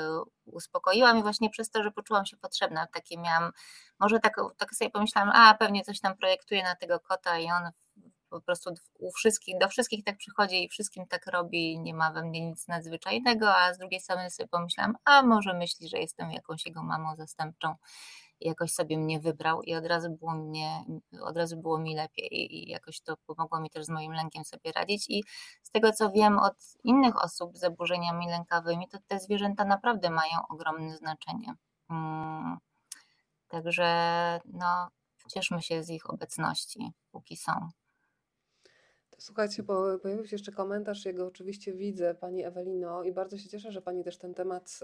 uspokoiłam 0.45 1.17
i 1.17 1.23
właśnie 1.23 1.49
przez 1.49 1.69
to, 1.69 1.83
że 1.83 1.91
poczułam 1.91 2.25
się 2.25 2.37
potrzebna, 2.37 2.87
takie 2.87 3.17
miałam, 3.17 3.51
może 3.99 4.19
tak, 4.19 4.35
tak 4.57 4.75
sobie 4.75 4.91
pomyślałam, 4.91 5.31
a 5.33 5.53
pewnie 5.53 5.83
coś 5.83 5.99
tam 5.99 6.17
projektuje 6.17 6.63
na 6.63 6.75
tego 6.75 6.99
kota 6.99 7.39
i 7.39 7.51
on 7.51 7.71
po 8.29 8.41
prostu 8.41 8.73
u 8.99 9.11
wszystkich, 9.11 9.57
do 9.59 9.67
wszystkich 9.67 10.03
tak 10.03 10.17
przychodzi 10.17 10.63
i 10.63 10.69
wszystkim 10.69 11.07
tak 11.07 11.27
robi, 11.27 11.79
nie 11.79 11.93
ma 11.93 12.11
we 12.11 12.23
mnie 12.23 12.41
nic 12.41 12.67
nadzwyczajnego, 12.67 13.55
a 13.55 13.73
z 13.73 13.77
drugiej 13.77 13.99
strony 13.99 14.31
sobie 14.31 14.47
pomyślałam, 14.47 14.95
a 15.05 15.23
może 15.23 15.53
myśli, 15.53 15.89
że 15.89 15.97
jestem 15.97 16.31
jakąś 16.31 16.65
jego 16.65 16.83
mamą 16.83 17.15
zastępczą 17.15 17.75
jakoś 18.41 18.71
sobie 18.71 18.97
mnie 18.97 19.19
wybrał 19.19 19.61
i 19.61 19.75
od 19.75 19.85
razu 19.85 20.09
było 20.09 20.33
mnie, 20.33 20.85
od 21.21 21.37
razu 21.37 21.57
było 21.57 21.77
mi 21.77 21.95
lepiej 21.95 22.55
i 22.55 22.69
jakoś 22.69 23.01
to 23.01 23.17
pomogło 23.17 23.59
mi 23.59 23.69
też 23.69 23.85
z 23.85 23.89
moim 23.89 24.11
lękiem 24.11 24.45
sobie 24.45 24.71
radzić 24.71 25.05
i 25.09 25.23
z 25.63 25.69
tego 25.69 25.91
co 25.91 26.11
wiem 26.11 26.39
od 26.39 26.55
innych 26.83 27.23
osób 27.23 27.57
z 27.57 27.59
zaburzeniami 27.59 28.27
lękowymi, 28.27 28.87
to 28.87 28.97
te 29.07 29.19
zwierzęta 29.19 29.65
naprawdę 29.65 30.09
mają 30.09 30.47
ogromne 30.49 30.97
znaczenie. 30.97 31.53
Mm, 31.89 32.57
także 33.47 34.39
no, 34.45 34.87
cieszmy 35.33 35.61
się 35.61 35.83
z 35.83 35.89
ich 35.89 36.09
obecności, 36.09 36.91
póki 37.11 37.37
są. 37.37 37.69
Słuchajcie, 39.17 39.63
bo 39.63 39.99
pojawił 39.99 40.25
się 40.25 40.35
jeszcze 40.35 40.51
komentarz, 40.51 41.05
jego 41.05 41.27
oczywiście 41.27 41.73
widzę, 41.73 42.15
Pani 42.15 42.43
Ewelino, 42.43 43.03
i 43.03 43.11
bardzo 43.11 43.37
się 43.37 43.49
cieszę, 43.49 43.71
że 43.71 43.81
Pani 43.81 44.03
też 44.03 44.17
ten 44.17 44.33
temat 44.33 44.79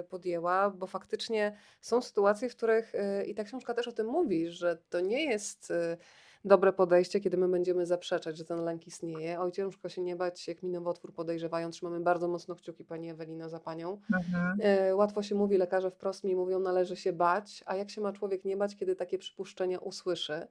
y, 0.00 0.04
podjęła, 0.04 0.70
bo 0.70 0.86
faktycznie 0.86 1.56
są 1.80 2.02
sytuacje, 2.02 2.48
w 2.48 2.56
których, 2.56 2.94
y, 2.94 3.24
i 3.24 3.34
ta 3.34 3.44
książka 3.44 3.74
też 3.74 3.88
o 3.88 3.92
tym 3.92 4.06
mówi, 4.06 4.50
że 4.50 4.78
to 4.90 5.00
nie 5.00 5.24
jest 5.24 5.70
y, 5.70 5.96
dobre 6.44 6.72
podejście, 6.72 7.20
kiedy 7.20 7.36
my 7.36 7.48
będziemy 7.48 7.86
zaprzeczać, 7.86 8.36
że 8.36 8.44
ten 8.44 8.64
lęk 8.64 8.86
istnieje. 8.86 9.40
Oj, 9.40 9.52
ciężko 9.52 9.88
się 9.88 10.02
nie 10.02 10.16
bać, 10.16 10.48
jak 10.48 10.62
mi 10.62 10.70
nowotwór 10.70 11.14
podejrzewają. 11.14 11.70
Trzymamy 11.70 12.00
bardzo 12.00 12.28
mocno 12.28 12.54
kciuki, 12.54 12.84
Pani 12.84 13.10
Ewelino, 13.10 13.48
za 13.48 13.60
Panią. 13.60 14.00
Mhm. 14.14 14.96
Łatwo 14.96 15.22
się 15.22 15.34
mówi, 15.34 15.56
lekarze 15.58 15.90
wprost 15.90 16.24
mi 16.24 16.36
mówią, 16.36 16.58
należy 16.58 16.96
się 16.96 17.12
bać, 17.12 17.64
a 17.66 17.76
jak 17.76 17.90
się 17.90 18.00
ma 18.00 18.12
człowiek 18.12 18.44
nie 18.44 18.56
bać, 18.56 18.76
kiedy 18.76 18.96
takie 18.96 19.18
przypuszczenia 19.18 19.78
usłyszy? 19.78 20.46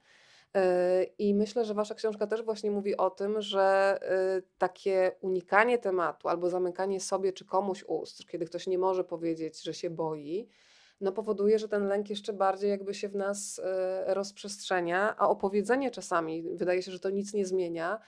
E, 0.55 1.03
I 1.03 1.33
myślę, 1.33 1.65
że 1.65 1.73
Wasza 1.73 1.95
książka 1.95 2.27
też 2.27 2.43
właśnie 2.43 2.71
mówi 2.71 2.97
o 2.97 3.09
tym, 3.09 3.41
że 3.41 3.97
e, 4.01 4.41
takie 4.57 5.11
unikanie 5.21 5.77
tematu 5.77 6.27
albo 6.27 6.49
zamykanie 6.49 6.99
sobie 6.99 7.33
czy 7.33 7.45
komuś 7.45 7.83
ust, 7.87 8.27
kiedy 8.27 8.45
ktoś 8.45 8.67
nie 8.67 8.77
może 8.77 9.03
powiedzieć, 9.03 9.63
że 9.63 9.73
się 9.73 9.89
boi, 9.89 10.49
no 11.01 11.11
powoduje, 11.11 11.59
że 11.59 11.67
ten 11.67 11.87
lęk 11.87 12.09
jeszcze 12.09 12.33
bardziej 12.33 12.69
jakby 12.69 12.93
się 12.93 13.09
w 13.09 13.15
nas 13.15 13.61
e, 13.63 14.13
rozprzestrzenia, 14.13 15.15
a 15.17 15.29
opowiedzenie 15.29 15.91
czasami, 15.91 16.43
wydaje 16.43 16.81
się, 16.81 16.91
że 16.91 16.99
to 16.99 17.09
nic 17.09 17.33
nie 17.33 17.45
zmienia, 17.45 17.99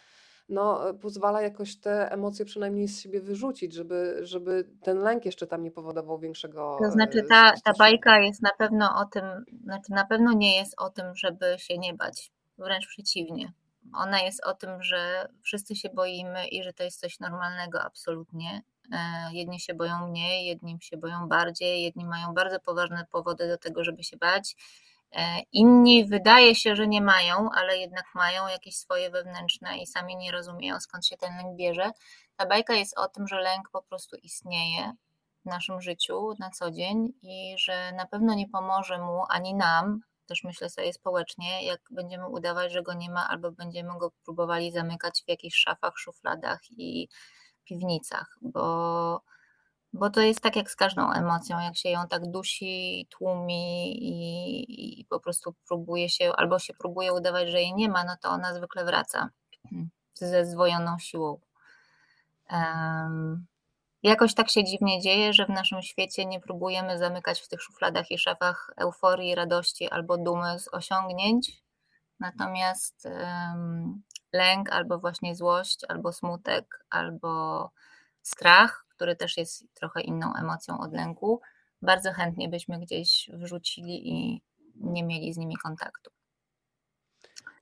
no, 0.53 0.93
pozwala 1.01 1.41
jakoś 1.41 1.75
te 1.75 2.11
emocje 2.11 2.45
przynajmniej 2.45 2.87
z 2.87 3.01
siebie 3.01 3.21
wyrzucić, 3.21 3.73
żeby, 3.73 4.19
żeby 4.21 4.67
ten 4.83 4.97
lęk 4.97 5.25
jeszcze 5.25 5.47
tam 5.47 5.63
nie 5.63 5.71
powodował 5.71 6.19
większego. 6.19 6.77
To 6.83 6.91
znaczy, 6.91 7.23
ta, 7.29 7.53
ta 7.63 7.73
bajka 7.79 8.19
jest 8.19 8.41
na 8.41 8.51
pewno 8.57 8.99
o 8.99 9.05
tym, 9.05 9.23
znaczy 9.63 9.91
na 9.91 10.05
pewno 10.05 10.33
nie 10.33 10.57
jest 10.57 10.75
o 10.77 10.89
tym, 10.89 11.15
żeby 11.15 11.55
się 11.57 11.77
nie 11.77 11.93
bać 11.93 12.31
wręcz 12.57 12.87
przeciwnie. 12.87 13.53
Ona 13.93 14.21
jest 14.21 14.45
o 14.45 14.53
tym, 14.53 14.83
że 14.83 15.29
wszyscy 15.41 15.75
się 15.75 15.89
boimy 15.89 16.47
i 16.47 16.63
że 16.63 16.73
to 16.73 16.83
jest 16.83 16.99
coś 16.99 17.19
normalnego 17.19 17.81
absolutnie. 17.81 18.63
E, 18.91 18.97
jedni 19.33 19.59
się 19.59 19.73
boją 19.73 20.07
mniej, 20.07 20.45
jedni 20.45 20.77
się 20.81 20.97
boją 20.97 21.27
bardziej, 21.27 21.83
jedni 21.83 22.05
mają 22.05 22.33
bardzo 22.33 22.59
poważne 22.59 23.05
powody 23.11 23.47
do 23.47 23.57
tego, 23.57 23.83
żeby 23.83 24.03
się 24.03 24.17
bać. 24.17 24.55
E, 25.14 25.39
inni 25.51 26.05
wydaje 26.05 26.55
się, 26.55 26.76
że 26.76 26.88
nie 26.88 27.01
mają, 27.01 27.49
ale 27.55 27.78
jednak 27.78 28.05
mają 28.16 28.47
jakieś 28.47 28.76
swoje 28.78 29.09
wewnętrzne 29.09 29.78
i 29.78 29.88
sami 29.88 30.18
nie 30.18 30.32
rozumieją, 30.32 30.80
skąd 30.80 31.05
się 31.05 31.18
ten 31.18 31.38
lęk 31.38 31.55
bierze. 31.57 31.91
Ta 32.38 32.45
bajka 32.45 32.74
jest 32.74 32.97
o 32.97 33.07
tym, 33.07 33.28
że 33.28 33.41
lęk 33.41 33.70
po 33.70 33.82
prostu 33.82 34.16
istnieje 34.16 34.93
w 35.45 35.49
naszym 35.49 35.82
życiu 35.82 36.34
na 36.39 36.49
co 36.49 36.72
dzień 36.72 37.14
i 37.22 37.55
że 37.57 37.91
na 37.91 38.05
pewno 38.05 38.34
nie 38.34 38.49
pomoże 38.49 38.97
mu 38.97 39.24
ani 39.30 39.55
nam, 39.55 40.01
też 40.26 40.43
myślę 40.43 40.70
sobie 40.70 40.93
społecznie, 40.93 41.66
jak 41.66 41.82
będziemy 41.91 42.28
udawać, 42.28 42.72
że 42.72 42.84
go 42.84 42.93
nie 42.93 43.09
ma, 43.09 43.28
albo 43.30 43.51
będziemy 43.51 43.99
go 43.99 44.11
próbowali 44.24 44.72
zamykać 44.72 45.24
w 45.26 45.30
jakichś 45.30 45.57
szafach, 45.57 45.97
szufladach 45.97 46.61
i 46.72 47.09
piwnicach, 47.66 48.38
bo, 48.41 49.22
bo 49.93 50.09
to 50.09 50.21
jest 50.21 50.41
tak 50.41 50.55
jak 50.55 50.71
z 50.71 50.75
każdą 50.75 51.11
emocją, 51.11 51.59
jak 51.59 51.77
się 51.77 51.89
ją 51.89 52.07
tak 52.07 52.31
dusi, 52.31 53.07
tłumi 53.09 53.97
i, 54.03 54.99
i 54.99 55.05
po 55.05 55.19
prostu 55.19 55.55
próbuje 55.67 56.09
się, 56.09 56.31
albo 56.37 56.59
się 56.59 56.73
próbuje 56.73 57.13
udawać, 57.13 57.49
że 57.49 57.61
jej 57.61 57.73
nie 57.73 57.89
ma, 57.89 58.03
no 58.03 58.15
to 58.21 58.29
ona 58.29 58.53
zwykle 58.53 58.85
wraca 58.85 59.29
ze 60.13 60.45
zdwojoną 60.45 60.99
siłą. 60.99 61.39
Um, 62.51 63.45
Jakoś 64.03 64.33
tak 64.33 64.49
się 64.49 64.63
dziwnie 64.63 65.01
dzieje, 65.01 65.33
że 65.33 65.45
w 65.45 65.49
naszym 65.49 65.81
świecie 65.81 66.25
nie 66.25 66.39
próbujemy 66.39 66.97
zamykać 66.97 67.41
w 67.41 67.47
tych 67.47 67.61
szufladach 67.61 68.11
i 68.11 68.17
szafach 68.17 68.69
euforii, 68.77 69.35
radości 69.35 69.89
albo 69.89 70.17
dumy 70.17 70.59
z 70.59 70.73
osiągnięć, 70.73 71.63
natomiast 72.19 73.05
um, 73.05 74.03
lęk 74.33 74.71
albo 74.71 74.99
właśnie 74.99 75.35
złość, 75.35 75.79
albo 75.87 76.13
smutek, 76.13 76.85
albo 76.89 77.71
strach, 78.21 78.82
który 78.95 79.15
też 79.15 79.37
jest 79.37 79.73
trochę 79.73 80.01
inną 80.01 80.33
emocją 80.35 80.79
od 80.79 80.93
lęku, 80.93 81.41
bardzo 81.81 82.11
chętnie 82.11 82.49
byśmy 82.49 82.79
gdzieś 82.79 83.29
wrzucili 83.33 84.09
i 84.09 84.41
nie 84.75 85.03
mieli 85.03 85.33
z 85.33 85.37
nimi 85.37 85.55
kontaktu. 85.57 86.11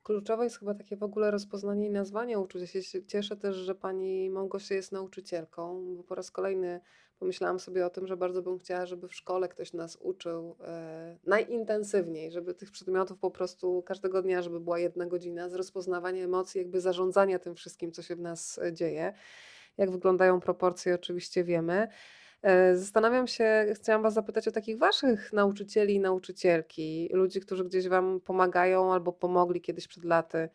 Kluczowe 0.03 0.43
jest 0.43 0.59
chyba 0.59 0.73
takie 0.73 0.97
w 0.97 1.03
ogóle 1.03 1.31
rozpoznanie 1.31 1.87
i 1.87 1.91
nazwanie 1.91 2.39
uczuć. 2.39 2.75
Ja 2.75 2.81
się 2.81 3.05
cieszę 3.05 3.37
też, 3.37 3.55
że 3.55 3.75
pani 3.75 4.29
Małgosia 4.29 4.75
jest 4.75 4.91
nauczycielką, 4.91 5.85
bo 5.95 6.03
po 6.03 6.15
raz 6.15 6.31
kolejny 6.31 6.81
pomyślałam 7.19 7.59
sobie 7.59 7.85
o 7.85 7.89
tym, 7.89 8.07
że 8.07 8.17
bardzo 8.17 8.41
bym 8.41 8.59
chciała, 8.59 8.85
żeby 8.85 9.07
w 9.07 9.15
szkole 9.15 9.49
ktoś 9.49 9.73
nas 9.73 9.97
uczył 10.01 10.55
e, 10.59 11.17
najintensywniej, 11.23 12.31
żeby 12.31 12.53
tych 12.53 12.71
przedmiotów 12.71 13.19
po 13.19 13.31
prostu 13.31 13.83
każdego 13.83 14.21
dnia, 14.21 14.41
żeby 14.41 14.59
była 14.59 14.79
jedna 14.79 15.05
godzina 15.05 15.49
z 15.49 15.53
rozpoznawania 15.53 16.23
emocji, 16.23 16.59
jakby 16.59 16.81
zarządzania 16.81 17.39
tym 17.39 17.55
wszystkim, 17.55 17.91
co 17.91 18.01
się 18.01 18.15
w 18.15 18.21
nas 18.21 18.57
e, 18.57 18.73
dzieje. 18.73 19.13
Jak 19.77 19.91
wyglądają 19.91 20.39
proporcje, 20.39 20.95
oczywiście 20.95 21.43
wiemy. 21.43 21.87
E, 22.41 22.75
zastanawiam 22.75 23.27
się, 23.27 23.65
chciałam 23.73 24.01
Was 24.01 24.13
zapytać 24.13 24.47
o 24.47 24.51
takich 24.51 24.77
Waszych 24.77 25.33
nauczycieli 25.33 25.95
i 25.95 25.99
nauczycielki, 25.99 27.09
ludzi, 27.13 27.41
którzy 27.41 27.65
gdzieś 27.65 27.87
Wam 27.87 28.19
pomagają 28.19 28.93
albo 28.93 29.13
pomogli 29.13 29.61
kiedyś 29.61 29.87
przed 29.87 30.03
laty 30.03 30.49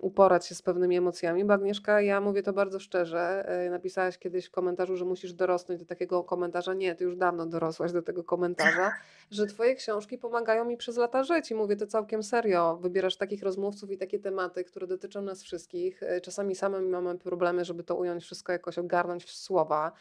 uporać 0.00 0.46
się 0.46 0.54
z 0.54 0.62
pewnymi 0.62 0.96
emocjami, 0.96 1.44
bo 1.44 1.54
Agnieszka, 1.54 2.00
ja 2.00 2.20
mówię 2.20 2.42
to 2.42 2.52
bardzo 2.52 2.80
szczerze, 2.80 3.48
e, 3.48 3.70
napisałaś 3.70 4.18
kiedyś 4.18 4.46
w 4.46 4.50
komentarzu, 4.50 4.96
że 4.96 5.04
musisz 5.04 5.32
dorosnąć 5.32 5.80
do 5.80 5.86
takiego 5.86 6.24
komentarza, 6.24 6.74
nie, 6.74 6.94
ty 6.94 7.04
już 7.04 7.16
dawno 7.16 7.46
dorosłaś 7.46 7.92
do 7.92 8.02
tego 8.02 8.24
komentarza, 8.24 8.92
że 9.30 9.46
twoje 9.46 9.74
książki 9.74 10.18
pomagają 10.18 10.64
mi 10.64 10.76
przez 10.76 10.96
lata 10.96 11.24
żyć 11.24 11.50
i 11.50 11.54
mówię 11.54 11.76
to 11.76 11.86
całkiem 11.86 12.22
serio, 12.22 12.76
wybierasz 12.82 13.16
takich 13.16 13.42
rozmówców 13.42 13.90
i 13.90 13.98
takie 13.98 14.18
tematy, 14.18 14.64
które 14.64 14.86
dotyczą 14.86 15.22
nas 15.22 15.42
wszystkich, 15.42 16.02
e, 16.02 16.20
czasami 16.20 16.54
same 16.54 16.80
mamy 16.80 17.18
problemy, 17.18 17.64
żeby 17.64 17.84
to 17.84 17.96
ująć 17.96 18.24
wszystko 18.24 18.52
jakoś 18.52 18.78
ogarnąć 18.78 19.24
w 19.24 19.30
słowa, 19.30 19.92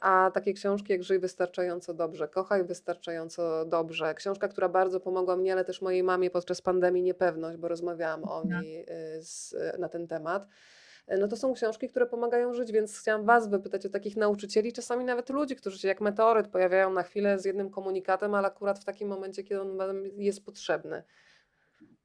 a 0.00 0.30
takie 0.34 0.52
książki 0.52 0.92
jak 0.92 1.02
Żyj 1.02 1.18
wystarczająco 1.18 1.94
dobrze, 1.94 2.28
Kochaj 2.28 2.64
wystarczająco 2.64 3.64
dobrze, 3.64 4.14
książka, 4.14 4.48
która 4.48 4.68
bardzo 4.68 5.00
pomogła 5.00 5.36
mnie, 5.36 5.52
ale 5.52 5.64
też 5.64 5.82
mojej 5.82 6.02
mamie 6.02 6.30
podczas 6.30 6.62
pandemii 6.62 7.02
Niepewność, 7.02 7.58
bo 7.58 7.68
rozmawiałam 7.68 8.24
o 8.24 8.42
mhm. 8.42 8.62
niej 8.62 8.84
e, 8.88 9.22
z, 9.22 9.54
na 9.78 9.88
ten 9.88 10.06
temat. 10.06 10.46
E, 11.06 11.18
no 11.18 11.28
to 11.28 11.36
są 11.36 11.54
książki, 11.54 11.88
które 11.88 12.06
pomagają 12.06 12.54
żyć, 12.54 12.72
więc 12.72 12.98
chciałam 12.98 13.24
Was 13.24 13.48
wypytać 13.48 13.86
o 13.86 13.90
takich 13.90 14.16
nauczycieli, 14.16 14.72
czasami 14.72 15.04
nawet 15.04 15.30
ludzi, 15.30 15.56
którzy 15.56 15.78
się 15.78 15.88
jak 15.88 16.00
meteoryt 16.00 16.48
pojawiają 16.48 16.92
na 16.92 17.02
chwilę 17.02 17.38
z 17.38 17.44
jednym 17.44 17.70
komunikatem, 17.70 18.34
ale 18.34 18.48
akurat 18.48 18.78
w 18.78 18.84
takim 18.84 19.08
momencie, 19.08 19.44
kiedy 19.44 19.60
on 19.60 19.78
jest 20.16 20.44
potrzebny. 20.44 21.02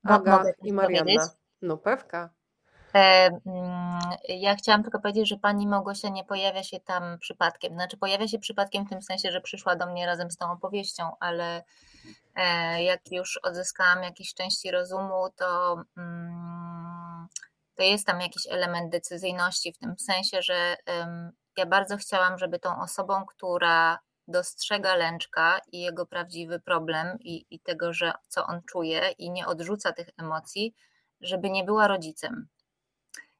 Aga 0.04 0.44
i 0.64 0.74
Marianna. 0.74 1.30
No 1.62 1.78
pewka. 1.78 2.37
E, 2.98 3.30
mm, 3.46 4.00
ja 4.30 4.56
chciałam 4.56 4.84
tylko 4.84 5.00
powiedzieć, 5.00 5.30
że 5.30 5.38
pani 5.38 5.68
Małgosia 5.68 6.10
nie 6.10 6.24
pojawia 6.24 6.64
się 6.64 6.80
tam 6.80 7.20
przypadkiem. 7.20 7.74
Znaczy, 7.74 7.98
pojawia 7.98 8.28
się 8.28 8.40
przypadkiem 8.40 8.86
w 8.86 8.90
tym 8.90 9.02
sensie, 9.02 9.32
że 9.32 9.42
przyszła 9.42 9.76
do 9.76 9.86
mnie 9.86 10.06
razem 10.06 10.32
z 10.32 10.38
tą 10.38 10.52
opowieścią, 10.52 11.12
ale 11.20 11.64
e, 12.36 12.84
jak 12.84 13.12
już 13.12 13.40
odzyskałam 13.44 14.04
jakieś 14.04 14.34
części 14.34 14.72
rozumu, 14.72 15.30
to, 15.36 15.84
mm, 15.98 17.28
to 17.76 17.84
jest 17.84 18.06
tam 18.08 18.22
jakiś 18.22 18.48
element 18.50 18.92
decyzyjności 18.92 19.74
w 19.74 19.78
tym 19.78 20.00
sensie, 20.00 20.42
że 20.42 20.76
ja 21.58 21.66
bardzo 21.66 21.98
chciałam, 21.98 22.38
żeby 22.38 22.60
tą 22.60 22.82
osobą, 22.82 23.26
która 23.26 24.00
dostrzega 24.28 24.96
lęczka 24.96 25.60
i 25.72 25.82
jego 25.82 26.06
prawdziwy 26.06 26.60
problem 26.60 27.18
i, 27.20 27.46
i 27.50 27.60
tego, 27.60 27.94
że 27.94 28.14
co 28.28 28.46
on 28.46 28.62
czuje 28.64 29.12
i 29.18 29.32
nie 29.32 29.48
odrzuca 29.48 29.94
tych 29.94 30.10
emocji, 30.18 30.76
żeby 31.22 31.50
nie 31.50 31.64
była 31.64 31.88
rodzicem 31.88 32.48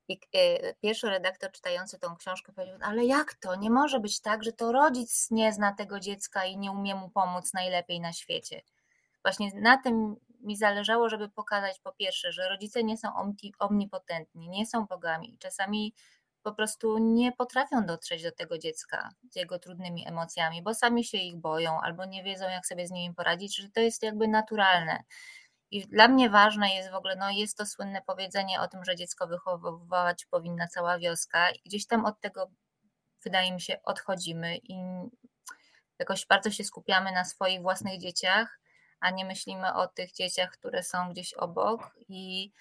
i 0.08 0.20
y, 0.36 0.76
pierwszy 0.82 1.10
redaktor 1.10 1.52
czytający 1.52 2.00
tą 2.00 2.16
książkę 2.16 2.54
powiedział, 2.54 2.78
ale 2.82 3.06
jak 3.06 3.34
to? 3.34 3.56
Nie 3.56 3.70
może 3.70 4.00
być 4.00 4.22
tak, 4.22 4.44
że 4.44 4.54
to 4.54 4.72
rodzic 4.72 5.32
nie 5.32 5.54
zna 5.54 5.74
tego 5.74 6.00
dziecka 6.00 6.46
i 6.46 6.58
nie 6.58 6.72
umie 6.72 6.96
mu 6.96 7.10
pomóc 7.10 7.54
najlepiej 7.54 8.00
na 8.00 8.14
świecie. 8.14 8.62
Właśnie 9.24 9.52
na 9.56 9.78
tym 9.78 10.16
mi 10.42 10.58
zależało, 10.58 11.10
żeby 11.10 11.30
pokazać 11.30 11.80
po 11.80 11.92
pierwsze, 11.92 12.32
że 12.32 12.50
rodzice 12.50 12.84
nie 12.84 12.98
są 12.98 13.10
omnipotentni, 13.60 14.50
nie 14.50 14.66
są 14.66 14.86
bogami 14.86 15.34
i 15.34 15.38
czasami 15.38 15.94
po 16.44 16.54
prostu 16.54 16.98
nie 16.98 17.32
potrafią 17.32 17.86
dotrzeć 17.86 18.24
do 18.24 18.32
tego 18.32 18.58
dziecka 18.58 19.10
z 19.32 19.36
jego 19.36 19.60
trudnymi 19.60 20.08
emocjami, 20.08 20.62
bo 20.62 20.74
sami 20.74 21.04
się 21.04 21.18
ich 21.18 21.38
boją 21.38 21.82
albo 21.82 22.06
nie 22.06 22.24
wiedzą, 22.24 22.46
jak 22.46 22.66
sobie 22.66 22.88
z 22.88 22.92
nimi 22.92 23.16
poradzić, 23.16 23.58
że 23.58 23.70
to 23.70 23.80
jest 23.80 24.04
jakby 24.04 24.28
naturalne. 24.28 25.04
I 25.72 25.88
dla 25.88 26.08
mnie 26.08 26.30
ważne 26.30 26.76
jest 26.76 26.92
w 26.92 26.96
ogóle, 26.96 27.16
no 27.16 27.30
jest 27.30 27.58
to 27.58 27.66
słynne 27.66 28.02
powiedzenie 28.02 28.62
o 28.62 28.68
tym, 28.68 28.86
że 28.86 28.96
dziecko 28.96 29.28
wychowywać 29.28 30.26
powinna 30.26 30.68
cała 30.68 31.00
wioska 31.00 31.52
i 31.52 31.60
gdzieś 31.66 31.88
tam 31.88 32.06
od 32.06 32.20
tego 32.22 32.52
wydaje 33.24 33.54
mi 33.54 33.62
się 33.62 33.78
odchodzimy 33.84 34.58
i 34.58 34.76
jakoś 36.00 36.26
bardzo 36.26 36.52
się 36.52 36.64
skupiamy 36.64 37.12
na 37.12 37.26
swoich 37.26 37.62
własnych 37.62 38.00
dzieciach, 38.00 38.60
a 39.00 39.10
nie 39.10 39.26
myślimy 39.26 39.74
o 39.74 39.88
tych 39.88 40.12
dzieciach, 40.12 40.52
które 40.52 40.84
są 40.84 41.10
gdzieś 41.10 41.34
obok 41.34 41.96
i 42.10 42.52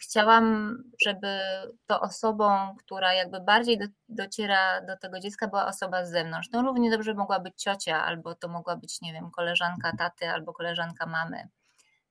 chciałam, 0.00 0.76
żeby 1.04 1.40
to 1.86 2.00
osobą, 2.00 2.76
która 2.78 3.14
jakby 3.14 3.40
bardziej 3.40 3.78
do, 3.78 3.84
dociera 4.08 4.80
do 4.80 4.96
tego 4.96 5.20
dziecka, 5.20 5.48
była 5.48 5.66
osoba 5.66 6.04
z 6.04 6.10
zewnątrz. 6.10 6.48
To 6.50 6.62
równie 6.62 6.90
dobrze 6.90 7.14
mogła 7.14 7.40
być 7.40 7.62
ciocia, 7.62 8.04
albo 8.04 8.34
to 8.34 8.48
mogła 8.48 8.76
być, 8.76 9.00
nie 9.00 9.12
wiem, 9.12 9.30
koleżanka 9.30 9.92
taty, 9.98 10.28
albo 10.30 10.52
koleżanka 10.52 11.06
mamy. 11.06 11.48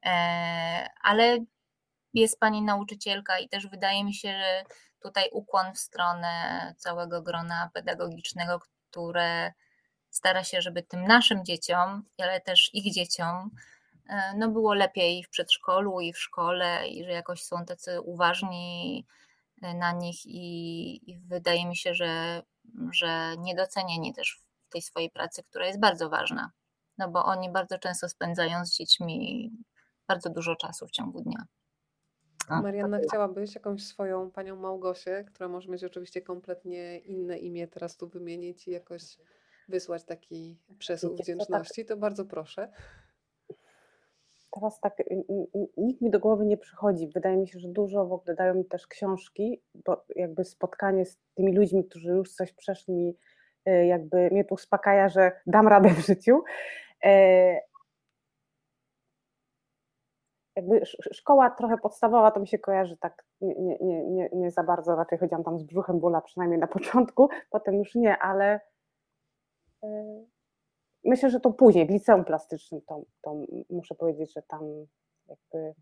E, 0.05 0.89
ale 1.01 1.37
jest 2.13 2.39
pani 2.39 2.61
nauczycielka 2.61 3.39
i 3.39 3.49
też 3.49 3.67
wydaje 3.67 4.03
mi 4.03 4.13
się, 4.13 4.29
że 4.29 4.63
tutaj 4.99 5.29
ukłon 5.31 5.73
w 5.73 5.79
stronę 5.79 6.73
całego 6.77 7.21
grona 7.21 7.69
pedagogicznego, 7.73 8.59
które 8.91 9.53
stara 10.09 10.43
się, 10.43 10.61
żeby 10.61 10.83
tym 10.83 11.07
naszym 11.07 11.45
dzieciom, 11.45 12.03
ale 12.17 12.41
też 12.41 12.69
ich 12.73 12.93
dzieciom, 12.93 13.49
e, 14.09 14.33
no 14.37 14.49
było 14.49 14.73
lepiej 14.73 15.23
w 15.23 15.29
przedszkolu 15.29 16.01
i 16.01 16.13
w 16.13 16.19
szkole 16.19 16.87
i 16.87 17.03
że 17.03 17.11
jakoś 17.11 17.43
są 17.43 17.65
tacy 17.65 18.01
uważni 18.01 19.05
e, 19.61 19.73
na 19.73 19.91
nich 19.91 20.25
i, 20.25 21.11
i 21.11 21.17
wydaje 21.17 21.65
mi 21.65 21.75
się, 21.75 21.93
że, 21.93 22.41
że 22.91 23.35
niedocenieni 23.37 24.13
też 24.13 24.39
w 24.69 24.71
tej 24.71 24.81
swojej 24.81 25.09
pracy, 25.09 25.43
która 25.43 25.67
jest 25.67 25.79
bardzo 25.79 26.09
ważna, 26.09 26.51
no 26.97 27.09
bo 27.09 27.25
oni 27.25 27.49
bardzo 27.49 27.79
często 27.79 28.09
spędzają 28.09 28.65
z 28.65 28.77
dziećmi 28.77 29.51
bardzo 30.07 30.29
dużo 30.29 30.55
czasu 30.55 30.87
w 30.87 30.91
ciągu 30.91 31.21
dnia. 31.21 31.45
Marianna, 32.49 32.99
chciałabyś 32.99 33.55
jakąś 33.55 33.83
swoją 33.83 34.31
panią 34.31 34.55
Małgosię, 34.55 35.23
która 35.27 35.49
może 35.49 35.71
mieć 35.71 35.83
oczywiście 35.83 36.21
kompletnie 36.21 36.99
inne 36.99 37.37
imię, 37.37 37.67
teraz 37.67 37.97
tu 37.97 38.07
wymienić 38.07 38.67
i 38.67 38.71
jakoś 38.71 39.17
wysłać 39.67 40.03
taki 40.03 40.57
przesył 40.79 41.09
tak 41.15 41.25
wdzięczności, 41.25 41.85
to 41.85 41.97
bardzo 41.97 42.25
proszę. 42.25 42.71
Teraz 44.51 44.79
tak, 44.79 45.03
nikt 45.77 46.01
mi 46.01 46.09
do 46.09 46.19
głowy 46.19 46.45
nie 46.45 46.57
przychodzi. 46.57 47.07
Wydaje 47.07 47.37
mi 47.37 47.47
się, 47.47 47.59
że 47.59 47.67
dużo 47.67 48.05
w 48.05 48.13
ogóle 48.13 48.35
dają 48.35 48.53
mi 48.53 48.65
też 48.65 48.87
książki, 48.87 49.61
bo 49.85 50.05
jakby 50.15 50.43
spotkanie 50.43 51.05
z 51.05 51.17
tymi 51.33 51.55
ludźmi, 51.55 51.85
którzy 51.85 52.09
już 52.09 52.33
coś 52.33 52.53
przeszli 52.53 52.93
mi, 52.93 53.17
y, 53.69 53.85
jakby 53.85 54.29
mnie 54.31 54.45
tu 54.45 54.53
uspokaja, 54.53 55.09
że 55.09 55.31
dam 55.47 55.67
radę 55.67 55.89
w 55.89 56.05
życiu. 56.05 56.43
E, 60.55 60.61
jakby 60.61 60.85
szkoła 61.13 61.49
trochę 61.49 61.77
podstawowa 61.77 62.31
to 62.31 62.39
mi 62.39 62.47
się 62.47 62.59
kojarzy 62.59 62.97
tak 62.97 63.25
nie, 63.41 63.55
nie, 63.81 64.05
nie, 64.05 64.29
nie 64.33 64.51
za 64.51 64.63
bardzo, 64.63 64.95
raczej 64.95 65.17
chodziłam 65.17 65.43
tam 65.43 65.59
z 65.59 65.63
brzuchem 65.63 65.99
bóla, 65.99 66.21
przynajmniej 66.21 66.59
na 66.59 66.67
początku, 66.77 67.29
potem 67.49 67.75
już 67.75 67.95
nie, 67.95 68.17
ale 68.17 68.59
yy, 69.83 70.25
myślę, 71.03 71.29
że 71.29 71.39
to 71.39 71.53
później, 71.53 71.87
w 71.87 71.89
liceum 71.89 72.25
plastycznym 72.25 72.81
to, 72.81 73.01
to 73.21 73.35
muszę 73.69 73.95
powiedzieć, 73.95 74.33
że 74.33 74.41
tam 74.41 74.85
jakby 75.27 75.73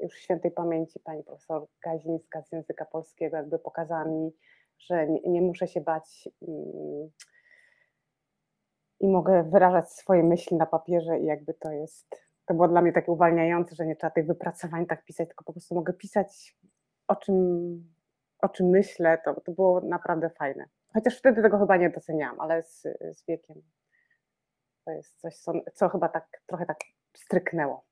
już 0.00 0.14
świętej 0.14 0.50
pamięci 0.50 1.00
pani 1.00 1.24
profesor 1.24 1.66
Gazińska 1.84 2.42
z 2.42 2.52
języka 2.52 2.84
polskiego 2.84 3.36
jakby 3.36 3.58
pokazała 3.58 4.04
mi, 4.04 4.32
że 4.78 5.06
nie, 5.06 5.20
nie 5.26 5.42
muszę 5.42 5.68
się 5.68 5.80
bać 5.80 6.28
yy, 6.42 7.10
i 9.00 9.08
mogę 9.08 9.42
wyrażać 9.42 9.92
swoje 9.92 10.22
myśli 10.22 10.56
na 10.56 10.66
papierze 10.66 11.18
i 11.18 11.24
jakby 11.24 11.54
to 11.54 11.72
jest 11.72 12.25
to 12.46 12.54
było 12.54 12.68
dla 12.68 12.82
mnie 12.82 12.92
takie 12.92 13.12
uwalniające, 13.12 13.74
że 13.74 13.86
nie 13.86 13.96
trzeba 13.96 14.10
tych 14.10 14.26
wypracowań 14.26 14.86
tak 14.86 15.04
pisać, 15.04 15.28
tylko 15.28 15.44
po 15.44 15.52
prostu 15.52 15.74
mogę 15.74 15.92
pisać 15.92 16.56
o 17.08 17.16
czym, 17.16 17.36
o 18.38 18.48
czym 18.48 18.66
myślę, 18.66 19.18
to, 19.24 19.40
to 19.40 19.52
było 19.52 19.80
naprawdę 19.80 20.30
fajne. 20.30 20.64
Chociaż 20.94 21.18
wtedy 21.18 21.42
tego 21.42 21.58
chyba 21.58 21.76
nie 21.76 21.90
doceniałam, 21.90 22.40
ale 22.40 22.62
z, 22.62 22.82
z 23.12 23.26
wiekiem 23.28 23.62
to 24.84 24.90
jest 24.90 25.20
coś, 25.20 25.36
co, 25.36 25.52
co 25.74 25.88
chyba 25.88 26.08
tak 26.08 26.42
trochę 26.46 26.66
tak 26.66 26.78
stryknęło. 27.16 27.84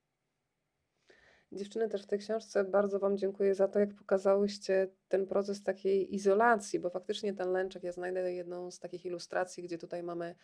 Dziewczyny 1.52 1.88
też 1.88 2.02
w 2.02 2.06
tej 2.06 2.18
książce 2.18 2.64
bardzo 2.64 2.98
Wam 2.98 3.18
dziękuję 3.18 3.54
za 3.54 3.68
to, 3.68 3.78
jak 3.78 3.94
pokazałyście 3.94 4.88
ten 5.08 5.26
proces 5.26 5.62
takiej 5.62 6.14
izolacji, 6.14 6.80
bo 6.80 6.90
faktycznie 6.90 7.34
ten 7.34 7.52
lęczek, 7.52 7.82
ja 7.82 7.92
znajdę 7.92 8.32
jedną 8.32 8.70
z 8.70 8.78
takich 8.78 9.06
ilustracji, 9.06 9.62
gdzie 9.62 9.78
tutaj 9.78 10.02
mamy 10.02 10.34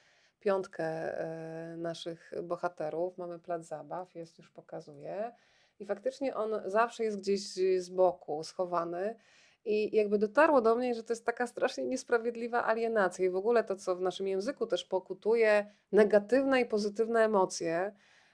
piątkę 0.41 0.85
e, 0.85 1.77
naszych 1.77 2.33
bohaterów. 2.43 3.19
Mamy 3.19 3.39
plac 3.39 3.67
zabaw, 3.67 4.15
jest 4.15 4.39
już 4.39 4.51
pokazuje. 4.51 5.33
I 5.81 5.87
faktycznie 5.87 6.37
on 6.37 6.51
zawsze 6.67 7.05
jest 7.05 7.19
gdzieś 7.19 7.41
z 7.79 7.91
boku, 7.91 8.45
schowany. 8.45 9.17
I 9.65 9.97
jakby 9.97 10.19
dotarło 10.19 10.61
do 10.61 10.77
mnie, 10.77 10.95
że 10.95 11.05
to 11.05 11.13
jest 11.13 11.27
taka 11.27 11.47
strasznie 11.47 11.85
niesprawiedliwa 11.85 12.65
alienacja. 12.65 13.25
I 13.25 13.31
w 13.31 13.37
ogóle 13.37 13.65
to, 13.65 13.77
co 13.77 13.97
w 13.97 14.01
naszym 14.01 14.29
języku 14.29 14.67
też 14.67 14.85
pokutuje, 14.85 15.73
negatywne 15.93 16.61
i 16.61 16.67
pozytywne 16.67 17.25
emocje, 17.25 17.93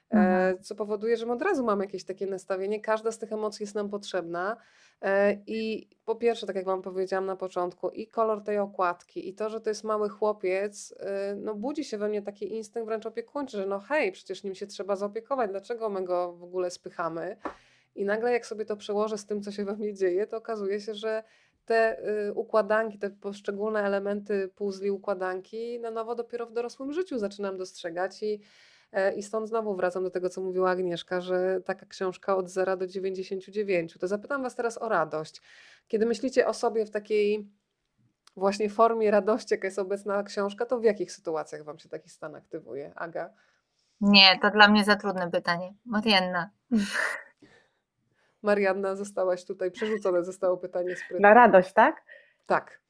mhm. 0.09 0.63
co 0.63 0.75
powoduje, 0.75 1.17
że 1.17 1.25
my 1.25 1.33
od 1.33 1.41
razu 1.41 1.63
mamy 1.63 1.85
jakieś 1.85 2.03
takie 2.03 2.27
nastawienie. 2.27 2.81
Każda 2.81 3.11
z 3.11 3.19
tych 3.19 3.33
emocji 3.33 3.63
jest 3.63 3.75
nam 3.75 3.89
potrzebna. 3.89 4.57
E, 5.01 5.37
I 5.47 5.89
po 6.05 6.15
pierwsze, 6.15 6.47
tak 6.47 6.55
jak 6.55 6.65
Wam 6.65 6.81
powiedziałam 6.81 7.25
na 7.25 7.35
początku, 7.35 7.89
i 7.89 8.07
kolor 8.07 8.43
tej 8.43 8.57
okładki, 8.57 9.29
i 9.29 9.33
to, 9.33 9.49
że 9.49 9.61
to 9.61 9.69
jest 9.69 9.83
mały 9.83 10.09
chłopiec, 10.09 10.95
e, 10.99 11.35
no 11.35 11.55
budzi 11.55 11.83
się 11.83 11.97
we 11.97 12.09
mnie 12.09 12.21
taki 12.21 12.53
instynkt 12.53 12.87
wręcz 12.87 13.05
opiekuńczy, 13.05 13.57
że 13.57 13.65
no 13.65 13.79
hej, 13.79 14.11
przecież 14.11 14.43
nim 14.43 14.55
się 14.55 14.67
trzeba 14.67 14.95
zaopiekować, 14.95 15.51
dlaczego 15.51 15.89
my 15.89 16.03
go 16.03 16.33
w 16.33 16.43
ogóle 16.43 16.71
spychamy? 16.71 17.37
I 17.95 18.05
nagle 18.05 18.31
jak 18.31 18.45
sobie 18.45 18.65
to 18.65 18.77
przełożę 18.77 19.17
z 19.17 19.25
tym, 19.25 19.41
co 19.41 19.51
się 19.51 19.65
we 19.65 19.75
mnie 19.75 19.93
dzieje, 19.93 20.27
to 20.27 20.37
okazuje 20.37 20.81
się, 20.81 20.95
że 20.95 21.23
te 21.65 21.99
y, 22.27 22.33
układanki, 22.33 22.99
te 22.99 23.09
poszczególne 23.09 23.83
elementy 23.83 24.49
puzli 24.55 24.91
układanki 24.91 25.79
na 25.79 25.91
nowo 25.91 26.15
dopiero 26.15 26.45
w 26.45 26.53
dorosłym 26.53 26.93
życiu 26.93 27.19
zaczynam 27.19 27.57
dostrzegać 27.57 28.23
i 28.23 28.39
E, 28.39 28.76
I 29.15 29.23
stąd 29.23 29.49
znowu 29.49 29.75
wracam 29.75 30.03
do 30.03 30.09
tego, 30.09 30.29
co 30.29 30.41
mówiła 30.41 30.69
Agnieszka, 30.69 31.21
że 31.21 31.61
taka 31.65 31.85
książka 31.85 32.35
od 32.35 32.49
0 32.49 32.77
do 32.77 32.87
99. 32.87 33.97
To 33.99 34.07
zapytam 34.07 34.43
Was 34.43 34.55
teraz 34.55 34.81
o 34.81 34.89
radość. 34.89 35.41
Kiedy 35.87 36.05
myślicie 36.05 36.47
o 36.47 36.53
sobie 36.53 36.85
w 36.85 36.91
takiej 36.91 37.49
właśnie 38.35 38.69
formie 38.69 39.11
radości, 39.11 39.53
jaka 39.53 39.67
jest 39.67 39.79
obecna 39.79 40.23
książka, 40.23 40.65
to 40.65 40.79
w 40.79 40.83
jakich 40.83 41.11
sytuacjach 41.11 41.63
Wam 41.63 41.79
się 41.79 41.89
taki 41.89 42.09
stan 42.09 42.35
aktywuje? 42.35 42.91
Aga? 42.95 43.29
Nie, 44.01 44.39
to 44.41 44.49
dla 44.49 44.67
mnie 44.67 44.83
za 44.83 44.95
trudne 44.95 45.31
pytanie. 45.31 45.73
Marianna. 45.85 46.49
Marianna, 48.41 48.95
zostałaś 48.95 49.45
tutaj, 49.45 49.71
przerzucone 49.71 50.23
zostało 50.23 50.57
pytanie 50.57 50.95
z 50.95 51.19
Na 51.19 51.33
radość, 51.33 51.73
tak? 51.73 52.03
Tak. 52.45 52.81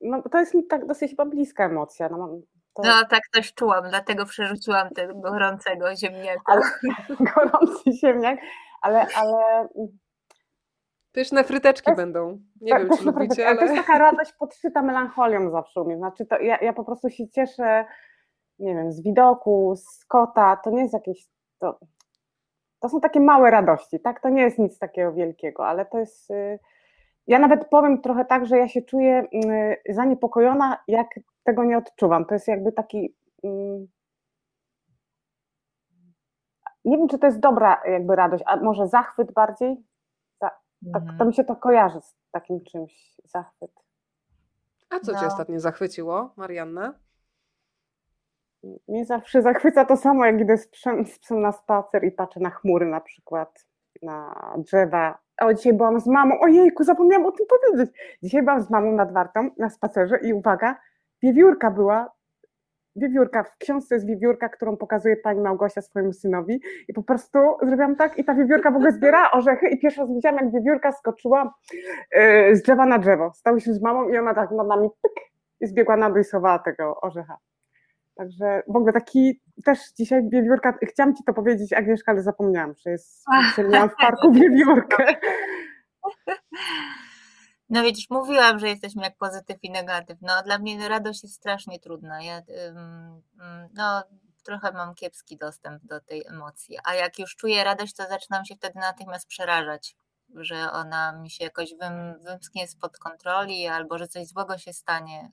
No, 0.00 0.22
to 0.22 0.40
jest 0.40 0.54
mi 0.54 0.66
tak 0.66 0.86
dosyć 0.86 1.10
chyba 1.10 1.26
bliska 1.26 1.64
emocja. 1.64 2.08
No, 2.08 2.38
to... 2.74 2.82
No 2.84 3.04
tak 3.10 3.22
też 3.32 3.54
czułam, 3.54 3.88
dlatego 3.88 4.26
przerzuciłam 4.26 4.90
tego 4.90 5.14
gorącego 5.14 5.96
ziemniaka. 5.96 6.42
Ale, 6.46 6.62
gorący 7.34 7.92
ziemniak, 7.92 8.38
ale, 8.82 9.06
ale... 9.16 9.68
Pyszne 11.12 11.44
fryteczki 11.44 11.90
jest, 11.90 12.00
będą. 12.00 12.38
Nie 12.60 12.72
tak, 12.72 12.88
wiem, 12.88 12.98
czy 12.98 13.04
lubicie, 13.04 13.48
ale... 13.48 13.56
To 13.56 13.64
jest 13.64 13.76
taka 13.76 13.98
radość 13.98 14.32
podszyta 14.32 14.82
melancholią 14.82 15.50
zawsze 15.50 15.80
u 15.80 15.84
mnie. 15.84 15.96
Znaczy 15.96 16.26
to 16.26 16.38
ja, 16.38 16.58
ja 16.62 16.72
po 16.72 16.84
prostu 16.84 17.10
się 17.10 17.28
cieszę, 17.28 17.84
nie 18.58 18.74
wiem, 18.74 18.92
z 18.92 19.02
widoku, 19.02 19.74
z 19.76 20.04
kota. 20.04 20.56
To 20.56 20.70
nie 20.70 20.82
jest 20.82 20.94
jakieś... 20.94 21.26
To, 21.58 21.78
to 22.80 22.88
są 22.88 23.00
takie 23.00 23.20
małe 23.20 23.50
radości, 23.50 24.00
tak? 24.00 24.20
To 24.20 24.28
nie 24.28 24.42
jest 24.42 24.58
nic 24.58 24.78
takiego 24.78 25.12
wielkiego, 25.12 25.66
ale 25.66 25.86
to 25.86 25.98
jest... 25.98 26.30
Y, 26.30 26.58
ja 27.26 27.38
nawet 27.38 27.68
powiem 27.68 28.02
trochę 28.02 28.24
tak, 28.24 28.46
że 28.46 28.58
ja 28.58 28.68
się 28.68 28.82
czuję 28.82 29.26
y, 29.88 29.94
zaniepokojona, 29.94 30.78
jak 30.88 31.08
tego 31.44 31.64
nie 31.64 31.78
odczuwam. 31.78 32.24
To 32.24 32.34
jest 32.34 32.48
jakby 32.48 32.72
taki. 32.72 33.16
Mm, 33.44 33.86
nie 36.84 36.98
wiem, 36.98 37.08
czy 37.08 37.18
to 37.18 37.26
jest 37.26 37.40
dobra 37.40 37.82
jakby 37.86 38.16
radość, 38.16 38.44
a 38.46 38.56
może 38.56 38.88
zachwyt 38.88 39.32
bardziej? 39.32 39.84
tak, 40.92 41.02
mhm. 41.02 41.18
to 41.18 41.24
mi 41.24 41.34
się 41.34 41.44
to 41.44 41.56
kojarzy 41.56 42.00
z 42.00 42.14
takim 42.30 42.64
czymś, 42.64 43.20
zachwyt. 43.24 43.70
A 44.90 45.00
co 45.00 45.12
no. 45.12 45.20
Cię 45.20 45.26
ostatnio 45.26 45.60
zachwyciło, 45.60 46.34
Marianna? 46.36 46.94
Mnie 48.88 49.04
zawsze 49.04 49.42
zachwyca 49.42 49.84
to 49.84 49.96
samo, 49.96 50.26
jak 50.26 50.40
idę 50.40 50.58
z 50.58 50.68
psem, 50.68 51.06
z 51.06 51.18
psem 51.18 51.40
na 51.40 51.52
spacer 51.52 52.04
i 52.04 52.12
patrzę 52.12 52.40
na 52.40 52.50
chmury 52.50 52.86
na 52.86 53.00
przykład, 53.00 53.66
na 54.02 54.34
drzewa. 54.58 55.18
O, 55.40 55.54
dzisiaj 55.54 55.72
byłam 55.72 56.00
z 56.00 56.06
mamą, 56.06 56.40
ojejku, 56.40 56.84
zapomniałam 56.84 57.26
o 57.26 57.32
tym 57.32 57.46
powiedzieć. 57.46 57.96
Dzisiaj 58.22 58.42
byłam 58.42 58.62
z 58.62 58.70
mamą 58.70 58.92
nad 58.92 59.12
Wartą 59.12 59.50
na 59.58 59.70
spacerze 59.70 60.18
i 60.18 60.32
uwaga, 60.32 60.80
wiewiórka 61.24 61.70
była 61.70 62.14
wiewiórka, 62.96 63.42
w 63.42 63.56
książce 63.58 63.94
jest 63.94 64.06
wiewiórka, 64.06 64.48
którą 64.48 64.76
pokazuje 64.76 65.16
pani 65.16 65.40
Małgosia 65.40 65.82
swojemu 65.82 66.12
synowi 66.12 66.60
i 66.88 66.92
po 66.92 67.02
prostu 67.02 67.38
zrobiłam 67.62 67.96
tak 67.96 68.18
i 68.18 68.24
ta 68.24 68.34
wiewiórka 68.34 68.70
w 68.70 68.76
ogóle 68.76 68.92
zbiera 68.92 69.30
orzechy 69.30 69.68
i 69.68 69.78
pierwszy 69.78 70.00
raz 70.00 70.14
widziałam, 70.14 70.38
jak 70.44 70.52
wiewiórka 70.52 70.92
skoczyła 70.92 71.54
yy, 72.12 72.56
z 72.56 72.62
drzewa 72.62 72.86
na 72.86 72.98
drzewo. 72.98 73.32
Stałyśmy 73.34 73.74
z 73.74 73.82
mamą 73.82 74.08
i 74.08 74.18
ona 74.18 74.34
tak 74.34 74.50
nad 74.50 74.66
nami 74.66 74.88
pyk 75.02 75.12
i 75.60 75.66
zbiegła 75.66 75.96
na 75.96 76.10
dół 76.10 76.18
i 76.18 76.24
schowała 76.24 76.58
tego 76.58 77.00
orzecha. 77.00 77.36
Także 78.16 78.62
w 78.68 78.76
ogóle 78.76 78.92
taki 78.92 79.40
też 79.64 79.78
dzisiaj 79.92 80.28
wiewiórka, 80.28 80.74
chciałam 80.82 81.14
Ci 81.14 81.24
to 81.24 81.34
powiedzieć 81.34 81.72
Agnieszka, 81.72 82.12
ale 82.12 82.22
zapomniałam, 82.22 82.74
że 82.74 82.90
jest, 82.90 83.24
że 83.56 83.64
miałam 83.64 83.88
w 83.88 83.96
parku 83.96 84.32
wiewiórkę. 84.40 85.06
No 87.68 87.82
widzisz, 87.82 88.10
mówiłam, 88.10 88.58
że 88.58 88.68
jesteśmy 88.68 89.02
jak 89.02 89.16
pozytyw 89.16 89.56
i 89.64 89.70
negatyw. 89.70 90.18
No 90.22 90.42
dla 90.42 90.58
mnie 90.58 90.88
radość 90.88 91.22
jest 91.22 91.34
strasznie 91.34 91.80
trudna. 91.80 92.22
Ja 92.22 92.42
no, 93.74 94.02
trochę 94.44 94.72
mam 94.72 94.94
kiepski 94.94 95.36
dostęp 95.36 95.84
do 95.84 96.00
tej 96.00 96.26
emocji, 96.26 96.78
a 96.84 96.94
jak 96.94 97.18
już 97.18 97.36
czuję 97.36 97.64
radość, 97.64 97.94
to 97.94 98.08
zaczynam 98.08 98.44
się 98.44 98.54
wtedy 98.54 98.78
natychmiast 98.78 99.28
przerażać, 99.28 99.96
że 100.34 100.72
ona 100.72 101.12
mi 101.12 101.30
się 101.30 101.44
jakoś 101.44 101.74
wym, 101.74 102.22
wymsknie 102.24 102.68
spod 102.68 102.98
kontroli 102.98 103.66
albo 103.66 103.98
że 103.98 104.08
coś 104.08 104.26
złego 104.26 104.58
się 104.58 104.72
stanie 104.72 105.30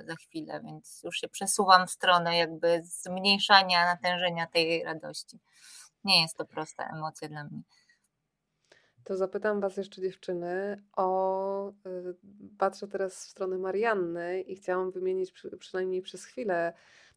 y, 0.00 0.04
za 0.06 0.16
chwilę, 0.16 0.60
więc 0.64 1.00
już 1.04 1.16
się 1.16 1.28
przesuwam 1.28 1.86
w 1.86 1.90
stronę 1.90 2.36
jakby 2.36 2.82
zmniejszania 2.84 3.84
natężenia 3.84 4.46
tej 4.46 4.84
radości. 4.84 5.40
Nie 6.04 6.22
jest 6.22 6.36
to 6.36 6.44
prosta 6.44 6.88
emocja 6.88 7.28
dla 7.28 7.44
mnie. 7.44 7.62
To 9.04 9.16
zapytam 9.16 9.60
Was 9.60 9.76
jeszcze 9.76 10.02
dziewczyny 10.02 10.82
o, 10.96 11.68
y, 11.68 11.72
patrzę 12.58 12.88
teraz 12.88 13.14
w 13.14 13.28
stronę 13.28 13.58
Marianny 13.58 14.40
i 14.40 14.56
chciałam 14.56 14.90
wymienić 14.90 15.32
przy, 15.32 15.56
przynajmniej 15.56 16.02
przez 16.02 16.24
chwilę 16.24 16.72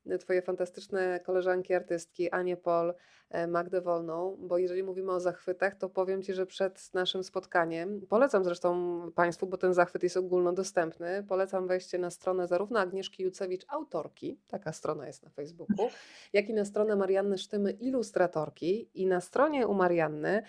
y, 0.07 0.17
Twoje 0.17 0.41
fantastyczne 0.41 1.19
koleżanki 1.19 1.73
artystki, 1.73 2.31
Anię 2.31 2.57
Pol, 2.57 2.93
e, 3.29 3.47
Magdę 3.47 3.81
Wolną, 3.81 4.37
bo 4.39 4.57
jeżeli 4.57 4.83
mówimy 4.83 5.11
o 5.11 5.19
zachwytach, 5.19 5.75
to 5.75 5.89
powiem 5.89 6.23
Ci, 6.23 6.33
że 6.33 6.45
przed 6.45 6.93
naszym 6.93 7.23
spotkaniem, 7.23 8.01
polecam 8.09 8.43
zresztą 8.43 9.01
Państwu, 9.15 9.47
bo 9.47 9.57
ten 9.57 9.73
zachwyt 9.73 10.03
jest 10.03 10.17
ogólnodostępny, 10.17 11.23
polecam 11.27 11.67
wejście 11.67 11.97
na 11.97 12.09
stronę 12.09 12.47
zarówno 12.47 12.79
Agnieszki 12.79 13.23
Jucewicz, 13.23 13.65
autorki, 13.67 14.39
taka 14.47 14.73
strona 14.73 15.07
jest 15.07 15.23
na 15.23 15.29
Facebooku, 15.29 15.89
jak 16.33 16.49
i 16.49 16.53
na 16.53 16.65
stronę 16.65 16.95
Marianny 16.95 17.37
Sztymy, 17.37 17.71
ilustratorki. 17.71 18.89
I 18.93 19.05
na 19.05 19.21
stronie 19.21 19.67
u 19.67 19.73
Marianny 19.73 20.43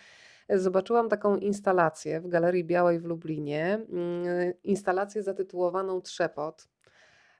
zobaczyłam 0.50 1.08
taką 1.08 1.36
instalację 1.36 2.20
w 2.20 2.28
Galerii 2.28 2.64
Białej 2.64 2.98
w 2.98 3.04
Lublinie, 3.04 3.74
mm, 3.74 4.52
instalację 4.64 5.22
zatytułowaną 5.22 6.00
Trzepot. 6.00 6.68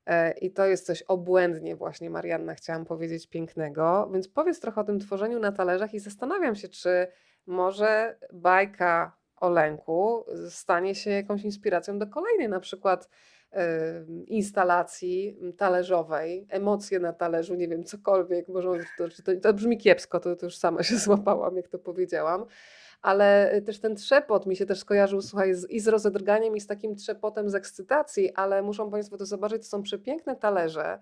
E, 0.06 0.32
I 0.32 0.50
to 0.50 0.66
jest 0.66 0.86
coś 0.86 1.02
obłędnie 1.02 1.76
właśnie, 1.76 2.11
Marianna, 2.11 2.54
chciałam 2.54 2.84
powiedzieć, 2.84 3.26
pięknego. 3.26 4.11
Więc 4.12 4.28
powiedz 4.28 4.61
trochę 4.61 4.80
o 4.80 4.84
tym 4.84 5.00
tworzeniu 5.00 5.38
na 5.38 5.52
talerzach 5.52 5.94
i 5.94 5.98
zastanawiam 5.98 6.54
się, 6.54 6.68
czy 6.68 7.06
może 7.46 8.18
bajka 8.32 9.16
o 9.36 9.50
lęku 9.50 10.24
stanie 10.48 10.94
się 10.94 11.11
jakąś 11.11 11.42
inspiracją 11.44 11.98
do 11.98 12.06
kolejnej 12.06 12.48
na 12.48 12.61
przykład 12.61 13.09
instalacji 14.26 15.38
talerzowej, 15.56 16.46
emocje 16.50 16.98
na 16.98 17.12
talerzu, 17.12 17.54
nie 17.54 17.68
wiem, 17.68 17.84
cokolwiek, 17.84 18.48
może 18.48 18.70
to, 18.98 19.04
to, 19.24 19.40
to 19.42 19.52
brzmi 19.52 19.78
kiepsko, 19.78 20.20
to, 20.20 20.36
to 20.36 20.46
już 20.46 20.56
sama 20.56 20.82
się 20.82 20.96
złapałam, 21.06 21.56
jak 21.56 21.68
to 21.68 21.78
powiedziałam, 21.78 22.44
ale 23.03 23.55
y, 23.55 23.62
też 23.62 23.80
ten 23.80 23.96
trzepot 23.96 24.46
mi 24.46 24.57
się 24.57 24.66
też 24.66 24.78
skojarzył, 24.78 25.22
słuchaj, 25.22 25.55
z, 25.55 25.70
i 25.70 25.80
z 25.80 25.88
rozedrganiem, 25.88 26.57
i 26.57 26.61
z 26.61 26.66
takim 26.66 26.96
trzepotem 26.96 27.51
z 27.51 27.55
ekscytacji, 27.55 28.34
ale 28.34 28.62
muszą 28.62 28.90
Państwo 28.90 29.16
to 29.16 29.26
zobaczyć, 29.26 29.62
to 29.62 29.68
są 29.68 29.82
przepiękne 29.82 30.36
talerze. 30.36 30.99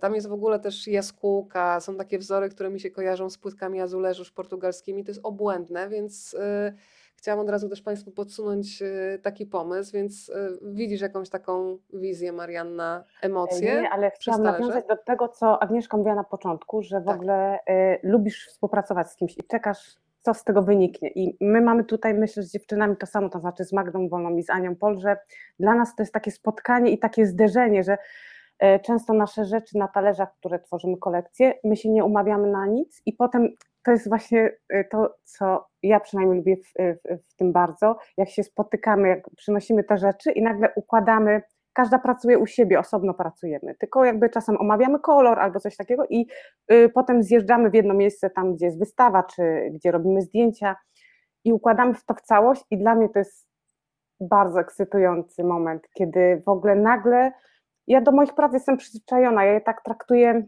Tam 0.00 0.14
jest 0.14 0.28
w 0.28 0.32
ogóle 0.32 0.60
też 0.60 0.86
jaskółka, 0.86 1.80
są 1.80 1.96
takie 1.96 2.18
wzory, 2.18 2.48
które 2.48 2.70
mi 2.70 2.80
się 2.80 2.90
kojarzą 2.90 3.30
z 3.30 3.38
płytkami 3.38 3.80
azuleżusz 3.80 4.30
portugalskimi, 4.30 5.04
to 5.04 5.10
jest 5.10 5.20
obłędne, 5.22 5.88
więc... 5.88 6.32
Yy, 6.32 6.72
chciałam 7.20 7.40
od 7.40 7.50
razu 7.50 7.68
też 7.68 7.82
Państwu 7.82 8.10
podsunąć 8.10 8.82
y, 8.82 9.18
taki 9.22 9.46
pomysł, 9.46 9.92
więc 9.92 10.28
y, 10.28 10.58
widzisz 10.62 11.00
jakąś 11.00 11.28
taką 11.28 11.78
wizję, 11.92 12.32
Marianna, 12.32 13.04
emocje? 13.22 13.82
Nie, 13.82 13.90
ale 13.90 14.10
chciałam 14.10 14.42
nawiązać 14.42 14.86
do 14.86 14.96
tego, 14.96 15.28
co 15.28 15.62
Agnieszka 15.62 15.96
mówiła 15.96 16.14
na 16.14 16.24
początku, 16.24 16.82
że 16.82 17.00
w 17.00 17.04
tak. 17.04 17.16
ogóle 17.16 17.58
y, 17.58 17.98
lubisz 18.02 18.46
współpracować 18.46 19.10
z 19.10 19.16
kimś 19.16 19.38
i 19.38 19.42
czekasz 19.42 19.96
co 20.22 20.34
z 20.34 20.44
tego 20.44 20.62
wyniknie. 20.62 21.08
I 21.08 21.36
my 21.40 21.60
mamy 21.60 21.84
tutaj, 21.84 22.14
myślę, 22.14 22.42
z 22.42 22.52
dziewczynami 22.52 22.96
to 22.96 23.06
samo, 23.06 23.28
to 23.28 23.40
znaczy 23.40 23.64
z 23.64 23.72
Magdą 23.72 24.08
Wolną 24.08 24.36
i 24.36 24.42
z 24.42 24.50
Anią 24.50 24.76
Pol, 24.76 25.00
że 25.00 25.16
dla 25.60 25.74
nas 25.74 25.94
to 25.94 26.02
jest 26.02 26.12
takie 26.12 26.30
spotkanie 26.30 26.90
i 26.90 26.98
takie 26.98 27.26
zderzenie, 27.26 27.82
że 27.82 27.98
e, 28.58 28.80
często 28.80 29.12
nasze 29.12 29.44
rzeczy 29.44 29.78
na 29.78 29.88
talerzach, 29.88 30.34
które 30.38 30.58
tworzymy 30.58 30.96
kolekcję, 30.96 31.54
my 31.64 31.76
się 31.76 31.90
nie 31.90 32.04
umawiamy 32.04 32.50
na 32.50 32.66
nic 32.66 33.02
i 33.06 33.12
potem 33.12 33.48
to 33.84 33.90
jest 33.90 34.08
właśnie 34.08 34.50
e, 34.68 34.84
to, 34.84 35.14
co 35.24 35.66
ja 35.82 36.00
przynajmniej 36.00 36.38
lubię 36.38 36.56
w, 36.56 36.72
w, 36.78 37.32
w 37.32 37.36
tym 37.36 37.52
bardzo, 37.52 37.96
jak 38.16 38.28
się 38.28 38.42
spotykamy, 38.42 39.08
jak 39.08 39.30
przynosimy 39.36 39.84
te 39.84 39.98
rzeczy 39.98 40.32
i 40.32 40.42
nagle 40.42 40.72
układamy 40.76 41.42
każda 41.72 41.98
pracuje 41.98 42.38
u 42.38 42.46
siebie, 42.46 42.78
osobno 42.78 43.14
pracujemy, 43.14 43.74
tylko 43.74 44.04
jakby 44.04 44.30
czasem 44.30 44.56
omawiamy 44.56 44.98
kolor 44.98 45.38
albo 45.38 45.60
coś 45.60 45.76
takiego 45.76 46.04
i 46.10 46.26
y, 46.72 46.90
potem 46.94 47.22
zjeżdżamy 47.22 47.70
w 47.70 47.74
jedno 47.74 47.94
miejsce 47.94 48.30
tam, 48.30 48.54
gdzie 48.54 48.66
jest 48.66 48.78
wystawa, 48.78 49.22
czy 49.22 49.70
gdzie 49.72 49.90
robimy 49.90 50.22
zdjęcia 50.22 50.76
i 51.44 51.52
układamy 51.52 51.94
to 52.06 52.14
w 52.14 52.20
całość 52.20 52.64
i 52.70 52.78
dla 52.78 52.94
mnie 52.94 53.08
to 53.08 53.18
jest 53.18 53.48
bardzo 54.20 54.60
ekscytujący 54.60 55.44
moment, 55.44 55.88
kiedy 55.94 56.42
w 56.46 56.48
ogóle 56.48 56.74
nagle, 56.74 57.32
ja 57.86 58.00
do 58.00 58.12
moich 58.12 58.34
prac 58.34 58.52
jestem 58.52 58.76
przyzwyczajona, 58.76 59.44
ja 59.44 59.52
je 59.52 59.60
tak 59.60 59.82
traktuję, 59.84 60.46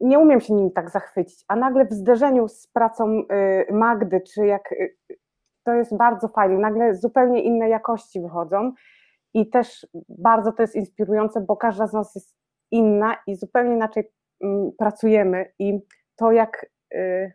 nie 0.00 0.18
umiem 0.18 0.40
się 0.40 0.54
nimi 0.54 0.72
tak 0.72 0.90
zachwycić, 0.90 1.44
a 1.48 1.56
nagle 1.56 1.84
w 1.84 1.92
zderzeniu 1.92 2.48
z 2.48 2.66
pracą 2.66 3.22
y, 3.68 3.72
Magdy, 3.72 4.20
czy 4.20 4.46
jak, 4.46 4.72
y, 4.72 4.96
to 5.64 5.72
jest 5.72 5.96
bardzo 5.96 6.28
fajne, 6.28 6.58
nagle 6.58 6.94
zupełnie 6.94 7.42
inne 7.42 7.68
jakości 7.68 8.20
wychodzą 8.20 8.72
i 9.34 9.50
też 9.50 9.86
bardzo 10.08 10.52
to 10.52 10.62
jest 10.62 10.76
inspirujące, 10.76 11.40
bo 11.40 11.56
każda 11.56 11.86
z 11.86 11.92
nas 11.92 12.14
jest 12.14 12.36
inna 12.70 13.16
i 13.26 13.36
zupełnie 13.36 13.74
inaczej 13.74 14.10
mm, 14.40 14.72
pracujemy 14.78 15.52
i 15.58 15.80
to 16.16 16.32
jak. 16.32 16.66
Y, 16.94 17.32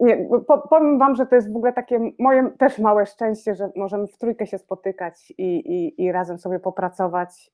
nie, 0.00 0.28
powiem 0.70 0.98
Wam, 0.98 1.16
że 1.16 1.26
to 1.26 1.34
jest 1.34 1.52
w 1.52 1.56
ogóle 1.56 1.72
takie 1.72 2.00
moje 2.18 2.50
też 2.58 2.78
małe 2.78 3.06
szczęście, 3.06 3.54
że 3.54 3.70
możemy 3.76 4.06
w 4.06 4.18
trójkę 4.18 4.46
się 4.46 4.58
spotykać 4.58 5.30
i, 5.38 5.56
i, 5.56 6.02
i 6.04 6.12
razem 6.12 6.38
sobie 6.38 6.60
popracować. 6.60 7.50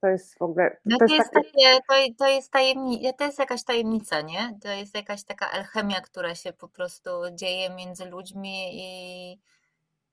To 0.00 0.08
jest 0.08 0.38
w 0.38 0.42
ogóle. 0.42 0.76
No 0.84 0.98
to, 0.98 1.14
jest, 1.14 1.30
takie... 1.30 1.80
to, 1.88 1.94
to, 2.18 2.28
jest 2.28 2.52
tajemnica, 2.52 3.12
to 3.12 3.24
jest 3.24 3.38
jakaś 3.38 3.64
tajemnica, 3.64 4.20
nie? 4.20 4.58
To 4.62 4.68
jest 4.68 4.94
jakaś 4.94 5.24
taka 5.24 5.50
alchemia, 5.50 6.00
która 6.00 6.34
się 6.34 6.52
po 6.52 6.68
prostu 6.68 7.10
dzieje 7.34 7.70
między 7.70 8.04
ludźmi 8.04 8.70
i 8.72 9.38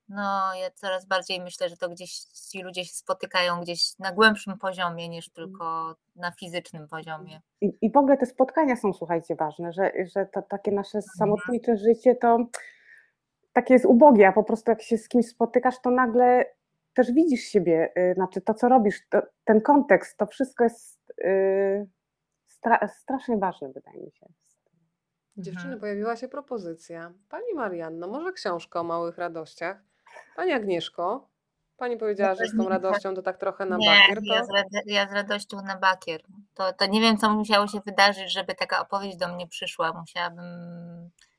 no, 0.08 0.54
ja 0.54 0.70
coraz 0.70 1.06
bardziej 1.06 1.40
myślę, 1.40 1.68
że 1.68 1.76
to 1.76 1.88
gdzieś 1.88 2.12
ci 2.50 2.62
ludzie 2.62 2.84
się 2.84 2.92
spotykają 2.92 3.60
gdzieś 3.60 3.98
na 3.98 4.12
głębszym 4.12 4.58
poziomie 4.58 5.08
niż 5.08 5.28
mm. 5.28 5.34
tylko 5.34 5.96
na 6.16 6.32
fizycznym 6.32 6.88
poziomie. 6.88 7.40
I, 7.60 7.78
i 7.80 7.92
w 7.92 7.96
ogóle 7.96 8.16
te 8.16 8.26
spotkania 8.26 8.76
są, 8.76 8.92
słuchajcie, 8.92 9.34
ważne, 9.36 9.72
że, 9.72 9.92
że 10.14 10.26
to 10.26 10.42
takie 10.42 10.72
nasze 10.72 10.98
mhm. 10.98 11.12
samotnicze 11.18 11.76
życie 11.76 12.14
to 12.14 12.38
takie 13.52 13.74
jest 13.74 13.86
ubogie, 13.86 14.28
a 14.28 14.32
po 14.32 14.44
prostu 14.44 14.70
jak 14.70 14.82
się 14.82 14.98
z 14.98 15.08
kimś 15.08 15.28
spotykasz, 15.28 15.80
to 15.80 15.90
nagle 15.90 16.44
też 16.94 17.12
widzisz 17.12 17.40
siebie, 17.40 17.92
y, 17.98 18.14
znaczy 18.14 18.40
to, 18.40 18.54
co 18.54 18.68
robisz, 18.68 19.08
to, 19.08 19.22
ten 19.44 19.60
kontekst, 19.60 20.16
to 20.16 20.26
wszystko 20.26 20.64
jest 20.64 21.12
yy, 21.18 21.88
stra, 22.46 22.88
strasznie 22.88 23.36
ważne, 23.36 23.68
wydaje 23.72 24.00
mi 24.00 24.12
się. 24.12 24.26
Dziewczyny, 25.36 25.64
mhm. 25.64 25.80
pojawiła 25.80 26.16
się 26.16 26.28
propozycja. 26.28 27.12
Pani 27.28 27.54
Marianno, 27.54 28.08
może 28.08 28.32
książka 28.32 28.80
o 28.80 28.84
małych 28.84 29.18
radościach? 29.18 29.82
Pani 30.36 30.52
Agnieszko, 30.52 31.28
Pani 31.78 31.96
powiedziała, 31.96 32.34
że 32.34 32.46
z 32.46 32.56
tą 32.56 32.68
radością 32.68 33.14
to 33.14 33.22
tak 33.22 33.38
trochę 33.38 33.66
na 33.66 33.76
nie, 33.76 33.86
bakier. 33.86 34.18
To... 34.18 34.34
Ja, 34.34 34.44
z 34.44 34.86
ja 34.86 35.08
z 35.08 35.12
radością 35.12 35.62
na 35.62 35.76
bakier. 35.76 36.22
To, 36.54 36.72
to 36.72 36.86
nie 36.86 37.00
wiem, 37.00 37.18
co 37.18 37.30
musiało 37.30 37.66
się 37.66 37.80
wydarzyć, 37.80 38.32
żeby 38.32 38.54
taka 38.54 38.80
opowieść 38.80 39.16
do 39.16 39.28
mnie 39.28 39.48
przyszła. 39.48 39.92
Musiałabym. 39.92 40.46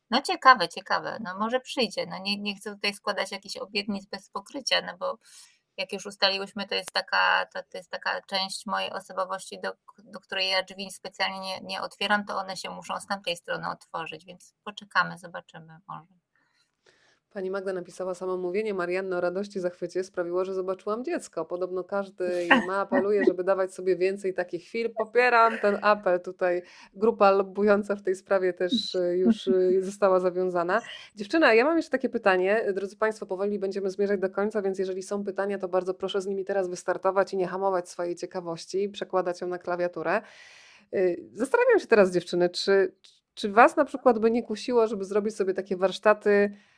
No 0.09 0.21
ciekawe, 0.21 0.69
ciekawe. 0.69 1.17
No 1.23 1.37
może 1.37 1.59
przyjdzie. 1.59 2.05
No 2.05 2.17
nie, 2.17 2.37
nie 2.37 2.55
chcę 2.55 2.73
tutaj 2.75 2.93
składać 2.93 3.31
jakichś 3.31 3.57
obietnic 3.57 4.05
bez 4.05 4.29
pokrycia, 4.29 4.81
no 4.81 4.97
bo 4.97 5.17
jak 5.77 5.93
już 5.93 6.05
ustaliłyśmy, 6.05 6.67
to 6.67 6.75
jest 6.75 6.91
taka, 6.91 7.45
to, 7.53 7.59
to 7.63 7.77
jest 7.77 7.89
taka 7.89 8.21
część 8.21 8.65
mojej 8.65 8.91
osobowości, 8.91 9.59
do, 9.61 9.73
do 10.03 10.19
której 10.19 10.49
ja 10.49 10.63
drzwi 10.63 10.91
specjalnie 10.91 11.39
nie, 11.39 11.59
nie 11.61 11.81
otwieram, 11.81 12.25
to 12.25 12.37
one 12.37 12.57
się 12.57 12.69
muszą 12.69 12.99
z 12.99 13.07
tamtej 13.07 13.35
strony 13.35 13.69
otworzyć, 13.69 14.25
więc 14.25 14.53
poczekamy, 14.63 15.17
zobaczymy 15.17 15.79
może. 15.87 16.13
Pani 17.33 17.51
Magda 17.51 17.73
napisała 17.73 18.15
samo 18.15 18.37
mówienie 18.37 18.73
Marianny 18.73 19.15
o 19.15 19.21
radości, 19.21 19.59
zachwycie 19.59 20.03
sprawiło, 20.03 20.45
że 20.45 20.53
zobaczyłam 20.53 21.03
dziecko. 21.03 21.45
Podobno 21.45 21.83
każdy 21.83 22.47
ma 22.67 22.77
apeluje, 22.77 23.25
żeby 23.25 23.43
dawać 23.43 23.73
sobie 23.73 23.95
więcej 23.95 24.33
takich 24.33 24.63
chwil. 24.63 24.89
Popieram 24.97 25.59
ten 25.59 25.77
apel 25.81 26.19
tutaj. 26.19 26.61
Grupa 26.93 27.31
lobbująca 27.31 27.95
w 27.95 28.01
tej 28.01 28.15
sprawie 28.15 28.53
też 28.53 28.95
y, 28.95 29.17
już 29.17 29.47
y, 29.47 29.83
została 29.83 30.19
zawiązana. 30.19 30.81
Dziewczyna, 31.15 31.53
ja 31.53 31.63
mam 31.63 31.77
jeszcze 31.77 31.91
takie 31.91 32.09
pytanie. 32.09 32.65
Drodzy 32.73 32.97
Państwo, 32.97 33.25
powoli 33.25 33.59
będziemy 33.59 33.89
zmierzać 33.89 34.19
do 34.19 34.29
końca, 34.29 34.61
więc 34.61 34.79
jeżeli 34.79 35.03
są 35.03 35.23
pytania, 35.23 35.57
to 35.57 35.67
bardzo 35.67 35.93
proszę 35.93 36.21
z 36.21 36.27
nimi 36.27 36.45
teraz 36.45 36.69
wystartować 36.69 37.33
i 37.33 37.37
nie 37.37 37.47
hamować 37.47 37.89
swojej 37.89 38.15
ciekawości, 38.15 38.89
przekładać 38.89 39.41
ją 39.41 39.47
na 39.47 39.57
klawiaturę. 39.57 40.21
Y, 40.93 41.29
zastanawiam 41.33 41.79
się 41.79 41.87
teraz, 41.87 42.11
dziewczyny, 42.11 42.49
czy, 42.49 42.93
czy 43.33 43.49
Was 43.51 43.75
na 43.75 43.85
przykład 43.85 44.19
by 44.19 44.31
nie 44.31 44.43
kusiło, 44.43 44.87
żeby 44.87 45.05
zrobić 45.05 45.35
sobie 45.35 45.53
takie 45.53 45.77
warsztaty 45.77 46.51
E, 46.51 46.68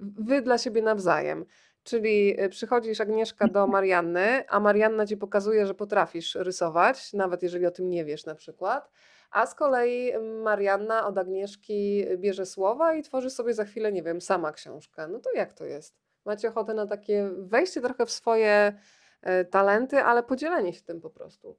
wy 0.00 0.42
dla 0.42 0.58
siebie 0.58 0.82
nawzajem. 0.82 1.44
Czyli 1.82 2.40
e, 2.40 2.48
przychodzisz 2.48 3.00
Agnieszka 3.00 3.48
do 3.48 3.66
Marianny, 3.66 4.44
a 4.48 4.60
Marianna 4.60 5.06
ci 5.06 5.16
pokazuje, 5.16 5.66
że 5.66 5.74
potrafisz 5.74 6.34
rysować, 6.34 7.12
nawet 7.12 7.42
jeżeli 7.42 7.66
o 7.66 7.70
tym 7.70 7.90
nie 7.90 8.04
wiesz 8.04 8.26
na 8.26 8.34
przykład. 8.34 8.90
A 9.30 9.46
z 9.46 9.54
kolei 9.54 10.12
Marianna 10.42 11.06
od 11.06 11.18
Agnieszki 11.18 12.06
bierze 12.16 12.46
słowa 12.46 12.94
i 12.94 13.02
tworzy 13.02 13.30
sobie 13.30 13.54
za 13.54 13.64
chwilę, 13.64 13.92
nie 13.92 14.02
wiem, 14.02 14.20
sama 14.20 14.52
książkę. 14.52 15.08
No 15.08 15.18
to 15.18 15.32
jak 15.32 15.52
to 15.52 15.64
jest? 15.64 15.96
Macie 16.24 16.48
ochotę 16.48 16.74
na 16.74 16.86
takie 16.86 17.30
wejście 17.38 17.80
trochę 17.80 18.06
w 18.06 18.10
swoje 18.10 18.78
e, 19.22 19.44
talenty, 19.44 19.98
ale 19.98 20.22
podzielenie 20.22 20.72
się 20.72 20.82
tym 20.82 21.00
po 21.00 21.10
prostu. 21.10 21.56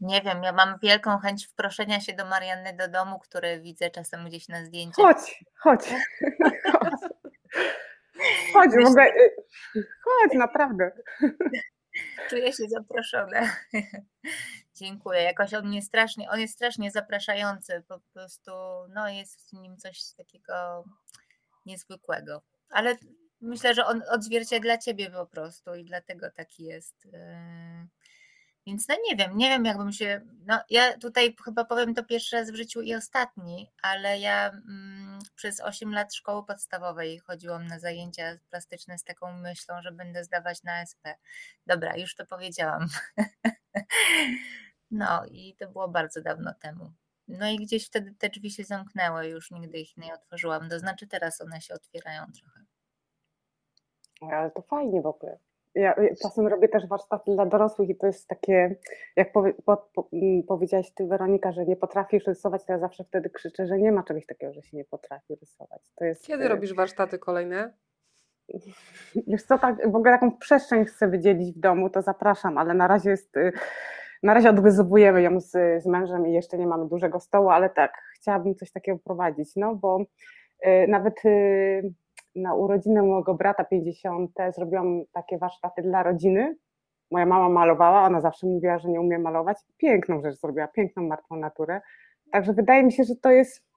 Nie 0.00 0.22
wiem, 0.22 0.42
ja 0.42 0.52
mam 0.52 0.78
wielką 0.82 1.18
chęć 1.18 1.46
wproszenia 1.46 2.00
się 2.00 2.12
do 2.12 2.24
Marianny 2.24 2.76
do 2.76 2.88
domu, 2.88 3.18
które 3.18 3.60
widzę 3.60 3.90
czasem 3.90 4.24
gdzieś 4.24 4.48
na 4.48 4.64
zdjęciach. 4.64 5.04
Chodź, 5.06 5.44
chodź. 5.56 5.80
chodź. 6.72 7.00
Chodź, 8.52 8.70
mogę. 8.84 9.02
Y, 9.76 9.86
chodź, 10.04 10.32
naprawdę. 10.34 10.90
Czuję 12.30 12.52
się 12.52 12.64
zaproszona. 12.68 13.56
Dziękuję. 14.80 15.22
Jakoś 15.22 15.54
on 15.54 15.68
mnie 15.68 15.82
strasznie, 15.82 16.30
on 16.30 16.40
jest 16.40 16.54
strasznie 16.54 16.90
zapraszający. 16.90 17.84
Po 17.88 18.00
prostu 18.12 18.52
no, 18.94 19.08
jest 19.08 19.50
w 19.50 19.52
nim 19.52 19.76
coś 19.76 20.12
takiego 20.16 20.84
niezwykłego. 21.66 22.42
Ale 22.70 22.96
myślę, 23.40 23.74
że 23.74 23.86
on 23.86 24.02
odzwierciedla 24.10 24.78
ciebie 24.78 25.10
po 25.10 25.26
prostu 25.26 25.74
i 25.74 25.84
dlatego 25.84 26.30
taki 26.30 26.64
jest. 26.64 27.04
Yy 27.04 27.88
więc 28.68 28.88
no 28.88 28.94
nie 29.10 29.16
wiem, 29.16 29.36
nie 29.36 29.48
wiem 29.48 29.64
jakbym 29.64 29.92
się, 29.92 30.20
no 30.46 30.60
ja 30.70 30.98
tutaj 30.98 31.36
chyba 31.44 31.64
powiem 31.64 31.94
to 31.94 32.04
pierwszy 32.04 32.36
raz 32.36 32.50
w 32.50 32.54
życiu 32.54 32.80
i 32.80 32.94
ostatni, 32.94 33.70
ale 33.82 34.18
ja 34.18 34.48
mm, 34.48 35.18
przez 35.34 35.60
8 35.60 35.94
lat 35.94 36.14
szkoły 36.14 36.44
podstawowej 36.44 37.18
chodziłam 37.18 37.66
na 37.66 37.78
zajęcia 37.78 38.38
plastyczne 38.50 38.98
z 38.98 39.04
taką 39.04 39.32
myślą, 39.32 39.82
że 39.82 39.92
będę 39.92 40.24
zdawać 40.24 40.62
na 40.62 40.82
SP. 40.90 41.04
Dobra, 41.66 41.96
już 41.96 42.14
to 42.14 42.26
powiedziałam. 42.26 42.86
no 44.90 45.26
i 45.26 45.56
to 45.58 45.68
było 45.68 45.88
bardzo 45.88 46.22
dawno 46.22 46.54
temu. 46.54 46.92
No 47.28 47.48
i 47.48 47.56
gdzieś 47.56 47.86
wtedy 47.86 48.14
te 48.18 48.28
drzwi 48.28 48.50
się 48.50 48.64
zamknęły, 48.64 49.26
już 49.26 49.50
nigdy 49.50 49.78
ich 49.78 49.96
nie 49.96 50.14
otworzyłam. 50.14 50.68
To 50.68 50.78
znaczy 50.78 51.06
teraz 51.06 51.40
one 51.40 51.60
się 51.60 51.74
otwierają 51.74 52.26
trochę. 52.32 52.64
Ale 54.20 54.50
to 54.50 54.62
fajnie 54.62 55.02
w 55.02 55.06
ogóle. 55.06 55.38
Ja 55.78 55.94
czasem 56.22 56.46
robię 56.46 56.68
też 56.68 56.86
warsztaty 56.86 57.32
dla 57.34 57.46
dorosłych 57.46 57.88
i 57.88 57.96
to 57.96 58.06
jest 58.06 58.28
takie, 58.28 58.76
jak 59.16 59.32
powie, 59.32 59.54
po, 59.64 59.76
po, 59.76 60.08
mm, 60.12 60.42
powiedziałaś 60.42 60.90
Ty 60.94 61.06
Weronika, 61.06 61.52
że 61.52 61.64
nie 61.64 61.76
potrafisz 61.76 62.26
rysować, 62.26 62.64
to 62.64 62.72
ja 62.72 62.78
zawsze 62.78 63.04
wtedy 63.04 63.30
krzyczę, 63.30 63.66
że 63.66 63.78
nie 63.78 63.92
ma 63.92 64.02
czegoś 64.02 64.26
takiego, 64.26 64.52
że 64.52 64.62
się 64.62 64.76
nie 64.76 64.84
potrafi 64.84 65.34
rysować. 65.34 65.82
Jest, 66.00 66.26
Kiedy 66.26 66.44
y 66.44 66.48
robisz 66.48 66.74
warsztaty 66.74 67.18
kolejne? 67.18 67.72
Wiesz 69.26 69.42
co, 69.42 69.58
tak, 69.58 69.90
w 69.90 69.96
ogóle 69.96 70.12
taką 70.12 70.36
przestrzeń 70.36 70.84
chcę 70.84 71.08
wydzielić 71.08 71.56
w 71.56 71.60
domu, 71.60 71.90
to 71.90 72.02
zapraszam, 72.02 72.58
ale 72.58 72.74
na 72.74 72.86
razie 72.86 73.10
jest, 73.10 73.36
y, 73.36 73.52
na 74.22 74.34
razie 74.34 74.50
odgryzowujemy 74.50 75.22
ją 75.22 75.40
z, 75.40 75.82
z 75.82 75.86
mężem 75.86 76.26
i 76.26 76.32
jeszcze 76.32 76.58
nie 76.58 76.66
mamy 76.66 76.88
dużego 76.88 77.20
stołu, 77.20 77.48
ale 77.48 77.70
tak, 77.70 77.92
chciałabym 78.14 78.54
coś 78.54 78.72
takiego 78.72 78.98
prowadzić, 78.98 79.56
no 79.56 79.74
bo 79.74 80.04
y, 80.66 80.86
nawet 80.88 81.14
na 82.38 82.54
urodziny 82.54 83.02
mojego 83.02 83.34
brata 83.34 83.64
50 83.64 84.30
zrobiłam 84.54 85.02
takie 85.12 85.38
warsztaty 85.38 85.82
dla 85.82 86.02
rodziny. 86.02 86.56
Moja 87.10 87.26
mama 87.26 87.48
malowała, 87.48 88.02
ona 88.02 88.20
zawsze 88.20 88.46
mówiła, 88.46 88.78
że 88.78 88.88
nie 88.88 89.00
umie 89.00 89.18
malować. 89.18 89.58
Piękną 89.76 90.22
rzecz 90.22 90.40
zrobiła, 90.40 90.68
piękną 90.68 91.02
martwą 91.02 91.36
naturę. 91.36 91.80
Także 92.32 92.52
wydaje 92.52 92.82
mi 92.82 92.92
się, 92.92 93.04
że 93.04 93.16
to 93.16 93.30
jest 93.30 93.68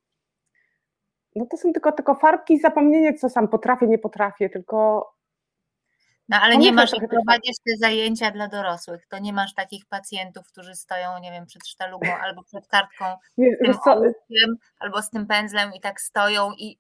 no 1.36 1.46
to 1.46 1.58
są 1.58 1.74
tylko, 1.74 1.92
tylko 1.92 2.16
farbki 2.16 2.54
i 2.54 2.60
zapomnienie, 2.60 3.14
co 3.14 3.30
sam 3.30 3.48
potrafię, 3.48 3.88
nie 3.88 3.98
potrafię, 3.98 4.50
tylko 4.50 5.08
no 6.30 6.38
ale 6.42 6.58
nie 6.58 6.72
masz, 6.72 6.92
jak 6.94 7.10
prowadzisz 7.10 7.56
te 7.66 7.78
zajęcia 7.80 8.32
dla 8.32 8.48
dorosłych, 8.48 9.08
to 9.08 9.20
nie 9.20 9.34
masz 9.34 9.54
takich 9.54 9.86
pacjentów, 9.86 10.48
którzy 10.48 10.76
stoją, 10.76 11.20
nie 11.20 11.32
wiem, 11.32 11.46
przed 11.46 11.68
sztalugą 11.68 12.08
albo 12.26 12.44
przed 12.44 12.68
kartką 12.68 13.06
nie, 13.38 13.56
z 13.56 13.60
tym 13.60 13.76
ołówkiem, 13.86 14.56
albo 14.80 15.02
z 15.02 15.10
tym 15.10 15.28
pędzlem 15.28 15.74
i 15.74 15.82
tak 15.82 16.02
stoją 16.02 16.52
i 16.58 16.78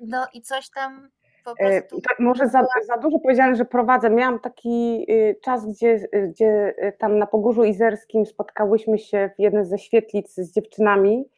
no 0.00 0.26
i 0.34 0.42
coś 0.42 0.70
tam 0.70 1.08
po 1.44 1.54
e, 1.58 1.82
prostu. 1.82 2.00
może 2.18 2.48
za, 2.48 2.64
za 2.86 2.96
dużo 2.96 3.18
powiedziałem, 3.18 3.54
że 3.54 3.64
prowadzę. 3.64 4.10
Miałam 4.10 4.38
taki 4.38 5.06
y, 5.10 5.36
czas, 5.42 5.66
gdzie, 5.66 6.08
gdzie 6.28 6.74
y, 6.84 6.92
tam 6.98 7.18
na 7.18 7.26
Pogórzu 7.26 7.64
Izerskim 7.64 8.26
spotkałyśmy 8.26 8.98
się 8.98 9.30
w 9.36 9.40
jednej 9.40 9.64
ze 9.64 9.78
świetlic 9.78 10.34
z 10.34 10.52
dziewczynami. 10.54 11.28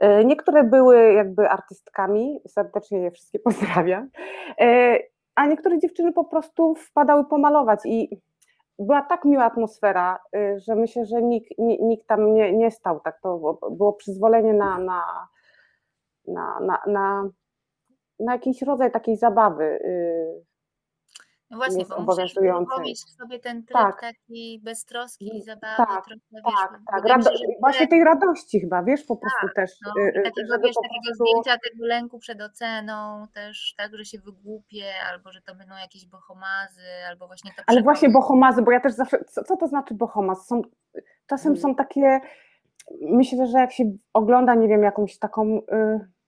E, 0.00 0.24
niektóre 0.24 0.64
były 0.64 1.12
jakby 1.12 1.48
artystkami, 1.48 2.40
serdecznie 2.48 2.98
je 2.98 3.10
wszystkie 3.10 3.38
pozdrawiam, 3.48 4.10
e, 4.60 4.98
a 5.34 5.46
niektóre 5.46 5.78
dziewczyny 5.78 6.12
po 6.12 6.24
prostu 6.24 6.74
wpadały 6.74 7.24
pomalować 7.24 7.80
i 7.84 8.20
była 8.78 9.02
tak 9.02 9.24
miła 9.24 9.44
atmosfera, 9.44 10.18
y, 10.36 10.58
że 10.58 10.74
myślę, 10.74 11.06
że 11.06 11.22
nikt, 11.22 11.50
nikt 11.58 12.06
tam 12.06 12.34
nie, 12.34 12.52
nie 12.52 12.70
stał. 12.70 13.00
Tak 13.00 13.20
to 13.20 13.58
było 13.70 13.92
przyzwolenie 13.92 14.54
na, 14.54 14.78
na, 14.78 15.28
na, 16.26 16.60
na, 16.60 16.82
na 16.86 17.28
na 18.20 18.32
jakiś 18.32 18.62
rodzaj 18.62 18.92
takiej 18.92 19.16
zabawy. 19.16 19.64
Y, 19.64 20.50
no 21.50 21.56
właśnie, 21.56 21.84
bo 21.84 22.00
musisz 22.00 22.36
uruchomić 22.36 22.98
w 22.98 23.10
sobie 23.10 23.38
ten 23.38 23.62
tryb 23.62 23.72
tak. 23.72 24.00
taki 24.00 24.60
beztroski 24.64 25.36
i 25.36 25.42
zabawy. 25.42 25.76
Tak, 25.76 26.04
trochę, 26.04 26.20
tak, 26.42 26.44
wiesz, 26.46 26.80
tak. 26.86 27.04
Rado 27.04 27.30
właśnie 27.60 27.88
tej 27.88 28.04
radości 28.04 28.60
chyba, 28.60 28.82
wiesz, 28.82 29.04
po 29.04 29.16
prostu 29.16 29.46
tak, 29.46 29.54
też. 29.54 29.70
No, 29.86 30.02
y, 30.02 30.12
takiego, 30.24 30.58
wiesz, 30.58 30.74
takiego 30.74 31.00
prostu... 31.06 31.24
zdjęcia 31.24 31.58
tego 31.70 31.86
lęku 31.86 32.18
przed 32.18 32.42
oceną, 32.42 33.26
też 33.34 33.74
tak, 33.78 33.96
że 33.96 34.04
się 34.04 34.18
wygłupie, 34.18 34.84
albo 35.12 35.32
że 35.32 35.40
to 35.40 35.54
będą 35.54 35.74
jakieś 35.76 36.06
bohomazy, 36.06 36.86
albo 37.08 37.26
właśnie 37.26 37.50
to 37.56 37.62
Ale 37.66 37.82
właśnie 37.82 38.08
bohomazy, 38.08 38.62
bo 38.62 38.70
ja 38.70 38.80
też 38.80 38.92
zawsze, 38.92 39.24
co, 39.24 39.44
co 39.44 39.56
to 39.56 39.68
znaczy 39.68 39.94
bohomaz? 39.94 40.46
Są, 40.46 40.62
czasem 41.26 41.54
hmm. 41.54 41.62
są 41.62 41.74
takie, 41.74 42.20
myślę, 43.00 43.46
że 43.46 43.58
jak 43.58 43.72
się 43.72 43.84
ogląda, 44.12 44.54
nie 44.54 44.68
wiem, 44.68 44.82
jakąś 44.82 45.18
taką... 45.18 45.58
Y 45.72 46.19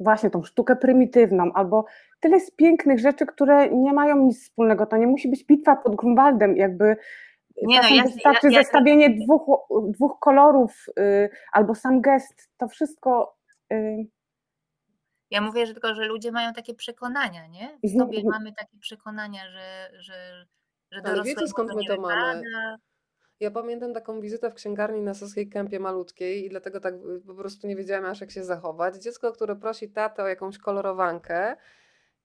właśnie 0.00 0.30
tą 0.30 0.42
sztukę 0.42 0.76
prymitywną, 0.76 1.52
albo 1.52 1.84
tyle 2.20 2.34
jest 2.34 2.56
pięknych 2.56 2.98
rzeczy, 2.98 3.26
które 3.26 3.68
nie 3.68 3.92
mają 3.92 4.16
nic 4.16 4.42
wspólnego. 4.42 4.86
To 4.86 4.96
nie 4.96 5.06
musi 5.06 5.28
być 5.28 5.44
bitwa 5.44 5.76
pod 5.76 5.96
Grunwaldem, 5.96 6.56
jakby 6.56 6.96
nie 7.62 7.80
no, 7.82 8.04
wystarczy 8.04 8.50
ja, 8.50 8.62
zestawienie 8.62 9.10
Dwóch, 9.10 9.60
dwóch 9.88 10.18
kolorów 10.20 10.86
y, 10.98 11.30
albo 11.52 11.74
sam 11.74 12.00
gest, 12.00 12.50
to 12.56 12.68
wszystko. 12.68 13.36
Y... 13.72 14.06
Ja 15.30 15.40
mówię 15.40 15.66
że 15.66 15.72
tylko, 15.72 15.94
że 15.94 16.04
ludzie 16.04 16.32
mają 16.32 16.52
takie 16.52 16.74
przekonania, 16.74 17.46
nie? 17.46 17.78
W 17.82 17.92
mhm, 17.92 17.98
sobie 17.98 18.30
mamy 18.30 18.52
takie 18.52 18.78
przekonania, 18.78 19.50
że, 19.50 19.90
że, 20.00 20.46
że 20.90 21.00
Ale 21.04 21.22
wiecie 21.22 21.48
skąd 21.48 21.74
my 21.74 21.84
to 21.84 22.00
mamy? 22.00 22.42
Ja 23.40 23.50
pamiętam 23.50 23.94
taką 23.94 24.20
wizytę 24.20 24.50
w 24.50 24.54
księgarni 24.54 25.00
na 25.00 25.14
Saskiej 25.14 25.48
Kępie 25.48 25.80
malutkiej 25.80 26.44
i 26.46 26.48
dlatego 26.48 26.80
tak 26.80 26.94
y, 26.94 27.20
po 27.26 27.34
prostu 27.34 27.66
nie 27.66 27.76
wiedziałam 27.76 28.04
aż 28.04 28.20
jak 28.20 28.30
się 28.30 28.44
zachować. 28.44 28.96
Dziecko, 28.96 29.32
które 29.32 29.56
prosi 29.56 29.90
tatę 29.90 30.22
o 30.22 30.26
jakąś 30.26 30.58
kolorowankę 30.58 31.56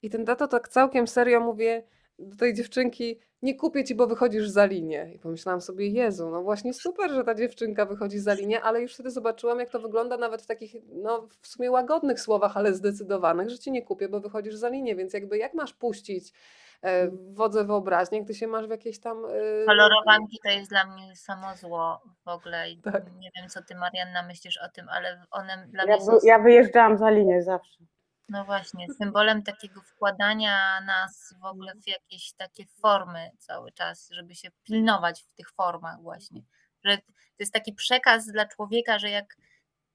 i 0.02 0.10
ten 0.10 0.26
tato 0.26 0.48
tak 0.48 0.70
całkiem 0.70 1.08
serio 1.08 1.40
mówię 1.40 1.84
do 2.20 2.36
tej 2.36 2.54
dziewczynki, 2.54 3.20
nie 3.42 3.56
kupię 3.56 3.84
ci, 3.84 3.96
bo 3.96 4.08
wychodzisz 4.08 4.48
za 4.50 4.66
linię. 4.66 5.12
I 5.16 5.20
pomyślałam 5.20 5.62
sobie, 5.62 5.88
Jezu, 5.88 6.30
no 6.30 6.44
właśnie 6.44 6.74
super, 6.74 7.12
że 7.12 7.24
ta 7.24 7.36
dziewczynka 7.36 7.86
wychodzi 7.86 8.20
za 8.20 8.34
linię, 8.34 8.62
ale 8.62 8.82
już 8.82 8.94
wtedy 8.94 9.12
zobaczyłam, 9.12 9.60
jak 9.60 9.70
to 9.70 9.80
wygląda 9.80 10.18
nawet 10.18 10.42
w 10.42 10.46
takich, 10.46 10.76
no 10.94 11.28
w 11.42 11.48
sumie 11.48 11.72
łagodnych 11.72 12.20
słowach, 12.20 12.58
ale 12.58 12.74
zdecydowanych, 12.74 13.50
że 13.50 13.60
ci 13.60 13.72
nie 13.72 13.82
kupię, 13.82 14.10
bo 14.10 14.20
wychodzisz 14.20 14.56
za 14.56 14.70
linię, 14.70 14.96
więc 14.96 15.14
jakby 15.14 15.38
jak 15.38 15.54
masz 15.54 15.74
puścić 15.74 16.34
E, 16.84 17.10
wodze 17.34 17.66
wyobraźnię, 17.66 18.24
gdy 18.24 18.34
się 18.34 18.48
masz 18.48 18.68
w 18.68 18.70
jakieś 18.70 19.00
tam... 19.00 19.26
E, 19.26 19.66
Kolorowanki 19.66 20.40
to 20.44 20.52
jest 20.52 20.70
dla 20.70 20.86
mnie 20.86 21.16
samo 21.16 21.56
zło 21.56 22.02
w 22.26 22.28
ogóle. 22.28 22.66
Tak. 22.84 23.04
Nie 23.20 23.32
wiem, 23.36 23.50
co 23.50 23.64
ty 23.64 23.76
Marianna 23.76 24.24
myślisz 24.24 24.58
o 24.58 24.70
tym, 24.70 24.90
ale 24.90 25.26
one 25.32 25.68
dla 25.68 25.84
ja 25.84 25.96
mnie 25.96 26.06
są... 26.06 26.18
Ja 26.24 26.40
wyjeżdżałam 26.40 26.98
za 26.98 27.10
linię 27.10 27.44
zawsze. 27.44 27.84
No 28.30 28.46
właśnie, 28.46 28.88
symbolem 28.98 29.44
takiego 29.44 29.82
wkładania 29.82 30.82
nas 30.82 31.34
w 31.42 31.46
ogóle 31.46 31.74
w 31.76 31.88
jakieś 31.88 32.34
takie 32.34 32.66
formy 32.82 33.32
cały 33.38 33.72
czas, 33.72 34.10
żeby 34.12 34.36
się 34.36 34.50
pilnować 34.64 35.24
w 35.24 35.36
tych 35.36 35.52
formach 35.52 36.02
właśnie. 36.02 36.42
Że 36.84 36.98
to 36.98 37.04
jest 37.40 37.54
taki 37.54 37.74
przekaz 37.74 38.26
dla 38.26 38.46
człowieka, 38.46 39.00
że 39.00 39.10
jak, 39.10 39.38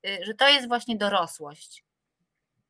y, 0.06 0.24
że 0.24 0.34
to 0.34 0.48
jest 0.48 0.68
właśnie 0.68 0.96
dorosłość. 0.96 1.84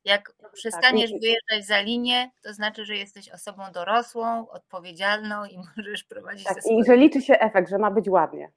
Jak 0.05 0.33
przestaniesz 0.53 1.11
wyjeżdżać 1.11 1.67
za 1.67 1.79
linię, 1.79 2.31
to 2.43 2.53
znaczy, 2.53 2.85
że 2.85 2.95
jesteś 2.95 3.29
osobą 3.29 3.63
dorosłą, 3.73 4.49
odpowiedzialną 4.49 5.45
i 5.45 5.57
możesz 5.77 6.03
prowadzić 6.03 6.45
tak. 6.45 6.57
I 6.71 6.85
że 6.85 6.97
liczy 6.97 7.21
się 7.21 7.39
efekt, 7.39 7.69
że 7.69 7.77
ma 7.77 7.91
być 7.91 8.09
ładnie. 8.09 8.51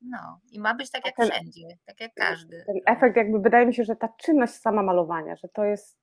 No 0.00 0.40
i 0.50 0.60
ma 0.60 0.74
być 0.74 0.90
tak 0.90 1.06
jak 1.06 1.16
ten, 1.16 1.30
wszędzie, 1.30 1.66
tak 1.84 2.00
jak 2.00 2.14
każdy. 2.14 2.64
Ten 2.66 2.76
efekt 2.86 3.16
jakby 3.16 3.38
wydaje 3.38 3.66
mi 3.66 3.74
się, 3.74 3.84
że 3.84 3.96
ta 3.96 4.08
czynność 4.08 4.54
sama 4.54 4.82
malowania, 4.82 5.36
że 5.36 5.48
to 5.48 5.64
jest, 5.64 5.98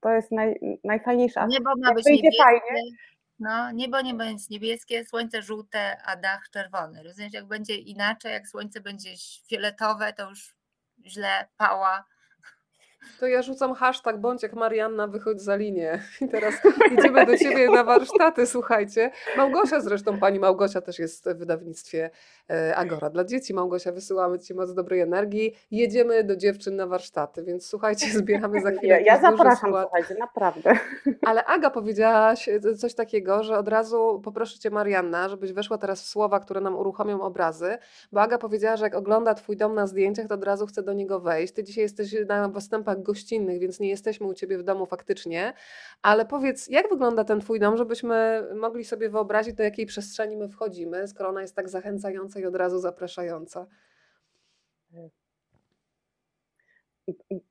to 0.00 0.10
jest 0.10 0.32
naj, 0.32 0.78
najfajniejsza. 0.84 1.46
Niebo 1.46 1.70
ma 1.76 1.88
jak 1.88 1.96
być 1.96 2.06
niebieskie, 2.06 2.42
fajnie, 2.42 2.82
no, 3.38 3.70
niebo 3.70 4.00
nie 4.00 4.14
będzie 4.14 4.44
niebieskie, 4.50 5.04
słońce 5.04 5.42
żółte, 5.42 6.02
a 6.04 6.16
dach 6.16 6.50
czerwony. 6.50 7.02
Rozumiesz, 7.02 7.32
jak 7.32 7.46
będzie 7.46 7.76
inaczej, 7.76 8.32
jak 8.32 8.48
słońce 8.48 8.80
będzie 8.80 9.10
fioletowe, 9.46 10.12
to 10.12 10.28
już 10.30 10.54
źle 11.04 11.48
pała. 11.56 12.04
To 13.20 13.26
ja 13.26 13.42
rzucam 13.42 13.74
hashtag 13.74 14.18
bądź 14.18 14.42
jak 14.42 14.52
Marianna, 14.52 15.06
wychodź 15.06 15.40
za 15.40 15.56
linię. 15.56 16.02
I 16.20 16.28
teraz 16.28 16.54
idziemy 16.98 17.26
do 17.26 17.38
Ciebie 17.38 17.70
na 17.70 17.84
warsztaty, 17.84 18.46
słuchajcie. 18.46 19.10
Małgosia 19.36 19.80
zresztą, 19.80 20.18
Pani 20.18 20.38
Małgosia 20.40 20.80
też 20.80 20.98
jest 20.98 21.28
w 21.28 21.34
wydawnictwie 21.38 22.10
e, 22.50 22.76
Agora 22.76 23.10
dla 23.10 23.24
dzieci. 23.24 23.54
Małgosia, 23.54 23.92
wysyłamy 23.92 24.38
Ci 24.38 24.54
moc 24.54 24.74
dobrej 24.74 25.00
energii. 25.00 25.54
Jedziemy 25.70 26.24
do 26.24 26.36
dziewczyn 26.36 26.76
na 26.76 26.86
warsztaty, 26.86 27.42
więc 27.42 27.66
słuchajcie, 27.66 28.06
zbieramy 28.18 28.60
za 28.60 28.70
chwilę. 28.70 29.02
Ja, 29.02 29.14
ja 29.14 29.20
zapraszam, 29.20 29.72
słuchajcie, 29.82 30.14
naprawdę. 30.20 30.78
Ale 31.26 31.44
Aga 31.44 31.70
powiedziałaś 31.70 32.48
e, 32.48 32.74
coś 32.74 32.94
takiego, 32.94 33.42
że 33.42 33.58
od 33.58 33.68
razu 33.68 34.20
poproszę 34.24 34.58
Cię 34.58 34.70
Marianna, 34.70 35.28
żebyś 35.28 35.52
weszła 35.52 35.78
teraz 35.78 36.02
w 36.02 36.06
słowa, 36.06 36.40
które 36.40 36.60
nam 36.60 36.76
uruchomią 36.76 37.20
obrazy, 37.20 37.78
bo 38.12 38.20
Aga 38.20 38.38
powiedziała, 38.38 38.76
że 38.76 38.84
jak 38.84 38.94
ogląda 38.94 39.34
Twój 39.34 39.56
dom 39.56 39.74
na 39.74 39.86
zdjęciach, 39.86 40.26
to 40.26 40.34
od 40.34 40.44
razu 40.44 40.66
chce 40.66 40.82
do 40.82 40.92
niego 40.92 41.20
wejść. 41.20 41.54
Ty 41.54 41.64
dzisiaj 41.64 41.82
jesteś 41.82 42.14
na 42.28 42.48
występach 42.48 42.91
gościnnych, 43.00 43.60
więc 43.60 43.80
nie 43.80 43.88
jesteśmy 43.88 44.26
u 44.26 44.34
Ciebie 44.34 44.58
w 44.58 44.62
domu 44.62 44.86
faktycznie, 44.86 45.52
ale 46.02 46.26
powiedz, 46.26 46.68
jak 46.68 46.88
wygląda 46.88 47.24
ten 47.24 47.40
Twój 47.40 47.60
dom, 47.60 47.76
żebyśmy 47.76 48.44
mogli 48.54 48.84
sobie 48.84 49.10
wyobrazić, 49.10 49.54
do 49.54 49.62
jakiej 49.62 49.86
przestrzeni 49.86 50.36
my 50.36 50.48
wchodzimy, 50.48 51.08
skoro 51.08 51.28
ona 51.28 51.40
jest 51.40 51.56
tak 51.56 51.68
zachęcająca 51.68 52.40
i 52.40 52.44
od 52.44 52.56
razu 52.56 52.78
zapraszająca. 52.78 53.66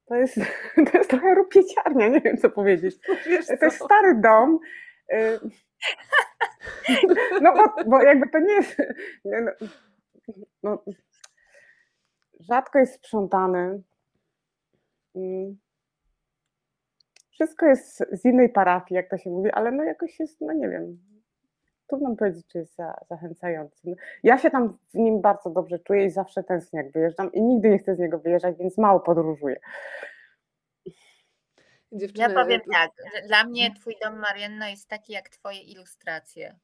To 0.05 0.15
jest, 0.15 0.35
to 0.91 0.97
jest 0.97 1.09
trochę 1.09 1.35
rupieciarnia, 1.35 2.07
nie 2.07 2.21
wiem 2.21 2.37
co 2.37 2.49
powiedzieć. 2.49 2.95
Wiesz 3.25 3.47
To 3.47 3.65
jest 3.65 3.83
stary 3.85 4.15
dom. 4.23 4.59
y, 5.13 5.39
No 7.41 7.53
bo, 7.53 7.83
bo 7.83 8.01
jakby 8.01 8.29
to 8.29 8.39
nie 8.39 8.53
jest. 8.53 8.77
No, 9.25 9.51
no, 10.63 10.83
rzadko 12.39 12.79
jest 12.79 12.93
sprzątany. 12.93 13.81
Wszystko 17.31 17.65
jest 17.65 18.03
z 18.11 18.25
innej 18.25 18.49
parafii, 18.49 18.95
jak 18.95 19.09
to 19.09 19.17
się 19.17 19.29
mówi, 19.29 19.51
ale 19.51 19.71
no 19.71 19.83
jakoś 19.83 20.19
jest, 20.19 20.41
no 20.41 20.53
nie 20.53 20.69
wiem. 20.69 20.99
Trudno 21.87 22.09
mi 22.09 22.17
powiedzieć, 22.17 22.47
czy 22.47 22.57
jest 22.57 22.75
za, 22.75 22.97
zachęcający. 23.09 23.81
No, 23.83 23.95
Ja 24.23 24.37
się 24.37 24.51
tam 24.51 24.77
w 24.93 24.97
nim 24.97 25.21
bardzo 25.21 25.49
dobrze 25.49 25.79
czuję 25.79 26.05
i 26.05 26.09
zawsze 26.09 26.43
tęsknię, 26.43 26.81
jak 26.83 26.91
wyjeżdżam 26.91 27.31
i 27.31 27.41
nigdy 27.41 27.69
nie 27.69 27.79
chcę 27.79 27.95
z 27.95 27.99
niego 27.99 28.19
wyjeżdżać, 28.19 28.57
więc 28.57 28.77
mało 28.77 28.99
podróżuję. 28.99 29.59
Dziewczyny, 31.91 32.33
Ja 32.33 32.43
powiem 32.43 32.61
tak, 32.73 32.91
że 33.15 33.27
dla 33.27 33.43
mnie 33.43 33.75
twój 33.75 33.95
dom 34.03 34.19
Marianno 34.19 34.67
jest 34.67 34.89
taki 34.89 35.13
jak 35.13 35.29
twoje 35.29 35.61
ilustracje. 35.61 36.55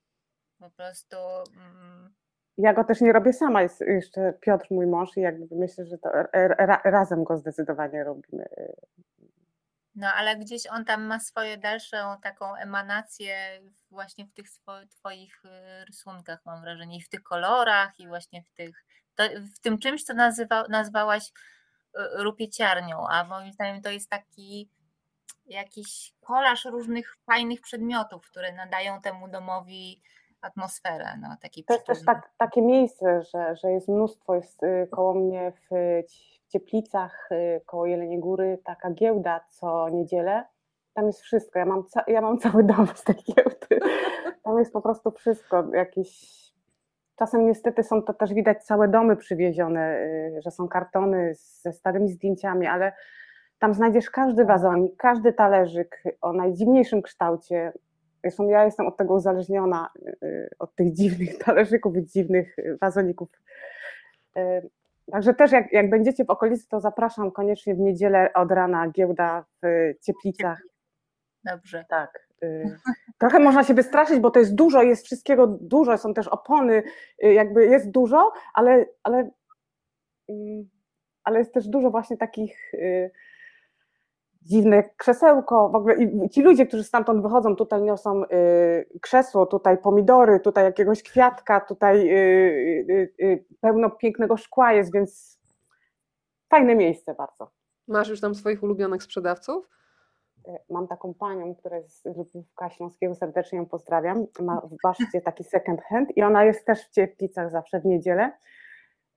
Po 0.60 0.70
prostu 0.70 1.18
mm, 1.56 2.14
Ja 2.58 2.74
go 2.74 2.84
też 2.84 3.02
nie 3.02 3.14
robię 3.14 3.34
sama, 3.34 3.62
jest 3.62 3.82
jeszcze 3.82 4.34
Piotr, 4.42 4.68
mój 4.70 4.88
mąż, 4.88 5.18
i 5.18 5.22
jakby 5.22 5.56
myślę, 5.56 5.86
że 5.86 5.98
to 5.98 6.10
ra- 6.10 6.56
ra- 6.58 6.82
razem 6.84 7.24
go 7.24 7.38
zdecydowanie 7.38 8.04
robimy. 8.04 8.46
no 9.96 10.08
ale 10.08 10.36
gdzieś 10.36 10.68
on 10.68 10.86
tam 10.86 11.04
ma 11.04 11.20
swoją 11.20 11.58
dalszą 11.58 11.98
taką 12.24 12.56
emanację 12.56 13.36
właśnie 13.92 14.26
w 14.26 14.34
tych 14.34 14.50
swo- 14.50 14.88
twoich 14.90 15.46
y, 15.46 15.86
rysunkach, 15.86 16.40
mam 16.46 16.62
wrażenie, 16.62 16.98
i 16.98 17.02
w 17.02 17.10
tych 17.10 17.24
kolorach, 17.24 18.00
i 18.00 18.08
właśnie 18.08 18.44
w 18.44 18.50
tych, 18.50 18.86
to, 19.16 19.24
w 19.56 19.60
tym 19.60 19.80
czymś, 19.80 20.04
co 20.04 20.14
nazywa, 20.14 20.64
nazwałaś 20.70 21.24
y, 21.30 22.00
rupieciarnią, 22.24 23.08
a 23.08 23.24
moim 23.24 23.54
zdaniem 23.54 23.82
to 23.82 23.90
jest 23.90 24.10
taki 24.10 24.70
jakiś 25.46 26.14
kolaż 26.22 26.66
różnych 26.66 27.18
fajnych 27.26 27.62
przedmiotów, 27.62 28.28
które 28.28 28.54
nadają 28.54 29.02
temu 29.02 29.28
domowi 29.28 30.02
atmosferę, 30.48 31.06
no, 31.22 31.28
taki 31.42 31.64
To 31.64 31.74
jest 31.74 31.86
też 31.86 32.06
tak, 32.06 32.32
takie 32.38 32.62
miejsce, 32.62 33.22
że, 33.22 33.56
że 33.56 33.72
jest 33.72 33.88
mnóstwo, 33.88 34.36
jest 34.36 34.64
y, 34.64 34.88
koło 34.92 35.14
mnie 35.14 35.52
w, 35.52 35.76
w 36.44 36.48
Cieplicach, 36.48 37.30
y, 37.32 37.62
koło 37.66 37.86
Jeleniej 37.86 38.20
Góry, 38.20 38.60
taka 38.64 38.92
giełda 38.92 39.40
co 39.50 39.90
niedzielę. 39.90 40.46
Tam 40.94 41.08
jest 41.08 41.22
wszystko. 41.22 41.60
Ja 41.60 41.66
mam, 41.66 41.84
ca- 41.84 42.04
ja 42.08 42.22
mam 42.22 42.38
cały 42.38 42.64
dom 42.64 42.88
z 42.96 43.04
tej 43.04 43.16
giełdy. 43.16 43.88
Tam 44.44 44.60
jest 44.60 44.74
po 44.74 44.82
prostu 44.82 45.12
wszystko. 45.12 45.64
Jakieś... 45.74 46.38
Czasem 47.16 47.46
niestety 47.46 47.84
są 47.84 48.02
to 48.02 48.14
też 48.14 48.34
widać 48.34 48.64
całe 48.64 48.88
domy 48.88 49.16
przywiezione, 49.16 50.00
y, 50.00 50.42
że 50.42 50.52
są 50.52 50.68
kartony 50.68 51.36
ze 51.36 51.74
starymi 51.74 52.10
zdjęciami, 52.10 52.68
ale 52.68 52.94
tam 53.60 53.74
znajdziesz 53.74 54.10
każdy 54.10 54.46
wazonik, 54.46 54.98
każdy 54.98 55.34
talerzyk 55.34 56.04
o 56.22 56.34
najdziwniejszym 56.34 57.02
kształcie. 57.02 57.74
Zresztą 58.30 58.48
ja 58.48 58.66
jestem 58.66 58.88
od 58.88 58.98
tego 58.98 59.14
uzależniona, 59.14 59.90
y, 60.24 60.50
od 60.60 60.76
tych 60.76 60.94
dziwnych 60.94 61.38
talerzyków 61.46 61.98
i 61.98 62.06
dziwnych 62.06 62.60
y, 62.60 62.78
wazoników. 62.82 63.30
Y, 64.38 64.70
Także 65.12 65.34
też 65.34 65.52
jak, 65.52 65.74
jak 65.74 65.90
będziecie 65.90 66.26
w 66.26 66.30
okolicy, 66.30 66.68
to 66.70 66.80
zapraszam 66.80 67.32
koniecznie 67.32 67.76
w 67.76 67.80
niedzielę 67.80 68.34
od 68.34 68.52
rana 68.52 68.90
giełda 68.90 69.46
w 69.64 69.94
Cieplicach. 70.02 70.62
Dobrze. 71.44 71.86
Tak. 71.90 72.28
y, 72.44 72.78
Trochę 73.18 73.40
można 73.40 73.64
się 73.64 73.74
wystraszyć, 73.74 74.20
bo 74.20 74.32
to 74.32 74.40
jest 74.40 74.56
dużo, 74.56 74.84
jest 74.84 75.06
wszystkiego 75.06 75.48
dużo, 75.48 75.98
są 75.98 76.14
też 76.14 76.28
opony, 76.28 76.84
y, 77.24 77.34
jakby 77.34 77.66
jest 77.66 77.92
dużo, 77.92 78.32
ale, 78.54 78.86
ale, 79.04 79.30
mm, 80.30 80.70
ale 81.24 81.40
jest 81.40 81.54
też 81.54 81.68
dużo 81.68 81.92
właśnie 81.92 82.18
takich 82.18 82.74
y, 82.74 83.12
dziwne 84.48 84.84
krzesełko, 84.98 85.70
w 85.70 85.76
ogóle 85.76 85.96
i 85.96 86.30
ci 86.30 86.42
ludzie, 86.42 86.66
którzy 86.66 86.84
stamtąd 86.84 87.22
wychodzą, 87.22 87.56
tutaj 87.56 87.82
niosą 87.82 88.24
y, 88.24 89.00
krzesło, 89.02 89.46
tutaj 89.46 89.78
pomidory, 89.78 90.40
tutaj 90.40 90.64
jakiegoś 90.64 91.04
kwiatka, 91.04 91.62
tutaj 91.62 92.10
y, 92.10 93.10
y, 93.22 93.46
pełno 93.62 93.90
pięknego 93.90 94.38
szkła 94.38 94.74
jest, 94.74 94.94
więc 94.94 95.40
fajne 96.50 96.76
miejsce 96.76 97.14
bardzo. 97.14 97.52
Masz 97.88 98.10
już 98.10 98.22
tam 98.22 98.36
swoich 98.36 98.64
ulubionych 98.64 99.04
sprzedawców? 99.04 99.70
E, 100.48 100.60
Mam 100.70 100.88
taką 100.88 101.14
panią, 101.14 101.56
która 101.56 101.78
jest 101.78 102.02
z 102.02 102.06
Lubówka 102.06 102.70
Śląskiego, 102.70 103.16
serdecznie 103.16 103.58
ją 103.58 103.66
pozdrawiam. 103.66 104.26
Ma 104.40 104.62
w 104.62 104.76
Baszcie 104.84 105.22
taki 105.22 105.44
second 105.44 105.82
hand 105.82 106.18
i 106.18 106.24
ona 106.24 106.44
jest 106.44 106.66
też 106.66 106.88
w 106.88 106.90
Cieplicach 106.90 107.52
zawsze 107.52 107.80
w 107.80 107.86
niedzielę. 107.86 108.32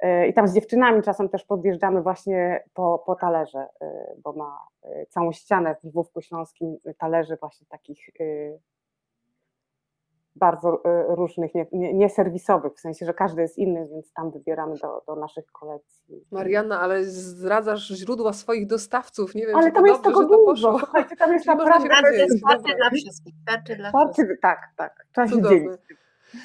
E, 0.00 0.28
I 0.28 0.34
tam 0.34 0.48
z 0.48 0.54
dziewczynami 0.54 1.02
czasem 1.02 1.28
też 1.28 1.44
podjeżdżamy 1.44 2.02
właśnie 2.02 2.64
po, 2.74 3.02
po 3.06 3.14
talerze, 3.14 3.68
e, 3.80 4.14
bo 4.24 4.32
ma 4.32 4.58
e, 4.82 5.06
całą 5.06 5.32
ścianę 5.32 5.76
w 5.80 5.84
Lwówku 5.84 6.20
Śląskim 6.20 6.76
talerzy 6.98 7.36
właśnie 7.40 7.66
takich 7.66 8.10
bardzo 10.36 10.82
różnych, 11.08 11.54
nie, 11.54 11.66
nie, 11.72 11.94
nie 11.94 12.08
serwisowych, 12.08 12.74
w 12.74 12.80
sensie, 12.80 13.06
że 13.06 13.14
każdy 13.14 13.42
jest 13.42 13.58
inny, 13.58 13.88
więc 13.88 14.12
tam 14.12 14.30
wybieramy 14.30 14.76
do, 14.82 15.02
do 15.06 15.16
naszych 15.16 15.46
kolekcji. 15.52 16.24
Marianna, 16.30 16.80
ale 16.80 17.04
zdradzasz 17.04 17.88
źródła 17.88 18.32
swoich 18.32 18.66
dostawców. 18.66 19.34
Nie 19.34 19.46
wiem, 19.46 19.56
Ale 19.56 19.66
czy 19.66 19.70
to 19.70 19.76
tam 19.76 19.86
jest 19.86 20.02
dobrze, 20.02 20.18
tego 20.18 20.22
że 20.22 20.28
to 20.28 20.46
dużo, 20.46 20.72
poszło. 20.72 20.78
słuchajcie, 20.78 21.16
tam 21.16 21.32
jest 21.32 21.46
naprawdę... 21.46 21.88
Dobra. 21.88 22.00
dla 22.00 22.10
wszystkich, 22.90 23.34
starczy 23.42 23.76
dla 23.76 23.90
wszystkich. 23.90 24.40
Tak, 24.42 24.60
tak, 24.76 25.06
trzeba 25.12 25.28
się 25.28 25.42
dzielić. 25.42 25.70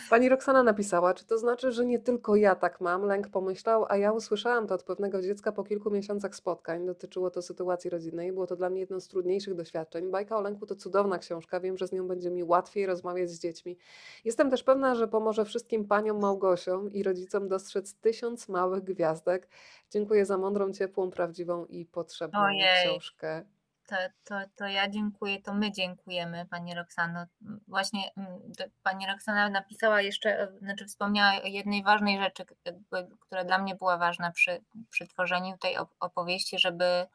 Pani 0.10 0.30
Roxana 0.30 0.64
napisała, 0.64 1.14
czy 1.14 1.26
to 1.26 1.38
znaczy, 1.38 1.72
że 1.72 1.86
nie 1.86 2.00
tylko 2.00 2.36
ja 2.36 2.56
tak 2.56 2.82
mam, 2.82 3.06
lęk 3.06 3.30
pomyślał, 3.30 3.86
a 3.90 3.98
ja 3.98 4.12
usłyszałam 4.12 4.68
to 4.68 4.76
od 4.76 4.84
pewnego 4.84 5.22
dziecka 5.22 5.52
po 5.52 5.64
kilku 5.64 5.92
miesiącach 5.92 6.36
spotkań. 6.36 6.86
Dotyczyło 6.86 7.32
to 7.32 7.42
sytuacji 7.42 7.90
rodzinnej. 7.90 8.32
Było 8.32 8.48
to 8.48 8.56
dla 8.56 8.70
mnie 8.70 8.80
jedno 8.80 9.00
z 9.00 9.08
trudniejszych 9.08 9.56
doświadczeń. 9.56 10.12
Bajka 10.12 10.38
o 10.38 10.42
lęku 10.42 10.66
to 10.66 10.76
cudowna 10.76 11.20
książka. 11.20 11.60
Wiem, 11.60 11.78
że 11.78 11.88
z 11.88 11.92
nią 11.92 12.08
będzie 12.08 12.32
mi 12.32 12.44
łatwiej 12.44 12.86
rozmawiać 12.86 13.30
z 13.30 13.40
dziećmi. 13.40 13.78
Jestem 14.26 14.50
też 14.50 14.64
pewna, 14.64 14.96
że 14.96 15.08
pomoże 15.08 15.46
wszystkim 15.46 15.88
paniom 15.88 16.20
Małgosiom 16.20 16.94
i 16.94 17.04
rodzicom 17.04 17.48
dostrzec 17.48 17.96
tysiąc 17.96 18.50
małych 18.50 18.84
gwiazdek. 18.84 19.48
Dziękuję 19.92 20.26
za 20.26 20.38
mądrą, 20.38 20.72
ciepłą, 20.72 21.12
prawdziwą 21.12 21.66
i 21.66 21.86
potrzebną 21.86 22.40
Ojej. 22.40 22.86
książkę. 22.86 23.46
To, 23.88 23.96
to, 24.24 24.36
to 24.56 24.66
ja 24.66 24.90
dziękuję, 24.90 25.42
to 25.42 25.54
my 25.54 25.72
dziękujemy 25.72 26.46
Pani 26.50 26.76
Roxano. 26.76 27.26
Właśnie 27.68 28.12
mm, 28.18 28.40
Pani 28.84 29.08
Roxana 29.08 29.50
napisała 29.50 30.02
jeszcze, 30.02 30.40
e, 30.40 30.60
znaczy 30.60 30.86
wspomniała 30.86 31.42
o 31.44 31.48
jednej 31.48 31.84
ważnej 31.84 32.20
rzeczy, 32.20 32.46
jakby, 32.66 33.08
która 33.20 33.44
dla 33.44 33.58
mnie 33.58 33.76
była 33.76 33.98
ważna 33.98 34.32
przy, 34.32 34.62
przy 34.90 35.08
tworzeniu 35.08 35.58
tej 35.58 35.78
op- 35.78 35.96
opowieści, 36.00 36.60
żeby, 36.60 37.08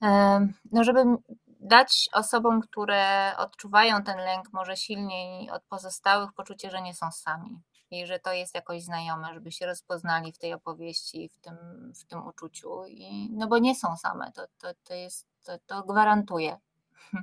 em, 0.00 0.54
no 0.72 0.84
żeby 0.84 1.04
dać 1.60 2.08
osobom, 2.12 2.60
które 2.60 3.32
odczuwają 3.36 4.02
ten 4.02 4.16
lęk 4.18 4.52
może 4.52 4.76
silniej 4.76 5.50
od 5.50 5.62
pozostałych 5.62 6.32
poczucie, 6.32 6.70
że 6.70 6.82
nie 6.82 6.94
są 6.94 7.10
sami. 7.10 7.62
I 7.92 8.06
że 8.06 8.18
to 8.18 8.32
jest 8.32 8.54
jakoś 8.54 8.82
znajome, 8.82 9.34
żeby 9.34 9.52
się 9.52 9.66
rozpoznali 9.66 10.32
w 10.32 10.38
tej 10.38 10.52
opowieści, 10.52 11.28
w 11.28 11.38
tym, 11.38 11.56
w 11.96 12.04
tym 12.04 12.26
uczuciu. 12.26 12.86
I, 12.86 13.30
no 13.30 13.46
bo 13.46 13.58
nie 13.58 13.74
są 13.74 13.96
same, 13.96 14.32
to, 14.32 14.46
to, 14.58 14.68
to 14.84 14.94
jest, 14.94 15.26
to, 15.42 15.58
to 15.66 15.82
gwarantuję. 15.82 16.58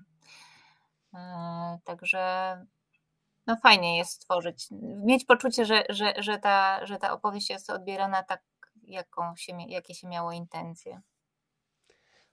E, 1.13 1.79
także 1.83 2.65
no 3.47 3.57
fajnie 3.57 3.97
jest 3.97 4.11
stworzyć, 4.11 4.67
mieć 4.81 5.25
poczucie, 5.25 5.65
że, 5.65 5.83
że, 5.89 6.13
że, 6.17 6.39
ta, 6.39 6.85
że 6.85 6.97
ta 6.97 7.13
opowieść 7.13 7.49
jest 7.49 7.69
odbierana 7.69 8.23
tak, 8.23 8.41
jaką 8.83 9.35
się, 9.35 9.57
jakie 9.67 9.95
się 9.95 10.07
miało 10.07 10.31
intencje. 10.31 11.01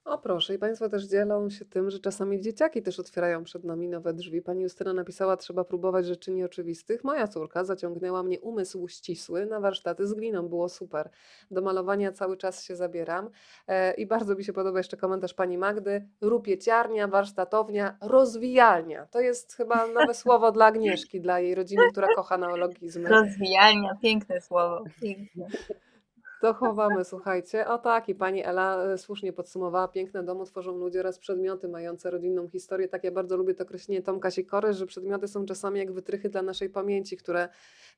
O 0.07 0.19
proszę, 0.19 0.55
i 0.55 0.59
Państwo 0.59 0.89
też 0.89 1.05
dzielą 1.05 1.51
się 1.51 1.65
tym, 1.65 1.91
że 1.91 1.99
czasami 1.99 2.41
dzieciaki 2.41 2.83
też 2.83 3.01
otwierają 3.01 3.45
przed 3.45 3.65
nami 3.65 3.89
nowe 3.89 4.15
drzwi. 4.15 4.43
Pani 4.43 4.63
Justyna 4.63 4.93
napisała, 4.93 5.37
trzeba 5.37 5.65
próbować 5.65 6.07
rzeczy 6.07 6.33
nieoczywistych. 6.33 7.05
Moja 7.05 7.29
córka 7.29 7.65
zaciągnęła 7.65 8.23
mnie 8.23 8.41
umysł 8.41 8.89
ścisły 8.89 9.47
na 9.47 9.61
warsztaty 9.61 10.07
z 10.07 10.15
gliną, 10.15 10.49
było 10.49 10.69
super. 10.69 11.11
Do 11.51 11.63
malowania 11.63 12.13
cały 12.13 12.37
czas 12.37 12.65
się 12.65 12.77
zabieram. 12.77 13.31
E, 13.69 13.95
I 13.95 14.07
bardzo 14.07 14.35
mi 14.35 14.45
się 14.45 14.53
podoba 14.53 14.79
jeszcze 14.79 14.97
komentarz 14.97 15.35
Pani 15.35 15.59
Magdy. 15.59 16.09
Rupieciarnia, 16.21 17.09
warsztatownia, 17.09 17.97
rozwijalnia. 18.03 19.07
To 19.07 19.21
jest 19.21 19.55
chyba 19.55 19.87
nowe 19.87 20.15
słowo 20.25 20.53
dla 20.53 20.67
Agnieszki, 20.67 21.21
dla 21.21 21.41
jej 21.41 21.55
rodziny, 21.55 21.83
która 21.93 22.09
kocha 22.15 22.39
neologizmy. 22.39 23.09
Rozwijalnia, 23.09 23.97
piękne 24.03 24.41
słowo. 24.41 24.85
Piękne. 25.01 25.47
To 26.41 26.55
chowamy, 26.55 27.05
słuchajcie. 27.05 27.69
O 27.69 27.79
tak, 27.79 28.09
i 28.09 28.15
pani 28.15 28.45
Ela 28.45 28.85
e, 28.85 28.99
słusznie 28.99 29.33
podsumowała, 29.33 29.89
piękne 29.89 30.23
domy 30.23 30.45
tworzą 30.45 30.79
ludzie 30.79 31.01
oraz 31.01 31.19
przedmioty 31.19 31.69
mające 31.69 32.11
rodzinną 32.11 32.49
historię. 32.49 32.89
Tak 32.89 33.05
ja 33.05 33.11
bardzo 33.11 33.37
lubię 33.37 33.55
to 33.55 33.65
określenie 33.65 34.03
Tomka 34.03 34.31
Sikory, 34.31 34.73
że 34.73 34.87
przedmioty 34.87 35.29
są 35.29 35.47
czasami 35.47 35.79
jak 35.79 35.93
wytrychy 35.93 36.29
dla 36.29 36.43
naszej 36.43 36.71
pamięci, 36.71 37.17
które 37.17 37.49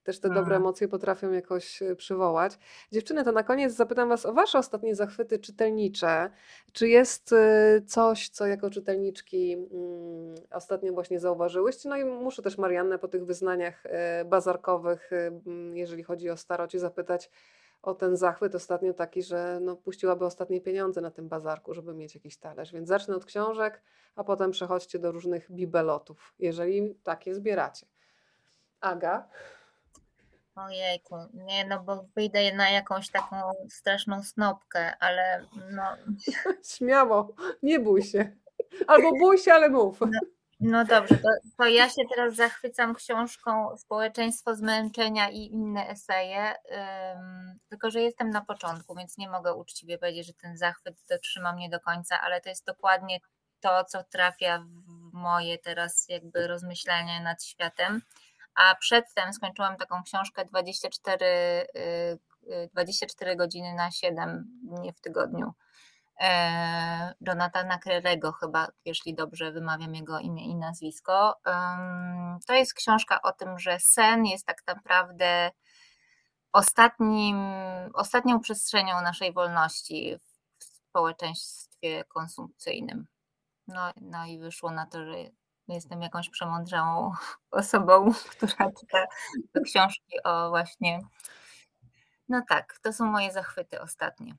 też 0.05 0.21
te 0.21 0.29
dobre 0.29 0.57
Mm. 0.57 0.63
emocje 0.63 0.89
potrafią 0.89 1.33
jakoś 1.33 1.83
e, 1.83 1.97
przywołać. 1.97 2.59
Dziewczyny, 2.93 3.25
to 3.25 3.33
na 3.33 3.43
koniec 3.43 3.73
zapytam 3.73 4.09
was 4.09 4.27
o 4.27 4.33
wasze 4.33 4.59
ostatnie 4.59 4.95
zachwyty 4.95 5.39
czytelnicze. 5.39 6.31
Czy 6.73 6.89
jest 6.89 7.33
e, 7.33 7.81
coś, 7.87 8.29
co 8.29 8.47
jako 8.47 8.71
czytelniczki 8.71 9.53
mm, 9.53 10.35
ostatnio 10.51 10.93
właśnie 10.93 11.21
zauważyłyście? 11.21 11.89
No 11.89 11.97
i 11.97 12.05
muszę 12.05 12.43
też 12.43 12.59
Mariannę 12.59 12.99
po 12.99 13.09
tych 13.09 13.25
wyznaniach 13.25 13.85
bazarkowych, 14.27 15.11
jeżeli 15.75 16.03
chodzi 16.03 16.31
o 16.31 16.37
starocie, 16.37 16.79
zapytać, 16.79 17.31
o 17.83 17.95
ten 17.95 18.17
zachwyt 18.17 18.55
ostatnio 18.55 18.95
taki, 18.95 19.23
że 19.23 19.59
no, 19.61 19.77
puściłaby 19.77 20.25
ostatnie 20.25 20.61
pieniądze 20.61 21.01
na 21.01 21.11
tym 21.11 21.29
bazarku, 21.29 21.75
żeby 21.75 21.95
mieć 21.95 22.15
jakiś 22.15 22.37
talerz. 22.37 22.73
Więc 22.73 22.89
zacznę 22.89 23.17
od 23.17 23.25
książek, 23.25 23.83
a 24.17 24.25
potem 24.25 24.51
przechodźcie 24.51 24.99
do 24.99 25.13
różnych 25.13 25.53
bibelotów, 25.53 26.35
jeżeli 26.39 26.95
takie 26.95 27.35
zbieracie. 27.35 27.87
Aga? 28.81 29.29
Ojejku, 30.55 31.17
nie, 31.35 31.67
no 31.67 31.83
bo 31.83 32.05
wyjdę 32.15 32.55
na 32.55 32.71
jakąś 32.71 33.11
taką 33.11 33.37
straszną 33.71 34.23
snopkę, 34.23 34.97
ale 35.01 35.45
no, 35.71 35.83
Śmiało, 36.77 37.35
nie 37.63 37.81
bój 37.81 38.03
się. 38.03 38.33
Albo 38.87 39.11
bój 39.11 39.39
się, 39.39 39.53
ale 39.53 39.69
mów. 39.69 40.01
no 40.01 40.21
dobrze, 40.85 41.17
to, 41.17 41.29
to 41.59 41.65
ja 41.65 41.89
się 41.89 42.03
teraz 42.15 42.35
zachwycam 42.35 42.95
książką 42.95 43.77
Społeczeństwo 43.77 44.55
zmęczenia 44.55 45.31
i 45.31 45.37
inne 45.37 45.89
eseje, 45.89 46.55
ym, 47.17 47.59
tylko 47.69 47.91
że 47.91 48.01
jestem 48.01 48.31
na 48.31 48.41
początku, 48.41 48.95
więc 48.95 49.19
nie 49.19 49.31
mogę 49.31 49.55
uczciwie 49.55 49.99
powiedzieć, 49.99 50.27
że 50.27 50.33
ten 50.33 50.57
zachwyt 50.57 50.97
dotrzyma 51.11 51.53
mnie 51.53 51.69
do 51.71 51.81
końca, 51.81 52.21
ale 52.21 52.41
to 52.41 52.49
jest 52.49 52.67
dokładnie 52.67 53.19
to, 53.61 53.85
co 53.85 54.05
trafia 54.05 54.59
w 54.59 55.13
moje 55.13 55.59
teraz 55.59 56.07
jakby 56.09 56.47
rozmyślanie 56.47 57.21
nad 57.21 57.45
światem. 57.45 58.03
A 58.55 58.75
przedtem 58.75 59.33
skończyłam 59.33 59.77
taką 59.77 60.03
książkę 60.03 60.45
24, 60.45 61.27
y, 61.27 62.19
y, 62.53 62.69
24 62.73 63.37
godziny 63.37 63.75
na 63.75 63.91
7 63.91 64.45
dni 64.63 64.93
w 64.93 65.01
tygodniu. 65.01 65.53
E, 66.21 67.15
Jonathana 67.21 67.79
Crerego 67.79 68.33
chyba, 68.33 68.69
jeśli 68.85 69.15
dobrze 69.15 69.53
wymawiam 69.53 69.95
jego 69.95 70.19
imię 70.19 70.45
i 70.45 70.57
nazwisko. 70.57 71.41
To 72.47 72.55
jest 72.55 72.75
książka 72.75 73.23
o 73.23 73.33
tym, 73.33 73.59
że 73.59 73.81
sen 73.81 74.25
jest 74.27 74.47
tak 74.47 74.63
naprawdę 74.67 75.51
ostatnim, 76.53 77.37
ostatnią 77.95 78.41
przestrzenią 78.41 79.03
naszej 79.03 79.33
wolności 79.33 80.17
w 80.59 80.65
społeczeństwie 80.65 82.05
konsumpcyjnym. 82.05 83.07
No, 83.69 83.93
no 84.01 84.27
i 84.27 84.39
wyszło 84.39 84.71
na 84.71 84.87
to, 84.87 85.05
że 85.05 85.15
jestem 85.69 86.03
jakąś 86.03 86.31
przemądrzałą 86.31 87.13
osobą, 87.51 88.13
która 88.31 88.71
czyta 88.81 89.07
książki 89.65 90.23
o 90.25 90.49
właśnie. 90.49 91.01
No 92.29 92.43
tak, 92.49 92.79
to 92.83 92.93
są 92.93 93.07
moje 93.07 93.33
zachwyty 93.33 93.81
ostatnie. 93.81 94.35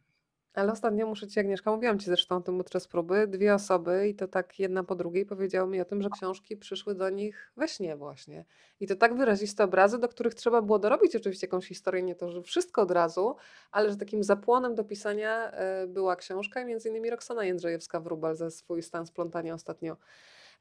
Ale 0.53 0.71
ostatnio 0.71 1.07
muszę 1.07 1.27
Ci, 1.27 1.39
Agnieszka, 1.39 1.71
mówiłam 1.71 1.99
Ci 1.99 2.05
zresztą 2.05 2.35
o 2.35 2.41
tym 2.41 2.57
podczas 2.57 2.88
próby, 2.88 3.27
dwie 3.27 3.53
osoby 3.53 4.07
i 4.07 4.15
to 4.15 4.27
tak 4.27 4.59
jedna 4.59 4.84
po 4.84 4.95
drugiej 4.95 5.26
powiedziały 5.26 5.69
mi 5.71 5.81
o 5.81 5.85
tym, 5.85 6.01
że 6.01 6.09
książki 6.09 6.57
przyszły 6.57 6.95
do 6.95 7.09
nich 7.09 7.51
we 7.57 7.67
śnie 7.67 7.95
właśnie. 7.95 8.45
I 8.80 8.88
to 8.88 8.95
tak 8.95 9.15
wyraziste 9.15 9.63
obrazy, 9.63 9.97
do 9.97 10.07
których 10.07 10.34
trzeba 10.34 10.61
było 10.61 10.80
dorobić 10.80 11.15
oczywiście 11.15 11.47
jakąś 11.47 11.67
historię, 11.67 12.03
nie 12.03 12.15
to, 12.15 12.30
że 12.30 12.41
wszystko 12.41 12.81
od 12.81 12.91
razu, 12.91 13.35
ale 13.71 13.89
że 13.89 13.97
takim 13.97 14.23
zapłonem 14.23 14.76
do 14.76 14.84
pisania 14.84 15.51
e, 15.51 15.88
była 15.88 16.15
książka 16.15 16.65
między 16.65 16.89
innymi 16.89 17.09
Roxana 17.09 17.41
Jędrzejewska-Wróbel 17.41 18.35
za 18.35 18.51
swój 18.51 18.84
stan 18.84 19.07
splątania 19.07 19.53
ostatnio 19.53 19.97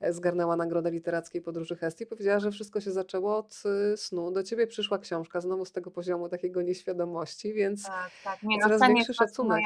zgarnęła 0.01 0.57
Nagrodę 0.57 0.91
Literackiej 0.91 1.43
Podróży 1.43 1.77
Hestii. 1.77 2.07
Powiedziała, 2.07 2.41
że 2.41 2.51
wszystko 2.51 2.81
się 2.81 2.91
zaczęło 2.93 3.37
od 3.37 3.63
y, 3.93 3.97
snu. 3.97 4.31
Do 4.31 4.43
Ciebie 4.43 4.67
przyszła 4.67 4.99
książka 4.99 5.41
znowu 5.41 5.65
z 5.65 5.73
tego 5.73 5.91
poziomu 5.91 6.29
takiego 6.29 6.63
nieświadomości, 6.63 7.55
więc 7.55 7.87
Tak, 7.87 8.11
tak. 8.25 8.43
Nie, 8.43 8.57
no 8.57 8.63
coraz 8.63 8.81
sen 8.81 8.89
większy 8.89 9.13
jest 9.13 9.19
szacunek. 9.19 9.65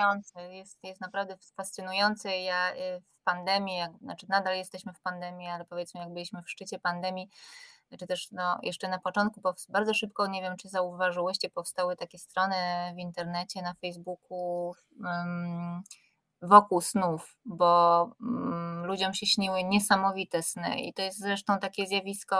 Jest, 0.50 0.84
jest 0.84 1.00
naprawdę 1.00 1.36
fascynujący. 1.56 2.28
Ja 2.28 2.74
y, 2.74 3.00
w 3.00 3.24
pandemii, 3.24 3.76
jak, 3.76 3.92
znaczy 4.02 4.26
nadal 4.28 4.56
jesteśmy 4.56 4.92
w 4.92 5.00
pandemii, 5.00 5.48
ale 5.48 5.64
powiedzmy 5.64 6.00
jak 6.00 6.12
byliśmy 6.12 6.42
w 6.42 6.50
szczycie 6.50 6.78
pandemii, 6.78 7.28
czy 7.98 8.06
też 8.06 8.30
no, 8.30 8.58
jeszcze 8.62 8.88
na 8.88 8.98
początku, 8.98 9.40
bardzo 9.68 9.94
szybko, 9.94 10.26
nie 10.26 10.42
wiem 10.42 10.56
czy 10.56 10.68
zauważyłyście, 10.68 11.50
powstały 11.50 11.96
takie 11.96 12.18
strony 12.18 12.56
w 12.96 12.98
internecie, 12.98 13.62
na 13.62 13.74
Facebooku 13.74 14.74
um, 15.00 15.82
wokół 16.42 16.80
snów, 16.80 17.36
bo 17.44 18.02
um, 18.20 18.86
ludziom 18.86 19.14
się 19.14 19.26
śniły 19.26 19.64
niesamowite 19.64 20.42
sny 20.42 20.80
i 20.80 20.94
to 20.94 21.02
jest 21.02 21.18
zresztą 21.18 21.58
takie 21.58 21.86
zjawisko 21.86 22.36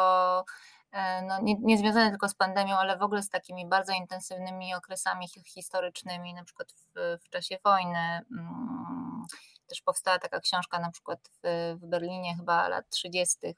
e, 0.92 1.22
no, 1.22 1.40
nie, 1.42 1.54
nie 1.60 1.78
związane 1.78 2.10
tylko 2.10 2.28
z 2.28 2.34
pandemią, 2.34 2.76
ale 2.76 2.96
w 2.98 3.02
ogóle 3.02 3.22
z 3.22 3.28
takimi 3.28 3.66
bardzo 3.68 3.92
intensywnymi 3.92 4.74
okresami 4.74 5.28
hi- 5.28 5.44
historycznymi, 5.44 6.34
na 6.34 6.44
przykład 6.44 6.68
w, 6.72 7.18
w 7.24 7.28
czasie 7.28 7.58
wojny. 7.64 7.98
mm, 8.30 9.24
Też 9.68 9.80
powstała 9.82 10.18
taka 10.18 10.40
książka 10.40 10.78
na 10.78 10.90
przykład 10.90 11.18
w, 11.44 11.76
w 11.80 11.86
Berlinie 11.86 12.36
chyba 12.36 12.68
lat 12.68 12.88
30. 12.90 13.38
y, 13.46 13.54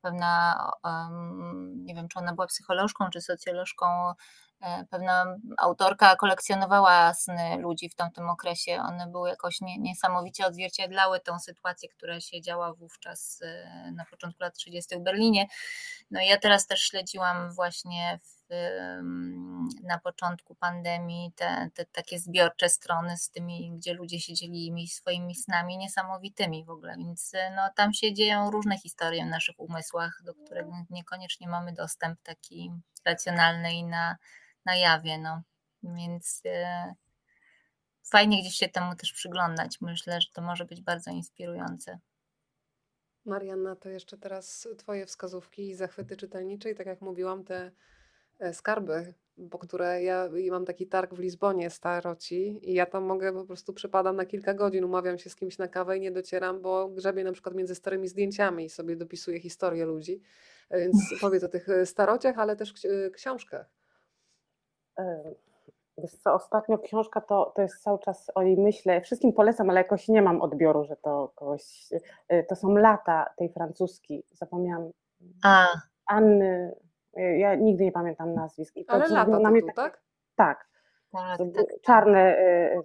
Pewna, 0.00 0.70
nie 1.76 1.94
wiem 1.94 2.08
czy 2.08 2.18
ona 2.18 2.34
była 2.34 2.46
psycholożką 2.46 3.10
czy 3.10 3.20
socjolożką, 3.20 3.86
pewna 4.90 5.36
autorka 5.58 6.16
kolekcjonowała 6.16 7.14
sny 7.14 7.56
ludzi 7.58 7.88
w 7.88 7.94
tamtym 7.94 8.30
okresie. 8.30 8.80
One 8.82 9.06
były 9.06 9.28
jakoś 9.28 9.60
nie, 9.60 9.78
niesamowicie 9.78 10.46
odzwierciedlały 10.46 11.20
tą 11.20 11.38
sytuację, 11.38 11.88
która 11.88 12.20
się 12.20 12.40
działa 12.40 12.74
wówczas 12.74 13.40
e, 13.42 13.92
na 13.92 14.04
początku 14.04 14.42
lat 14.42 14.54
30. 14.54 14.96
w 14.96 15.00
Berlinie. 15.00 15.46
No 16.10 16.20
i 16.20 16.26
ja 16.26 16.38
teraz 16.38 16.66
też 16.66 16.80
śledziłam 16.80 17.52
właśnie 17.52 18.20
w, 18.22 18.34
na 19.82 19.98
początku 19.98 20.54
pandemii 20.54 21.32
te, 21.36 21.70
te 21.74 21.84
takie 21.84 22.18
zbiorcze 22.18 22.68
strony 22.68 23.16
z 23.16 23.30
tymi, 23.30 23.72
gdzie 23.76 23.94
ludzie 23.94 24.20
się 24.20 24.34
dzielili 24.34 24.88
swoimi 24.88 25.34
snami 25.34 25.78
niesamowitymi 25.78 26.64
w 26.64 26.70
ogóle, 26.70 26.96
więc 26.96 27.34
y, 27.34 27.38
no, 27.56 27.62
tam 27.76 27.92
się 27.92 28.14
dzieją 28.14 28.50
różne 28.50 28.78
historie 28.78 29.24
w 29.24 29.28
naszych 29.28 29.60
umysłach, 29.60 30.20
do 30.24 30.34
których 30.34 30.66
niekoniecznie 30.90 31.48
mamy 31.48 31.72
dostęp 31.72 32.22
taki 32.22 32.72
racjonalny 33.04 33.72
i 33.72 33.84
na, 33.84 34.16
na 34.66 34.76
jawie, 34.76 35.18
no. 35.18 35.42
Więc 35.82 36.42
y, 36.46 36.94
fajnie 38.10 38.40
gdzieś 38.42 38.54
się 38.54 38.68
temu 38.68 38.94
też 38.96 39.12
przyglądać. 39.12 39.80
Myślę, 39.80 40.20
że 40.20 40.28
to 40.32 40.42
może 40.42 40.64
być 40.64 40.80
bardzo 40.82 41.10
inspirujące. 41.10 41.98
Marianna, 43.24 43.76
to 43.76 43.88
jeszcze 43.88 44.18
teraz 44.18 44.68
Twoje 44.78 45.06
wskazówki 45.06 45.68
i 45.68 45.74
zachwyty 45.74 46.16
czytelnicze 46.16 46.70
i 46.70 46.74
tak 46.74 46.86
jak 46.86 47.00
mówiłam, 47.00 47.44
te 47.44 47.70
e, 48.38 48.54
skarby, 48.54 49.14
po 49.50 49.58
które 49.58 50.02
ja 50.02 50.28
mam 50.50 50.64
taki 50.64 50.86
targ 50.86 51.14
w 51.14 51.18
Lizbonie 51.18 51.70
staroci 51.70 52.70
i 52.70 52.74
ja 52.74 52.86
tam 52.86 53.04
mogę 53.04 53.32
po 53.32 53.44
prostu 53.44 53.72
przypadam 53.72 54.16
na 54.16 54.26
kilka 54.26 54.54
godzin, 54.54 54.84
umawiam 54.84 55.18
się 55.18 55.30
z 55.30 55.36
kimś 55.36 55.58
na 55.58 55.68
kawę 55.68 55.98
i 55.98 56.00
nie 56.00 56.10
docieram, 56.12 56.60
bo 56.62 56.88
grzebię 56.88 57.24
na 57.24 57.32
przykład 57.32 57.54
między 57.54 57.74
starymi 57.74 58.08
zdjęciami 58.08 58.64
i 58.64 58.70
sobie 58.70 58.96
dopisuję 58.96 59.40
historię 59.40 59.84
ludzi. 59.84 60.20
E, 60.70 60.80
Więc 60.80 60.96
powiedz 61.20 61.44
o 61.44 61.48
tych 61.48 61.68
e, 61.68 61.86
starociach, 61.86 62.38
ale 62.38 62.56
też 62.56 62.74
ksi- 62.74 62.88
e, 63.06 63.10
książkach. 63.10 63.70
E, 64.98 65.22
Wiesz 65.98 66.10
co, 66.16 66.34
ostatnio 66.34 66.78
książka 66.78 67.20
to, 67.20 67.52
to 67.56 67.62
jest 67.62 67.82
cały 67.82 67.98
czas 67.98 68.30
o 68.34 68.42
niej 68.42 68.56
myślę. 68.56 69.00
Wszystkim 69.00 69.32
polecam, 69.32 69.70
ale 69.70 69.80
jakoś 69.80 70.08
nie 70.08 70.22
mam 70.22 70.42
odbioru, 70.42 70.84
że 70.84 70.96
to 70.96 71.32
kogoś. 71.34 71.88
e, 72.28 72.42
To 72.44 72.56
są 72.56 72.74
lata 72.76 73.26
tej 73.36 73.48
francuskiej. 73.52 74.24
Zapomniałam. 74.32 74.90
A, 75.44 75.66
Anny. 76.06 76.74
Ja 77.38 77.54
nigdy 77.54 77.84
nie 77.84 77.92
pamiętam 77.92 78.34
nazwisk. 78.34 78.76
I 78.76 78.84
to 78.84 78.92
Ale 78.92 79.08
lata 79.08 79.38
na 79.38 79.50
mnie 79.50 79.60
tytuł, 79.60 79.74
tak? 79.76 80.02
Tak, 80.36 80.68
Tak, 81.12 81.38
tak. 81.38 81.66
czarne 81.82 82.38
y, 82.38 82.42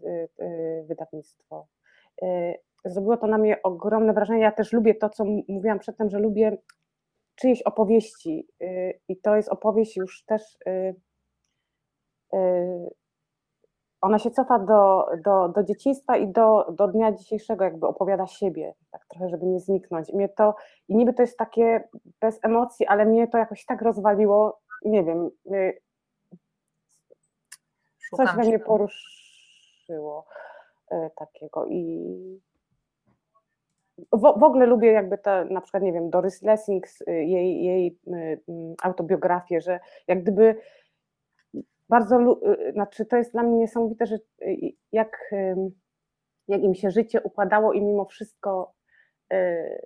y, 0.07 0.43
y, 0.45 0.85
wydawnictwo. 0.87 1.67
Y, 2.23 2.55
Zrobiło 2.85 3.17
to 3.17 3.27
na 3.27 3.37
mnie 3.37 3.61
ogromne 3.63 4.13
wrażenie. 4.13 4.41
Ja 4.41 4.51
też 4.51 4.73
lubię 4.73 4.95
to, 4.95 5.09
co 5.09 5.25
mówiłam 5.47 5.79
przedtem, 5.79 6.09
że 6.09 6.19
lubię 6.19 6.57
czyjeś 7.35 7.61
opowieści. 7.61 8.47
y, 8.61 8.99
I 9.07 9.17
to 9.21 9.35
jest 9.35 9.49
opowieść 9.49 9.97
już 9.97 10.25
też. 10.25 10.57
Y, 12.33 12.37
y, 12.37 12.89
Ona 14.01 14.19
się 14.19 14.31
cofa 14.31 14.59
do, 14.59 15.07
do, 15.25 15.49
do 15.49 15.63
dzieciństwa 15.63 16.17
i 16.17 16.27
do, 16.27 16.71
do 16.71 16.87
dnia 16.87 17.11
dzisiejszego, 17.11 17.63
jakby 17.63 17.87
opowiada 17.87 18.27
siebie, 18.27 18.73
tak 18.91 19.05
trochę, 19.05 19.29
żeby 19.29 19.45
nie 19.45 19.59
zniknąć. 19.59 20.09
I 20.09 20.15
mnie 20.15 20.29
to, 20.29 20.55
i 20.87 20.95
niby 20.95 21.13
to 21.13 21.23
jest 21.23 21.37
takie 21.37 21.89
bez 22.21 22.39
emocji, 22.43 22.87
ale 22.87 23.05
mnie 23.05 23.27
to 23.27 23.37
jakoś 23.37 23.65
tak 23.65 23.81
rozwaliło, 23.81 24.59
nie 24.85 25.03
wiem, 25.03 25.29
y, 25.45 25.81
coś 28.17 28.27
Szukam 28.27 28.35
we 28.35 28.47
mnie 28.47 28.59
poruszyło 28.59 30.25
e, 30.91 31.09
takiego 31.15 31.65
i 31.65 32.05
w, 34.13 34.21
w 34.21 34.43
ogóle 34.43 34.65
lubię 34.65 34.91
jakby 34.91 35.17
te, 35.17 35.45
na 35.45 35.61
przykład, 35.61 35.83
nie 35.83 35.93
wiem, 35.93 36.09
Doris 36.09 36.41
Lessings, 36.41 37.01
y, 37.01 37.05
jej, 37.11 37.63
jej 37.63 37.97
y, 38.07 38.41
mm, 38.49 38.75
autobiografię, 38.83 39.61
że 39.61 39.79
jak 40.07 40.21
gdyby 40.23 40.55
bardzo, 41.89 42.19
lu- 42.19 42.41
y, 42.51 42.71
znaczy 42.73 43.05
to 43.05 43.17
jest 43.17 43.31
dla 43.31 43.43
mnie 43.43 43.57
niesamowite, 43.57 44.05
że 44.05 44.15
y, 44.41 44.57
jak, 44.91 45.31
jak 46.47 46.61
im 46.61 46.75
się 46.75 46.91
życie 46.91 47.21
układało 47.21 47.73
i 47.73 47.81
mimo 47.81 48.05
wszystko 48.05 48.73
y, 49.33 49.81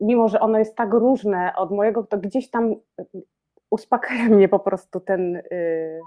mimo, 0.00 0.28
że 0.28 0.40
ono 0.40 0.58
jest 0.58 0.76
tak 0.76 0.92
różne 0.92 1.52
od 1.56 1.70
mojego, 1.70 2.02
to 2.02 2.18
gdzieś 2.18 2.50
tam 2.50 2.72
y, 2.72 3.06
uspokaja 3.70 4.24
mnie 4.24 4.48
po 4.48 4.58
prostu 4.60 5.00
ten 5.00 5.36
y, 5.36 6.00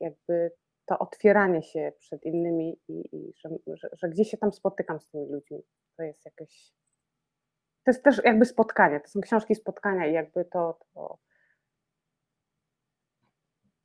jakby 0.00 0.52
to 0.86 0.98
otwieranie 0.98 1.62
się 1.62 1.92
przed 1.98 2.24
innymi 2.24 2.78
i, 2.88 3.16
i 3.16 3.32
że, 3.36 3.48
że, 3.66 3.88
że 3.92 4.08
gdzieś 4.08 4.30
się 4.30 4.36
tam 4.36 4.52
spotykam 4.52 5.00
z 5.00 5.08
tymi 5.08 5.26
ludźmi. 5.26 5.62
To 5.96 6.02
jest 6.02 6.24
jakieś. 6.24 6.72
To 7.84 7.90
jest 7.90 8.04
też 8.04 8.20
jakby 8.24 8.44
spotkanie, 8.44 9.00
to 9.00 9.08
są 9.08 9.20
książki 9.20 9.54
spotkania 9.54 10.06
i 10.06 10.12
jakby 10.12 10.44
to. 10.44 10.78
to 10.94 11.18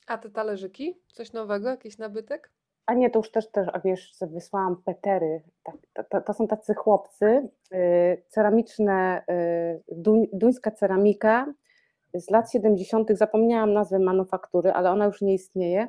A 0.07 0.17
te 0.17 0.29
talerzyki? 0.29 1.01
Coś 1.13 1.33
nowego? 1.33 1.69
Jakiś 1.69 1.97
nabytek? 1.97 2.51
a 2.87 2.93
nie, 2.93 3.09
to 3.09 3.19
już 3.19 3.31
też, 3.31 3.51
też 3.51 3.67
Agnieszce 3.73 4.27
wysłałam 4.27 4.83
petery. 4.85 5.43
To, 5.93 6.03
to, 6.03 6.21
to 6.21 6.33
są 6.33 6.47
tacy 6.47 6.73
chłopcy, 6.73 7.49
y, 7.73 8.23
ceramiczne, 8.27 9.23
y, 9.31 9.83
duń, 9.97 10.27
duńska 10.33 10.71
ceramika 10.71 11.53
z 12.13 12.29
lat 12.29 12.51
70. 12.51 13.09
Zapomniałam 13.11 13.73
nazwę 13.73 13.99
manufaktury, 13.99 14.71
ale 14.71 14.91
ona 14.91 15.05
już 15.05 15.21
nie 15.21 15.33
istnieje. 15.33 15.87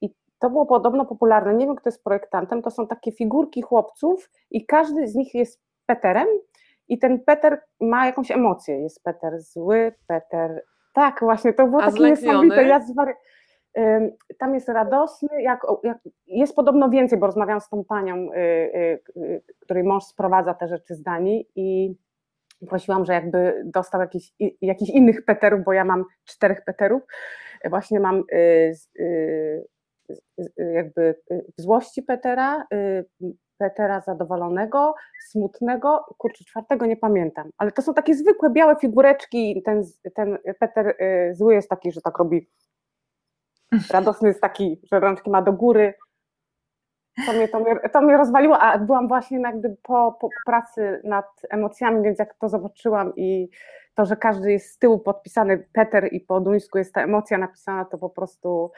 I 0.00 0.14
to 0.38 0.50
było 0.50 0.66
podobno 0.66 1.06
popularne. 1.06 1.54
Nie 1.54 1.66
wiem, 1.66 1.76
kto 1.76 1.88
jest 1.88 2.04
projektantem. 2.04 2.62
To 2.62 2.70
są 2.70 2.86
takie 2.86 3.12
figurki 3.12 3.62
chłopców 3.62 4.30
i 4.50 4.66
każdy 4.66 5.08
z 5.08 5.14
nich 5.14 5.34
jest 5.34 5.62
Peterem. 5.86 6.28
I 6.88 6.98
ten 6.98 7.20
Peter 7.24 7.62
ma 7.80 8.06
jakąś 8.06 8.30
emocję. 8.30 8.82
Jest 8.82 9.02
Peter 9.02 9.40
zły, 9.40 9.92
Peter. 10.06 10.64
Tak, 10.94 11.20
właśnie, 11.20 11.52
to 11.52 11.66
było 11.66 11.82
A 11.82 11.84
takie 11.84 11.96
zlękniony? 11.96 12.32
niesamowite. 12.32 12.64
Ja 12.64 12.80
zwary... 12.80 13.14
Tam 14.38 14.54
jest 14.54 14.68
radosny, 14.68 15.42
jak, 15.42 15.60
jak, 15.82 15.98
jest 16.26 16.56
podobno 16.56 16.90
więcej, 16.90 17.18
bo 17.18 17.26
rozmawiałam 17.26 17.60
z 17.60 17.68
tą 17.68 17.84
panią, 17.84 18.16
y, 18.16 18.36
y, 18.36 19.00
y, 19.16 19.42
której 19.60 19.84
mąż 19.84 20.04
sprowadza 20.04 20.54
te 20.54 20.68
rzeczy 20.68 20.94
z 20.94 21.02
Danii 21.02 21.48
i 21.56 21.96
prosiłam, 22.68 23.04
że 23.04 23.12
jakby 23.12 23.62
dostał 23.64 24.00
jakichś 24.60 24.90
innych 24.90 25.24
Peterów, 25.24 25.64
bo 25.64 25.72
ja 25.72 25.84
mam 25.84 26.04
czterech 26.24 26.64
Peterów. 26.64 27.02
Właśnie 27.64 28.00
mam 28.00 28.22
jakby 30.74 31.14
w 31.58 31.62
złości 31.62 32.02
Petera, 32.02 32.66
Petera 33.58 34.00
zadowolonego, 34.00 34.94
smutnego, 35.28 36.04
kurczę, 36.18 36.44
czwartego 36.44 36.86
nie 36.86 36.96
pamiętam, 36.96 37.50
ale 37.58 37.72
to 37.72 37.82
są 37.82 37.94
takie 37.94 38.14
zwykłe 38.14 38.50
białe 38.50 38.76
figureczki, 38.76 39.62
ten, 39.64 39.82
ten 40.14 40.38
Peter 40.58 40.96
zły 41.32 41.54
jest 41.54 41.68
taki, 41.68 41.92
że 41.92 42.00
tak 42.00 42.18
robi, 42.18 42.48
radosny 43.90 44.28
jest 44.28 44.40
taki, 44.40 44.80
że 44.92 45.00
rączki 45.00 45.30
ma 45.30 45.42
do 45.42 45.52
góry, 45.52 45.94
to 47.26 47.32
mnie, 47.32 47.48
to 47.48 47.60
mnie, 47.60 47.76
to 47.92 48.00
mnie 48.00 48.16
rozwaliło, 48.16 48.58
a 48.58 48.78
byłam 48.78 49.08
właśnie 49.08 49.40
jakby 49.40 49.76
po, 49.82 50.16
po 50.20 50.28
pracy 50.46 51.00
nad 51.04 51.26
emocjami, 51.50 52.02
więc 52.02 52.18
jak 52.18 52.34
to 52.34 52.48
zobaczyłam 52.48 53.12
i 53.16 53.48
to, 53.94 54.06
że 54.06 54.16
każdy 54.16 54.52
jest 54.52 54.72
z 54.72 54.78
tyłu 54.78 54.98
podpisany 54.98 55.68
Peter 55.72 56.12
i 56.12 56.20
po 56.20 56.40
duńsku 56.40 56.78
jest 56.78 56.94
ta 56.94 57.02
emocja 57.02 57.38
napisana, 57.38 57.84
to 57.84 57.98
po 57.98 58.10
prostu 58.10 58.70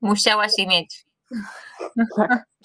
Musiałaś 0.00 0.58
je 0.58 0.66
mieć. 0.66 1.07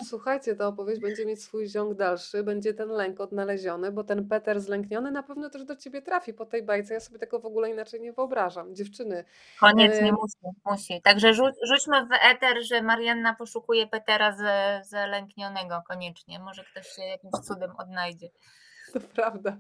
Słuchajcie, 0.03 0.56
ta 0.56 0.68
opowieść 0.68 1.02
będzie 1.02 1.26
mieć 1.26 1.44
swój 1.44 1.69
ciąg 1.69 1.94
dalszy, 1.98 2.44
będzie 2.44 2.73
ten 2.73 2.90
lęk 2.90 3.19
odnaleziony, 3.22 3.91
bo 3.91 4.03
ten 4.03 4.27
Peter 4.30 4.61
zlękniony 4.61 5.11
na 5.11 5.23
pewno 5.23 5.49
też 5.49 5.64
do 5.64 5.76
ciebie 5.76 6.02
trafi 6.02 6.34
po 6.34 6.45
tej 6.45 6.64
bajce. 6.64 6.94
Ja 6.94 6.99
sobie 6.99 7.19
tego 7.19 7.40
w 7.40 7.45
ogóle 7.45 7.69
inaczej 7.69 8.02
nie 8.02 8.14
wyobrażam. 8.14 8.76
Dziewczyny, 8.76 9.26
Koniecznie 9.60 10.10
Ym. 10.10 10.15
musi, 10.22 10.38
musi. 10.65 11.02
Także 11.02 11.34
rzu- 11.34 11.52
rzućmy 11.68 12.06
w 12.06 12.10
eter, 12.31 12.57
że 12.64 12.81
Marianna 12.81 13.35
poszukuje 13.35 13.88
Petera 13.88 14.31
ze, 14.31 14.81
zelęknionego 14.85 15.81
koniecznie. 15.88 16.40
Może 16.40 16.64
ktoś 16.64 16.88
się 16.88 17.02
jakimś 17.02 17.34
cudem 17.48 17.72
odnajdzie. 17.77 18.30
To 18.94 18.99
prawda. 19.15 19.57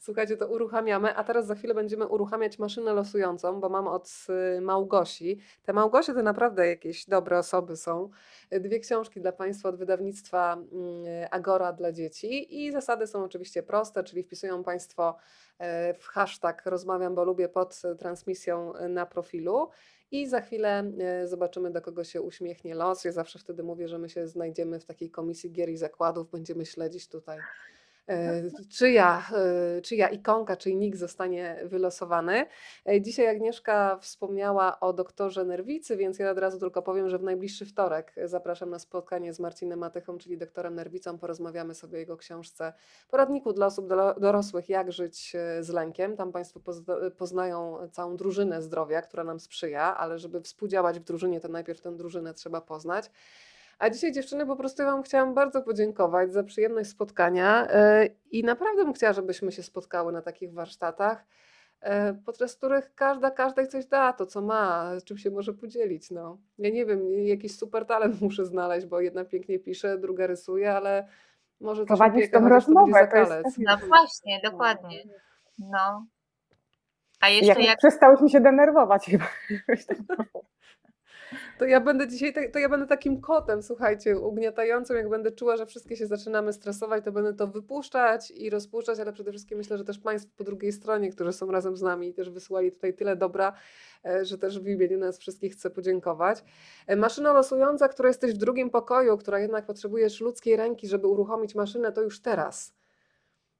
Słuchajcie, 0.00 0.36
to 0.36 0.48
uruchamiamy, 0.48 1.16
a 1.16 1.24
teraz 1.24 1.46
za 1.46 1.54
chwilę 1.54 1.74
będziemy 1.74 2.06
uruchamiać 2.06 2.58
maszynę 2.58 2.94
losującą, 2.94 3.60
bo 3.60 3.68
mam 3.68 3.86
od 3.86 4.26
y, 4.56 4.60
Małgosi. 4.60 5.40
Te 5.62 5.72
Małgosie 5.72 6.14
to 6.14 6.22
naprawdę 6.22 6.66
jakieś 6.66 7.06
dobre 7.06 7.38
osoby 7.38 7.76
są. 7.76 8.10
Dwie 8.50 8.80
książki 8.80 9.20
dla 9.20 9.32
Państwa 9.32 9.68
od 9.68 9.76
wydawnictwa 9.76 10.52
mm, 10.52 10.66
Agora 11.30 11.72
dla 11.72 11.92
dzieci 11.92 12.64
i 12.64 12.72
zasady 12.72 13.06
są 13.06 13.24
oczywiście 13.24 13.62
proste, 13.62 14.04
czyli 14.04 14.22
wpisują 14.22 14.64
Państwo 14.64 15.16
e, 15.58 15.94
w 15.94 16.06
hashtag 16.06 16.62
rozmawiam, 16.66 17.14
bo 17.14 17.24
lubię 17.24 17.48
pod 17.48 17.82
transmisją 17.98 18.74
e, 18.74 18.88
na 18.88 19.06
profilu 19.06 19.70
i 20.10 20.26
za 20.26 20.40
chwilę 20.40 20.92
e, 20.98 21.28
zobaczymy, 21.28 21.70
do 21.70 21.82
kogo 21.82 22.04
się 22.04 22.22
uśmiechnie 22.22 22.74
los. 22.74 23.04
Ja 23.04 23.12
zawsze 23.12 23.38
wtedy 23.38 23.62
mówię, 23.62 23.88
że 23.88 23.98
my 23.98 24.08
się 24.08 24.28
znajdziemy 24.28 24.80
w 24.80 24.84
takiej 24.84 25.10
komisji 25.10 25.52
gier 25.52 25.68
i 25.68 25.76
zakładów, 25.76 26.30
będziemy 26.30 26.66
śledzić 26.66 27.08
tutaj 27.08 27.38
czyja, 28.78 29.26
e, 29.76 29.82
czyja 29.82 30.08
ikonka, 30.08 30.56
czyj 30.56 30.76
nick 30.76 30.96
zostanie 30.96 31.60
wylosowany. 31.64 32.46
E, 32.88 33.00
Dzisiaj 33.00 33.28
Agnieszka 33.28 33.98
wspomniała 34.00 34.80
o 34.80 34.92
doktorze 34.92 35.44
Nerwicy, 35.44 35.96
więc 35.96 36.18
ja 36.18 36.30
od 36.30 36.38
razu 36.38 36.58
tylko 36.58 36.82
powiem, 36.82 37.08
że 37.08 37.18
w 37.18 37.22
najbliższy 37.22 37.66
wtorek 37.66 38.14
zapraszam 38.24 38.70
na 38.70 38.78
spotkanie 38.78 39.34
z 39.34 39.40
Marcinem 39.40 39.78
Matychą, 39.78 40.18
czyli 40.18 40.38
doktorem 40.38 40.74
Nerwicą. 40.74 41.18
Porozmawiamy 41.18 41.74
sobie 41.74 41.96
o 41.96 42.00
jego 42.00 42.16
książce 42.16 42.72
Poradniku 43.08 43.52
dla 43.52 43.66
osób 43.66 43.88
dorosłych, 44.20 44.68
jak 44.68 44.92
żyć 44.92 45.32
e, 45.34 45.62
z 45.62 45.68
lękiem. 45.68 46.16
Tam 46.16 46.32
Państwo 46.32 46.60
pozna- 46.60 47.10
poznają 47.10 47.78
całą 47.92 48.16
drużynę 48.16 48.62
zdrowia, 48.62 49.02
która 49.02 49.24
nam 49.24 49.40
sprzyja, 49.40 49.96
ale 49.96 50.18
żeby 50.18 50.40
współdziałać 50.40 51.00
w 51.00 51.04
drużynie, 51.04 51.40
to 51.40 51.48
najpierw 51.48 51.80
tę 51.80 51.96
drużynę 51.96 52.34
trzeba 52.34 52.60
poznać. 52.60 53.10
A 53.78 53.90
dzisiaj 53.90 54.12
dziewczyny 54.12 54.46
po 54.46 54.56
prostu 54.56 54.84
Wam 54.84 55.02
chciałam 55.02 55.34
bardzo 55.34 55.62
podziękować 55.62 56.32
za 56.32 56.42
przyjemność 56.42 56.90
spotkania 56.90 57.66
e, 57.70 58.08
i 58.30 58.42
naprawdę 58.42 58.84
bym 58.84 58.92
chciała, 58.92 59.12
żebyśmy 59.12 59.52
się 59.52 59.62
spotkały 59.62 60.12
na 60.12 60.22
takich 60.22 60.52
warsztatach, 60.52 61.26
e, 61.80 62.14
podczas 62.14 62.56
których 62.56 62.94
każda 62.94 63.30
każdej 63.30 63.68
coś 63.68 63.86
da, 63.86 64.12
to 64.12 64.26
co 64.26 64.42
ma, 64.42 64.90
czym 65.04 65.18
się 65.18 65.30
może 65.30 65.54
podzielić. 65.54 66.10
No. 66.10 66.38
Ja 66.58 66.70
nie 66.70 66.86
wiem, 66.86 67.12
jakiś 67.12 67.58
super 67.58 67.86
talent 67.86 68.20
muszę 68.20 68.44
znaleźć, 68.44 68.86
bo 68.86 69.00
jedna 69.00 69.24
pięknie 69.24 69.58
pisze, 69.58 69.98
druga 69.98 70.26
rysuje, 70.26 70.72
ale 70.72 71.08
może 71.60 71.82
coś 71.82 71.86
prowadzić 71.86 72.16
opieka, 72.16 72.38
tą 72.38 72.44
chociaż 72.44 72.64
to 72.64 72.72
rozmowę. 72.72 73.08
To 73.12 73.38
jest 73.38 73.58
No 73.58 73.76
właśnie, 73.88 74.40
dokładnie. 74.44 75.02
No. 75.58 76.06
A 77.20 77.28
Jak, 77.28 77.44
jeszcze 77.44 77.62
jak 77.62 77.78
przestałyśmy 77.78 78.28
się 78.28 78.40
denerwować 78.40 79.06
chyba. 79.10 79.26
To 81.58 81.64
ja 81.64 81.80
będę 81.80 82.08
dzisiaj, 82.08 82.52
to 82.52 82.58
ja 82.58 82.68
będę 82.68 82.86
takim 82.86 83.20
kotem, 83.20 83.62
słuchajcie, 83.62 84.18
ugniatającym, 84.18 84.96
jak 84.96 85.08
będę 85.08 85.32
czuła, 85.32 85.56
że 85.56 85.66
wszystkie 85.66 85.96
się 85.96 86.06
zaczynamy 86.06 86.52
stresować, 86.52 87.04
to 87.04 87.12
będę 87.12 87.34
to 87.34 87.46
wypuszczać 87.46 88.30
i 88.30 88.50
rozpuszczać, 88.50 89.00
ale 89.00 89.12
przede 89.12 89.30
wszystkim 89.30 89.58
myślę, 89.58 89.78
że 89.78 89.84
też 89.84 89.98
Państwo 89.98 90.32
po 90.36 90.44
drugiej 90.44 90.72
stronie, 90.72 91.10
którzy 91.10 91.32
są 91.32 91.50
razem 91.50 91.76
z 91.76 91.82
nami 91.82 92.08
i 92.08 92.14
też 92.14 92.30
wysłali 92.30 92.72
tutaj 92.72 92.94
tyle 92.94 93.16
dobra, 93.16 93.52
e, 94.04 94.24
że 94.24 94.38
też 94.38 94.60
w 94.60 94.68
imieniu 94.68 94.98
nas 94.98 95.18
wszystkich 95.18 95.52
chcę 95.52 95.70
podziękować. 95.70 96.44
E, 96.86 96.96
Maszyna 96.96 97.32
losująca, 97.32 97.88
która 97.88 98.08
jesteś 98.08 98.34
w 98.34 98.36
drugim 98.36 98.70
pokoju, 98.70 99.18
która 99.18 99.38
jednak 99.38 99.66
potrzebujesz 99.66 100.20
ludzkiej 100.20 100.56
ręki, 100.56 100.88
żeby 100.88 101.06
uruchomić 101.06 101.54
maszynę, 101.54 101.92
to 101.92 102.02
już 102.02 102.22
teraz. 102.22 102.76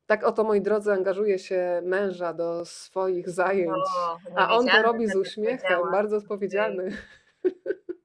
Tak 0.07 0.25
oto, 0.25 0.45
moi 0.45 0.61
drodzy, 0.61 0.93
angażuje 0.93 1.39
się 1.39 1.81
męża 1.85 2.33
do 2.33 2.65
swoich 2.65 3.31
zajęć. 3.31 3.71
O, 3.71 4.19
nie 4.31 4.39
A 4.39 4.57
on 4.57 4.67
to 4.67 4.83
robi 4.83 5.07
z 5.07 5.13
tak 5.13 5.21
uśmiechem, 5.21 5.81
bardzo 5.93 6.17
odpowiedzialny. 6.17 6.91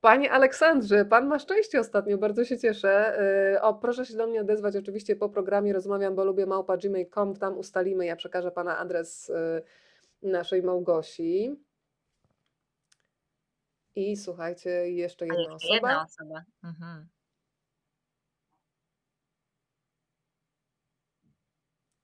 Panie 0.00 0.32
Aleksandrze, 0.32 1.04
pan 1.04 1.26
ma 1.26 1.38
szczęście 1.38 1.80
ostatnio, 1.80 2.18
bardzo 2.18 2.44
się 2.44 2.58
cieszę. 2.58 3.20
Y, 3.56 3.60
o, 3.60 3.74
proszę 3.74 4.06
się 4.06 4.16
do 4.16 4.26
mnie 4.26 4.40
odezwać 4.40 4.76
oczywiście 4.76 5.16
po 5.16 5.28
programie 5.28 5.72
Rozmawiam, 5.72 6.14
bo 6.14 6.24
lubię 6.24 6.46
małpa 6.46 6.76
gmail.com, 6.76 7.36
tam 7.36 7.58
ustalimy, 7.58 8.06
ja 8.06 8.16
przekażę 8.16 8.50
pana 8.50 8.78
adres 8.78 9.28
y, 9.28 9.62
naszej 10.22 10.62
Małgosi. 10.62 11.64
I 13.94 14.16
słuchajcie, 14.16 14.70
jeszcze 14.70 15.26
jedna 15.26 15.52
jeszcze 15.52 15.74
jedna 15.74 16.02
osoba. 16.02 16.04
osoba. 16.04 16.44
Mhm. 16.64 17.08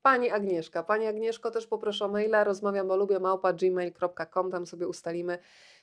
Pani 0.04 0.30
Agnieszka. 0.30 0.82
Pani 0.82 1.06
Agnieszko, 1.06 1.50
też 1.50 1.66
poproszę 1.66 2.04
o 2.04 2.08
maila, 2.08 2.44
rozmawiam, 2.44 2.88
bo 2.88 2.96
lubię 2.96 3.20
małpa 3.20 3.52
gmail.com, 3.52 4.50
tam 4.50 4.66
sobie 4.66 4.88
ustalimy, 4.88 5.38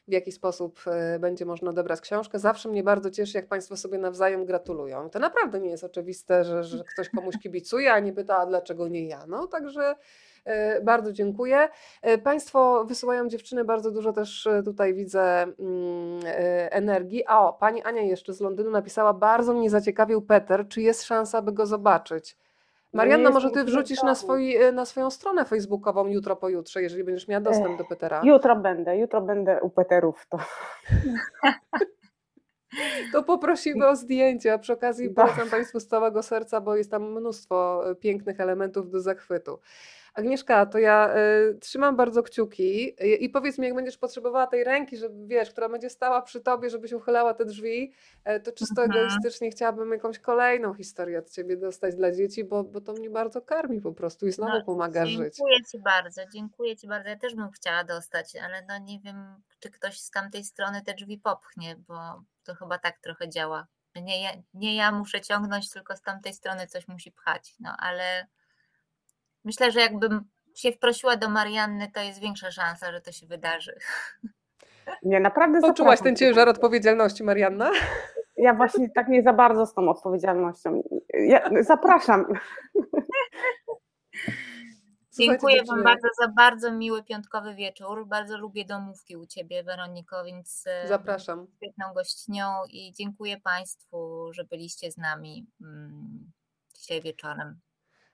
w 0.07 0.11
jaki 0.11 0.31
sposób 0.31 0.79
y, 1.15 1.19
będzie 1.19 1.45
można 1.45 1.69
odebrać 1.69 2.01
książkę. 2.01 2.39
Zawsze 2.39 2.69
mnie 2.69 2.83
bardzo 2.83 3.11
cieszy, 3.11 3.37
jak 3.37 3.47
Państwo 3.47 3.77
sobie 3.77 3.97
nawzajem 3.97 4.45
gratulują. 4.45 5.09
To 5.09 5.19
naprawdę 5.19 5.59
nie 5.59 5.69
jest 5.69 5.83
oczywiste, 5.83 6.43
że, 6.43 6.63
że 6.63 6.83
ktoś 6.93 7.09
komuś 7.09 7.37
kibicuje, 7.37 7.93
a 7.93 7.99
nie 7.99 8.13
pyta, 8.13 8.37
a 8.37 8.45
dlaczego 8.45 8.87
nie 8.87 9.07
ja. 9.07 9.25
No, 9.27 9.47
także 9.47 9.95
y, 10.47 10.81
bardzo 10.83 11.13
dziękuję. 11.13 11.69
Y, 12.07 12.17
Państwo 12.17 12.85
wysyłają 12.85 13.27
dziewczyny 13.27 13.65
bardzo 13.65 13.91
dużo 13.91 14.13
też 14.13 14.47
tutaj 14.65 14.93
widzę 14.93 15.43
mm, 15.43 16.21
energii. 16.71 17.23
A 17.27 17.47
o, 17.47 17.53
Pani 17.53 17.83
Ania 17.83 18.01
jeszcze 18.01 18.33
z 18.33 18.41
Londynu 18.41 18.71
napisała, 18.71 19.13
bardzo 19.13 19.53
mnie 19.53 19.69
zaciekawił 19.69 20.21
Peter, 20.21 20.67
czy 20.67 20.81
jest 20.81 21.03
szansa, 21.03 21.41
by 21.41 21.51
go 21.51 21.65
zobaczyć? 21.65 22.37
Marianna, 22.93 23.29
może 23.29 23.51
ty 23.51 23.63
wrzucisz 23.63 24.03
na, 24.03 24.13
e, 24.59 24.71
na 24.71 24.85
swoją 24.85 25.09
stronę 25.09 25.45
facebookową 25.45 26.07
jutro, 26.07 26.35
pojutrze, 26.35 26.81
jeżeli 26.81 27.03
będziesz 27.03 27.27
miała 27.27 27.41
dostęp 27.41 27.77
do 27.77 27.85
Petera. 27.85 28.21
Jutro 28.23 28.55
będę, 28.55 28.97
jutro 28.97 29.21
będę 29.21 29.61
u 29.61 29.69
Peterów. 29.69 30.27
To. 30.29 30.37
To 33.11 33.23
poprosimy 33.23 33.87
o 33.87 33.95
zdjęcie, 33.95 34.53
a 34.53 34.57
przy 34.57 34.73
okazji 34.73 35.09
polecam 35.09 35.49
Państwu 35.49 35.79
z 35.79 35.87
całego 35.87 36.23
serca, 36.23 36.61
bo 36.61 36.75
jest 36.75 36.91
tam 36.91 37.11
mnóstwo 37.11 37.89
e, 37.89 37.95
pięknych 37.95 38.39
elementów 38.39 38.89
do 38.89 38.99
zachwytu. 38.99 39.59
Agnieszka, 40.13 40.65
to 40.65 40.79
ja 40.79 41.15
y, 41.51 41.57
trzymam 41.59 41.95
bardzo 41.95 42.23
kciuki 42.23 42.95
y, 43.03 43.07
i 43.15 43.29
powiedz 43.29 43.57
mi, 43.57 43.65
jak 43.65 43.75
będziesz 43.75 43.97
potrzebowała 43.97 44.47
tej 44.47 44.63
ręki, 44.63 44.97
żeby, 44.97 45.27
wiesz, 45.27 45.51
która 45.51 45.69
będzie 45.69 45.89
stała 45.89 46.21
przy 46.21 46.41
tobie, 46.41 46.69
żebyś 46.69 46.93
uchylała 46.93 47.33
te 47.33 47.45
drzwi, 47.45 47.93
e, 48.23 48.39
to 48.39 48.51
czysto 48.51 48.83
Mhm. 48.83 48.99
egoistycznie 48.99 49.51
chciałabym 49.51 49.91
jakąś 49.91 50.19
kolejną 50.19 50.73
historię 50.73 51.19
od 51.19 51.29
ciebie 51.29 51.57
dostać 51.57 51.95
dla 51.95 52.11
dzieci, 52.11 52.43
bo, 52.43 52.63
bo 52.63 52.81
to 52.81 52.93
mnie 52.93 53.09
bardzo 53.09 53.41
karmi 53.41 53.81
po 53.81 53.91
prostu 53.93 54.27
i 54.27 54.31
znowu 54.31 54.51
No, 54.51 54.63
pomaga 54.65 55.05
żyć. 55.05 55.35
Dziękuję 55.37 55.57
Ci 55.71 55.79
bardzo, 55.79 56.21
dziękuję 56.33 56.77
Ci 56.77 56.87
bardzo. 56.87 57.09
Ja 57.09 57.15
też 57.17 57.35
bym 57.35 57.51
chciała 57.51 57.83
dostać, 57.83 58.35
ale 58.35 58.65
no 58.69 58.77
nie 58.79 58.99
wiem, 58.99 59.41
czy 59.59 59.69
ktoś 59.69 59.99
z 59.99 60.11
tamtej 60.11 60.43
strony 60.43 60.81
te 60.81 60.93
drzwi 60.93 61.17
popchnie, 61.17 61.75
bo 61.87 62.23
to 62.43 62.55
chyba 62.55 62.77
tak 62.77 62.99
trochę 62.99 63.29
działa. 63.29 63.67
Nie 63.95 64.23
ja, 64.23 64.29
nie 64.53 64.75
ja 64.75 64.91
muszę 64.91 65.21
ciągnąć, 65.21 65.69
tylko 65.69 65.95
z 65.97 66.01
tamtej 66.01 66.33
strony 66.33 66.67
coś 66.67 66.87
musi 66.87 67.11
pchać. 67.11 67.55
No 67.59 67.75
ale 67.79 68.27
myślę, 69.43 69.71
że 69.71 69.79
jakbym 69.79 70.21
się 70.55 70.71
wprosiła 70.71 71.17
do 71.17 71.29
Marianny, 71.29 71.91
to 71.91 71.99
jest 72.01 72.19
większa 72.19 72.51
szansa, 72.51 72.91
że 72.91 73.01
to 73.01 73.11
się 73.11 73.27
wydarzy. 73.27 73.77
Nie, 75.03 75.19
naprawdę 75.19 75.61
Poczułaś 75.61 75.77
zapraszam 75.77 76.03
ten 76.03 76.15
cię. 76.15 76.25
ciężar 76.25 76.49
odpowiedzialności, 76.49 77.23
Marianna? 77.23 77.71
Ja 78.37 78.53
właśnie 78.53 78.89
tak 78.89 79.07
nie 79.07 79.23
za 79.23 79.33
bardzo 79.33 79.65
z 79.65 79.73
tą 79.73 79.89
odpowiedzialnością. 79.89 80.83
Ja, 81.13 81.49
zapraszam. 81.61 82.25
Dziękuję 85.17 85.63
Wam 85.63 85.83
bardzo 85.83 86.07
za 86.21 86.27
bardzo 86.27 86.71
miły 86.71 87.03
piątkowy 87.03 87.55
wieczór. 87.55 88.07
Bardzo 88.07 88.37
lubię 88.37 88.65
domówki 88.65 89.17
u 89.17 89.25
Ciebie, 89.25 89.63
Weroniko, 89.63 90.23
więc 90.23 90.63
e, 90.67 90.87
Zapraszam. 90.87 91.47
świetną 91.55 91.93
gościnią 91.93 92.45
i 92.69 92.93
dziękuję 92.93 93.41
Państwu, 93.41 94.29
że 94.33 94.43
byliście 94.43 94.91
z 94.91 94.97
nami 94.97 95.47
mm, 95.61 96.31
dzisiaj 96.75 97.01
wieczorem. 97.01 97.59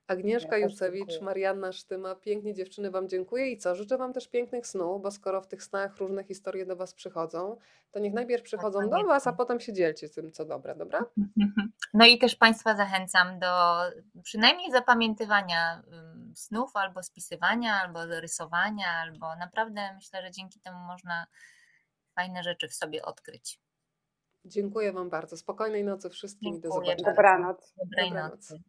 Agnieszka 0.08 0.50
też 0.52 0.62
Jucewicz. 0.62 1.22
Marianna 1.22 1.72
Sztyma, 1.72 2.16
pięknie 2.16 2.54
dziewczyny 2.54 2.92
Wam 2.92 3.10
dziękuję 3.10 3.52
i 3.52 3.58
co? 3.58 3.76
Życzę 3.76 3.98
Wam 3.98 4.14
też 4.14 4.28
pięknych 4.28 4.68
snów, 4.68 5.02
bo 5.02 5.12
skoro 5.12 5.42
w 5.42 5.48
tych 5.48 5.64
snach 5.64 5.98
różne 5.98 6.24
historie 6.24 6.66
do 6.66 6.76
Was 6.76 6.94
przychodzą, 6.94 7.58
to 7.92 8.00
niech 8.00 8.14
najpierw 8.14 8.44
przychodzą 8.44 8.90
do. 8.90 9.04
Was, 9.04 9.28
a 9.28 9.34
potem 9.34 9.60
się 9.60 9.74
dzielcie 9.74 10.10
tym, 10.10 10.32
co 10.32 10.46
dobre, 10.46 10.76
dobra? 10.76 11.06
No 11.94 12.06
i 12.06 12.18
też 12.18 12.36
Państwa 12.36 12.76
zachęcam 12.76 13.40
do 13.40 13.48
przynajmniej 14.24 14.72
zapamiętywania 14.72 15.84
snów, 16.36 16.72
albo 16.74 17.04
spisywania, 17.04 17.74
albo 17.74 18.06
rysowania, 18.06 18.88
albo 18.88 19.36
naprawdę 19.36 19.82
myślę, 19.96 20.22
że 20.22 20.32
dzięki 20.32 20.60
temu 20.60 20.78
można 20.80 21.28
fajne 22.16 22.44
rzeczy 22.44 22.68
w 22.68 22.74
sobie 22.74 23.06
odkryć. 23.06 23.60
Dziękuję 24.46 24.94
Wam 24.94 25.10
bardzo. 25.10 25.38
Spokojnej 25.38 25.84
nocy 25.84 26.10
wszystkim 26.10 26.56
i 26.56 26.60
do 26.60 26.70
zobaczenia. 26.72 27.10
Dobranoc. 27.10 27.74
Dobranoc. 27.78 28.32
nocy. 28.32 28.64